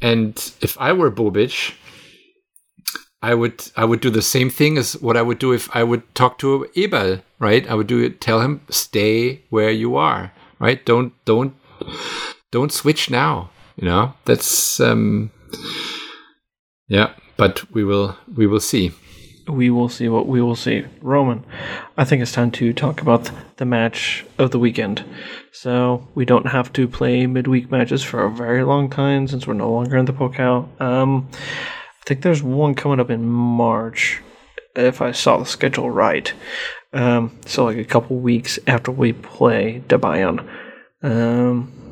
And 0.00 0.52
if 0.60 0.78
I 0.80 0.92
were 0.92 1.10
Bobic, 1.10 1.74
I 3.20 3.34
would 3.34 3.70
I 3.76 3.84
would 3.84 4.00
do 4.00 4.10
the 4.10 4.22
same 4.22 4.50
thing 4.50 4.78
as 4.78 5.00
what 5.00 5.16
I 5.16 5.22
would 5.22 5.38
do 5.38 5.52
if 5.52 5.74
I 5.74 5.82
would 5.82 6.02
talk 6.14 6.38
to 6.38 6.68
Ebel, 6.76 7.20
right? 7.40 7.68
I 7.68 7.74
would 7.74 7.86
do 7.86 8.00
it, 8.00 8.20
tell 8.20 8.40
him 8.40 8.60
stay 8.68 9.42
where 9.50 9.70
you 9.70 9.96
are, 9.96 10.32
right? 10.60 10.84
Don't 10.84 11.12
don't 11.24 11.54
don't 12.50 12.72
switch 12.72 13.10
now. 13.10 13.50
You 13.76 13.86
know 13.86 14.14
that's 14.24 14.80
um, 14.80 15.30
yeah. 16.88 17.12
But 17.36 17.70
we 17.72 17.84
will 17.84 18.16
we 18.36 18.46
will 18.46 18.60
see. 18.60 18.92
we 19.48 19.68
will 19.70 19.88
see 19.88 20.08
what 20.08 20.26
we 20.26 20.40
will 20.40 20.56
see. 20.56 20.84
Roman, 21.02 21.44
I 21.96 22.04
think 22.04 22.22
it's 22.22 22.32
time 22.32 22.50
to 22.52 22.72
talk 22.72 23.00
about 23.02 23.30
the 23.56 23.64
match 23.64 24.24
of 24.38 24.50
the 24.52 24.58
weekend. 24.58 25.04
So 25.52 26.08
we 26.14 26.24
don't 26.24 26.46
have 26.46 26.72
to 26.74 26.88
play 26.88 27.26
midweek 27.26 27.70
matches 27.70 28.02
for 28.02 28.24
a 28.24 28.30
very 28.30 28.64
long 28.64 28.88
time 28.90 29.26
since 29.28 29.46
we're 29.46 29.54
no 29.54 29.72
longer 29.72 29.96
in 29.96 30.04
the 30.06 30.12
Pokal. 30.12 30.68
Um, 30.80 31.28
I 31.32 32.06
think 32.06 32.22
there's 32.22 32.42
one 32.42 32.74
coming 32.74 33.00
up 33.00 33.10
in 33.10 33.26
March, 33.26 34.22
if 34.76 35.00
I 35.02 35.12
saw 35.12 35.38
the 35.38 35.46
schedule 35.46 35.90
right. 35.90 36.32
Um, 36.92 37.38
so 37.46 37.64
like 37.64 37.78
a 37.78 37.84
couple 37.84 38.16
weeks 38.18 38.58
after 38.66 38.90
we 38.92 39.12
play 39.12 39.82
De 39.88 39.98
Bayern. 39.98 40.48
Um, 41.04 41.83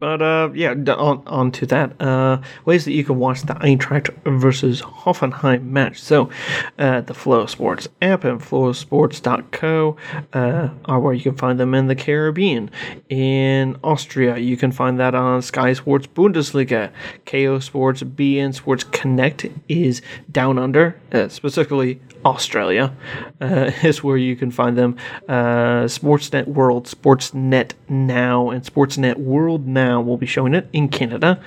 but 0.00 0.22
uh, 0.22 0.50
yeah, 0.54 0.72
on 0.72 1.22
on 1.26 1.50
to 1.52 1.66
that. 1.66 2.00
Uh, 2.00 2.40
ways 2.64 2.84
that 2.84 2.92
you 2.92 3.04
can 3.04 3.18
watch 3.18 3.42
the 3.42 3.54
Eintracht 3.54 4.10
versus 4.24 4.80
Hoffenheim 4.80 5.64
match. 5.64 6.00
So, 6.00 6.30
uh, 6.78 7.00
the 7.00 7.14
Flow 7.14 7.46
Sports 7.46 7.88
app 8.00 8.24
and 8.24 8.40
flowsports.co 8.40 9.96
uh, 10.32 10.68
are 10.84 11.00
where 11.00 11.14
you 11.14 11.22
can 11.22 11.36
find 11.36 11.58
them 11.58 11.74
in 11.74 11.88
the 11.88 11.96
Caribbean. 11.96 12.70
In 13.08 13.76
Austria, 13.82 14.38
you 14.38 14.56
can 14.56 14.70
find 14.70 15.00
that 15.00 15.14
on 15.14 15.42
Sky 15.42 15.72
Sports 15.72 16.06
Bundesliga. 16.06 16.92
KO 17.26 17.58
Sports 17.58 18.02
beIN 18.02 18.54
Sports 18.54 18.84
Connect 18.84 19.46
is 19.68 20.00
down 20.30 20.58
under, 20.58 21.00
uh, 21.12 21.28
specifically 21.28 22.00
Australia, 22.24 22.94
uh, 23.40 23.70
is 23.82 24.04
where 24.04 24.16
you 24.16 24.36
can 24.36 24.50
find 24.50 24.78
them. 24.78 24.96
Uh, 25.28 25.84
Sportsnet 25.86 26.46
World, 26.46 26.86
Sportsnet 26.86 27.72
Now, 27.88 28.50
and 28.50 28.64
Sportsnet 28.64 29.16
World 29.16 29.66
Now 29.66 29.87
will 29.96 30.16
be 30.16 30.26
showing 30.26 30.54
it 30.54 30.68
in 30.72 30.88
Canada 30.88 31.40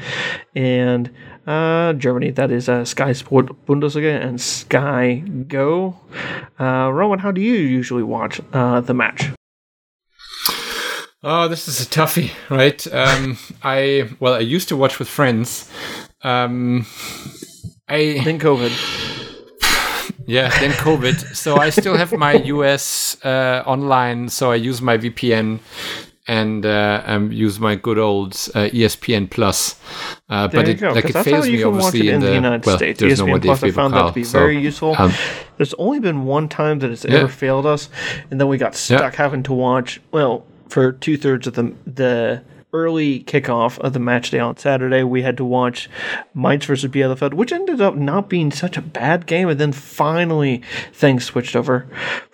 and 0.56 1.10
uh, 1.48 1.94
Germany. 1.94 2.32
That 2.32 2.52
is 2.52 2.70
uh, 2.70 2.86
Sky 2.86 3.14
Sport 3.14 3.48
Bundesliga 3.66 4.22
and 4.22 4.40
Sky 4.40 5.24
Go. 5.48 6.00
Uh, 6.60 6.90
Roman, 6.92 7.20
how 7.20 7.32
do 7.32 7.42
you 7.42 7.54
usually 7.56 8.04
watch 8.04 8.40
uh, 8.54 8.82
the 8.82 8.94
match? 8.94 9.30
Oh, 11.24 11.48
this 11.48 11.68
is 11.68 11.80
a 11.82 11.86
toughie, 11.86 12.32
right? 12.50 12.82
Um, 12.92 13.38
I 13.64 14.10
well, 14.20 14.34
I 14.34 14.40
used 14.40 14.70
to 14.70 14.76
watch 14.78 14.98
with 14.98 15.08
friends. 15.08 15.70
Um, 16.24 16.86
I 17.88 18.22
Then 18.26 18.40
COVID. 18.40 18.72
yeah, 20.26 20.50
then 20.60 20.72
COVID. 20.72 21.36
So 21.36 21.58
I 21.58 21.70
still 21.70 21.96
have 21.96 22.12
my 22.14 22.34
US 22.34 23.18
uh, 23.24 23.62
online, 23.68 24.30
so 24.30 24.52
I 24.52 24.56
use 24.56 24.82
my 24.82 24.98
VPN 24.98 25.60
and 26.32 26.66
uh, 26.66 27.04
um, 27.06 27.30
use 27.30 27.60
my 27.60 27.76
good 27.76 28.00
old 28.00 28.32
uh, 28.56 28.70
ESPN 28.72 29.30
Plus. 29.30 29.76
Uh, 30.30 30.48
but 30.48 30.66
it 30.66 30.76
go. 30.80 30.94
like 30.94 31.04
it 31.04 31.14
that's 31.14 31.26
how 31.28 31.32
fails 31.34 31.46
you 31.48 31.58
me 31.58 31.64
can 31.64 31.74
watch 31.74 31.84
obviously 31.88 32.08
it 32.08 32.14
in 32.14 32.22
the, 32.22 32.34
United 32.34 32.66
well, 32.66 32.78
States. 32.78 33.02
there's 33.02 33.20
no 33.20 33.26
ESPN 33.26 33.42
Plus, 33.42 33.64
I 33.64 33.72
found 33.72 33.94
that 33.94 34.08
to 34.08 34.14
be 34.14 34.24
so, 34.24 34.40
very 34.40 34.58
useful. 34.58 34.96
um, 34.98 35.12
There's 35.58 35.74
only 35.74 36.00
been 36.00 36.24
one 36.24 36.48
time 36.48 36.80
that 36.80 36.90
it's 36.90 37.04
Yeah. 37.04 37.16
ever 37.18 37.28
failed 37.28 37.66
us, 37.66 37.90
and 38.30 38.40
then 38.40 38.48
we 38.48 38.58
got 38.58 38.76
stuck 38.76 39.16
having 39.16 39.44
to 39.44 39.54
watch. 39.54 40.00
Well, 40.14 40.46
for 40.70 40.94
two 40.94 41.18
thirds 41.18 41.48
of 41.48 41.56
the 41.56 41.74
the 41.86 42.42
early 42.74 43.22
kickoff 43.22 43.78
of 43.80 43.94
the 43.94 44.00
match 44.00 44.32
day 44.32 44.40
on 44.40 44.58
Saturday, 44.58 45.04
we 45.04 45.22
had 45.22 45.38
to 45.38 45.46
watch 45.46 45.90
Mainz 46.34 46.66
versus 46.66 46.90
Bielefeld, 46.90 47.34
which 47.34 47.52
ended 47.52 47.82
up 47.82 47.96
not 47.96 48.30
being 48.30 48.52
such 48.52 48.78
a 48.78 48.82
bad 48.82 49.26
game. 49.26 49.50
And 49.50 49.60
then 49.60 49.72
finally, 49.72 50.62
things 50.94 51.26
switched 51.26 51.56
over. 51.56 51.88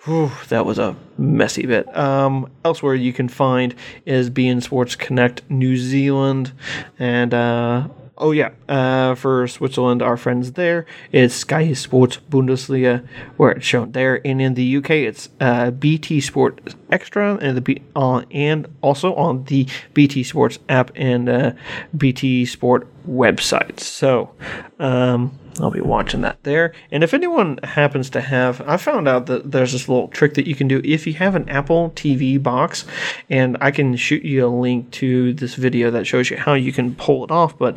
Whew, 0.04 0.30
that 0.48 0.66
was 0.66 0.78
a 0.78 0.96
messy 1.16 1.66
bit. 1.66 1.94
Um, 1.96 2.50
elsewhere, 2.64 2.94
you 2.94 3.12
can 3.12 3.28
find 3.28 3.74
is 4.06 4.30
beIN 4.30 4.62
Sports 4.62 4.96
Connect 4.96 5.48
New 5.50 5.76
Zealand 5.76 6.52
and. 6.98 7.34
Uh, 7.34 7.88
Oh 8.20 8.32
yeah, 8.32 8.50
uh, 8.68 9.14
for 9.14 9.46
Switzerland, 9.46 10.02
our 10.02 10.16
friends 10.16 10.52
there, 10.52 10.86
it's 11.12 11.34
Sky 11.34 11.72
Sports 11.72 12.18
Bundesliga, 12.28 13.06
where 13.36 13.52
it's 13.52 13.64
shown 13.64 13.92
there, 13.92 14.20
and 14.26 14.42
in 14.42 14.54
the 14.54 14.76
UK, 14.78 14.90
it's 14.90 15.28
uh, 15.40 15.70
BT 15.70 16.20
Sport 16.20 16.74
Extra, 16.90 17.36
and 17.36 17.56
the 17.56 17.60
B- 17.60 17.82
uh, 17.94 18.22
and 18.32 18.66
also 18.80 19.14
on 19.14 19.44
the 19.44 19.68
BT 19.94 20.24
Sports 20.24 20.58
app 20.68 20.90
and 20.96 21.28
uh, 21.28 21.52
BT 21.96 22.44
Sport 22.44 22.88
website. 23.08 23.78
So, 23.78 24.34
um, 24.80 25.38
I'll 25.60 25.70
be 25.70 25.80
watching 25.80 26.20
that 26.22 26.42
there. 26.42 26.72
And 26.90 27.02
if 27.02 27.14
anyone 27.14 27.58
happens 27.62 28.10
to 28.10 28.20
have, 28.20 28.60
I 28.62 28.76
found 28.76 29.08
out 29.08 29.26
that 29.26 29.50
there's 29.50 29.72
this 29.72 29.88
little 29.88 30.08
trick 30.08 30.34
that 30.34 30.46
you 30.46 30.54
can 30.54 30.68
do 30.68 30.80
if 30.84 31.06
you 31.06 31.14
have 31.14 31.34
an 31.34 31.48
Apple 31.48 31.90
TV 31.90 32.42
box, 32.42 32.84
and 33.28 33.56
I 33.60 33.70
can 33.70 33.96
shoot 33.96 34.22
you 34.22 34.46
a 34.46 34.48
link 34.48 34.90
to 34.92 35.34
this 35.34 35.54
video 35.54 35.90
that 35.90 36.06
shows 36.06 36.30
you 36.30 36.36
how 36.36 36.54
you 36.54 36.72
can 36.72 36.94
pull 36.94 37.24
it 37.24 37.30
off. 37.30 37.58
But 37.58 37.76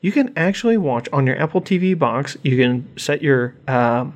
you 0.00 0.12
can 0.12 0.32
actually 0.36 0.76
watch 0.76 1.08
on 1.12 1.26
your 1.26 1.40
Apple 1.40 1.60
TV 1.60 1.98
box. 1.98 2.36
You 2.42 2.56
can 2.56 2.98
set 2.98 3.22
your 3.22 3.54
um, 3.68 4.14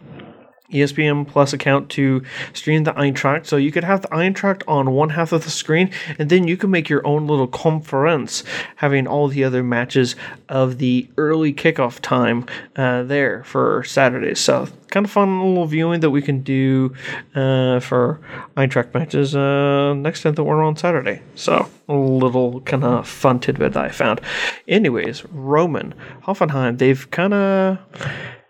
ESPN 0.73 1.27
Plus 1.27 1.53
account 1.53 1.91
to 1.91 2.23
stream 2.53 2.85
the 2.85 2.93
Eintracht. 2.93 3.47
So 3.47 3.57
you 3.57 3.73
could 3.73 3.85
have 3.85 4.03
the 4.03 4.09
Eintracht 4.09 4.63
on 4.67 4.91
one 4.91 5.11
half 5.11 5.33
of 5.33 5.45
the 5.45 5.51
screen, 5.51 5.91
and 6.19 6.29
then 6.29 6.49
you 6.49 6.57
can 6.57 6.71
make 6.71 6.89
your 6.89 7.07
own 7.07 7.27
little 7.27 7.47
conference, 7.47 8.45
having 8.77 9.07
all 9.07 9.29
the 9.29 9.45
other 9.45 9.63
matches 9.63 10.17
of 10.49 10.79
the 10.79 11.09
early 11.17 11.53
kickoff 11.53 12.01
time 12.01 12.47
uh, 12.77 13.03
there 13.03 13.45
for 13.45 13.85
Saturdays. 13.85 14.41
So 14.41 14.69
kind 14.91 15.05
of 15.05 15.13
fun 15.13 15.41
little 15.41 15.67
viewing 15.67 16.01
that 16.01 16.11
we 16.11 16.23
can 16.23 16.41
do 16.41 16.95
uh, 17.35 17.81
for 17.81 18.21
Eintracht 18.57 18.95
matches 18.95 19.35
uh, 19.35 19.95
next 19.95 20.23
time 20.23 20.35
that 20.35 20.45
we're 20.45 20.63
on 20.63 20.77
Saturday. 20.77 21.23
So 21.35 21.69
a 21.89 21.95
little 21.95 22.61
kind 22.63 22.85
of 22.85 23.09
fun 23.09 23.41
tidbit 23.41 23.73
that 23.75 23.85
I 23.85 23.89
found. 23.91 24.21
Anyways, 24.69 25.25
Roman 25.27 25.95
Hoffenheim, 26.23 26.79
they've 26.79 27.11
kind 27.11 27.35
of 27.35 27.79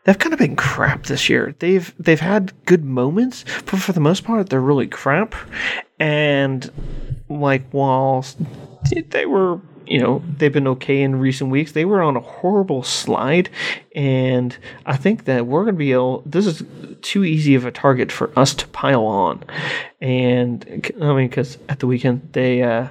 they've 0.06 0.18
kind 0.18 0.32
of 0.32 0.38
been 0.38 0.56
crap 0.56 1.04
this 1.04 1.28
year. 1.28 1.54
They've 1.58 1.92
they've 1.98 2.20
had 2.20 2.52
good 2.64 2.84
moments, 2.84 3.44
but 3.66 3.80
for 3.80 3.92
the 3.92 4.00
most 4.00 4.24
part, 4.24 4.48
they're 4.48 4.60
really 4.60 4.86
crap. 4.86 5.34
And 5.98 6.70
like 7.28 7.68
while 7.72 8.24
they 9.10 9.26
were, 9.26 9.60
you 9.86 10.00
know, 10.00 10.22
they've 10.38 10.52
been 10.52 10.68
okay 10.68 11.02
in 11.02 11.16
recent 11.16 11.50
weeks, 11.50 11.72
they 11.72 11.84
were 11.84 12.02
on 12.02 12.16
a 12.16 12.20
horrible 12.20 12.82
slide. 12.82 13.48
And 13.94 14.56
I 14.84 14.96
think 14.96 15.24
that 15.24 15.46
we're 15.46 15.62
going 15.64 15.74
to 15.74 15.78
be 15.78 15.92
able. 15.92 16.22
This 16.26 16.46
is 16.46 16.62
too 17.02 17.24
easy 17.24 17.54
of 17.54 17.64
a 17.64 17.70
target 17.70 18.12
for 18.12 18.30
us 18.38 18.54
to 18.54 18.68
pile 18.68 19.04
on. 19.06 19.42
And 20.00 20.90
I 21.00 21.14
mean, 21.14 21.28
because 21.28 21.56
at 21.68 21.78
the 21.80 21.86
weekend 21.86 22.28
they 22.32 22.62
uh, 22.62 22.88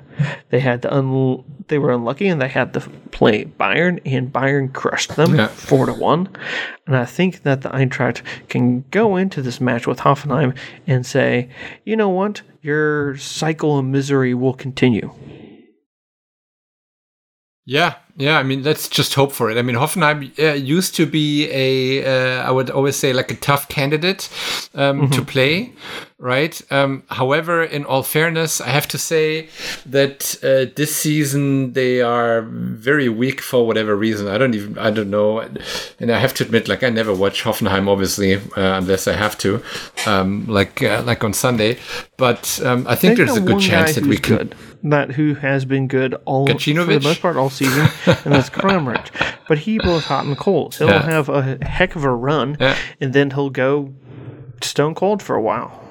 they 0.49 0.59
had 0.59 0.81
the 0.81 0.91
un- 0.93 1.43
they 1.67 1.77
were 1.77 1.91
unlucky 1.91 2.27
and 2.27 2.41
they 2.41 2.47
had 2.47 2.73
to 2.73 2.79
play 3.11 3.45
Bayern, 3.45 3.99
and 4.05 4.31
Bayern 4.33 4.71
crushed 4.73 5.15
them 5.15 5.35
Yeah. 5.35 5.47
four 5.47 5.85
to 5.85 5.93
one. 5.93 6.29
And 6.87 6.95
I 6.95 7.05
think 7.05 7.43
that 7.43 7.61
the 7.61 7.69
Eintracht 7.69 8.21
can 8.49 8.83
go 8.91 9.15
into 9.15 9.41
this 9.41 9.61
match 9.61 9.85
with 9.87 9.99
Hoffenheim 9.99 10.55
and 10.87 11.05
say, 11.05 11.49
you 11.83 11.95
know 11.95 12.09
what, 12.09 12.41
your 12.61 13.17
cycle 13.17 13.77
of 13.79 13.85
misery 13.85 14.33
will 14.33 14.53
continue. 14.53 15.11
Yeah, 17.65 17.95
yeah. 18.15 18.37
I 18.37 18.43
mean, 18.43 18.61
let's 18.61 18.87
just 18.87 19.15
hope 19.15 19.31
for 19.31 19.49
it. 19.49 19.57
I 19.57 19.63
mean, 19.63 19.75
Hoffenheim 19.75 20.37
uh, 20.39 20.53
used 20.53 20.95
to 20.95 21.05
be 21.07 21.49
a, 21.51 22.05
uh, 22.05 22.47
I 22.47 22.51
would 22.51 22.69
always 22.69 22.95
say, 22.95 23.11
like 23.11 23.31
a 23.31 23.35
tough 23.35 23.67
candidate 23.69 24.29
um, 24.75 25.09
to 25.09 25.21
play, 25.23 25.73
right? 26.17 26.61
Um, 26.71 27.03
however, 27.09 27.63
in 27.63 27.83
all 27.85 28.01
fairness, 28.03 28.61
I 28.61 28.69
have 28.69 28.87
to 28.89 28.97
say 28.97 29.49
that 29.85 30.35
uh, 30.43 30.71
this 30.75 30.95
season 30.95 31.73
they 31.73 32.01
are 32.01 32.41
very 32.43 33.09
weak 33.09 33.41
for 33.41 33.67
whatever 33.67 33.95
reason. 33.95 34.27
I 34.27 34.37
don't 34.37 34.53
even, 34.55 34.77
I 34.77 34.91
don't 34.91 35.09
know. 35.09 35.39
And 35.99 36.11
I 36.11 36.19
have 36.19 36.33
to 36.35 36.43
admit, 36.45 36.67
like, 36.67 36.83
I 36.83 36.89
never 36.89 37.13
watch 37.13 37.43
Hoffenheim, 37.43 37.87
obviously, 37.89 38.35
uh, 38.35 38.41
unless 38.55 39.07
I 39.07 39.13
have 39.13 39.37
to, 39.39 39.61
um, 40.07 40.45
like, 40.47 40.81
uh, 40.81 41.03
like 41.05 41.23
on 41.23 41.33
Sunday. 41.33 41.77
But 42.17 42.61
um, 42.63 42.87
I 42.87 42.95
think 42.95 43.17
They 43.17 43.25
there's 43.25 43.37
a 43.37 43.41
good 43.41 43.59
chance 43.59 43.95
that 43.95 44.05
we 44.05 44.17
can. 44.17 44.37
good, 44.37 44.55
that 44.83 45.11
who 45.11 45.33
has 45.35 45.65
been 45.65 45.87
good 45.87 46.13
all 46.25 46.47
for 46.47 46.53
the 46.57 46.99
most 47.03 47.21
part 47.21 47.35
all 47.35 47.49
season, 47.49 47.87
and 48.05 48.33
that's 48.33 48.49
Kramaric. 48.61 49.09
But 49.49 49.57
he 49.59 49.79
blows 49.79 50.05
hot 50.05 50.25
and 50.25 50.37
cold. 50.37 50.75
He'll 50.75 50.87
Yeah. 50.87 51.03
have 51.03 51.27
a 51.27 51.57
heck 51.65 51.95
of 51.97 52.03
a 52.05 52.11
run, 52.11 52.55
Yeah. 52.59 52.77
and 53.01 53.11
then 53.11 53.31
he'll 53.31 53.49
go 53.49 53.93
stone 54.61 54.95
cold 54.95 55.21
for 55.21 55.35
a 55.35 55.41
while. 55.41 55.81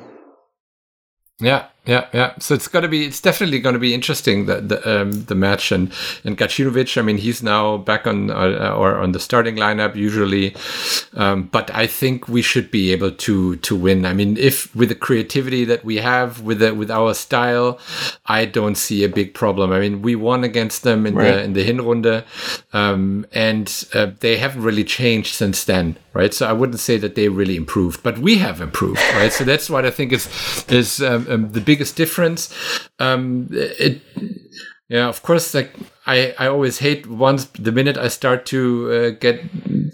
Yeah, 1.40 1.68
yeah, 1.86 2.06
yeah. 2.14 2.32
So 2.38 2.54
it's 2.54 2.68
gonna 2.68 2.88
be, 2.88 3.04
it's 3.04 3.20
definitely 3.20 3.58
gonna 3.60 3.78
be 3.78 3.92
interesting 3.92 4.46
the 4.46 4.60
the, 4.60 5.00
um, 5.02 5.24
the 5.24 5.34
match 5.34 5.70
and 5.70 5.92
and 6.24 6.38
Gacinovic. 6.38 6.96
I 6.96 7.02
mean, 7.02 7.18
he's 7.18 7.42
now 7.42 7.76
back 7.76 8.06
on 8.06 8.30
uh, 8.30 8.74
or 8.76 8.96
on 8.96 9.12
the 9.12 9.20
starting 9.20 9.56
lineup 9.56 9.94
usually, 9.94 10.54
um, 11.14 11.44
but 11.52 11.70
I 11.74 11.86
think 11.86 12.26
we 12.28 12.40
should 12.42 12.70
be 12.70 12.92
able 12.92 13.10
to 13.10 13.56
to 13.56 13.76
win. 13.76 14.06
I 14.06 14.14
mean, 14.14 14.36
if 14.38 14.74
with 14.74 14.88
the 14.88 14.94
creativity 14.94 15.64
that 15.66 15.84
we 15.84 15.96
have 15.96 16.40
with 16.40 16.60
the, 16.60 16.74
with 16.74 16.90
our 16.90 17.12
style, 17.14 17.78
I 18.26 18.46
don't 18.46 18.76
see 18.76 19.04
a 19.04 19.08
big 19.08 19.34
problem. 19.34 19.70
I 19.72 19.80
mean, 19.80 20.00
we 20.00 20.14
won 20.16 20.44
against 20.44 20.82
them 20.84 21.06
in 21.06 21.14
Right. 21.14 21.32
the 21.32 21.42
in 21.44 21.52
the 21.52 21.64
Hinrunde, 21.64 22.24
um, 22.72 23.26
and 23.32 23.86
uh, 23.94 24.10
they 24.20 24.38
haven't 24.38 24.62
really 24.62 24.84
changed 24.84 25.34
since 25.34 25.64
then, 25.64 25.96
right? 26.14 26.32
So 26.32 26.46
I 26.46 26.52
wouldn't 26.52 26.80
say 26.80 26.96
that 26.98 27.14
they 27.14 27.28
really 27.28 27.56
improved, 27.56 28.02
but 28.02 28.18
we 28.18 28.38
have 28.38 28.60
improved, 28.60 29.00
right? 29.14 29.32
So 29.32 29.44
that's 29.44 29.68
what 29.68 29.84
I 29.84 29.90
think 29.90 30.12
is 30.12 30.28
is 30.68 31.00
um, 31.02 31.26
um, 31.28 31.52
the 31.52 31.60
biggest 31.74 31.96
difference. 31.96 32.54
Um, 32.98 33.48
it, 33.50 34.00
yeah, 34.88 35.08
of 35.08 35.22
course, 35.22 35.54
like 35.54 35.70
I, 36.06 36.34
I 36.38 36.46
always 36.46 36.78
hate 36.78 37.06
once 37.06 37.46
the 37.46 37.72
minute 37.72 37.96
I 37.96 38.08
start 38.08 38.46
to 38.46 38.60
uh, 38.92 39.10
get 39.18 39.40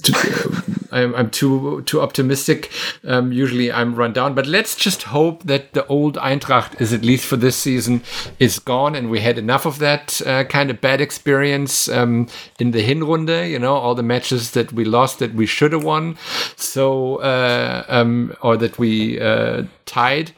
to, 0.03 0.63
I'm, 0.93 1.15
I'm 1.15 1.31
too 1.31 1.83
too 1.87 2.01
optimistic. 2.01 2.71
Um, 3.05 3.33
usually 3.33 3.71
I'm 3.73 3.95
run 3.95 4.13
down, 4.13 4.35
but 4.35 4.47
let's 4.47 4.75
just 4.77 5.05
hope 5.05 5.43
that 5.45 5.73
the 5.73 5.87
old 5.87 6.17
Eintracht 6.17 6.81
is 6.81 6.93
at 6.93 7.03
least 7.03 7.25
for 7.27 7.37
this 7.37 7.57
season 7.57 8.03
is 8.39 8.59
gone, 8.59 8.95
and 8.95 9.11
we 9.11 9.21
had 9.21 9.39
enough 9.39 9.67
of 9.67 9.79
that 9.79 10.21
uh, 10.27 10.45
kind 10.45 10.71
of 10.71 10.81
bad 10.81 11.01
experience 11.01 11.89
um, 11.89 12.27
in 12.59 12.71
the 12.73 12.83
Hinrunde. 12.83 13.51
You 13.51 13.59
know, 13.59 13.75
all 13.75 13.95
the 13.95 14.03
matches 14.03 14.51
that 14.53 14.73
we 14.73 14.85
lost 14.85 15.19
that 15.19 15.35
we 15.35 15.47
should 15.47 15.73
have 15.73 15.85
won, 15.85 16.17
so 16.57 17.17
uh, 17.17 17.85
um, 17.89 18.35
or 18.43 18.57
that 18.57 18.79
we 18.79 19.21
uh, 19.21 19.65
tied. 19.87 20.33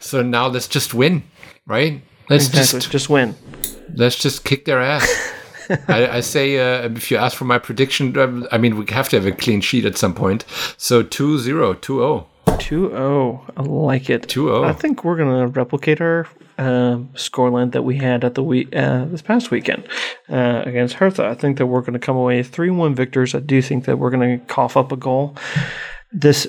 So 0.00 0.22
now 0.22 0.46
let's 0.48 0.68
just 0.68 0.94
win, 0.94 1.22
right? 1.66 2.02
Let's 2.28 2.48
Exactly. 2.48 2.80
just 2.80 2.90
Just 2.92 3.08
win. 3.10 3.34
let's 3.94 4.16
just 4.16 4.44
kick 4.44 4.64
their 4.64 4.80
ass. 4.80 5.08
I, 5.88 6.16
I 6.16 6.20
say, 6.20 6.58
uh, 6.58 6.88
if 6.88 7.10
you 7.10 7.16
ask 7.16 7.36
for 7.36 7.44
my 7.44 7.58
prediction, 7.58 8.16
um, 8.18 8.46
I 8.50 8.58
mean, 8.58 8.76
we 8.76 8.86
have 8.90 9.08
to 9.10 9.16
have 9.16 9.26
a 9.26 9.32
clean 9.32 9.60
sheet 9.60 9.84
at 9.84 9.96
some 9.96 10.14
point. 10.14 10.44
So 10.76 11.02
2 11.02 11.38
0, 11.38 11.74
2 11.74 11.98
0. 11.98 12.26
2 12.58 12.90
0. 12.90 13.44
I 13.56 13.62
like 13.62 14.10
it. 14.10 14.22
2-0. 14.28 14.64
I 14.64 14.72
think 14.72 15.04
we're 15.04 15.16
going 15.16 15.40
to 15.40 15.46
replicate 15.46 16.00
our 16.00 16.26
um, 16.58 17.08
scoreline 17.14 17.72
that 17.72 17.82
we 17.82 17.96
had 17.96 18.24
at 18.24 18.34
the 18.34 18.42
week 18.42 18.74
uh, 18.74 19.06
this 19.06 19.22
past 19.22 19.50
weekend 19.50 19.88
uh, 20.28 20.62
against 20.66 20.94
Hertha. 20.94 21.26
I 21.26 21.34
think 21.34 21.58
that 21.58 21.66
we're 21.66 21.80
going 21.80 21.94
to 21.94 21.98
come 21.98 22.16
away 22.16 22.42
3 22.42 22.70
1 22.70 22.94
victors. 22.94 23.34
I 23.34 23.40
do 23.40 23.62
think 23.62 23.84
that 23.84 23.98
we're 23.98 24.10
going 24.10 24.38
to 24.38 24.44
cough 24.46 24.76
up 24.76 24.92
a 24.92 24.96
goal. 24.96 25.36
This, 26.12 26.46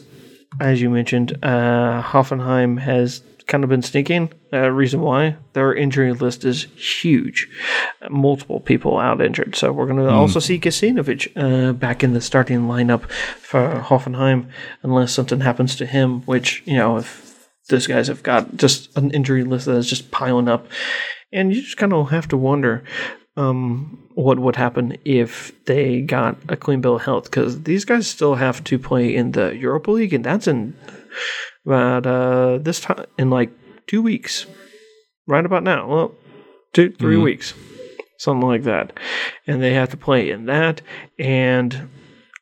as 0.59 0.81
you 0.81 0.89
mentioned, 0.89 1.37
uh, 1.43 2.01
Hoffenheim 2.01 2.79
has 2.79 3.21
kind 3.47 3.63
of 3.63 3.69
been 3.69 3.81
sneaking. 3.81 4.31
Uh, 4.53 4.69
reason 4.69 5.01
why 5.01 5.37
their 5.53 5.73
injury 5.73 6.13
list 6.13 6.45
is 6.45 6.63
huge, 6.75 7.47
multiple 8.09 8.59
people 8.59 8.97
out 8.97 9.21
injured. 9.21 9.55
So 9.55 9.71
we're 9.71 9.85
going 9.85 9.99
to 9.99 10.09
also 10.09 10.39
see 10.39 10.59
Gacinovic 10.59 11.31
uh, 11.35 11.73
back 11.73 12.03
in 12.03 12.13
the 12.13 12.21
starting 12.21 12.61
lineup 12.61 13.09
for 13.11 13.81
Hoffenheim, 13.85 14.49
unless 14.83 15.13
something 15.13 15.41
happens 15.41 15.75
to 15.77 15.85
him. 15.85 16.21
Which 16.23 16.63
you 16.65 16.75
know, 16.75 16.97
if 16.97 17.49
those 17.69 17.87
guys 17.87 18.07
have 18.07 18.23
got 18.23 18.57
just 18.57 18.95
an 18.97 19.11
injury 19.11 19.43
list 19.43 19.65
that 19.65 19.77
is 19.77 19.89
just 19.89 20.11
piling 20.11 20.47
up, 20.47 20.67
and 21.31 21.53
you 21.53 21.61
just 21.61 21.77
kind 21.77 21.93
of 21.93 22.09
have 22.09 22.27
to 22.29 22.37
wonder 22.37 22.83
um, 23.37 24.09
what 24.13 24.39
would 24.39 24.55
happen 24.55 24.97
if 25.05 25.51
they 25.65 26.01
got 26.01 26.37
a 26.49 26.57
clean 26.57 26.81
bill 26.81 26.97
of 26.97 27.03
health 27.03 27.25
because 27.25 27.63
these 27.63 27.85
guys 27.85 28.07
still 28.07 28.35
have 28.35 28.63
to 28.65 28.77
play 28.77 29.15
in 29.15 29.31
the 29.31 29.55
Europa 29.55 29.91
League, 29.91 30.13
and 30.13 30.23
that's 30.23 30.47
in 30.47 30.75
about 31.65 32.05
uh, 32.05 32.57
this 32.59 32.79
time 32.79 33.05
in 33.17 33.29
like 33.29 33.51
two 33.87 34.01
weeks, 34.01 34.45
right 35.27 35.45
about 35.45 35.63
now. 35.63 35.87
Well, 35.87 36.15
two 36.73 36.91
three 36.91 37.17
weeks, 37.17 37.53
something 38.17 38.47
like 38.47 38.63
that, 38.63 38.97
and 39.47 39.61
they 39.61 39.73
have 39.73 39.89
to 39.89 39.97
play 39.97 40.31
in 40.31 40.45
that. 40.45 40.81
And 41.19 41.89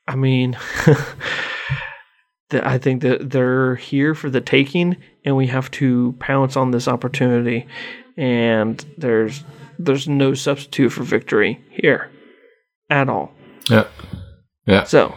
I 0.08 0.16
mean, 0.16 0.58
that 2.50 2.66
I 2.66 2.78
think 2.78 3.02
that 3.02 3.30
they're 3.30 3.76
here 3.76 4.16
for 4.16 4.30
the 4.30 4.42
taking, 4.42 4.98
and 5.26 5.36
we 5.36 5.48
have 5.48 5.70
to 5.72 6.16
pounce 6.20 6.56
on 6.56 6.72
this 6.72 6.88
opportunity. 6.88 7.68
And 8.18 8.84
there's 8.98 9.44
there's 9.78 10.08
no 10.08 10.34
substitute 10.34 10.90
for 10.90 11.04
victory 11.04 11.64
here 11.72 12.12
at 12.90 13.08
all. 13.08 13.32
Yeah. 13.70 13.88
Yeah. 14.66 14.84
So 14.84 15.16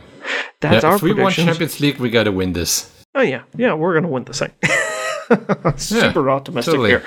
that's 0.61 0.85
yeah, 0.85 0.91
our 0.91 0.97
if 0.97 1.03
we 1.03 1.13
want. 1.13 1.35
Champions 1.35 1.81
League, 1.81 1.99
we 1.99 2.11
got 2.11 2.25
to 2.25 2.33
win 2.33 2.53
this. 2.53 2.92
Oh 3.23 3.25
yeah, 3.25 3.43
yeah, 3.57 3.75
we're 3.75 3.95
gonna 3.95 4.09
win 4.09 4.25
this 4.25 4.39
thing. 4.41 4.51
Super 5.77 6.29
optimistic 6.29 6.73
totally. 6.73 6.91
here. 6.91 7.05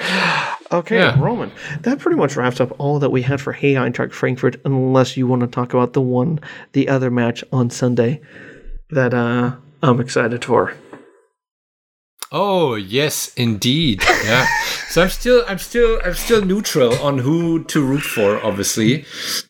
Okay, 0.71 0.95
Yeah. 0.95 1.19
Roman. 1.21 1.51
That 1.81 1.99
pretty 1.99 2.15
much 2.15 2.37
wraps 2.37 2.61
up 2.61 2.73
all 2.79 2.99
that 2.99 3.09
we 3.09 3.21
had 3.21 3.41
for 3.41 3.51
Hey 3.51 3.73
Eintracht 3.73 4.13
Frankfurt. 4.13 4.55
Unless 4.63 5.17
you 5.17 5.27
want 5.27 5.41
to 5.41 5.47
talk 5.47 5.73
about 5.73 5.91
the 5.91 5.99
one, 5.99 6.39
the 6.71 6.87
other 6.87 7.11
match 7.11 7.43
on 7.51 7.69
Sunday 7.69 8.21
that 8.91 9.13
uh, 9.13 9.57
I'm 9.83 9.99
excited 9.99 10.45
for. 10.45 10.73
Oh 12.31 12.75
yes, 12.75 13.33
indeed. 13.35 14.01
Yeah. 14.23 14.45
so 14.87 15.01
I'm 15.03 15.09
still, 15.09 15.43
I'm 15.49 15.59
still, 15.59 15.99
I'm 16.05 16.13
still 16.13 16.45
neutral 16.45 16.93
on 16.99 17.17
who 17.19 17.65
to 17.65 17.85
root 17.85 18.03
for. 18.03 18.41
Obviously, 18.41 19.03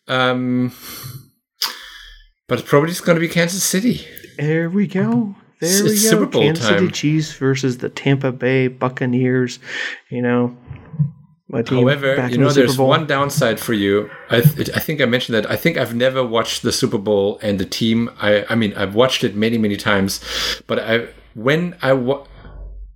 um, 0.08 0.72
but 2.48 2.64
probably 2.66 2.90
it's 2.90 3.00
going 3.00 3.14
to 3.16 3.20
be 3.20 3.28
Kansas 3.28 3.62
City. 3.62 4.04
There 4.36 4.68
we 4.68 4.88
go. 4.88 5.36
There 5.66 5.74
It's- 5.74 5.82
we 5.82 5.90
it's 5.92 6.02
go. 6.04 6.10
Super 6.10 6.26
Bowl 6.26 6.42
Kansas 6.42 6.66
City 6.66 6.86
time. 6.86 6.90
Chiefs 6.92 7.32
versus 7.34 7.78
the 7.78 7.88
Tampa 7.88 8.32
Bay 8.32 8.68
Buccaneers. 8.68 9.58
You 10.10 10.22
know, 10.22 10.56
my 11.48 11.62
team. 11.62 11.78
However, 11.82 12.28
you 12.30 12.38
know, 12.38 12.48
the 12.48 12.54
there's 12.60 12.78
one 12.78 13.06
downside 13.06 13.58
for 13.60 13.72
you. 13.72 14.10
I, 14.30 14.40
th- 14.40 14.70
I 14.74 14.80
think 14.80 15.00
I 15.00 15.04
mentioned 15.04 15.34
that. 15.36 15.50
I 15.50 15.56
think 15.56 15.76
I've 15.76 15.94
never 15.94 16.24
watched 16.24 16.62
the 16.62 16.72
Super 16.72 16.98
Bowl 16.98 17.38
and 17.42 17.58
the 17.58 17.64
team. 17.66 18.10
I, 18.20 18.44
I 18.50 18.54
mean, 18.54 18.72
I've 18.74 18.94
watched 18.94 19.22
it 19.24 19.34
many, 19.36 19.58
many 19.58 19.76
times, 19.76 20.20
but 20.66 20.78
I 20.78 21.08
when 21.34 21.76
I 21.82 21.92
wa- 21.92 22.24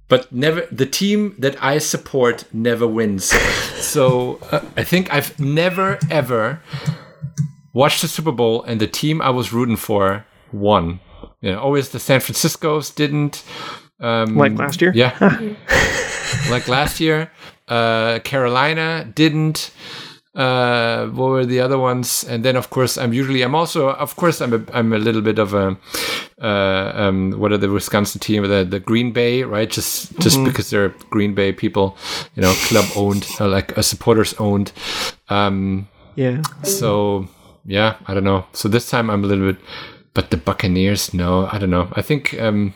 but 0.09 0.33
never 0.33 0.67
the 0.73 0.87
team 0.87 1.35
that 1.39 1.55
I 1.63 1.79
support 1.79 2.45
never 2.53 2.87
wins. 2.87 3.25
so 3.95 4.39
uh, 4.51 4.61
I 4.77 4.83
think 4.85 5.13
I've 5.15 5.39
never 5.39 5.99
ever 6.11 6.61
watched 7.73 8.03
the 8.03 8.09
Super 8.09 8.33
Bowl 8.33 8.63
and 8.65 8.81
the 8.81 8.89
team 8.89 9.23
I 9.23 9.31
was 9.31 9.53
rooting 9.53 9.77
for 9.77 10.25
won. 10.53 10.99
You 11.41 11.53
know, 11.53 11.61
always 11.61 11.89
the 11.89 11.99
San 11.99 12.21
Francisco's 12.21 12.91
didn't. 12.91 13.43
Um, 14.01 14.37
like 14.37 14.57
last 14.59 14.81
year. 14.81 14.93
yeah. 14.95 15.15
like 16.51 16.69
last 16.69 17.01
year, 17.01 17.31
uh, 17.69 18.19
Carolina 18.21 19.05
didn't. 19.15 19.71
Uh, 20.33 21.07
what 21.09 21.29
were 21.31 21.45
the 21.45 21.59
other 21.61 21.77
ones? 21.77 22.25
And 22.25 22.45
then, 22.45 22.55
of 22.57 22.71
course, 22.71 22.97
I'm 22.97 23.13
usually 23.13 23.43
I'm 23.43 23.55
also, 23.55 23.91
of 23.91 24.15
course, 24.17 24.41
I'm 24.41 24.53
a 24.55 24.61
I'm 24.73 24.93
a 24.93 24.99
little 24.99 25.23
bit 25.23 25.39
of 25.41 25.55
a 25.55 25.77
uh, 26.41 26.93
um, 26.95 27.33
what 27.33 27.53
are 27.53 27.59
the 27.59 27.69
Wisconsin 27.69 28.21
team? 28.21 28.45
The 28.45 28.65
the 28.65 28.79
Green 28.81 29.13
Bay, 29.13 29.43
right? 29.43 29.69
Just 29.69 30.17
just 30.21 30.43
because 30.45 30.71
they're 30.71 30.95
Green 31.11 31.35
Bay 31.35 31.53
people, 31.53 31.97
you 32.37 32.43
know, 32.43 32.55
club 32.69 32.87
owned, 32.97 33.27
uh, 33.41 33.49
like 33.49 33.77
uh, 33.77 33.83
supporters 33.83 34.33
owned. 34.39 34.73
Um, 35.29 35.89
Yeah. 36.15 36.43
so 36.63 37.27
yeah, 37.67 37.97
I 38.07 38.15
don't 38.15 38.25
know. 38.25 38.45
So 38.53 38.69
this 38.69 38.89
time 38.89 39.11
I'm 39.11 39.25
a 39.25 39.27
little 39.27 39.53
bit, 39.53 39.61
but 40.21 40.29
the 40.29 40.37
Buccaneers, 40.37 41.15
no, 41.15 41.49
I 41.51 41.57
don't 41.57 41.71
know. 41.71 41.89
I 41.95 42.03
think 42.03 42.39
um, 42.39 42.75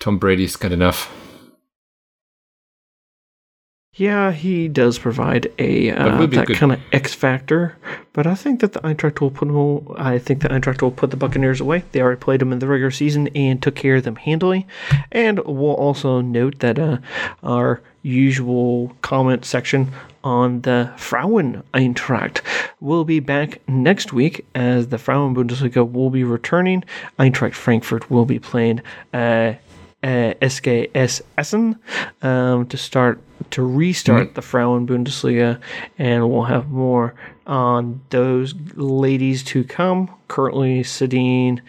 Tom 0.00 0.16
Brady's 0.16 0.56
got 0.56 0.72
enough. 0.72 1.12
Yeah, 3.92 4.32
he 4.32 4.66
does 4.66 4.98
provide 4.98 5.52
a 5.58 5.90
uh, 5.90 6.24
that 6.24 6.48
kind 6.48 6.72
of 6.72 6.80
X 6.92 7.12
factor, 7.12 7.76
but 8.14 8.26
I 8.26 8.34
think 8.34 8.60
that 8.60 8.72
the 8.72 8.80
Eintracht 8.80 9.20
will 9.20 9.30
put 9.30 9.50
I 9.98 10.18
think 10.18 10.40
the 10.40 10.48
Eintracht 10.48 10.80
will 10.80 10.92
put 10.92 11.10
the 11.10 11.18
Buccaneers 11.18 11.60
away. 11.60 11.84
They 11.92 12.00
already 12.00 12.20
played 12.20 12.40
them 12.40 12.52
in 12.52 12.58
the 12.58 12.68
regular 12.68 12.90
season 12.90 13.28
and 13.34 13.62
took 13.62 13.74
care 13.74 13.96
of 13.96 14.04
them 14.04 14.16
handily. 14.16 14.66
And 15.12 15.38
we'll 15.40 15.74
also 15.74 16.22
note 16.22 16.60
that 16.60 16.78
uh, 16.78 16.98
our 17.42 17.82
usual 18.02 18.96
comment 19.02 19.44
section 19.44 19.92
on 20.26 20.62
the 20.62 20.92
Frauen 20.96 21.62
Eintracht 21.72 22.40
We'll 22.80 23.04
be 23.04 23.20
back 23.20 23.60
next 23.68 24.12
week 24.12 24.44
as 24.54 24.88
the 24.88 24.98
Frauen 24.98 25.34
Bundesliga 25.34 25.90
will 25.90 26.10
be 26.10 26.24
returning. 26.24 26.84
Eintracht 27.18 27.54
Frankfurt 27.54 28.10
will 28.10 28.26
be 28.26 28.38
playing. 28.38 28.82
Uh, 29.14 29.54
uh, 30.06 30.34
SGS 30.40 31.20
Essen 31.36 31.76
um, 32.22 32.66
to 32.68 32.76
start 32.76 33.20
to 33.50 33.62
restart 33.62 34.34
the 34.34 34.42
Frauen 34.42 34.86
Bundesliga, 34.86 35.60
and 35.98 36.30
we'll 36.30 36.44
have 36.44 36.70
more 36.70 37.14
on 37.46 38.00
those 38.10 38.54
ladies 38.74 39.42
to 39.44 39.64
come. 39.64 40.10
Currently 40.28 40.84
sitting, 40.84 41.60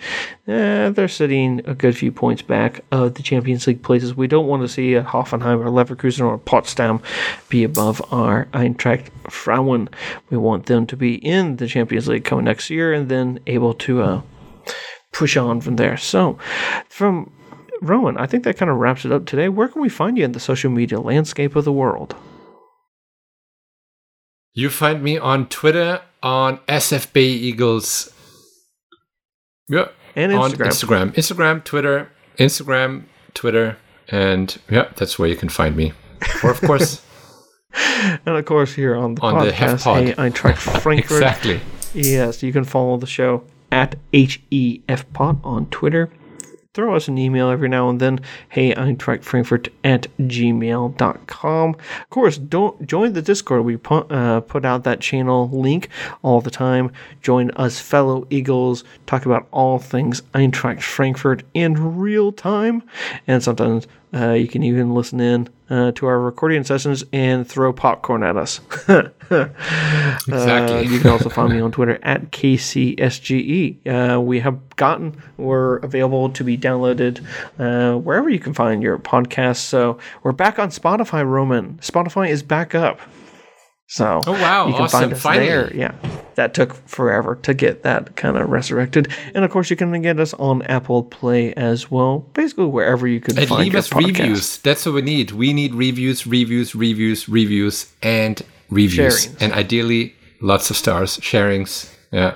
eh, 0.47 0.89
they're 0.89 1.07
sitting 1.07 1.61
a 1.65 1.73
good 1.73 1.97
few 1.97 2.11
points 2.11 2.41
back 2.41 2.83
of 2.91 3.15
the 3.15 3.23
Champions 3.23 3.65
League 3.67 3.83
places. 3.83 4.15
We 4.15 4.27
don't 4.27 4.47
want 4.47 4.61
to 4.63 4.67
see 4.67 4.93
a 4.93 5.03
Hoffenheim 5.03 5.59
or 5.59 5.69
Leverkusen 5.69 6.25
or 6.25 6.37
Potsdam 6.37 7.01
be 7.49 7.63
above 7.63 8.01
our 8.13 8.45
Eintracht 8.53 9.09
Frauen. 9.29 9.89
We 10.29 10.37
want 10.37 10.67
them 10.67 10.85
to 10.87 10.95
be 10.95 11.15
in 11.15 11.57
the 11.57 11.67
Champions 11.67 12.07
League 12.07 12.25
coming 12.25 12.45
next 12.45 12.69
year, 12.69 12.93
and 12.93 13.09
then 13.09 13.39
able 13.47 13.73
to. 13.73 14.01
Uh, 14.01 14.21
push 15.13 15.35
on 15.35 15.59
from 15.59 15.77
there. 15.77 15.97
So, 15.97 16.37
from 16.89 17.31
Roman, 17.81 18.17
I 18.17 18.25
think 18.25 18.43
that 18.43 18.57
kind 18.57 18.71
of 18.71 18.77
wraps 18.77 19.05
it 19.05 19.11
up 19.11 19.25
today. 19.25 19.49
Where 19.49 19.67
can 19.67 19.81
we 19.81 19.89
find 19.89 20.17
you 20.17 20.25
in 20.25 20.31
the 20.31 20.39
social 20.39 20.71
media 20.71 20.99
landscape 20.99 21.55
of 21.55 21.65
the 21.65 21.71
world? 21.71 22.15
You 24.53 24.69
find 24.69 25.03
me 25.03 25.17
on 25.17 25.47
Twitter 25.49 26.01
on 26.23 26.57
SF 26.67 27.13
Bay 27.13 27.27
Eagles. 27.27 28.11
Yeah. 29.69 29.89
And 30.15 30.33
On 30.33 30.51
Instagram. 30.51 30.67
Instagram. 30.67 31.13
Instagram, 31.13 31.63
Twitter, 31.63 32.09
Instagram, 32.39 33.03
Twitter, 33.35 33.77
and 34.07 34.57
yeah, 34.67 34.89
that's 34.95 35.19
where 35.19 35.29
you 35.29 35.35
can 35.35 35.49
find 35.49 35.75
me. 35.75 35.93
Or 36.43 36.49
of 36.49 36.61
course 36.61 37.03
And 38.25 38.35
of 38.37 38.45
course, 38.45 38.73
here 38.73 38.95
on 38.95 39.15
the 39.15 39.21
on 39.21 39.35
podcast, 39.35 39.83
the. 39.83 39.93
Hey 39.93 40.13
Eintracht 40.13 40.57
Frankfurt. 40.81 41.17
exactly. 41.17 41.61
Yes, 41.93 42.41
you 42.43 42.51
can 42.51 42.63
follow 42.63 42.97
the 42.97 43.07
show 43.07 43.43
at 43.71 43.95
HEFPod 44.13 45.45
on 45.45 45.67
Twitter. 45.67 46.09
Throw 46.77 46.95
us 46.95 47.07
an 47.07 47.17
email 47.17 47.49
every 47.49 47.69
now 47.69 47.89
and 47.89 47.99
then. 47.99 48.19
Hey, 48.49 48.71
Eintracht 48.71 49.23
Frankfurt 49.23 49.69
at 49.83 50.05
gmail.com. 50.19 51.69
Of 51.71 52.09
course, 52.11 52.37
don't 52.37 52.85
join 52.85 53.13
the 53.13 53.21
Discord. 53.23 53.65
We 53.65 53.77
put, 53.77 54.11
uh, 54.11 54.41
put 54.41 54.63
out 54.63 54.83
that 54.83 54.99
channel 54.99 55.49
link 55.49 55.89
all 56.21 56.39
the 56.39 56.51
time. 56.51 56.91
Join 57.23 57.49
us, 57.55 57.79
fellow 57.79 58.27
Eagles. 58.29 58.83
Talk 59.07 59.25
about 59.25 59.47
all 59.49 59.79
things 59.79 60.21
Eintracht 60.35 60.83
Frankfurt 60.83 61.41
in 61.55 61.97
real 61.97 62.31
time. 62.31 62.83
And 63.25 63.41
sometimes 63.41 63.87
uh, 64.13 64.31
you 64.31 64.47
can 64.47 64.63
even 64.63 64.93
listen 64.93 65.19
in 65.19 65.49
uh, 65.69 65.91
to 65.93 66.05
our 66.05 66.19
recording 66.19 66.63
sessions 66.63 67.03
and 67.11 67.47
throw 67.47 67.73
popcorn 67.73 68.23
at 68.23 68.37
us. 68.37 68.61
Exactly. 69.29 70.77
Uh, 70.77 70.81
you 70.81 70.99
can 70.99 71.09
also 71.11 71.27
find 71.27 71.51
me 71.51 71.59
on 71.59 71.71
Twitter 71.71 71.99
at 72.01 72.31
KCSGE. 72.31 73.85
Uh, 73.85 74.21
we 74.21 74.39
have 74.39 74.57
gotten, 74.77 75.21
we're 75.37 75.77
available 75.77 76.29
to 76.29 76.43
be 76.43 76.57
downloaded 76.57 77.21
uh, 77.59 77.97
wherever 77.97 78.29
you 78.29 78.39
can 78.39 78.53
find 78.53 78.81
your 78.81 78.97
podcasts. 78.97 79.57
So 79.57 79.97
we're 80.23 80.31
back 80.31 80.59
on 80.59 80.69
Spotify, 80.69 81.25
Roman. 81.25 81.73
Spotify 81.81 82.29
is 82.29 82.41
back 82.43 82.73
up. 82.73 82.99
So 83.89 84.21
Oh, 84.27 84.33
wow. 84.33 84.67
you 84.67 84.73
can 84.73 84.81
Awesome. 84.83 84.99
find 85.01 85.13
us 85.13 85.21
Finally. 85.21 85.47
there. 85.47 85.71
Yeah, 85.75 85.93
that 86.35 86.53
took 86.53 86.73
forever 86.87 87.35
to 87.43 87.53
get 87.53 87.83
that 87.83 88.15
kind 88.17 88.35
of 88.37 88.49
resurrected, 88.49 89.07
and 89.33 89.45
of 89.45 89.51
course 89.51 89.69
you 89.69 89.75
can 89.77 90.01
get 90.01 90.19
us 90.19 90.33
on 90.33 90.61
Apple 90.63 91.03
Play 91.03 91.53
as 91.53 91.89
well. 91.89 92.19
Basically 92.33 92.65
wherever 92.65 93.07
you 93.07 93.19
can 93.21 93.37
And 93.39 93.47
find 93.47 93.63
leave 93.63 93.75
us 93.75 93.89
podcast. 93.89 94.05
reviews. 94.19 94.57
That's 94.57 94.85
what 94.85 94.95
we 94.95 95.01
need. 95.01 95.31
We 95.31 95.53
need 95.53 95.73
reviews, 95.73 96.27
reviews, 96.27 96.75
reviews, 96.75 97.29
reviews, 97.29 97.87
and 98.03 98.41
reviews. 98.69 99.27
Sharings. 99.27 99.37
And 99.41 99.53
ideally, 99.53 100.15
lots 100.41 100.69
of 100.69 100.75
stars, 100.75 101.17
sharings. 101.19 101.89
Yeah. 102.11 102.33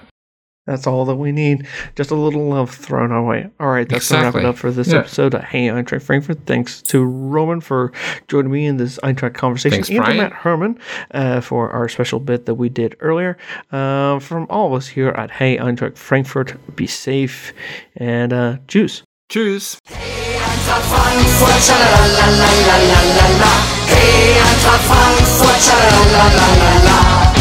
That's 0.68 0.86
all 0.86 1.06
that 1.06 1.16
we 1.16 1.32
need. 1.32 1.66
Just 1.96 2.12
a 2.12 2.16
little 2.16 2.48
love 2.48 2.70
thrown 2.70 3.12
our 3.12 3.24
way. 3.24 3.50
All 3.60 3.68
right, 3.70 3.90
that's 3.90 4.12
gonna 4.12 4.26
wrap 4.26 4.36
it 4.36 4.46
up 4.46 4.58
for 4.58 4.70
this 4.72 4.90
Yeah. 4.90 5.00
episode 5.00 5.34
of 5.34 5.42
Hey 5.44 5.68
Eintracht 5.70 6.04
Frankfurt. 6.04 6.46
Thanks 6.46 6.84
to 6.84 7.04
Roman 7.04 7.62
for 7.62 7.92
joining 8.28 8.52
me 8.52 8.68
in 8.68 8.78
this 8.78 9.00
Eintracht 9.04 9.34
conversation, 9.34 9.78
Thanks, 9.84 9.90
and 9.90 10.06
to 10.06 10.14
Matt 10.14 10.34
Herman 10.34 10.78
uh, 11.16 11.42
for 11.42 11.72
our 11.72 11.90
special 11.90 12.20
bit 12.20 12.46
that 12.46 12.54
we 12.56 12.70
did 12.70 12.96
earlier. 13.00 13.38
Uh, 13.72 14.20
from 14.20 14.46
all 14.52 14.68
of 14.68 14.74
us 14.74 14.88
here 14.90 15.10
at 15.10 15.32
Hey 15.32 15.58
Eintracht 15.58 15.98
Frankfurt, 15.98 16.56
be 16.76 16.86
safe 16.86 17.54
and 17.98 18.32
uh, 18.32 18.58
juice. 18.68 19.02
Tschüss. 19.30 19.80
Frankfurt, 19.88 21.68
la 21.70 21.78
la 21.78 22.06
la 22.06 22.28
la 22.38 22.78
la 22.78 23.02
la 23.02 23.28
la. 23.42 23.54
Hey, 23.88 24.38
Eintracht 24.38 24.84
Frankfurt, 24.86 25.60
sha 25.60 25.74
la 25.74 26.02
la 26.14 26.26
la 26.38 26.74
la 26.86 27.41